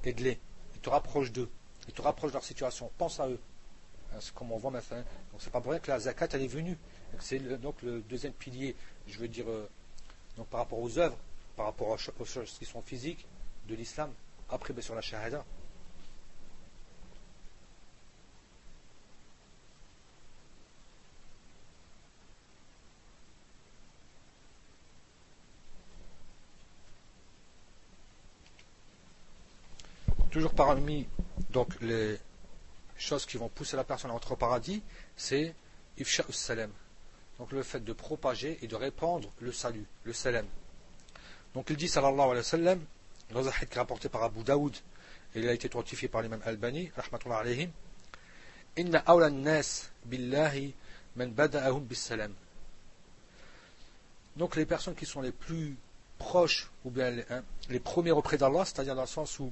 Aide-les. 0.03 0.39
Ils 0.75 0.81
te 0.81 0.89
rapprochent 0.89 1.31
d'eux. 1.31 1.49
Ils 1.87 1.93
te 1.93 2.01
rapprochent 2.01 2.31
de 2.31 2.35
leur 2.35 2.43
situation. 2.43 2.91
Pense 2.97 3.19
à 3.19 3.27
eux. 3.27 3.39
Hein, 4.13 4.17
c'est 4.19 4.33
comme 4.33 4.51
on 4.51 4.57
voit 4.57 4.71
maintenant. 4.71 5.03
Donc 5.31 5.39
c'est 5.41 5.51
pas 5.51 5.61
pour 5.61 5.71
rien 5.71 5.79
que 5.79 5.89
la 5.89 5.99
zakat, 5.99 6.27
elle 6.33 6.43
est 6.43 6.47
venue. 6.47 6.77
C'est 7.19 7.39
donc 7.59 7.81
le 7.81 8.01
deuxième 8.01 8.33
pilier, 8.33 8.75
je 9.07 9.17
veux 9.17 9.27
dire, 9.27 9.49
euh, 9.49 9.69
par 10.49 10.61
rapport 10.61 10.79
aux 10.79 10.97
œuvres, 10.97 11.17
par 11.55 11.65
rapport 11.67 11.89
aux 11.89 12.25
choses 12.25 12.57
qui 12.59 12.65
sont 12.65 12.81
physiques 12.81 13.25
de 13.67 13.75
l'islam. 13.75 14.11
Après, 14.49 14.73
bien 14.73 14.83
sur 14.83 14.95
la 14.95 15.01
shahada. 15.01 15.43
Toujours 30.35 30.53
parmi 30.53 31.07
donc, 31.51 31.69
les 31.79 32.19
choses 32.97 33.25
qui 33.25 33.37
vont 33.37 33.47
pousser 33.47 33.77
la 33.77 33.85
personne 33.85 34.11
à 34.11 34.13
entrer 34.13 34.33
au 34.33 34.35
paradis, 34.35 34.83
c'est 35.15 35.55
ifsha 35.97 36.25
salam. 36.29 36.71
Donc 37.39 37.53
le 37.53 37.63
fait 37.63 37.79
de 37.79 37.93
propager 37.93 38.59
et 38.61 38.67
de 38.67 38.75
répandre 38.75 39.29
le 39.39 39.53
salut, 39.53 39.85
le 40.03 40.11
salam. 40.11 40.45
Donc 41.53 41.69
il 41.69 41.77
dit 41.77 41.87
sallallahu 41.87 42.19
alayhi 42.19 42.37
wa 42.39 42.43
sallam, 42.43 42.81
dans 43.31 43.47
un 43.47 43.51
hadith 43.51 43.75
rapporté 43.75 44.09
par 44.09 44.23
Abu 44.23 44.43
Daoud, 44.43 44.75
et 45.35 45.39
il 45.39 45.47
a 45.47 45.53
été 45.53 45.67
identifié 45.67 46.09
par 46.09 46.21
l'imam 46.21 46.41
Albani, 46.43 46.91
rahmatullah 46.97 47.37
alayhim, 47.37 47.69
Inna 48.75 49.03
awla 49.05 49.29
nas 49.29 49.89
billahi 50.03 50.73
man 51.15 51.31
bada'ahum 51.31 51.85
bis 51.85 51.95
salam. 51.95 52.33
Donc 54.35 54.57
les 54.57 54.65
personnes 54.65 54.95
qui 54.95 55.05
sont 55.05 55.21
les 55.21 55.31
plus 55.31 55.77
proches, 56.17 56.69
ou 56.83 56.89
bien 56.89 57.09
les, 57.11 57.25
hein, 57.29 57.41
les 57.69 57.79
premiers 57.79 58.11
auprès 58.11 58.37
d'Allah, 58.37 58.65
c'est-à-dire 58.65 58.95
dans 58.95 59.01
le 59.03 59.07
sens 59.07 59.39
où 59.39 59.49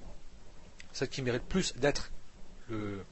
ceux 0.94 1.06
qui 1.08 1.22
méritent 1.22 1.44
plus 1.44 1.76
d'être 1.76 2.12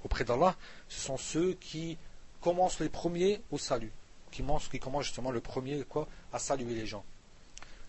auprès 0.04 0.24
d'Allah, 0.24 0.56
ce 0.88 1.00
sont 1.00 1.18
ceux 1.18 1.54
qui 1.54 1.98
commencent 2.40 2.80
les 2.80 2.90
premiers 2.90 3.42
au 3.52 3.58
salut, 3.58 3.92
qui, 4.32 4.44
commencent 4.80 5.06
justement 5.06 5.32
le 5.32 5.42
premier 5.42 5.86
à 6.34 6.40
saluer 6.40 6.74
les 6.74 6.88
gens. 6.88 7.04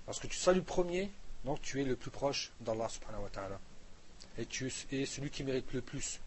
Parce 0.04 0.18
que 0.18 0.26
tu 0.26 0.36
salues 0.36 0.58
le 0.58 0.64
premier, 0.64 1.10
donc 1.44 1.62
tu 1.62 1.80
es 1.80 1.84
le 1.84 1.96
plus 1.96 2.10
proche 2.10 2.52
d'Allah 2.60 2.88
subhanahu 2.88 3.22
wa 3.22 3.30
ta'ala. 3.30 3.60
Et 4.38 4.46
tu 4.46 4.72
es 4.90 5.06
celui 5.06 5.30
qui 5.30 5.44
mérite 5.44 5.72
le 5.72 5.80
plus. 5.80 6.20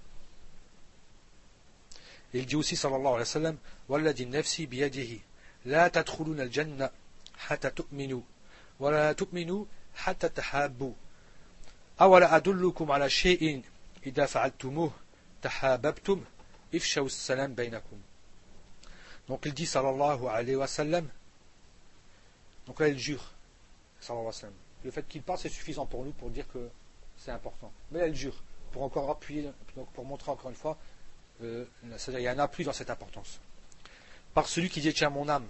Il 2.34 2.46
dit 2.46 2.56
aussi 2.56 2.76
sallallahu 2.76 3.08
alayhi 3.08 3.20
wa 3.20 3.26
sallam 3.26 3.58
Walladin 3.88 4.28
nafsi 4.28 4.68
biyadihi 4.68 5.22
la 5.66 5.90
tadkhuluna 5.90 6.44
al-janna 6.44 6.92
hatta 7.50 7.72
tu'minu 7.72 8.22
wa 8.80 8.92
la 8.92 9.16
tu'minu 9.16 9.66
hatta 10.06 10.30
donc 19.28 19.46
il 19.46 19.54
dit 19.54 19.66
sallallahu 19.66 20.28
alayhi 20.28 20.56
wa 20.56 20.68
sallam. 20.68 21.08
Donc 22.68 22.80
là 22.80 22.88
il 22.88 23.00
jure 23.00 23.32
sallallahu 24.00 24.28
alayhi 24.28 24.28
wa 24.28 24.34
sallam. 24.34 24.56
Le 24.84 24.92
fait 24.92 25.08
qu'il 25.08 25.22
parle 25.24 25.40
c'est 25.40 25.50
suffisant 25.50 25.86
pour 25.86 26.04
nous 26.06 26.12
pour 26.12 26.30
dire 26.30 26.48
que 26.48 26.70
c'est 27.18 27.32
important. 27.32 27.72
Mais 27.92 28.00
là 28.00 28.08
il 28.08 28.16
jure 28.16 28.36
pour 28.72 28.84
encore 28.84 29.10
appuyer 29.10 29.50
donc 29.76 29.90
pour 29.94 30.06
montrer 30.06 30.32
encore 30.32 30.50
une 30.50 30.56
fois 30.56 30.78
euh, 31.44 31.66
c'est-à-dire 31.98 32.20
il 32.20 32.24
y 32.24 32.40
a 32.40 32.44
appui 32.44 32.64
dans 32.64 32.74
cette 32.74 32.90
importance. 32.90 33.40
Par 34.34 34.48
celui 34.48 34.70
qui 34.70 34.82
détient 34.82 35.10
mon 35.10 35.28
âme 35.30 35.48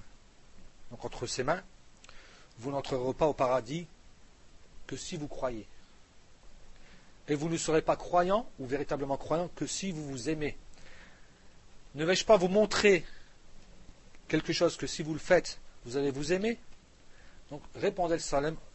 donc 0.91 1.03
entre 1.03 1.27
ses 1.27 1.43
mains 1.43 1.61
vous 2.59 2.71
n'entrerez 2.71 3.13
pas 3.13 3.27
au 3.27 3.33
paradis 3.33 3.87
que 4.87 4.95
si 4.95 5.17
vous 5.17 5.27
croyez 5.27 5.67
et 7.27 7.35
vous 7.35 7.49
ne 7.49 7.57
serez 7.57 7.81
pas 7.81 7.95
croyant 7.95 8.47
ou 8.59 8.65
véritablement 8.65 9.17
croyant 9.17 9.49
que 9.55 9.65
si 9.67 9.91
vous 9.91 10.05
vous 10.05 10.29
aimez. 10.29 10.57
Ne 11.95 12.05
vais-je 12.05 12.25
pas 12.25 12.37
vous 12.37 12.47
montrer 12.47 13.05
quelque 14.27 14.53
chose 14.53 14.77
que 14.77 14.87
si 14.87 15.01
vous 15.03 15.13
le 15.13 15.19
faites, 15.19 15.59
vous 15.85 15.97
allez 15.97 16.11
vous 16.11 16.33
aimer? 16.33 16.59
Donc 17.49 17.61
répandez 17.75 18.17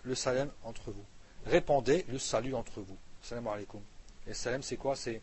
le 0.05 0.15
salam 0.15 0.51
entre 0.65 0.91
vous. 0.91 1.05
Répandez 1.47 2.05
le 2.09 2.19
salut 2.19 2.55
entre 2.55 2.81
vous. 2.81 2.97
Salam 3.23 3.47
alaikum. 3.49 3.81
Et 4.27 4.35
salam 4.35 4.63
c'est 4.63 4.77
quoi? 4.77 4.97
C'est 4.97 5.21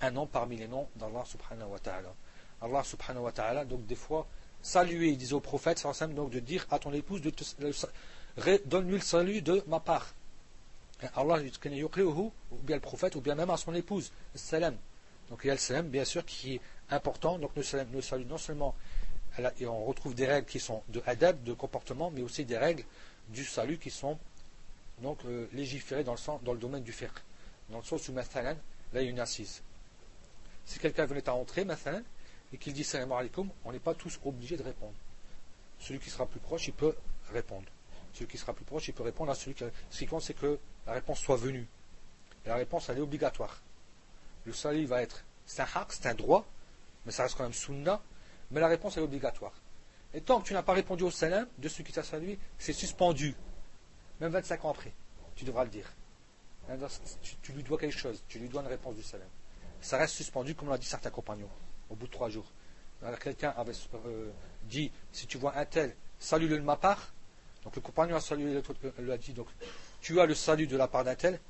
un 0.00 0.10
nom 0.10 0.26
parmi 0.26 0.56
les 0.56 0.68
noms 0.68 0.88
d'Allah 0.96 1.24
subhanahu 1.24 1.70
wa 1.70 1.78
ta'ala. 1.78 2.14
Allah 2.60 2.82
subhanahu 2.84 3.24
wa 3.24 3.32
ta'ala, 3.32 3.64
donc 3.64 3.86
des 3.86 3.94
fois, 3.94 4.26
saluer, 4.62 5.08
il 5.08 5.18
disait 5.18 5.34
au 5.34 5.40
prophète, 5.40 5.84
donc 6.14 6.30
de 6.30 6.40
dire 6.40 6.66
à 6.70 6.78
ton 6.78 6.92
épouse, 6.92 7.20
donne-lui 8.66 8.94
le 8.94 9.00
salut 9.00 9.42
de 9.42 9.62
ma 9.66 9.80
part. 9.80 10.14
Allah 11.14 11.40
ou 11.40 12.56
bien 12.62 12.76
le 12.76 12.80
prophète, 12.80 13.14
ou 13.16 13.20
bien 13.20 13.34
même 13.34 13.50
à 13.50 13.56
son 13.56 13.74
épouse, 13.74 14.12
salam. 14.34 14.76
Donc 15.30 15.40
il 15.44 15.48
y 15.48 15.50
a 15.50 15.54
le 15.54 15.58
salam, 15.58 15.88
bien 15.88 16.04
sûr, 16.04 16.24
qui 16.24 16.54
est 16.54 16.60
important. 16.90 17.38
Donc 17.38 17.52
le 17.56 17.62
salut, 17.62 18.24
non 18.26 18.38
seulement, 18.38 18.74
et 19.58 19.66
on 19.66 19.84
retrouve 19.84 20.14
des 20.14 20.26
règles 20.26 20.46
qui 20.46 20.60
sont 20.60 20.82
de 20.88 21.02
adab, 21.06 21.42
de 21.42 21.52
comportement, 21.52 22.10
mais 22.10 22.22
aussi 22.22 22.44
des 22.44 22.58
règles 22.58 22.84
du 23.28 23.44
salut 23.44 23.78
qui 23.78 23.90
sont 23.90 24.18
donc 24.98 25.24
euh, 25.24 25.48
légiférées 25.52 26.04
dans 26.04 26.12
le, 26.12 26.18
sens, 26.18 26.42
dans 26.42 26.52
le 26.52 26.58
domaine 26.58 26.82
du 26.82 26.92
fiqh. 26.92 27.10
Dans 27.70 27.78
le 27.78 27.84
sens 27.84 28.08
où, 28.08 28.12
mathalan, 28.12 28.56
là 28.92 29.00
il 29.00 29.04
y 29.04 29.08
a 29.08 29.10
une 29.10 29.20
assise. 29.20 29.62
Si 30.64 30.78
quelqu'un 30.78 31.06
venait 31.06 31.28
à 31.28 31.34
entrer, 31.34 31.64
mathalan, 31.64 32.02
et 32.52 32.58
qu'il 32.58 32.72
dit 32.72 32.84
salam 32.84 33.10
alaikum, 33.12 33.48
on 33.64 33.72
n'est 33.72 33.80
pas 33.80 33.94
tous 33.94 34.20
obligés 34.24 34.56
de 34.56 34.62
répondre. 34.62 34.94
Celui 35.80 35.98
qui 35.98 36.10
sera 36.10 36.26
plus 36.26 36.40
proche, 36.40 36.68
il 36.68 36.74
peut 36.74 36.94
répondre. 37.32 37.66
Celui 38.14 38.26
qui 38.26 38.38
sera 38.38 38.52
plus 38.52 38.64
proche, 38.64 38.88
il 38.88 38.94
peut 38.94 39.02
répondre 39.02 39.30
à 39.30 39.34
celui 39.34 39.54
qui. 39.54 39.64
Ce 39.90 39.98
qui 39.98 40.06
compte, 40.06 40.22
c'est 40.22 40.34
que 40.34 40.58
la 40.86 40.92
réponse 40.92 41.20
soit 41.20 41.36
venue. 41.36 41.66
Et 42.44 42.48
la 42.48 42.56
réponse, 42.56 42.88
elle 42.88 42.98
est 42.98 43.02
obligatoire. 43.02 43.60
Le 44.44 44.52
salut 44.52 44.86
va 44.86 45.02
être. 45.02 45.24
C'est 45.46 45.62
un 45.62 45.68
haq, 45.74 45.92
c'est 45.92 46.06
un 46.06 46.14
droit, 46.14 46.46
mais 47.04 47.12
ça 47.12 47.24
reste 47.24 47.36
quand 47.36 47.42
même 47.42 47.52
sunna, 47.52 48.00
mais 48.50 48.60
la 48.60 48.68
réponse 48.68 48.96
est 48.96 49.00
obligatoire. 49.00 49.52
Et 50.14 50.20
tant 50.20 50.40
que 50.40 50.46
tu 50.46 50.52
n'as 50.54 50.62
pas 50.62 50.74
répondu 50.74 51.02
au 51.02 51.10
salam 51.10 51.46
de 51.58 51.68
celui 51.68 51.84
qui 51.84 51.92
t'a 51.92 52.04
salué, 52.04 52.38
c'est 52.56 52.72
suspendu. 52.72 53.34
Même 54.20 54.30
25 54.30 54.64
ans 54.64 54.70
après, 54.70 54.92
tu 55.34 55.44
devras 55.44 55.64
le 55.64 55.70
dire. 55.70 55.92
Tu, 57.42 57.52
lui 57.52 57.62
dois 57.62 57.78
quelque 57.78 57.98
chose, 57.98 58.22
tu 58.28 58.38
lui 58.38 58.48
dois 58.48 58.62
une 58.62 58.68
réponse 58.68 58.94
du 58.94 59.02
salam. 59.02 59.28
Ça 59.80 59.98
reste 59.98 60.14
suspendu, 60.14 60.54
comme 60.54 60.68
l'ont 60.68 60.76
dit 60.76 60.86
certains 60.86 61.10
compagnons, 61.10 61.50
au 61.90 61.96
bout 61.96 62.06
de 62.06 62.12
trois 62.12 62.30
jours. 62.30 62.46
Quelqu'un 63.20 63.52
avait 63.56 63.74
euh, 64.06 64.30
dit 64.62 64.90
si 65.12 65.26
tu 65.26 65.36
vois 65.36 65.58
un 65.58 65.66
tel, 65.66 65.94
salue-le 66.18 66.56
de 66.56 66.62
ma 66.62 66.76
part. 66.76 67.12
Donc 67.64 67.76
le 67.76 67.82
compagnon 67.82 68.16
a 68.16 68.20
salué 68.20 68.52
l'autre, 68.54 68.74
lui 68.98 69.12
a 69.12 69.18
dit 69.18 69.32
donc 69.32 69.48
tu 70.00 70.20
as 70.20 70.26
le 70.26 70.34
salut 70.34 70.66
de 70.66 70.76
la 70.76 70.88
part 70.88 71.04
d'un 71.04 71.14
tel. 71.14 71.40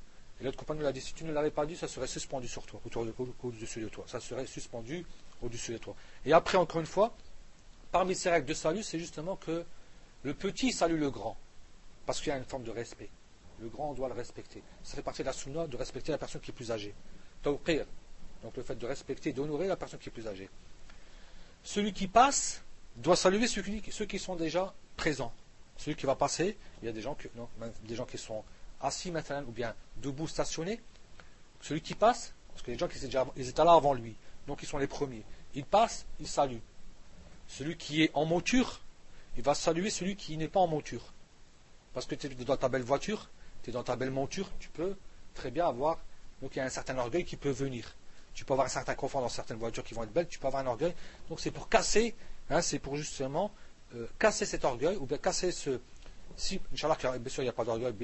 Et 0.41 0.45
l'autre 0.45 0.59
compagnon 0.59 0.81
lui 0.81 0.89
a 0.89 0.93
dit 0.93 1.01
si 1.01 1.15
tu 1.15 1.24
ne 1.24 1.32
l'avais 1.32 1.51
pas 1.51 1.66
dit, 1.66 1.77
ça 1.77 1.89
serait 1.89 2.07
suspendu 2.07 2.49
sur 2.49 2.66
toi, 2.66 2.81
autour 2.85 3.05
de, 3.05 3.15
au-dessus 3.43 3.81
de 3.81 3.89
toi. 3.89 4.05
Ça 4.09 4.20
serait 4.20 4.47
suspendu 4.47 5.05
au-dessus 5.43 5.73
de 5.73 5.78
toi. 5.78 5.95
Et 6.24 6.32
après, 6.32 6.59
encore 6.59 6.81
une 6.81 6.86
fois, 6.86 7.15
parmi 7.93 8.15
ces 8.15 8.31
règles 8.31 8.47
de 8.47 8.55
salut, 8.55 8.82
c'est 8.82 8.99
justement 8.99 9.36
que 9.36 9.65
le 10.23 10.35
petit 10.35 10.73
salue 10.73 10.99
le 10.99 11.11
grand. 11.11 11.36
Parce 12.07 12.20
qu'il 12.20 12.28
y 12.28 12.32
a 12.32 12.39
une 12.39 12.45
forme 12.45 12.65
de 12.65 12.70
respect. 12.70 13.09
Le 13.61 13.69
grand, 13.69 13.95
doit 13.95 14.09
le 14.09 14.15
respecter. 14.15 14.62
Ça 14.82 14.97
fait 14.97 15.03
partie 15.03 15.23
de 15.23 15.27
la 15.27 15.32
sunna 15.32 15.66
de 15.66 15.77
respecter 15.77 16.11
la 16.11 16.19
personne 16.19 16.41
qui 16.41 16.51
est 16.51 16.55
plus 16.55 16.73
âgée. 16.73 16.95
Tawqir. 17.43 17.86
Donc 18.43 18.57
le 18.57 18.62
fait 18.62 18.74
de 18.74 18.86
respecter, 18.86 19.32
d'honorer 19.32 19.69
la 19.69 19.77
personne 19.77 19.99
qui 20.01 20.09
est 20.09 20.12
plus 20.12 20.27
âgée. 20.27 20.51
Celui 21.62 21.93
qui 21.93 22.09
passe 22.09 22.62
doit 22.97 23.16
saluer 23.16 23.47
ceux 23.47 23.62
qui, 24.07 24.19
sont 24.19 24.36
déjà 24.36 24.74
présents. 24.97 25.32
Celui 25.77 25.97
qui 25.97 26.07
va 26.07 26.15
passer, 26.15 26.57
il 26.83 26.87
y 26.87 26.89
a 26.89 26.93
des 26.93 27.03
gens, 27.03 27.17
des 27.85 27.95
gens 27.95 28.07
qui 28.07 28.19
sont 28.19 28.45
assis 28.81 29.11
maintenant 29.11 29.43
ou 29.43 29.53
bien 29.53 29.75
debout 29.97 30.29
stationnés. 30.29 30.81
Celui 31.61 31.81
qui 31.81 31.95
passe, 31.95 32.33
parce 32.49 32.63
que 32.63 32.71
les 32.71 32.79
gens 32.79 32.89
qui 32.89 32.99
étaient, 32.99 33.19
ils 33.37 33.49
étaient 33.49 33.65
là 33.65 33.73
avant 33.73 33.95
lui, 33.95 34.17
donc 34.47 34.63
ils 34.63 34.67
sont 34.67 34.79
les 34.79 34.87
premiers. 34.87 35.25
Il 35.55 35.65
passe, 35.65 36.07
il 36.21 36.29
salue. 36.29 36.59
Celui 37.49 37.77
qui 37.77 38.03
est 38.03 38.11
en 38.15 38.25
monture, 38.25 38.81
il 39.37 39.43
va 39.43 39.55
saluer 39.55 39.91
celui 39.91 40.17
qui 40.17 40.37
n'est 40.37 40.49
pas 40.49 40.61
en 40.61 40.67
monture. 40.67 41.13
Parce 41.93 42.07
que 42.07 42.15
tu 42.15 42.27
es 42.27 42.31
dans 42.31 42.57
ta 42.57 42.69
belle 42.69 42.83
voiture, 42.83 43.31
tu 43.63 43.71
es 43.71 43.73
dans 43.73 43.85
ta 43.85 43.97
belle 43.97 44.11
monture, 44.11 44.51
tu 44.59 44.69
peux 44.69 44.97
très 45.35 45.51
bien 45.51 45.67
avoir. 45.67 45.99
Donc 46.43 46.55
il 46.55 46.59
y 46.59 46.63
a 46.63 46.65
un 46.65 46.71
certain 46.71 46.99
orgueil 46.99 47.25
qui 47.25 47.37
peut 47.37 47.51
venir 47.51 47.97
tu 48.35 48.45
peux 48.45 48.53
avoir 48.53 48.67
un 48.67 48.71
certain 48.71 48.95
confort 48.95 49.21
dans 49.21 49.29
certaines 49.29 49.57
voitures 49.57 49.85
qui 49.85 49.95
vont 49.95 50.03
être 50.03 50.13
belles, 50.13 50.29
tu 50.29 50.39
peux 50.39 50.49
avoir 50.49 50.63
un 50.63 50.67
orgueil. 50.67 50.95
Donc 51.29 51.41
c'est 51.41 51.53
pour 51.53 51.69
casser, 51.69 52.15
hein, 52.51 52.61
c'est 52.61 52.81
pour 52.81 52.97
justement 52.97 53.53
casser 54.19 54.47
cet 54.47 54.65
orgueil, 54.65 54.97
ou 54.97 55.07
bien 55.07 55.19
casser 55.19 55.53
ce. 55.53 55.81
Si, 56.37 56.61
Inch'Allah, 56.73 56.97
bien 57.19 57.31
sûr, 57.31 57.43
il 57.43 57.47
n'y 57.47 57.51
a 57.51 57.53
pas 57.53 57.65
d'orgueil, 57.65 57.95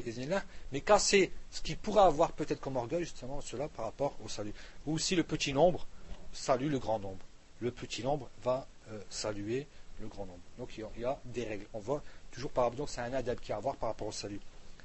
mais 0.71 0.81
casser 0.83 1.33
ce 1.51 1.61
qui 1.63 1.75
pourrait 1.75 2.03
avoir 2.03 2.33
peut-être 2.33 2.61
comme 2.61 2.77
orgueil, 2.77 3.01
justement, 3.01 3.41
cela 3.41 3.67
par 3.69 3.87
rapport 3.87 4.15
au 4.25 4.29
salut. 4.29 4.53
Ou 4.87 4.99
si 4.99 5.17
le 5.17 5.25
petit 5.25 5.53
nombre 5.53 5.87
salue 6.33 6.71
le 6.71 6.79
grand 6.79 6.99
nombre. 6.99 7.25
Le 7.61 7.71
petit 7.71 8.03
nombre 8.03 8.29
va 8.43 8.67
euh, 8.91 9.01
saluer 9.11 9.67
le 10.01 10.09
grand 10.09 10.27
nombre. 10.27 10.41
Donc 10.59 10.77
il 10.77 10.85
y, 11.01 11.05
a, 11.05 11.19
des 11.27 11.45
règles. 11.45 11.67
On 11.75 11.79
voit 11.79 12.03
toujours 12.31 12.51
par 12.51 12.65
rapport, 12.65 12.79
donc 12.79 12.89
c'est 12.89 13.01
un 13.01 13.13
adab 13.13 13.39
qui 13.39 13.53
a 13.53 13.57
à 13.57 13.61
voir 13.61 13.77
par 13.77 13.91
rapport 13.91 14.09
au 14.09 14.13
salut. 14.13 14.41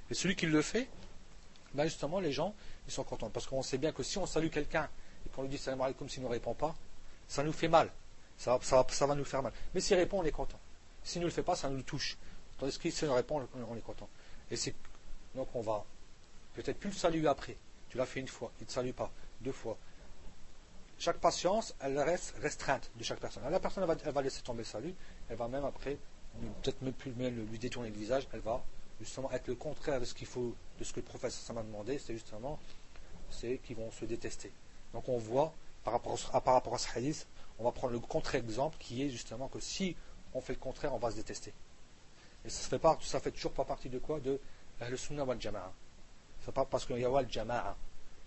Et 0.10 0.14
celui 0.14 0.36
qui 0.36 0.46
le 0.46 0.62
fait, 0.62 0.88
ben 1.74 1.86
justement, 1.86 2.20
les 2.20 2.32
gens, 2.32 2.54
ils 2.88 2.94
sont 2.94 3.04
contents. 3.04 3.30
Parce 3.30 3.48
qu'on 3.48 3.62
sait 3.64 3.78
bien 3.78 3.92
que 3.92 4.04
si 4.04 4.18
on 4.18 4.26
salue 4.26 4.50
quelqu'un 4.50 4.90
et 5.26 5.30
qu'on 5.30 5.44
lui 5.44 5.50
dit 5.50 5.58
salam 5.58 5.82
alaikum 5.82 6.10
s'il 6.10 6.24
ne 6.24 6.28
répond 6.28 6.54
pas, 6.54 6.76
ça 7.28 7.44
nous 7.44 7.54
fait 7.54 7.68
mal. 7.68 7.90
Ça, 8.38 8.60
va 8.60 9.16
nous 9.16 9.26
faire 9.26 9.42
mal. 9.42 9.54
Mais 9.74 9.80
s'il 9.80 9.96
répond, 9.96 10.20
on 10.20 10.24
est 10.24 10.32
content. 10.32 10.60
S'il 11.06 11.22
ne 11.22 11.28
le 11.28 11.32
fait 11.32 11.44
pas, 11.44 11.56
ça 11.56 11.70
nous 11.70 11.84
touche. 11.84 12.18
Tandis 12.58 12.78
que 12.78 12.90
s'il 12.90 13.10
répond, 13.10 13.48
on 13.70 13.78
est 13.78 13.82
content. 13.82 14.10
Et 14.52 14.58
c'est 14.58 14.76
donc 15.36 15.48
on 15.54 15.62
va 15.62 15.86
peut-être 16.56 16.80
plus 16.80 16.90
le 16.90 16.96
saluer 16.96 17.28
après. 17.28 17.56
Tu 17.90 17.98
l'as 17.98 18.06
fait 18.06 18.20
une 18.20 18.28
fois, 18.28 18.52
il 18.60 18.64
ne 18.64 18.68
te 18.68 18.74
salue 18.74 18.92
pas, 18.92 19.12
deux 19.42 19.52
fois. 19.52 19.78
Chaque 20.98 21.18
patience, 21.18 21.76
elle 21.82 22.00
reste 22.00 22.36
restreinte 22.42 22.90
de 22.96 23.04
chaque 23.04 23.20
personne. 23.20 23.44
la 23.50 23.60
personne, 23.60 23.88
elle 24.06 24.12
va, 24.12 24.22
laisser 24.22 24.42
tomber 24.42 24.60
le 24.60 24.66
salut, 24.66 24.96
elle 25.30 25.36
va 25.36 25.48
même 25.48 25.66
après, 25.66 25.98
peut-être 26.64 26.82
même 26.82 26.94
plus 26.94 27.12
lui 27.12 27.60
détourner 27.60 27.90
le 27.90 27.96
visage, 27.96 28.28
elle 28.34 28.40
va 28.40 28.64
justement 29.02 29.30
être 29.32 29.48
le 29.48 29.56
contraire 29.56 30.00
de 30.00 30.06
ce 30.06 30.14
qu'il 30.14 30.28
faut, 30.28 30.56
de 30.80 30.84
ce 30.84 30.94
que 30.94 31.02
le 31.02 31.06
professeur 31.06 31.56
m'a 31.56 31.64
demandé, 31.64 32.00
c'est 32.00 32.14
justement, 32.14 32.58
c'est 33.30 33.60
qu'ils 33.66 33.76
vont 33.76 33.92
se 33.92 34.06
détester. 34.06 34.52
Donc 34.94 35.10
on 35.10 35.18
voit, 35.18 35.54
par 35.84 35.94
rapport, 35.94 36.18
à, 36.32 36.40
par 36.40 36.54
rapport 36.54 36.76
à 36.76 36.78
ce 36.78 36.88
hadith, 36.98 37.28
on 37.60 37.66
va 37.66 37.74
prendre 37.74 37.94
le 37.94 38.00
contre-exemple 38.00 38.78
qui 38.80 39.04
est 39.04 39.10
justement 39.10 39.50
que 39.50 39.60
si 39.60 39.98
on 40.36 40.42
fait 40.42 40.54
le 40.54 40.60
contraire, 40.60 40.94
on 40.94 41.00
va 41.00 41.10
se 41.10 41.16
détester. 41.16 41.54
Et 42.44 42.50
ça 42.50 42.70
fait, 42.70 42.78
pas, 42.78 43.00
ça 43.02 43.20
fait 43.20 43.32
toujours 43.32 43.54
pas 43.54 43.66
partie 43.66 43.90
de 43.90 43.98
quoi? 43.98 44.20
De 44.20 44.40
le 44.88 44.98
sunnah 44.98 45.24
wal 45.24 45.42
jama'a. 45.42 45.72
C'est 46.44 46.54
pas 46.54 46.66
parce 46.66 46.86
qu'il 46.86 47.00
y 47.00 47.06
a 47.06 47.10
wal 47.10 47.26
jama'a. 47.32 47.76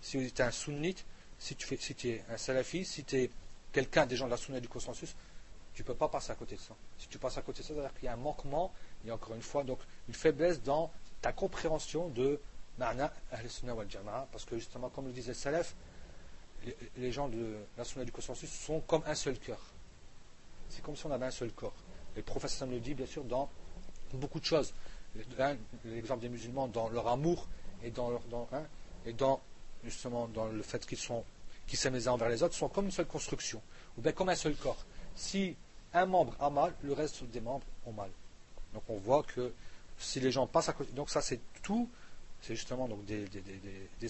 Si 0.01 0.17
tu 0.17 0.41
es 0.41 0.41
un 0.41 0.51
sunnite, 0.51 1.05
si 1.37 1.55
tu, 1.55 1.65
fais, 1.65 1.77
si 1.77 1.95
es 2.09 2.23
un 2.29 2.37
salafi, 2.37 2.83
si 2.83 3.03
tu 3.03 3.15
es 3.15 3.29
quelqu'un 3.71 4.05
des 4.05 4.17
gens 4.17 4.25
de 4.25 4.31
la 4.31 4.37
sunna 4.37 4.59
du 4.59 4.67
consensus, 4.67 5.15
tu 5.73 5.83
ne 5.83 5.87
peux 5.87 5.93
pas 5.93 6.09
passer 6.09 6.31
à 6.31 6.35
côté 6.35 6.55
de 6.55 6.61
ça. 6.61 6.75
Si 6.97 7.07
tu 7.07 7.19
passes 7.19 7.37
à 7.37 7.41
côté 7.43 7.61
de 7.61 7.67
ça, 7.67 7.73
c'est-à-dire 7.73 7.93
qu'il 7.93 8.05
y 8.05 8.07
a 8.07 8.13
un 8.13 8.17
manquement, 8.17 8.73
il 9.03 9.07
y 9.07 9.11
a 9.11 9.15
encore 9.15 9.35
une 9.35 9.41
fois 9.41 9.63
donc 9.63 9.79
une 10.07 10.13
faiblesse 10.13 10.61
dans 10.61 10.91
ta 11.21 11.31
compréhension 11.31 12.09
de 12.09 12.41
ma'na 12.77 13.13
al-sunnah 13.31 13.75
wal 13.75 13.89
jama'a, 13.89 14.27
parce 14.31 14.45
que 14.45 14.57
justement, 14.57 14.89
comme 14.89 15.05
le 15.05 15.13
disait 15.13 15.29
le 15.31 15.35
salaf, 15.35 15.75
les, 16.97 17.11
gens 17.11 17.29
de 17.29 17.57
la 17.77 17.85
sunna 17.85 18.03
du 18.03 18.11
consensus 18.11 18.51
sont 18.51 18.81
comme 18.81 19.03
un 19.05 19.15
seul 19.15 19.37
cœur. 19.39 19.59
C'est 20.69 20.81
comme 20.81 20.95
si 20.95 21.05
on 21.05 21.11
avait 21.11 21.25
un 21.25 21.31
seul 21.31 21.51
corps. 21.51 21.73
Et 22.15 22.19
le 22.19 22.23
professeur 22.23 22.67
le 22.67 22.79
dit, 22.79 22.93
bien 22.93 23.05
sûr, 23.05 23.23
dans 23.23 23.49
beaucoup 24.13 24.39
de 24.39 24.45
choses. 24.45 24.73
L'exemple 25.85 26.21
des 26.21 26.29
musulmans 26.29 26.67
dans 26.67 26.89
leur 26.89 27.07
amour 27.07 27.47
et 27.83 27.89
dans, 27.91 28.09
leur, 28.09 28.21
hein, 28.51 28.63
et 29.05 29.13
dans 29.13 29.39
justement 29.83 30.27
dans 30.27 30.45
le 30.45 30.61
fait 30.61 30.85
qu'ils 30.85 30.97
sont 30.97 31.23
qui 31.65 31.77
s'aiment 31.77 31.93
les 31.93 32.07
uns 32.07 32.13
envers 32.13 32.29
les 32.29 32.41
autres 32.43 32.55
sont 32.55 32.67
comme 32.67 32.85
une 32.85 32.91
seule 32.91 33.05
construction, 33.05 33.61
ou 33.97 34.01
bien 34.01 34.11
comme 34.11 34.29
un 34.29 34.35
seul 34.35 34.55
corps. 34.55 34.83
Si 35.15 35.55
un 35.93 36.05
membre 36.05 36.35
a 36.39 36.49
mal, 36.49 36.73
le 36.81 36.93
reste 36.93 37.23
des 37.25 37.41
membres 37.41 37.65
ont 37.85 37.93
mal. 37.93 38.09
Donc 38.73 38.83
on 38.89 38.97
voit 38.97 39.23
que 39.23 39.53
si 39.97 40.19
les 40.19 40.31
gens 40.31 40.47
passent 40.47 40.69
à 40.69 40.73
côté, 40.73 40.91
donc 40.93 41.09
ça 41.09 41.21
c'est 41.21 41.39
tout, 41.61 41.87
c'est 42.41 42.55
justement 42.55 42.87
donc 42.87 43.05
des, 43.05 43.25
des, 43.27 43.41
des, 43.41 43.59
des 43.99 44.09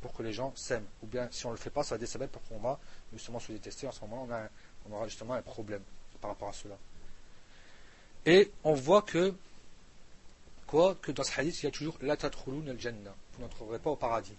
pour 0.00 0.12
que 0.12 0.22
les 0.22 0.32
gens 0.32 0.52
s'aiment. 0.56 0.86
Ou 1.02 1.06
bien, 1.06 1.28
si 1.30 1.46
on 1.46 1.50
ne 1.50 1.54
le 1.54 1.60
fait 1.60 1.70
pas, 1.70 1.84
ça 1.84 1.96
va 1.96 2.04
des 2.04 2.26
pour 2.26 2.42
qu'on 2.42 2.58
va 2.58 2.78
justement 3.12 3.38
se 3.38 3.52
détester. 3.52 3.86
En 3.86 3.92
ce 3.92 4.00
moment-là, 4.02 4.50
on, 4.88 4.92
aura 4.92 5.06
justement 5.06 5.34
un 5.34 5.42
problème 5.42 5.82
par 6.20 6.32
rapport 6.32 6.48
à 6.48 6.52
cela. 6.52 6.76
Et 8.26 8.50
on 8.64 8.74
voit 8.74 9.02
que, 9.02 9.34
quoi, 10.66 10.94
que 10.96 11.12
dans 11.12 11.24
ce 11.24 11.38
hadith, 11.38 11.62
il 11.62 11.64
y 11.64 11.68
a 11.68 11.70
toujours 11.70 11.96
la 12.00 12.14
al-jannah. 12.14 13.14
Vous 13.34 13.42
n'entrerez 13.42 13.78
pas 13.78 13.90
au 13.90 13.96
paradis. 13.96 14.36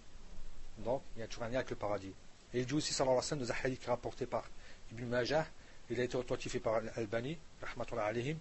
Donc, 0.80 1.01
il 1.15 1.19
y 1.19 1.23
a 1.23 1.27
toujours 1.27 1.43
un 1.43 1.49
lien 1.49 1.57
avec 1.57 1.69
le 1.69 1.76
paradis. 1.76 2.14
Et 2.53 2.60
il 2.60 2.65
dit 2.65 2.73
aussi, 2.73 2.93
sallallahu 2.93 3.18
alayhi 3.18 3.23
wa 3.26 3.30
sallam, 3.30 3.45
dans 3.45 3.51
un 3.51 3.55
hadith 3.64 3.85
rapporté 3.85 4.26
par 4.26 4.45
Ibn 4.91 5.05
Majah, 5.05 5.45
il 5.89 5.99
a 5.99 6.03
été 6.03 6.15
authentifié 6.15 6.60
par 6.60 6.81
Al-Bani, 6.95 7.38
rahmatullah 7.61 8.05
alayhim. 8.05 8.38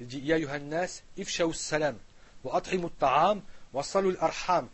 Il 0.00 0.06
dit, 0.06 0.20
Ya 0.20 0.38
yuhannas, 0.38 1.02
ifshaw 1.16 1.52
salam, 1.52 1.98
wa 2.44 2.56
at'imu 2.56 2.88
ta'am, 2.98 3.42
wa 3.72 3.82
salu 3.82 4.16
al-arham, 4.20 4.68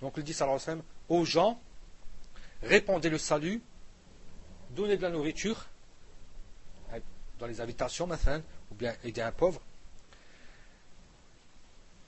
donc 0.00 0.12
il 0.18 0.24
dit 0.24 0.34
sallam, 0.34 0.82
aux 1.08 1.24
gens, 1.24 1.58
répondez 2.62 3.08
le 3.08 3.16
salut, 3.16 3.62
donnez 4.74 4.96
de 4.96 5.02
la 5.02 5.10
nourriture, 5.10 5.66
dans 7.38 7.46
les 7.46 7.60
habitations, 7.60 8.08
ou 8.70 8.74
bien 8.74 8.94
aider 9.02 9.20
un 9.20 9.32
pauvre, 9.32 9.60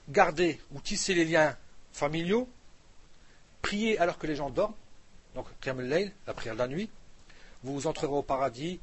gardez 0.09 0.59
ou 0.71 0.79
tissez 0.79 1.13
les 1.13 1.25
liens 1.25 1.57
familiaux, 1.91 2.47
priez 3.61 3.97
alors 3.99 4.17
que 4.17 4.27
les 4.27 4.35
gens 4.35 4.49
dorment, 4.49 4.75
donc 5.35 5.47
la 5.65 6.33
prière 6.33 6.53
de 6.53 6.59
la 6.59 6.67
nuit, 6.67 6.89
vous 7.63 7.87
entrerez 7.87 8.07
au 8.07 8.23
paradis 8.23 8.79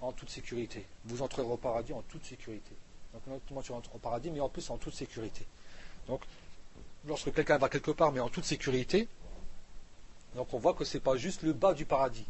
en 0.00 0.12
toute 0.12 0.30
sécurité. 0.30 0.86
Vous 1.04 1.22
entrerez 1.22 1.46
au 1.46 1.56
paradis 1.56 1.92
en 1.92 2.02
toute 2.02 2.24
sécurité. 2.24 2.74
Donc 3.12 3.26
non 3.26 3.40
seulement 3.46 3.62
tu 3.62 3.72
rentres 3.72 3.94
au 3.94 3.98
paradis, 3.98 4.30
mais 4.30 4.40
en 4.40 4.48
plus 4.48 4.68
en 4.70 4.78
toute 4.78 4.94
sécurité. 4.94 5.46
Donc, 6.06 6.22
lorsque 7.06 7.32
quelqu'un 7.32 7.58
va 7.58 7.68
quelque 7.68 7.90
part, 7.90 8.12
mais 8.12 8.20
en 8.20 8.28
toute 8.28 8.44
sécurité, 8.44 9.08
on 10.36 10.58
voit 10.58 10.74
que 10.74 10.84
ce 10.84 10.96
n'est 10.96 11.02
pas 11.02 11.16
juste 11.16 11.42
le 11.42 11.52
bas 11.52 11.74
du 11.74 11.84
paradis. 11.84 12.26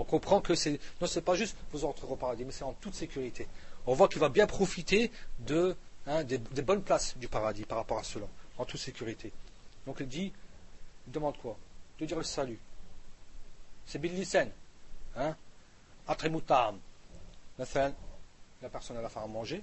On 0.00 0.04
comprend 0.04 0.40
que 0.40 0.54
c'est 0.54 0.80
non, 0.98 1.06
c'est 1.06 1.20
pas 1.20 1.34
juste 1.34 1.54
vous 1.72 1.84
entrez 1.84 2.06
au 2.08 2.16
paradis, 2.16 2.46
mais 2.46 2.52
c'est 2.52 2.64
en 2.64 2.72
toute 2.72 2.94
sécurité. 2.94 3.46
On 3.86 3.92
voit 3.92 4.08
qu'il 4.08 4.18
va 4.18 4.30
bien 4.30 4.46
profiter 4.46 5.10
hein, 6.06 6.24
des, 6.24 6.38
bonnes 6.62 6.82
places 6.82 7.18
du 7.18 7.28
paradis 7.28 7.66
par 7.66 7.76
rapport 7.76 7.98
à 7.98 8.02
cela, 8.02 8.24
en 8.56 8.64
toute 8.64 8.80
sécurité. 8.80 9.30
Donc 9.86 9.98
il 10.00 10.08
dit, 10.08 10.32
il 11.06 11.12
demande 11.12 11.36
quoi? 11.36 11.54
De 11.98 12.06
dire 12.06 12.16
le 12.16 12.24
salut. 12.24 12.58
C'est 13.84 13.98
Billicen. 13.98 14.50
Hein? 15.16 15.36
Atremutam. 16.08 16.78
La 17.58 17.66
personne 18.72 18.96
a 18.96 19.02
la 19.02 19.10
faim 19.10 19.22
à 19.22 19.26
manger. 19.26 19.62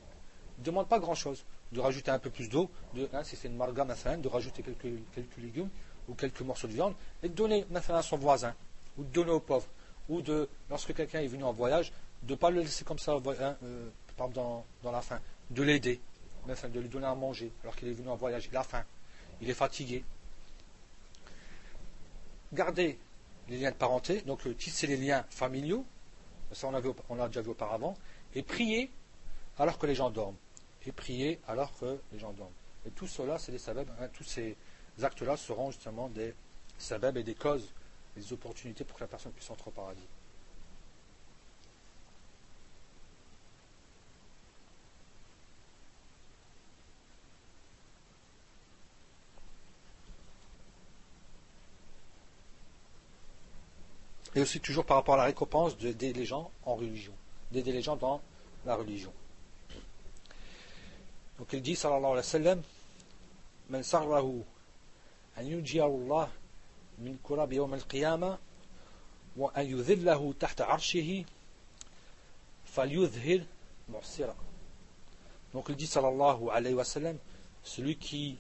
Il 0.58 0.62
ne 0.62 0.66
demande 0.66 0.88
pas 0.88 1.00
grand 1.00 1.16
chose. 1.16 1.44
De 1.72 1.80
rajouter 1.80 2.12
un 2.12 2.20
peu 2.20 2.30
plus 2.30 2.48
d'eau, 2.48 2.70
hein, 3.12 3.24
si 3.24 3.36
c'est 3.36 3.48
une 3.48 3.58
marga, 3.58 3.86
de 3.86 4.28
rajouter 4.28 4.62
quelques, 4.62 5.02
quelques 5.16 5.38
légumes 5.38 5.70
ou 6.08 6.14
quelques 6.14 6.42
morceaux 6.42 6.68
de 6.68 6.74
viande, 6.74 6.94
et 7.24 7.28
de 7.28 7.34
donner 7.34 7.66
à 7.90 8.02
son 8.04 8.18
voisin, 8.18 8.54
ou 8.98 9.04
de 9.04 9.10
donner 9.10 9.32
aux 9.32 9.40
pauvres, 9.40 9.68
ou 10.10 10.22
de, 10.22 10.48
lorsque 10.70 10.94
quelqu'un 10.94 11.22
est 11.22 11.28
venu 11.28 11.44
en 11.44 11.54
voyage, 11.54 11.92
de 12.24 12.32
ne 12.32 12.38
pas 12.38 12.50
le 12.50 12.62
laisser 12.62 12.84
comme 12.84 13.00
ça 13.00 13.14
euh, 13.14 13.90
dans, 14.34 14.66
la 14.84 15.02
faim, 15.02 15.20
de 15.50 15.64
l'aider, 15.64 16.00
de 16.48 16.80
lui 16.80 16.90
donner 16.90 17.08
à 17.08 17.16
manger, 17.16 17.52
alors 17.64 17.76
qu'il 17.76 17.88
est 17.88 17.94
venu 17.94 18.10
en 18.10 18.16
voyage, 18.16 18.48
il 18.52 18.58
a 18.58 18.64
faim, 18.64 18.84
il 19.42 19.50
est 19.50 19.54
fatigué. 19.54 20.04
Garder 22.54 22.98
les 23.50 23.58
liens 23.58 23.72
de 23.72 23.76
parenté, 23.76 24.22
donc 24.22 24.58
tisser 24.58 24.88
les 24.88 24.98
liens 24.98 25.26
familiaux, 25.30 25.86
ça 26.52 26.68
on 26.68 26.74
a, 26.74 26.82
on 27.10 27.20
a 27.20 27.28
déjà 27.28 27.42
vu 27.42 27.50
auparavant, 27.50 27.96
et 28.34 28.44
prier 28.44 28.90
alors 29.58 29.78
que 29.78 29.86
les 29.88 29.96
gens 29.96 30.10
dorment. 30.10 30.38
Et 30.86 30.92
prier 30.92 31.40
alors 31.48 31.78
que 31.78 32.00
les 32.14 32.20
gens 32.20 32.32
dorment. 32.32 32.54
Et 32.86 32.92
tout 32.92 33.08
cela, 33.08 33.38
c'est 33.38 33.52
des 33.52 33.58
sabab, 33.58 33.90
hein, 34.00 34.08
tous 34.14 34.24
ces 34.24 34.56
actes-là 35.02 35.36
seront 35.36 35.72
justement 35.72 36.08
des 36.08 36.34
sabab 36.78 37.18
et 37.18 37.24
des 37.24 37.36
causes, 37.36 37.74
des 38.18 38.34
opportunités 38.34 38.84
pour 38.84 38.98
que 38.98 39.03
la 39.03 39.07
personne 39.07 39.31
puisse 39.31 39.49
entrer 39.49 39.69
au 39.69 39.72
paradis. 39.72 40.07
et 54.35 54.41
aussi 54.41 54.60
toujours 54.60 54.85
par 54.85 54.98
rapport 54.98 55.15
à 55.15 55.18
la 55.18 55.23
récompense 55.23 55.76
d'aider 55.80 56.14
les 56.14 56.26
gens 56.26 56.52
en 56.64 56.76
religion, 56.76 57.14
d'aider 57.52 57.72
les 57.72 57.81
gens 57.81 57.95
dans 57.95 58.22
la 58.68 58.76
religion. 58.76 59.11
Donc 61.39 61.53
il 61.53 61.61
dit, 61.64 61.76
sallallahu 61.76 62.06
alayhi 62.06 62.18
wa 62.18 62.23
sallam, 62.23 62.61
من 66.99 67.16
سره 67.29 67.45
أن 67.45 67.53
ينجي 67.53 67.53
الله 67.53 67.53
من 67.53 67.53
كرب 67.53 67.53
يوم 67.53 67.74
القيامة 67.74 68.39
وأن 69.37 69.66
يذله 69.66 70.35
تحت 70.41 70.61
عرشه 70.61 71.24
فليظهر 72.65 73.45
معسرا 73.89 74.37
Donc 75.53 75.69
il 75.69 75.77
dit 75.77 75.87
sallallahu 75.87 76.49
alayhi 76.51 76.74
wa 76.74 76.85
sallam, 76.85 77.19
celui 77.62 77.97
qui 77.97 78.39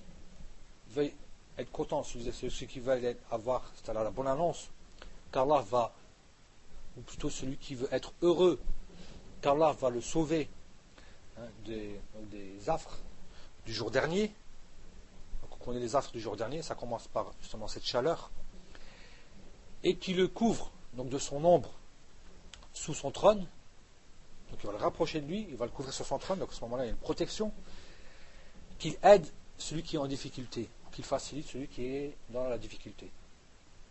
veut 0.90 1.12
être 1.58 1.70
content, 1.70 2.02
celui 2.02 2.66
qui 2.66 2.80
veut 2.80 3.16
avoir 3.30 3.70
c'est-à-dire 3.76 4.02
la 4.02 4.10
bonne 4.10 4.28
annonce 4.28 4.70
qu'Allah 5.30 5.62
va, 5.70 5.92
ou 6.96 7.00
plutôt 7.02 7.30
celui 7.30 7.56
qui 7.56 7.74
veut 7.74 7.88
être 7.92 8.12
heureux, 8.22 8.60
qu'Allah 9.40 9.72
va 9.72 9.90
le 9.90 10.00
sauver 10.00 10.48
hein, 11.38 11.46
des, 11.64 12.00
affres 12.68 12.98
du 13.66 13.72
jour 13.72 13.90
dernier. 13.90 14.28
Donc 15.42 15.50
on 15.60 15.64
connaît 15.64 15.80
les 15.80 15.96
affres 15.96 16.12
du 16.12 16.20
jour 16.20 16.36
dernier, 16.36 16.62
ça 16.62 16.74
commence 16.74 17.08
par 17.08 17.32
justement 17.40 17.68
cette 17.68 17.84
chaleur, 17.84 18.30
et 19.87 19.95
qui 19.95 20.13
le 20.13 20.27
couvre 20.27 20.71
donc 20.93 21.09
de 21.09 21.17
son 21.17 21.43
ombre 21.45 21.71
sous 22.73 22.93
son 22.93 23.11
trône. 23.11 23.45
Donc 24.49 24.59
il 24.63 24.67
va 24.67 24.73
le 24.73 24.79
rapprocher 24.79 25.21
de 25.21 25.27
lui, 25.27 25.47
il 25.49 25.55
va 25.55 25.65
le 25.65 25.71
couvrir 25.71 25.93
sur 25.93 26.05
son 26.05 26.17
trône, 26.17 26.39
donc 26.39 26.49
à 26.51 26.53
ce 26.53 26.61
moment-là 26.61 26.83
il 26.83 26.87
y 26.87 26.89
a 26.89 26.93
une 26.93 26.97
protection, 26.97 27.51
qu'il 28.79 28.97
aide 29.03 29.25
celui 29.57 29.83
qui 29.83 29.95
est 29.95 29.99
en 29.99 30.07
difficulté, 30.07 30.69
qu'il 30.91 31.03
facilite 31.03 31.47
celui 31.47 31.67
qui 31.67 31.85
est 31.85 32.17
dans 32.29 32.47
la 32.47 32.57
difficulté. 32.57 33.11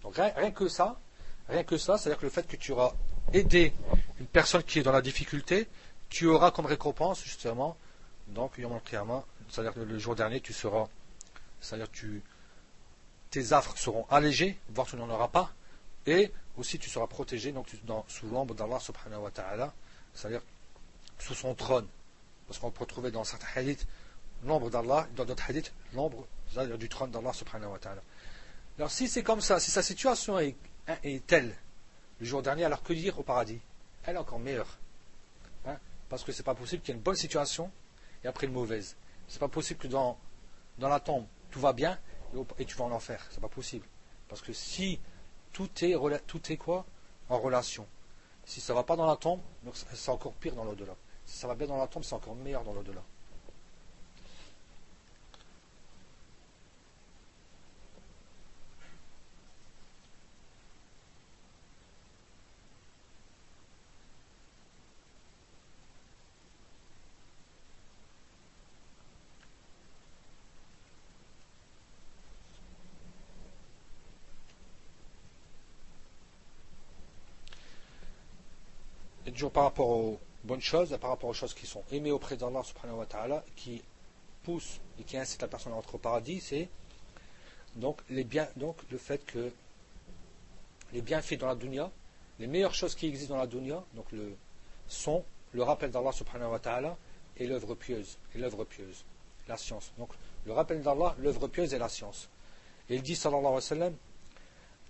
Donc 0.03 0.17
rien 0.17 0.51
que 0.51 0.69
ça, 0.69 0.99
Rien 1.49 1.63
que 1.63 1.77
ça, 1.77 1.97
c'est-à-dire 1.97 2.19
que 2.19 2.27
le 2.27 2.31
fait 2.31 2.47
que 2.47 2.57
tu 2.57 2.73
auras 2.73 2.93
aidé 3.33 3.73
une 4.19 4.27
personne 4.27 4.63
qui 4.65 4.81
est 4.81 4.83
dans 4.83 4.93
la 4.93 5.03
difficulté, 5.03 5.69
tu 6.09 6.27
auras 6.27 6.51
comme 6.51 6.67
récompense 6.67 7.23
justement, 7.23 7.77
donc 8.29 8.53
c'est-à-dire 9.49 9.73
que 9.73 9.81
le 9.81 9.99
jour 9.99 10.17
dernier, 10.17 10.41
tu 10.41 10.53
seras, 10.53 10.89
c'est-à-dire 11.61 11.91
que 11.93 12.21
tes 13.31 13.53
affres 13.53 13.79
seront 13.79 14.07
allégées, 14.11 14.59
voire 14.71 14.89
tu 14.89 14.97
n'en 14.97 15.09
auras 15.09 15.29
pas, 15.29 15.53
et 16.07 16.33
aussi 16.57 16.79
tu 16.79 16.89
seras 16.89 17.07
protégé 17.07 17.53
donc 17.53 17.67
sous 18.09 18.29
l'ombre 18.29 18.55
d'Allah 18.55 18.81
subhanahu 18.81 19.21
wa 19.21 19.31
ta'ala, 19.31 19.75
c'est-à-dire 20.15 20.43
sous 21.19 21.35
son 21.35 21.55
trône. 21.55 21.87
Parce 22.47 22.59
qu'on 22.59 22.71
peut 22.71 22.87
trouver 22.87 23.11
dans 23.11 23.25
certains 23.25 23.49
hadiths 23.61 23.87
l'ombre 24.45 24.71
d'Allah, 24.71 25.09
dans 25.17 25.25
d'autres 25.25 25.49
hadiths 25.49 25.73
l'ombre 25.95 26.27
du 26.79 26.89
trône 26.89 27.11
d'Allah 27.11 27.33
subhanahu 27.33 27.73
wa 27.73 27.79
ta'ala. 27.79 28.03
Alors 28.79 28.91
si 28.91 29.09
c'est 29.09 29.23
comme 29.23 29.41
ça, 29.41 29.59
si 29.59 29.71
sa 29.71 29.83
situation 29.83 30.39
est 30.39 30.55
Hein, 30.89 31.19
telle 31.27 31.53
le 32.21 32.27
jour 32.27 32.43
dernier, 32.43 32.65
alors 32.65 32.83
que 32.83 32.93
dire 32.93 33.19
au 33.19 33.23
paradis? 33.23 33.61
Elle 34.05 34.15
est 34.15 34.19
encore 34.19 34.39
meilleure. 34.39 34.79
Hein, 35.67 35.77
parce 36.09 36.23
que 36.23 36.31
c'est 36.31 36.45
pas 36.45 36.55
possible 36.55 36.83
qu'il 36.83 36.93
y 36.93 36.95
ait 36.95 36.99
une 36.99 37.03
bonne 37.03 37.17
situation 37.17 37.71
et 38.23 38.29
après 38.29 38.47
une 38.47 38.53
mauvaise. 38.53 38.97
C'est 39.27 39.41
pas 39.41 39.49
possible 39.49 39.81
que 39.81 39.89
dans, 39.89 40.17
dans 40.79 40.89
la 40.89 41.01
tombe, 41.01 41.27
tout 41.51 41.59
va 41.59 41.73
bien 41.73 41.99
et, 42.59 42.65
tu 42.65 42.77
vas 42.77 42.85
en 42.85 42.93
enfer. 42.93 43.27
C'est 43.31 43.41
pas 43.41 43.49
possible. 43.49 43.85
Parce 44.29 44.41
que 44.41 44.53
si 44.53 45.01
tout 45.57 45.71
est, 45.87 45.97
tout 46.27 46.53
est 46.53 46.59
quoi? 46.59 46.85
En 47.31 47.39
relation. 47.39 47.87
Si 48.45 48.61
ça 48.61 48.75
va 48.75 48.83
pas 48.83 48.95
dans 48.95 49.07
la 49.07 49.17
tombe, 49.17 49.41
c'est 49.95 50.11
encore 50.11 50.35
pire 50.35 50.55
dans 50.55 50.65
l'au-delà. 50.65 50.95
Si 51.25 51.39
ça 51.39 51.47
va 51.47 51.55
bien 51.55 51.67
dans 51.67 51.79
la 51.79 51.87
tombe, 51.87 52.05
c'est 52.05 52.15
encore 52.15 52.35
meilleur 52.35 52.63
dans 52.63 52.75
l'au-delà. 52.75 53.03
Par 79.53 79.65
rapport 79.65 79.89
aux 79.89 80.19
bonnes 80.45 80.61
choses 80.61 80.97
par 81.01 81.11
rapport 81.11 81.29
aux 81.29 81.35
choses 81.35 81.55
qui 81.55 81.67
sont 81.67 81.83
aimées 81.93 82.13
auprès 82.13 82.37
d'Allah 82.37 82.63
subhanahu 82.63 82.99
wa 82.99 83.07
ta'ala, 83.07 83.45
qui 83.57 83.83
poussent 84.45 84.81
et 84.99 85.03
qui 85.03 85.19
incitent 85.19 85.43
la 85.43 85.49
personne 85.49 85.73
à 85.73 85.77
entrer 85.77 85.95
au 85.95 85.99
paradis, 85.99 86.41
c'est 86.41 86.69
donc, 87.75 88.01
le 88.11 88.99
fait 88.99 89.25
que 89.27 89.51
les 90.93 91.03
bienfaits 91.03 91.35
dans 91.35 91.49
la 91.49 91.55
dunya, 91.55 91.91
les 92.39 92.47
meilleures 92.47 92.75
choses 92.75 92.95
qui 92.95 93.07
existent 93.07 93.35
dans 93.35 93.41
la 93.41 93.47
dunya, 93.47 93.85
donc 93.95 94.11
le, 94.13 94.35
sont 94.89 95.25
le 95.53 95.63
rappel 95.63 95.91
d'Allah 95.91 96.13
subhanahu 96.13 96.53
wa 96.53 96.59
ta'ala 96.59 96.97
et 97.37 97.47
l'œuvre 97.47 97.75
pieuse, 97.75 98.17
et 98.35 98.39
l'œuvre 98.39 98.65
pieuse, 98.65 99.05
la 99.49 99.59
science. 99.59 99.93
Donc 99.99 100.11
le 100.47 100.53
rappel 100.53 100.81
d'Allah, 100.81 101.15
l'œuvre 101.19 101.49
pieuse 101.49 101.75
et 101.75 101.79
la 101.79 101.89
science. 101.89 102.31
Et 102.89 102.95
il 102.95 103.03
dit 103.03 103.17
sallallahu 103.17 103.41
alayhi 103.45 103.55
wa 103.57 103.61
sallam, 103.61 103.97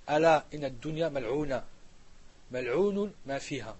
Ala 0.06 0.47
inna 0.52 0.70
dunya 0.70 1.10
mal'una, 1.10 1.64
mal'unun 2.52 3.10
ma 3.24 3.40
fiha 3.40 3.77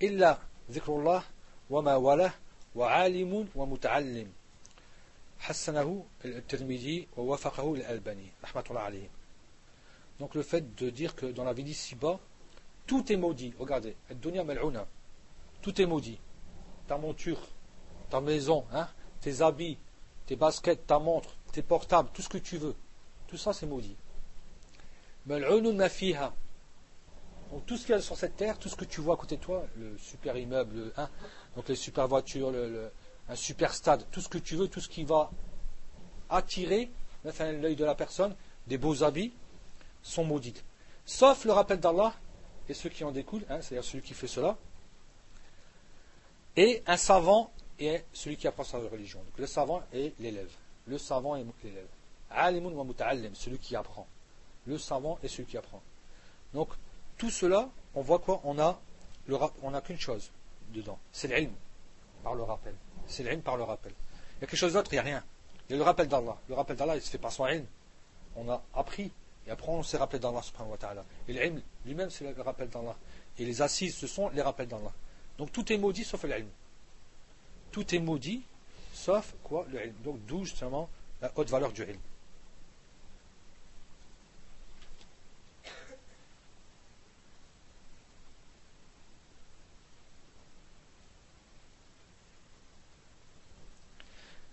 illa 0.00 0.40
zikrullah 0.68 1.24
wa 1.70 1.82
ma 1.82 1.98
walah 1.98 2.32
wa 2.74 2.90
alimun 2.92 3.48
wa 3.54 3.66
muta'allim. 3.66 4.28
Hassanahu 5.48 6.04
al-Tirmidhi 6.24 7.08
wa 7.16 7.24
wafaqahu 7.24 7.76
al-Albani. 7.76 8.32
Rahmatullah 8.42 8.84
alayhi. 8.84 9.08
Donc 10.18 10.34
le 10.34 10.42
fait 10.42 10.74
de 10.76 10.90
dire 10.90 11.14
que 11.14 11.26
dans 11.26 11.44
la 11.44 11.52
vie 11.52 11.64
d'ici-bas, 11.64 12.18
tout 12.86 13.12
est 13.12 13.16
maudit. 13.16 13.52
Regardez, 13.58 13.96
dunya. 14.10 14.44
Tout 15.60 15.80
est 15.80 15.86
maudit. 15.86 16.18
Ta 16.86 16.96
monture, 16.96 17.40
ta 18.10 18.20
maison, 18.20 18.64
hein, 18.72 18.88
tes 19.20 19.42
habits, 19.42 19.78
tes 20.26 20.36
baskets, 20.36 20.86
ta 20.86 20.98
montre, 20.98 21.36
tes 21.52 21.62
portables, 21.62 22.08
tout 22.12 22.22
ce 22.22 22.28
que 22.28 22.38
tu 22.38 22.58
veux. 22.58 22.74
Tout 23.26 23.36
ça 23.36 23.52
c'est 23.52 23.66
maudit. 23.66 23.96
Mal'unun 25.26 25.72
ma 25.72 25.88
tout 27.66 27.76
ce 27.76 27.86
qu'il 27.86 27.94
y 27.94 27.98
a 27.98 28.00
sur 28.00 28.16
cette 28.16 28.36
terre, 28.36 28.58
tout 28.58 28.68
ce 28.68 28.76
que 28.76 28.84
tu 28.84 29.00
vois 29.00 29.14
à 29.14 29.16
côté 29.16 29.36
de 29.36 29.42
toi, 29.42 29.64
le 29.76 29.96
super 29.98 30.36
immeuble, 30.36 30.92
hein, 30.96 31.08
donc 31.54 31.68
les 31.68 31.76
super 31.76 32.08
voitures, 32.08 32.52
un 33.28 33.36
super 33.36 33.72
stade, 33.72 34.04
tout 34.10 34.20
ce 34.20 34.28
que 34.28 34.38
tu 34.38 34.56
veux, 34.56 34.68
tout 34.68 34.80
ce 34.80 34.88
qui 34.88 35.04
va 35.04 35.30
attirer 36.28 36.90
l'œil 37.24 37.76
de 37.76 37.84
la 37.84 37.94
personne, 37.94 38.34
des 38.66 38.78
beaux 38.78 39.02
habits, 39.02 39.32
sont 40.02 40.24
maudits. 40.24 40.62
Sauf 41.04 41.44
le 41.44 41.52
rappel 41.52 41.80
d'Allah 41.80 42.14
et 42.68 42.74
ceux 42.74 42.88
qui 42.88 43.04
en 43.04 43.12
découlent, 43.12 43.44
hein, 43.48 43.60
c'est-à-dire 43.60 43.84
celui 43.84 44.02
qui 44.02 44.14
fait 44.14 44.26
cela, 44.26 44.56
et 46.56 46.82
un 46.86 46.96
savant 46.96 47.50
et 47.78 48.02
celui 48.12 48.36
qui 48.36 48.48
apprend 48.48 48.64
sa 48.64 48.78
religion. 48.78 49.20
Donc 49.20 49.38
le 49.38 49.46
savant 49.46 49.82
est 49.92 50.18
l'élève. 50.18 50.50
Le 50.86 50.98
savant 50.98 51.36
est 51.36 51.44
l'élève. 51.62 51.88
Alimun 52.30 52.72
wa 52.72 52.84
muta'allim, 52.84 53.34
celui 53.34 53.58
qui 53.58 53.76
apprend. 53.76 54.06
Le 54.66 54.78
savant 54.78 55.18
est 55.22 55.28
celui 55.28 55.46
qui 55.46 55.56
apprend. 55.56 55.82
Donc 56.54 56.70
tout 57.16 57.30
cela, 57.30 57.68
on 57.94 58.02
voit 58.02 58.18
quoi 58.18 58.40
On 58.44 58.58
a 58.58 58.80
on 59.62 59.70
n'a 59.70 59.80
qu'une 59.80 59.98
chose 59.98 60.30
dedans, 60.72 60.98
c'est 61.12 61.28
l'ilm 61.28 61.52
par 62.22 62.34
le 62.34 62.42
rappel. 62.42 62.74
C'est 63.06 63.24
l'ilm 63.24 63.42
par 63.42 63.56
le 63.56 63.64
rappel. 63.64 63.92
Il 64.36 64.42
y 64.42 64.44
a 64.44 64.46
quelque 64.46 64.56
chose 64.56 64.74
d'autre, 64.74 64.92
il 64.92 64.96
n'y 64.96 65.00
a 65.00 65.02
rien. 65.02 65.24
Il 65.68 65.72
y 65.72 65.74
a 65.74 65.78
le 65.78 65.84
rappel 65.84 66.06
d'Allah. 66.06 66.36
Le 66.48 66.54
rappel 66.54 66.76
d'Allah, 66.76 66.96
il 66.96 67.02
se 67.02 67.10
fait 67.10 67.18
par 67.18 67.32
son 67.32 67.46
ilm. 67.46 67.66
On 68.36 68.48
a 68.48 68.62
appris, 68.74 69.10
et 69.46 69.50
après 69.50 69.68
on 69.68 69.82
s'est 69.82 69.96
rappelé 69.96 70.18
d'Allah 70.18 70.42
subhanahu 70.42 70.72
wa 70.72 70.76
ta'ala. 70.76 71.04
Et 71.26 71.32
l'ilm 71.32 71.60
lui-même, 71.84 72.10
c'est 72.10 72.32
le 72.32 72.40
rappel 72.42 72.68
d'Allah. 72.68 72.96
Et 73.38 73.44
les 73.44 73.62
assises, 73.62 73.96
ce 73.96 74.06
sont 74.06 74.28
les 74.30 74.42
rappels 74.42 74.68
d'Allah. 74.68 74.92
Donc 75.38 75.52
tout 75.52 75.72
est 75.72 75.78
maudit 75.78 76.04
sauf 76.04 76.24
l'ilm. 76.24 76.48
Tout 77.72 77.94
est 77.94 77.98
maudit 77.98 78.42
sauf 78.92 79.34
quoi? 79.42 79.66
Le. 79.70 79.90
Donc 80.04 80.24
d'où 80.26 80.44
justement 80.44 80.88
la 81.20 81.30
haute 81.34 81.50
valeur 81.50 81.72
du 81.72 81.82
ilm. 81.82 81.98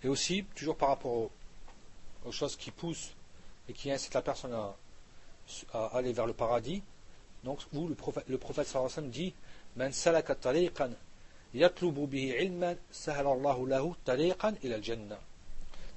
Et 0.04 0.08
aussi, 0.08 0.44
toujours 0.54 0.76
par 0.76 0.90
rapport 0.90 1.30
aux, 2.24 2.30
choses 2.30 2.56
qui 2.56 2.70
poussent 2.70 3.14
et 3.68 3.72
qui 3.72 3.90
incitent 3.90 4.14
la 4.14 4.22
personne 4.22 4.52
à, 4.52 4.76
aller 5.92 6.12
vers 6.12 6.26
le 6.26 6.34
paradis, 6.34 6.82
donc 7.42 7.60
où 7.72 7.88
le 7.88 7.94
prophète, 7.94 8.24
le 8.28 8.36
prophète 8.38 8.66
sallallahu 8.66 9.08
dit 9.08 9.34
lahu 9.76 9.92
tariqan 14.04 14.52
ila 14.62 14.76
al-jannah. 14.76 15.20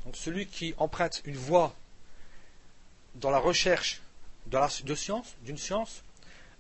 Donc 0.06 0.16
celui 0.16 0.48
qui 0.48 0.74
emprunte 0.78 1.22
une 1.26 1.36
voie 1.36 1.76
dans 3.16 3.30
la 3.30 3.40
recherche 3.40 4.02
de, 4.46 4.58
la, 4.58 4.70
science, 4.70 5.36
d'une 5.42 5.58
science, 5.58 6.04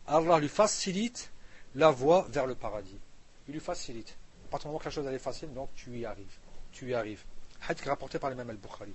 Allah 0.05 0.39
lui 0.39 0.49
facilite 0.49 1.31
la 1.75 1.91
voie 1.91 2.27
vers 2.29 2.45
le 2.45 2.55
paradis. 2.55 2.99
Il 3.47 3.53
lui 3.53 3.61
facilite. 3.61 4.17
À 4.47 4.51
partir 4.51 4.67
du 4.67 4.69
moment 4.69 4.79
que 4.79 4.85
la 4.85 4.91
chose 4.91 5.07
est 5.07 5.19
facile, 5.19 5.53
donc 5.53 5.69
tu 5.75 5.97
y 5.97 6.05
arrives. 6.05 6.37
Tu 6.71 6.89
y 6.89 6.93
arrives. 6.93 7.23
Hadith 7.67 7.85
rapporté 7.85 8.19
par 8.19 8.29
le 8.29 8.35
même 8.35 8.49
al-Bukhari. 8.49 8.93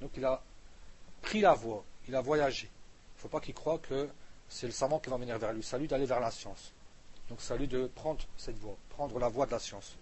Donc 0.00 0.10
il 0.16 0.24
a 0.24 0.42
pris 1.22 1.40
la 1.40 1.54
voie, 1.54 1.84
il 2.08 2.14
a 2.14 2.20
voyagé. 2.20 2.66
Il 2.66 3.16
ne 3.16 3.22
faut 3.22 3.28
pas 3.28 3.40
qu'il 3.40 3.54
croie 3.54 3.78
que 3.78 4.08
c'est 4.48 4.66
le 4.66 4.72
savant 4.72 4.98
qui 4.98 5.10
va 5.10 5.16
venir 5.16 5.38
vers 5.38 5.52
lui. 5.52 5.64
Lui 5.78 5.88
d'aller 5.88 6.06
vers 6.06 6.20
la 6.20 6.30
science. 6.30 6.72
Donc 7.28 7.38
lui 7.58 7.68
de 7.68 7.86
prendre 7.86 8.24
cette 8.36 8.58
voie, 8.58 8.76
prendre 8.90 9.18
la 9.18 9.28
voie 9.28 9.46
de 9.46 9.52
la 9.52 9.58
science. 9.58 9.96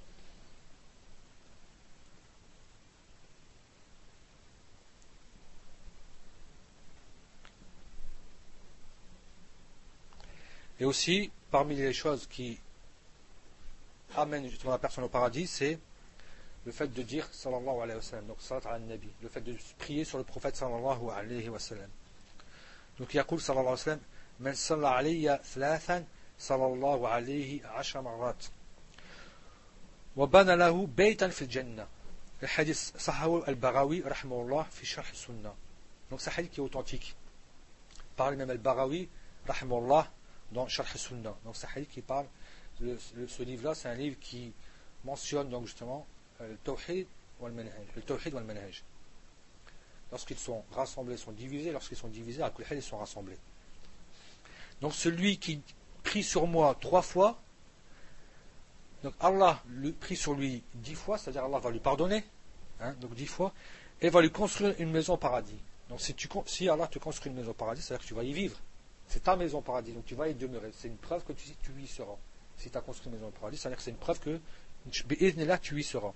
Et 10.80 10.84
aussi, 10.84 11.30
parmi 11.50 11.74
les 11.74 11.92
choses 11.92 12.26
qui 12.28 12.58
amènent 14.16 14.48
justement 14.48 14.72
la 14.72 14.78
personne 14.78 15.04
au 15.04 15.08
paradis, 15.08 15.46
c'est 15.46 15.78
le 16.65 16.71
fait 16.71 16.87
de 16.87 17.01
dire 17.01 17.27
sallallahu 17.31 17.81
alayhi 17.81 17.97
wa 17.97 18.01
sallam, 18.01 18.27
donc 18.27 18.41
salat 18.41 18.61
al 18.69 18.81
nabi, 18.81 19.09
le 19.21 19.29
fait 19.29 19.41
de 19.41 19.55
prier 19.77 20.05
sur 20.05 20.17
le 20.17 20.23
prophète 20.23 20.55
sallallahu 20.55 21.09
alayhi 21.09 21.49
wa 21.49 21.59
sallam. 21.59 21.89
Donc 22.99 23.13
il 23.13 23.17
y 23.17 23.19
a 23.19 23.25
sallallahu 23.25 23.59
alayhi 23.59 23.69
wa 23.71 23.77
sallam, 23.77 23.99
من 24.39 24.53
صلى 24.53 24.87
علي 24.87 25.39
ثلاثا 25.43 26.05
صلى 26.39 26.65
الله 26.65 27.07
عليه 27.07 27.67
عشر 27.67 28.01
مرات 28.01 28.45
وبنى 30.15 30.55
له 30.55 30.87
بيتا 30.87 31.27
في 31.27 31.41
الجنة 31.41 31.87
الحديث 32.43 32.97
صححه 32.97 33.47
البغاوي 33.47 34.01
رحمه 34.01 34.41
الله 34.41 34.63
في 34.63 34.85
شرح 34.85 35.09
السنة 35.09 35.53
donc 36.11 36.21
c'est 36.21 36.29
un 36.29 36.33
hadith 36.33 36.51
qui 36.51 36.59
est 36.59 36.63
authentique 36.63 37.15
par 38.15 38.29
le 38.29 38.37
même 38.37 38.49
al-Barawi 38.49 39.07
rahimahullah 39.47 40.11
dans 40.51 40.67
Sharh 40.67 40.97
Sunnah 40.97 41.35
donc 41.45 41.55
c'est 41.55 41.65
un 41.65 41.69
hadith 41.75 41.89
qui 41.89 42.01
parle 42.01 42.27
le, 42.81 42.99
le, 43.15 43.27
ce 43.27 43.41
livre 43.43 43.63
là 43.65 43.75
c'est 43.75 43.89
un 43.89 43.95
livre 43.95 44.17
qui 44.19 44.53
mentionne 45.05 45.49
donc 45.49 45.65
justement 45.65 46.05
le 46.40 46.56
tawhid 46.56 47.06
wal 47.40 47.52
manhaj. 47.52 48.82
Lorsqu'ils 50.10 50.38
sont 50.38 50.64
rassemblés, 50.72 51.14
ils 51.14 51.18
sont 51.18 51.32
divisés. 51.32 51.72
Lorsqu'ils 51.72 51.96
sont 51.96 52.08
divisés, 52.08 52.42
à 52.42 52.52
ils 52.70 52.82
sont 52.82 52.98
rassemblés. 52.98 53.38
Donc 54.80 54.94
celui 54.94 55.38
qui 55.38 55.60
prie 56.02 56.22
sur 56.22 56.46
moi 56.46 56.76
trois 56.80 57.02
fois, 57.02 57.38
donc 59.02 59.14
Allah 59.20 59.62
le 59.68 59.92
prie 59.92 60.16
sur 60.16 60.34
lui 60.34 60.62
dix 60.74 60.94
fois, 60.94 61.18
c'est-à-dire 61.18 61.44
Allah 61.44 61.58
va 61.58 61.70
lui 61.70 61.80
pardonner, 61.80 62.24
hein, 62.80 62.94
donc 63.00 63.14
dix 63.14 63.26
fois, 63.26 63.52
et 64.00 64.08
va 64.08 64.22
lui 64.22 64.30
construire 64.30 64.74
une 64.78 64.90
maison 64.90 65.14
au 65.14 65.18
paradis. 65.18 65.58
Donc 65.88 66.00
si, 66.00 66.14
tu, 66.14 66.28
si 66.46 66.68
Allah 66.68 66.86
te 66.86 66.98
construit 66.98 67.30
une 67.30 67.38
maison 67.38 67.50
au 67.50 67.54
paradis, 67.54 67.82
c'est-à-dire 67.82 68.02
que 68.02 68.08
tu 68.08 68.14
vas 68.14 68.22
y 68.22 68.32
vivre. 68.32 68.58
C'est 69.08 69.22
ta 69.22 69.36
maison 69.36 69.58
au 69.58 69.62
paradis, 69.62 69.92
donc 69.92 70.04
tu 70.04 70.14
vas 70.14 70.28
y 70.28 70.34
demeurer. 70.34 70.70
C'est 70.74 70.88
une 70.88 70.98
preuve 70.98 71.24
que 71.24 71.32
tu, 71.32 71.48
tu 71.62 71.72
y 71.82 71.86
seras. 71.86 72.16
Si 72.56 72.70
tu 72.70 72.76
as 72.76 72.80
construit 72.80 73.10
une 73.10 73.18
maison 73.18 73.28
au 73.28 73.32
paradis, 73.32 73.56
c'est-à-dire 73.56 73.78
que 73.78 73.82
c'est 73.82 73.90
une 73.90 73.96
preuve 73.96 74.20
que 74.20 74.40
là 75.44 75.58
tu 75.58 75.78
y 75.78 75.84
seras 75.84 76.12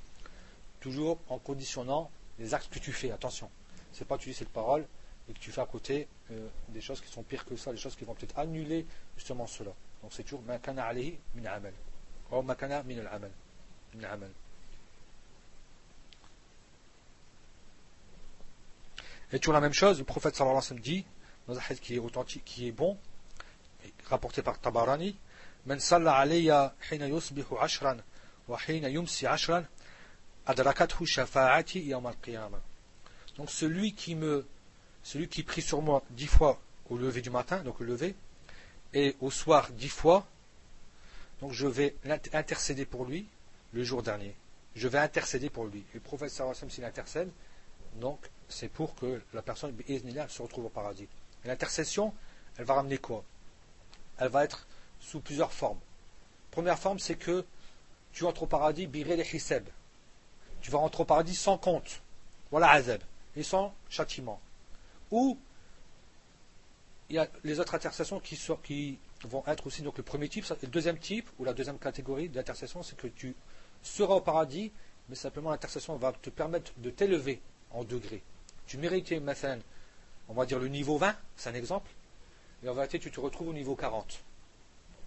toujours 0.81 1.19
en 1.29 1.39
conditionnant 1.39 2.09
les 2.39 2.53
actes 2.53 2.71
que 2.71 2.79
tu 2.79 2.91
fais. 2.91 3.11
Attention, 3.11 3.49
c'est 3.93 4.07
pas 4.07 4.17
tu 4.17 4.29
dis 4.29 4.35
cette 4.35 4.49
parole 4.49 4.85
et 5.29 5.33
que 5.33 5.39
tu 5.39 5.51
fais 5.51 5.61
à 5.61 5.65
côté 5.65 6.07
euh, 6.31 6.47
des 6.69 6.81
choses 6.81 7.01
qui 7.01 7.11
sont 7.11 7.23
pires 7.23 7.45
que 7.45 7.55
ça, 7.55 7.71
des 7.71 7.77
choses 7.77 7.95
qui 7.95 8.05
vont 8.05 8.13
peut-être 8.13 8.37
annuler 8.37 8.85
justement 9.15 9.47
cela. 9.47 9.71
Donc 10.01 10.11
c'est 10.13 10.23
toujours 10.23 10.41
makana 10.43 10.85
alayhi 10.85 11.17
min 11.35 11.45
amal. 11.45 11.73
Ou 12.31 12.41
makana 12.41 12.83
min 12.83 12.99
al-amal. 12.99 13.31
Min 13.95 14.03
amal. 14.03 14.31
Et 19.31 19.39
toujours 19.39 19.53
la 19.53 19.61
même 19.61 19.73
chose, 19.73 19.99
le 19.99 20.05
prophète 20.05 20.35
sallallahu 20.35 20.57
alayhi 20.57 20.63
wa 20.63 20.69
sallam 20.69 20.83
dit, 20.83 21.05
dans 21.47 21.57
un 21.57 21.61
hadith 21.61 21.81
qui 21.81 21.95
est 21.95 21.99
authentique, 21.99 22.45
qui 22.45 22.67
est 22.67 22.71
bon, 22.71 22.97
rapporté 24.05 24.41
par 24.41 24.59
Tabarani, 24.59 25.17
من 25.67 25.79
صلى 25.79 26.11
علي 26.11 26.71
حين 26.81 27.01
يصبح 27.01 27.53
عشرا 27.53 28.01
وحين 28.47 28.83
يمسي 28.83 29.27
عشرا 29.27 29.65
donc 33.36 33.50
celui 33.50 33.94
qui 33.94 34.14
me 34.14 34.46
celui 35.02 35.28
qui 35.28 35.42
prie 35.42 35.62
sur 35.62 35.82
moi 35.82 36.02
dix 36.10 36.26
fois 36.26 36.60
au 36.90 36.96
lever 36.96 37.22
du 37.22 37.30
matin, 37.30 37.62
donc 37.62 37.80
au 37.80 37.84
lever, 37.84 38.14
et 38.92 39.16
au 39.20 39.30
soir 39.30 39.70
dix 39.72 39.88
fois, 39.88 40.26
donc 41.40 41.52
je 41.52 41.66
vais 41.66 41.96
intercéder 42.32 42.84
pour 42.84 43.04
lui 43.04 43.26
le 43.72 43.82
jour 43.82 44.02
dernier. 44.02 44.34
Je 44.74 44.88
vais 44.88 44.98
intercéder 44.98 45.50
pour 45.50 45.66
lui. 45.66 45.84
Le 45.94 46.00
prophète 46.00 46.30
sallallahu 46.30 46.70
s'il 46.70 46.84
intercède, 46.84 47.30
donc 48.00 48.18
c'est 48.48 48.68
pour 48.68 48.94
que 48.94 49.20
la 49.32 49.42
personne 49.42 49.74
se 49.76 50.42
retrouve 50.42 50.66
au 50.66 50.70
paradis. 50.70 51.08
L'intercession, 51.44 52.14
elle 52.58 52.64
va 52.64 52.74
ramener 52.74 52.98
quoi? 52.98 53.24
Elle 54.18 54.28
va 54.28 54.44
être 54.44 54.66
sous 55.00 55.20
plusieurs 55.20 55.52
formes. 55.52 55.80
Première 56.50 56.78
forme, 56.78 56.98
c'est 56.98 57.16
que 57.16 57.44
tu 58.12 58.24
entres 58.24 58.42
au 58.42 58.46
paradis, 58.46 58.86
biré 58.86 59.16
les 59.16 59.34
hiseb 59.34 59.68
tu 60.62 60.70
vas 60.70 60.78
rentrer 60.78 61.02
au 61.02 61.06
paradis 61.06 61.34
sans 61.34 61.58
compte. 61.58 62.00
Voilà 62.50 62.70
azab. 62.70 63.00
Et 63.36 63.42
sans 63.42 63.74
châtiment. 63.90 64.40
Ou 65.10 65.38
il 67.10 67.16
y 67.16 67.18
a 67.18 67.28
les 67.44 67.60
autres 67.60 67.74
intercessions 67.74 68.20
qui, 68.20 68.98
vont 69.24 69.44
être 69.46 69.66
aussi 69.66 69.82
donc 69.82 69.98
le 69.98 70.02
premier 70.02 70.28
type, 70.28 70.46
le 70.62 70.68
deuxième 70.68 70.98
type 70.98 71.28
ou 71.38 71.44
la 71.44 71.52
deuxième 71.52 71.78
catégorie 71.78 72.28
d'intercession, 72.28 72.82
c'est 72.82 72.96
que 72.96 73.06
tu 73.06 73.34
seras 73.82 74.14
au 74.14 74.20
paradis, 74.20 74.72
mais 75.08 75.14
simplement 75.14 75.50
l'intercession 75.50 75.96
va 75.96 76.12
te 76.12 76.30
permettre 76.30 76.72
de 76.78 76.90
t'élever 76.90 77.40
en 77.70 77.84
degré. 77.84 78.22
Tu 78.66 78.78
méritais 78.78 79.20
maintenant, 79.20 79.58
on 80.28 80.34
va 80.34 80.46
dire 80.46 80.58
le 80.58 80.68
niveau 80.68 80.96
20, 80.96 81.14
c'est 81.36 81.50
un 81.50 81.54
exemple, 81.54 81.90
et 82.64 82.68
en 82.68 82.74
vérité 82.74 82.98
tu 82.98 83.10
te 83.10 83.20
retrouves 83.20 83.48
au 83.48 83.52
niveau 83.52 83.76
40. 83.76 84.22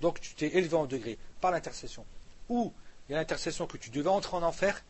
Donc 0.01 0.19
tu 0.21 0.35
t'es 0.35 0.55
élevé 0.55 0.75
en 0.75 0.85
degré 0.85 1.17
par 1.41 1.51
l'intercession. 1.51 2.05
Ou 2.49 2.71
il 3.07 3.13
y 3.13 3.15
a 3.15 3.17
l'intercession 3.17 3.65
que 3.67 3.77
tu 3.77 3.89
devais 3.89 4.09
entrer 4.09 4.37
en 4.37 4.43
enfer, 4.43 4.83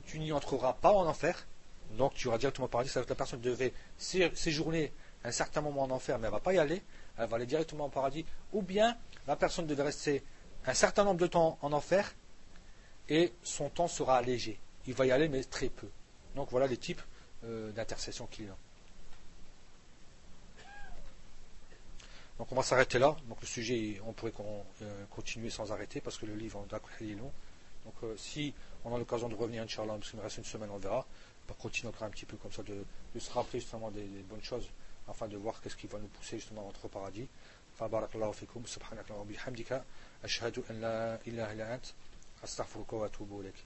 tu 0.00 0.18
n'y 0.18 0.32
entreras 0.32 0.74
pas 0.74 0.92
en 0.92 1.06
enfer, 1.06 1.46
donc 1.92 2.14
tu 2.14 2.28
auras 2.28 2.38
directement 2.38 2.66
au 2.66 2.68
paradis, 2.68 2.90
cest 2.90 3.04
que 3.04 3.10
la 3.10 3.16
personne 3.16 3.40
devait 3.40 3.72
séjourner 3.96 4.92
un 5.24 5.32
certain 5.32 5.60
moment 5.60 5.82
en 5.82 5.90
enfer, 5.90 6.18
mais 6.18 6.26
elle 6.26 6.32
ne 6.32 6.36
va 6.36 6.40
pas 6.40 6.52
y 6.52 6.58
aller, 6.58 6.82
elle 7.18 7.28
va 7.28 7.36
aller 7.36 7.46
directement 7.46 7.86
au 7.86 7.88
paradis, 7.88 8.24
ou 8.52 8.62
bien 8.62 8.96
la 9.26 9.36
personne 9.36 9.66
devait 9.66 9.84
rester 9.84 10.22
un 10.66 10.74
certain 10.74 11.04
nombre 11.04 11.20
de 11.20 11.26
temps 11.26 11.58
en 11.62 11.72
enfer, 11.72 12.14
et 13.08 13.32
son 13.42 13.68
temps 13.68 13.88
sera 13.88 14.18
allégé. 14.18 14.58
Il 14.86 14.94
va 14.94 15.06
y 15.06 15.12
aller, 15.12 15.28
mais 15.28 15.42
très 15.44 15.68
peu. 15.68 15.88
Donc 16.34 16.50
voilà 16.50 16.66
les 16.66 16.76
types 16.76 17.02
euh, 17.44 17.72
d'intercession 17.72 18.26
qu'il 18.26 18.46
y 18.46 18.48
a. 18.48 18.56
Donc 22.38 22.52
on 22.52 22.54
va 22.54 22.62
s'arrêter 22.62 22.98
là. 22.98 23.16
Donc 23.28 23.40
le 23.40 23.46
sujet, 23.46 24.00
on 24.06 24.12
pourrait 24.12 24.32
euh, 24.82 25.04
continuer 25.10 25.50
sans 25.50 25.72
arrêter 25.72 26.00
parce 26.00 26.18
que 26.18 26.26
le 26.26 26.34
livre 26.34 26.66
est 27.00 27.04
long. 27.14 27.32
Donc 27.84 27.94
euh, 28.02 28.14
si 28.16 28.52
on 28.85 28.95
a 28.95 28.97
l'occasion 28.97 29.29
de 29.29 29.35
revenir, 29.35 29.63
Inch'Allah, 29.63 29.93
parce 29.93 30.09
qu'il 30.09 30.19
me 30.19 30.23
reste 30.23 30.37
une 30.37 30.43
semaine, 30.43 30.69
on 30.71 30.77
verra. 30.77 31.05
On 31.47 31.53
va 31.53 31.59
continuer 31.59 31.89
encore 31.89 32.03
un 32.03 32.09
petit 32.09 32.25
peu 32.25 32.37
comme 32.37 32.51
ça, 32.51 32.63
de, 32.63 32.83
se 33.19 33.31
rappeler 33.31 33.59
justement 33.59 33.91
des, 33.91 34.05
bonnes 34.29 34.43
choses, 34.43 34.69
afin 35.07 35.27
de 35.27 35.37
voir 35.37 35.61
qu'est-ce 35.61 35.75
qui 35.75 35.87
va 35.87 35.99
nous 35.99 36.07
pousser 36.07 36.37
justement 36.37 36.61
à 36.61 36.65
entrer 36.65 36.85
au 36.85 36.89
paradis. 36.89 37.27
فبارك 37.79 38.31
فيكم 38.31 38.65
سبحانك 38.65 39.11
اللهم 39.11 39.29
وبحمدك 39.29 39.83
أشهد 40.23 40.63
أن 40.69 40.81
لا 40.81 41.19
إله 41.27 41.53
إلا 41.53 41.75
أنت 41.75 41.85
أستغفرك 42.43 42.93
وأتوب 42.93 43.41
إليك 43.41 43.65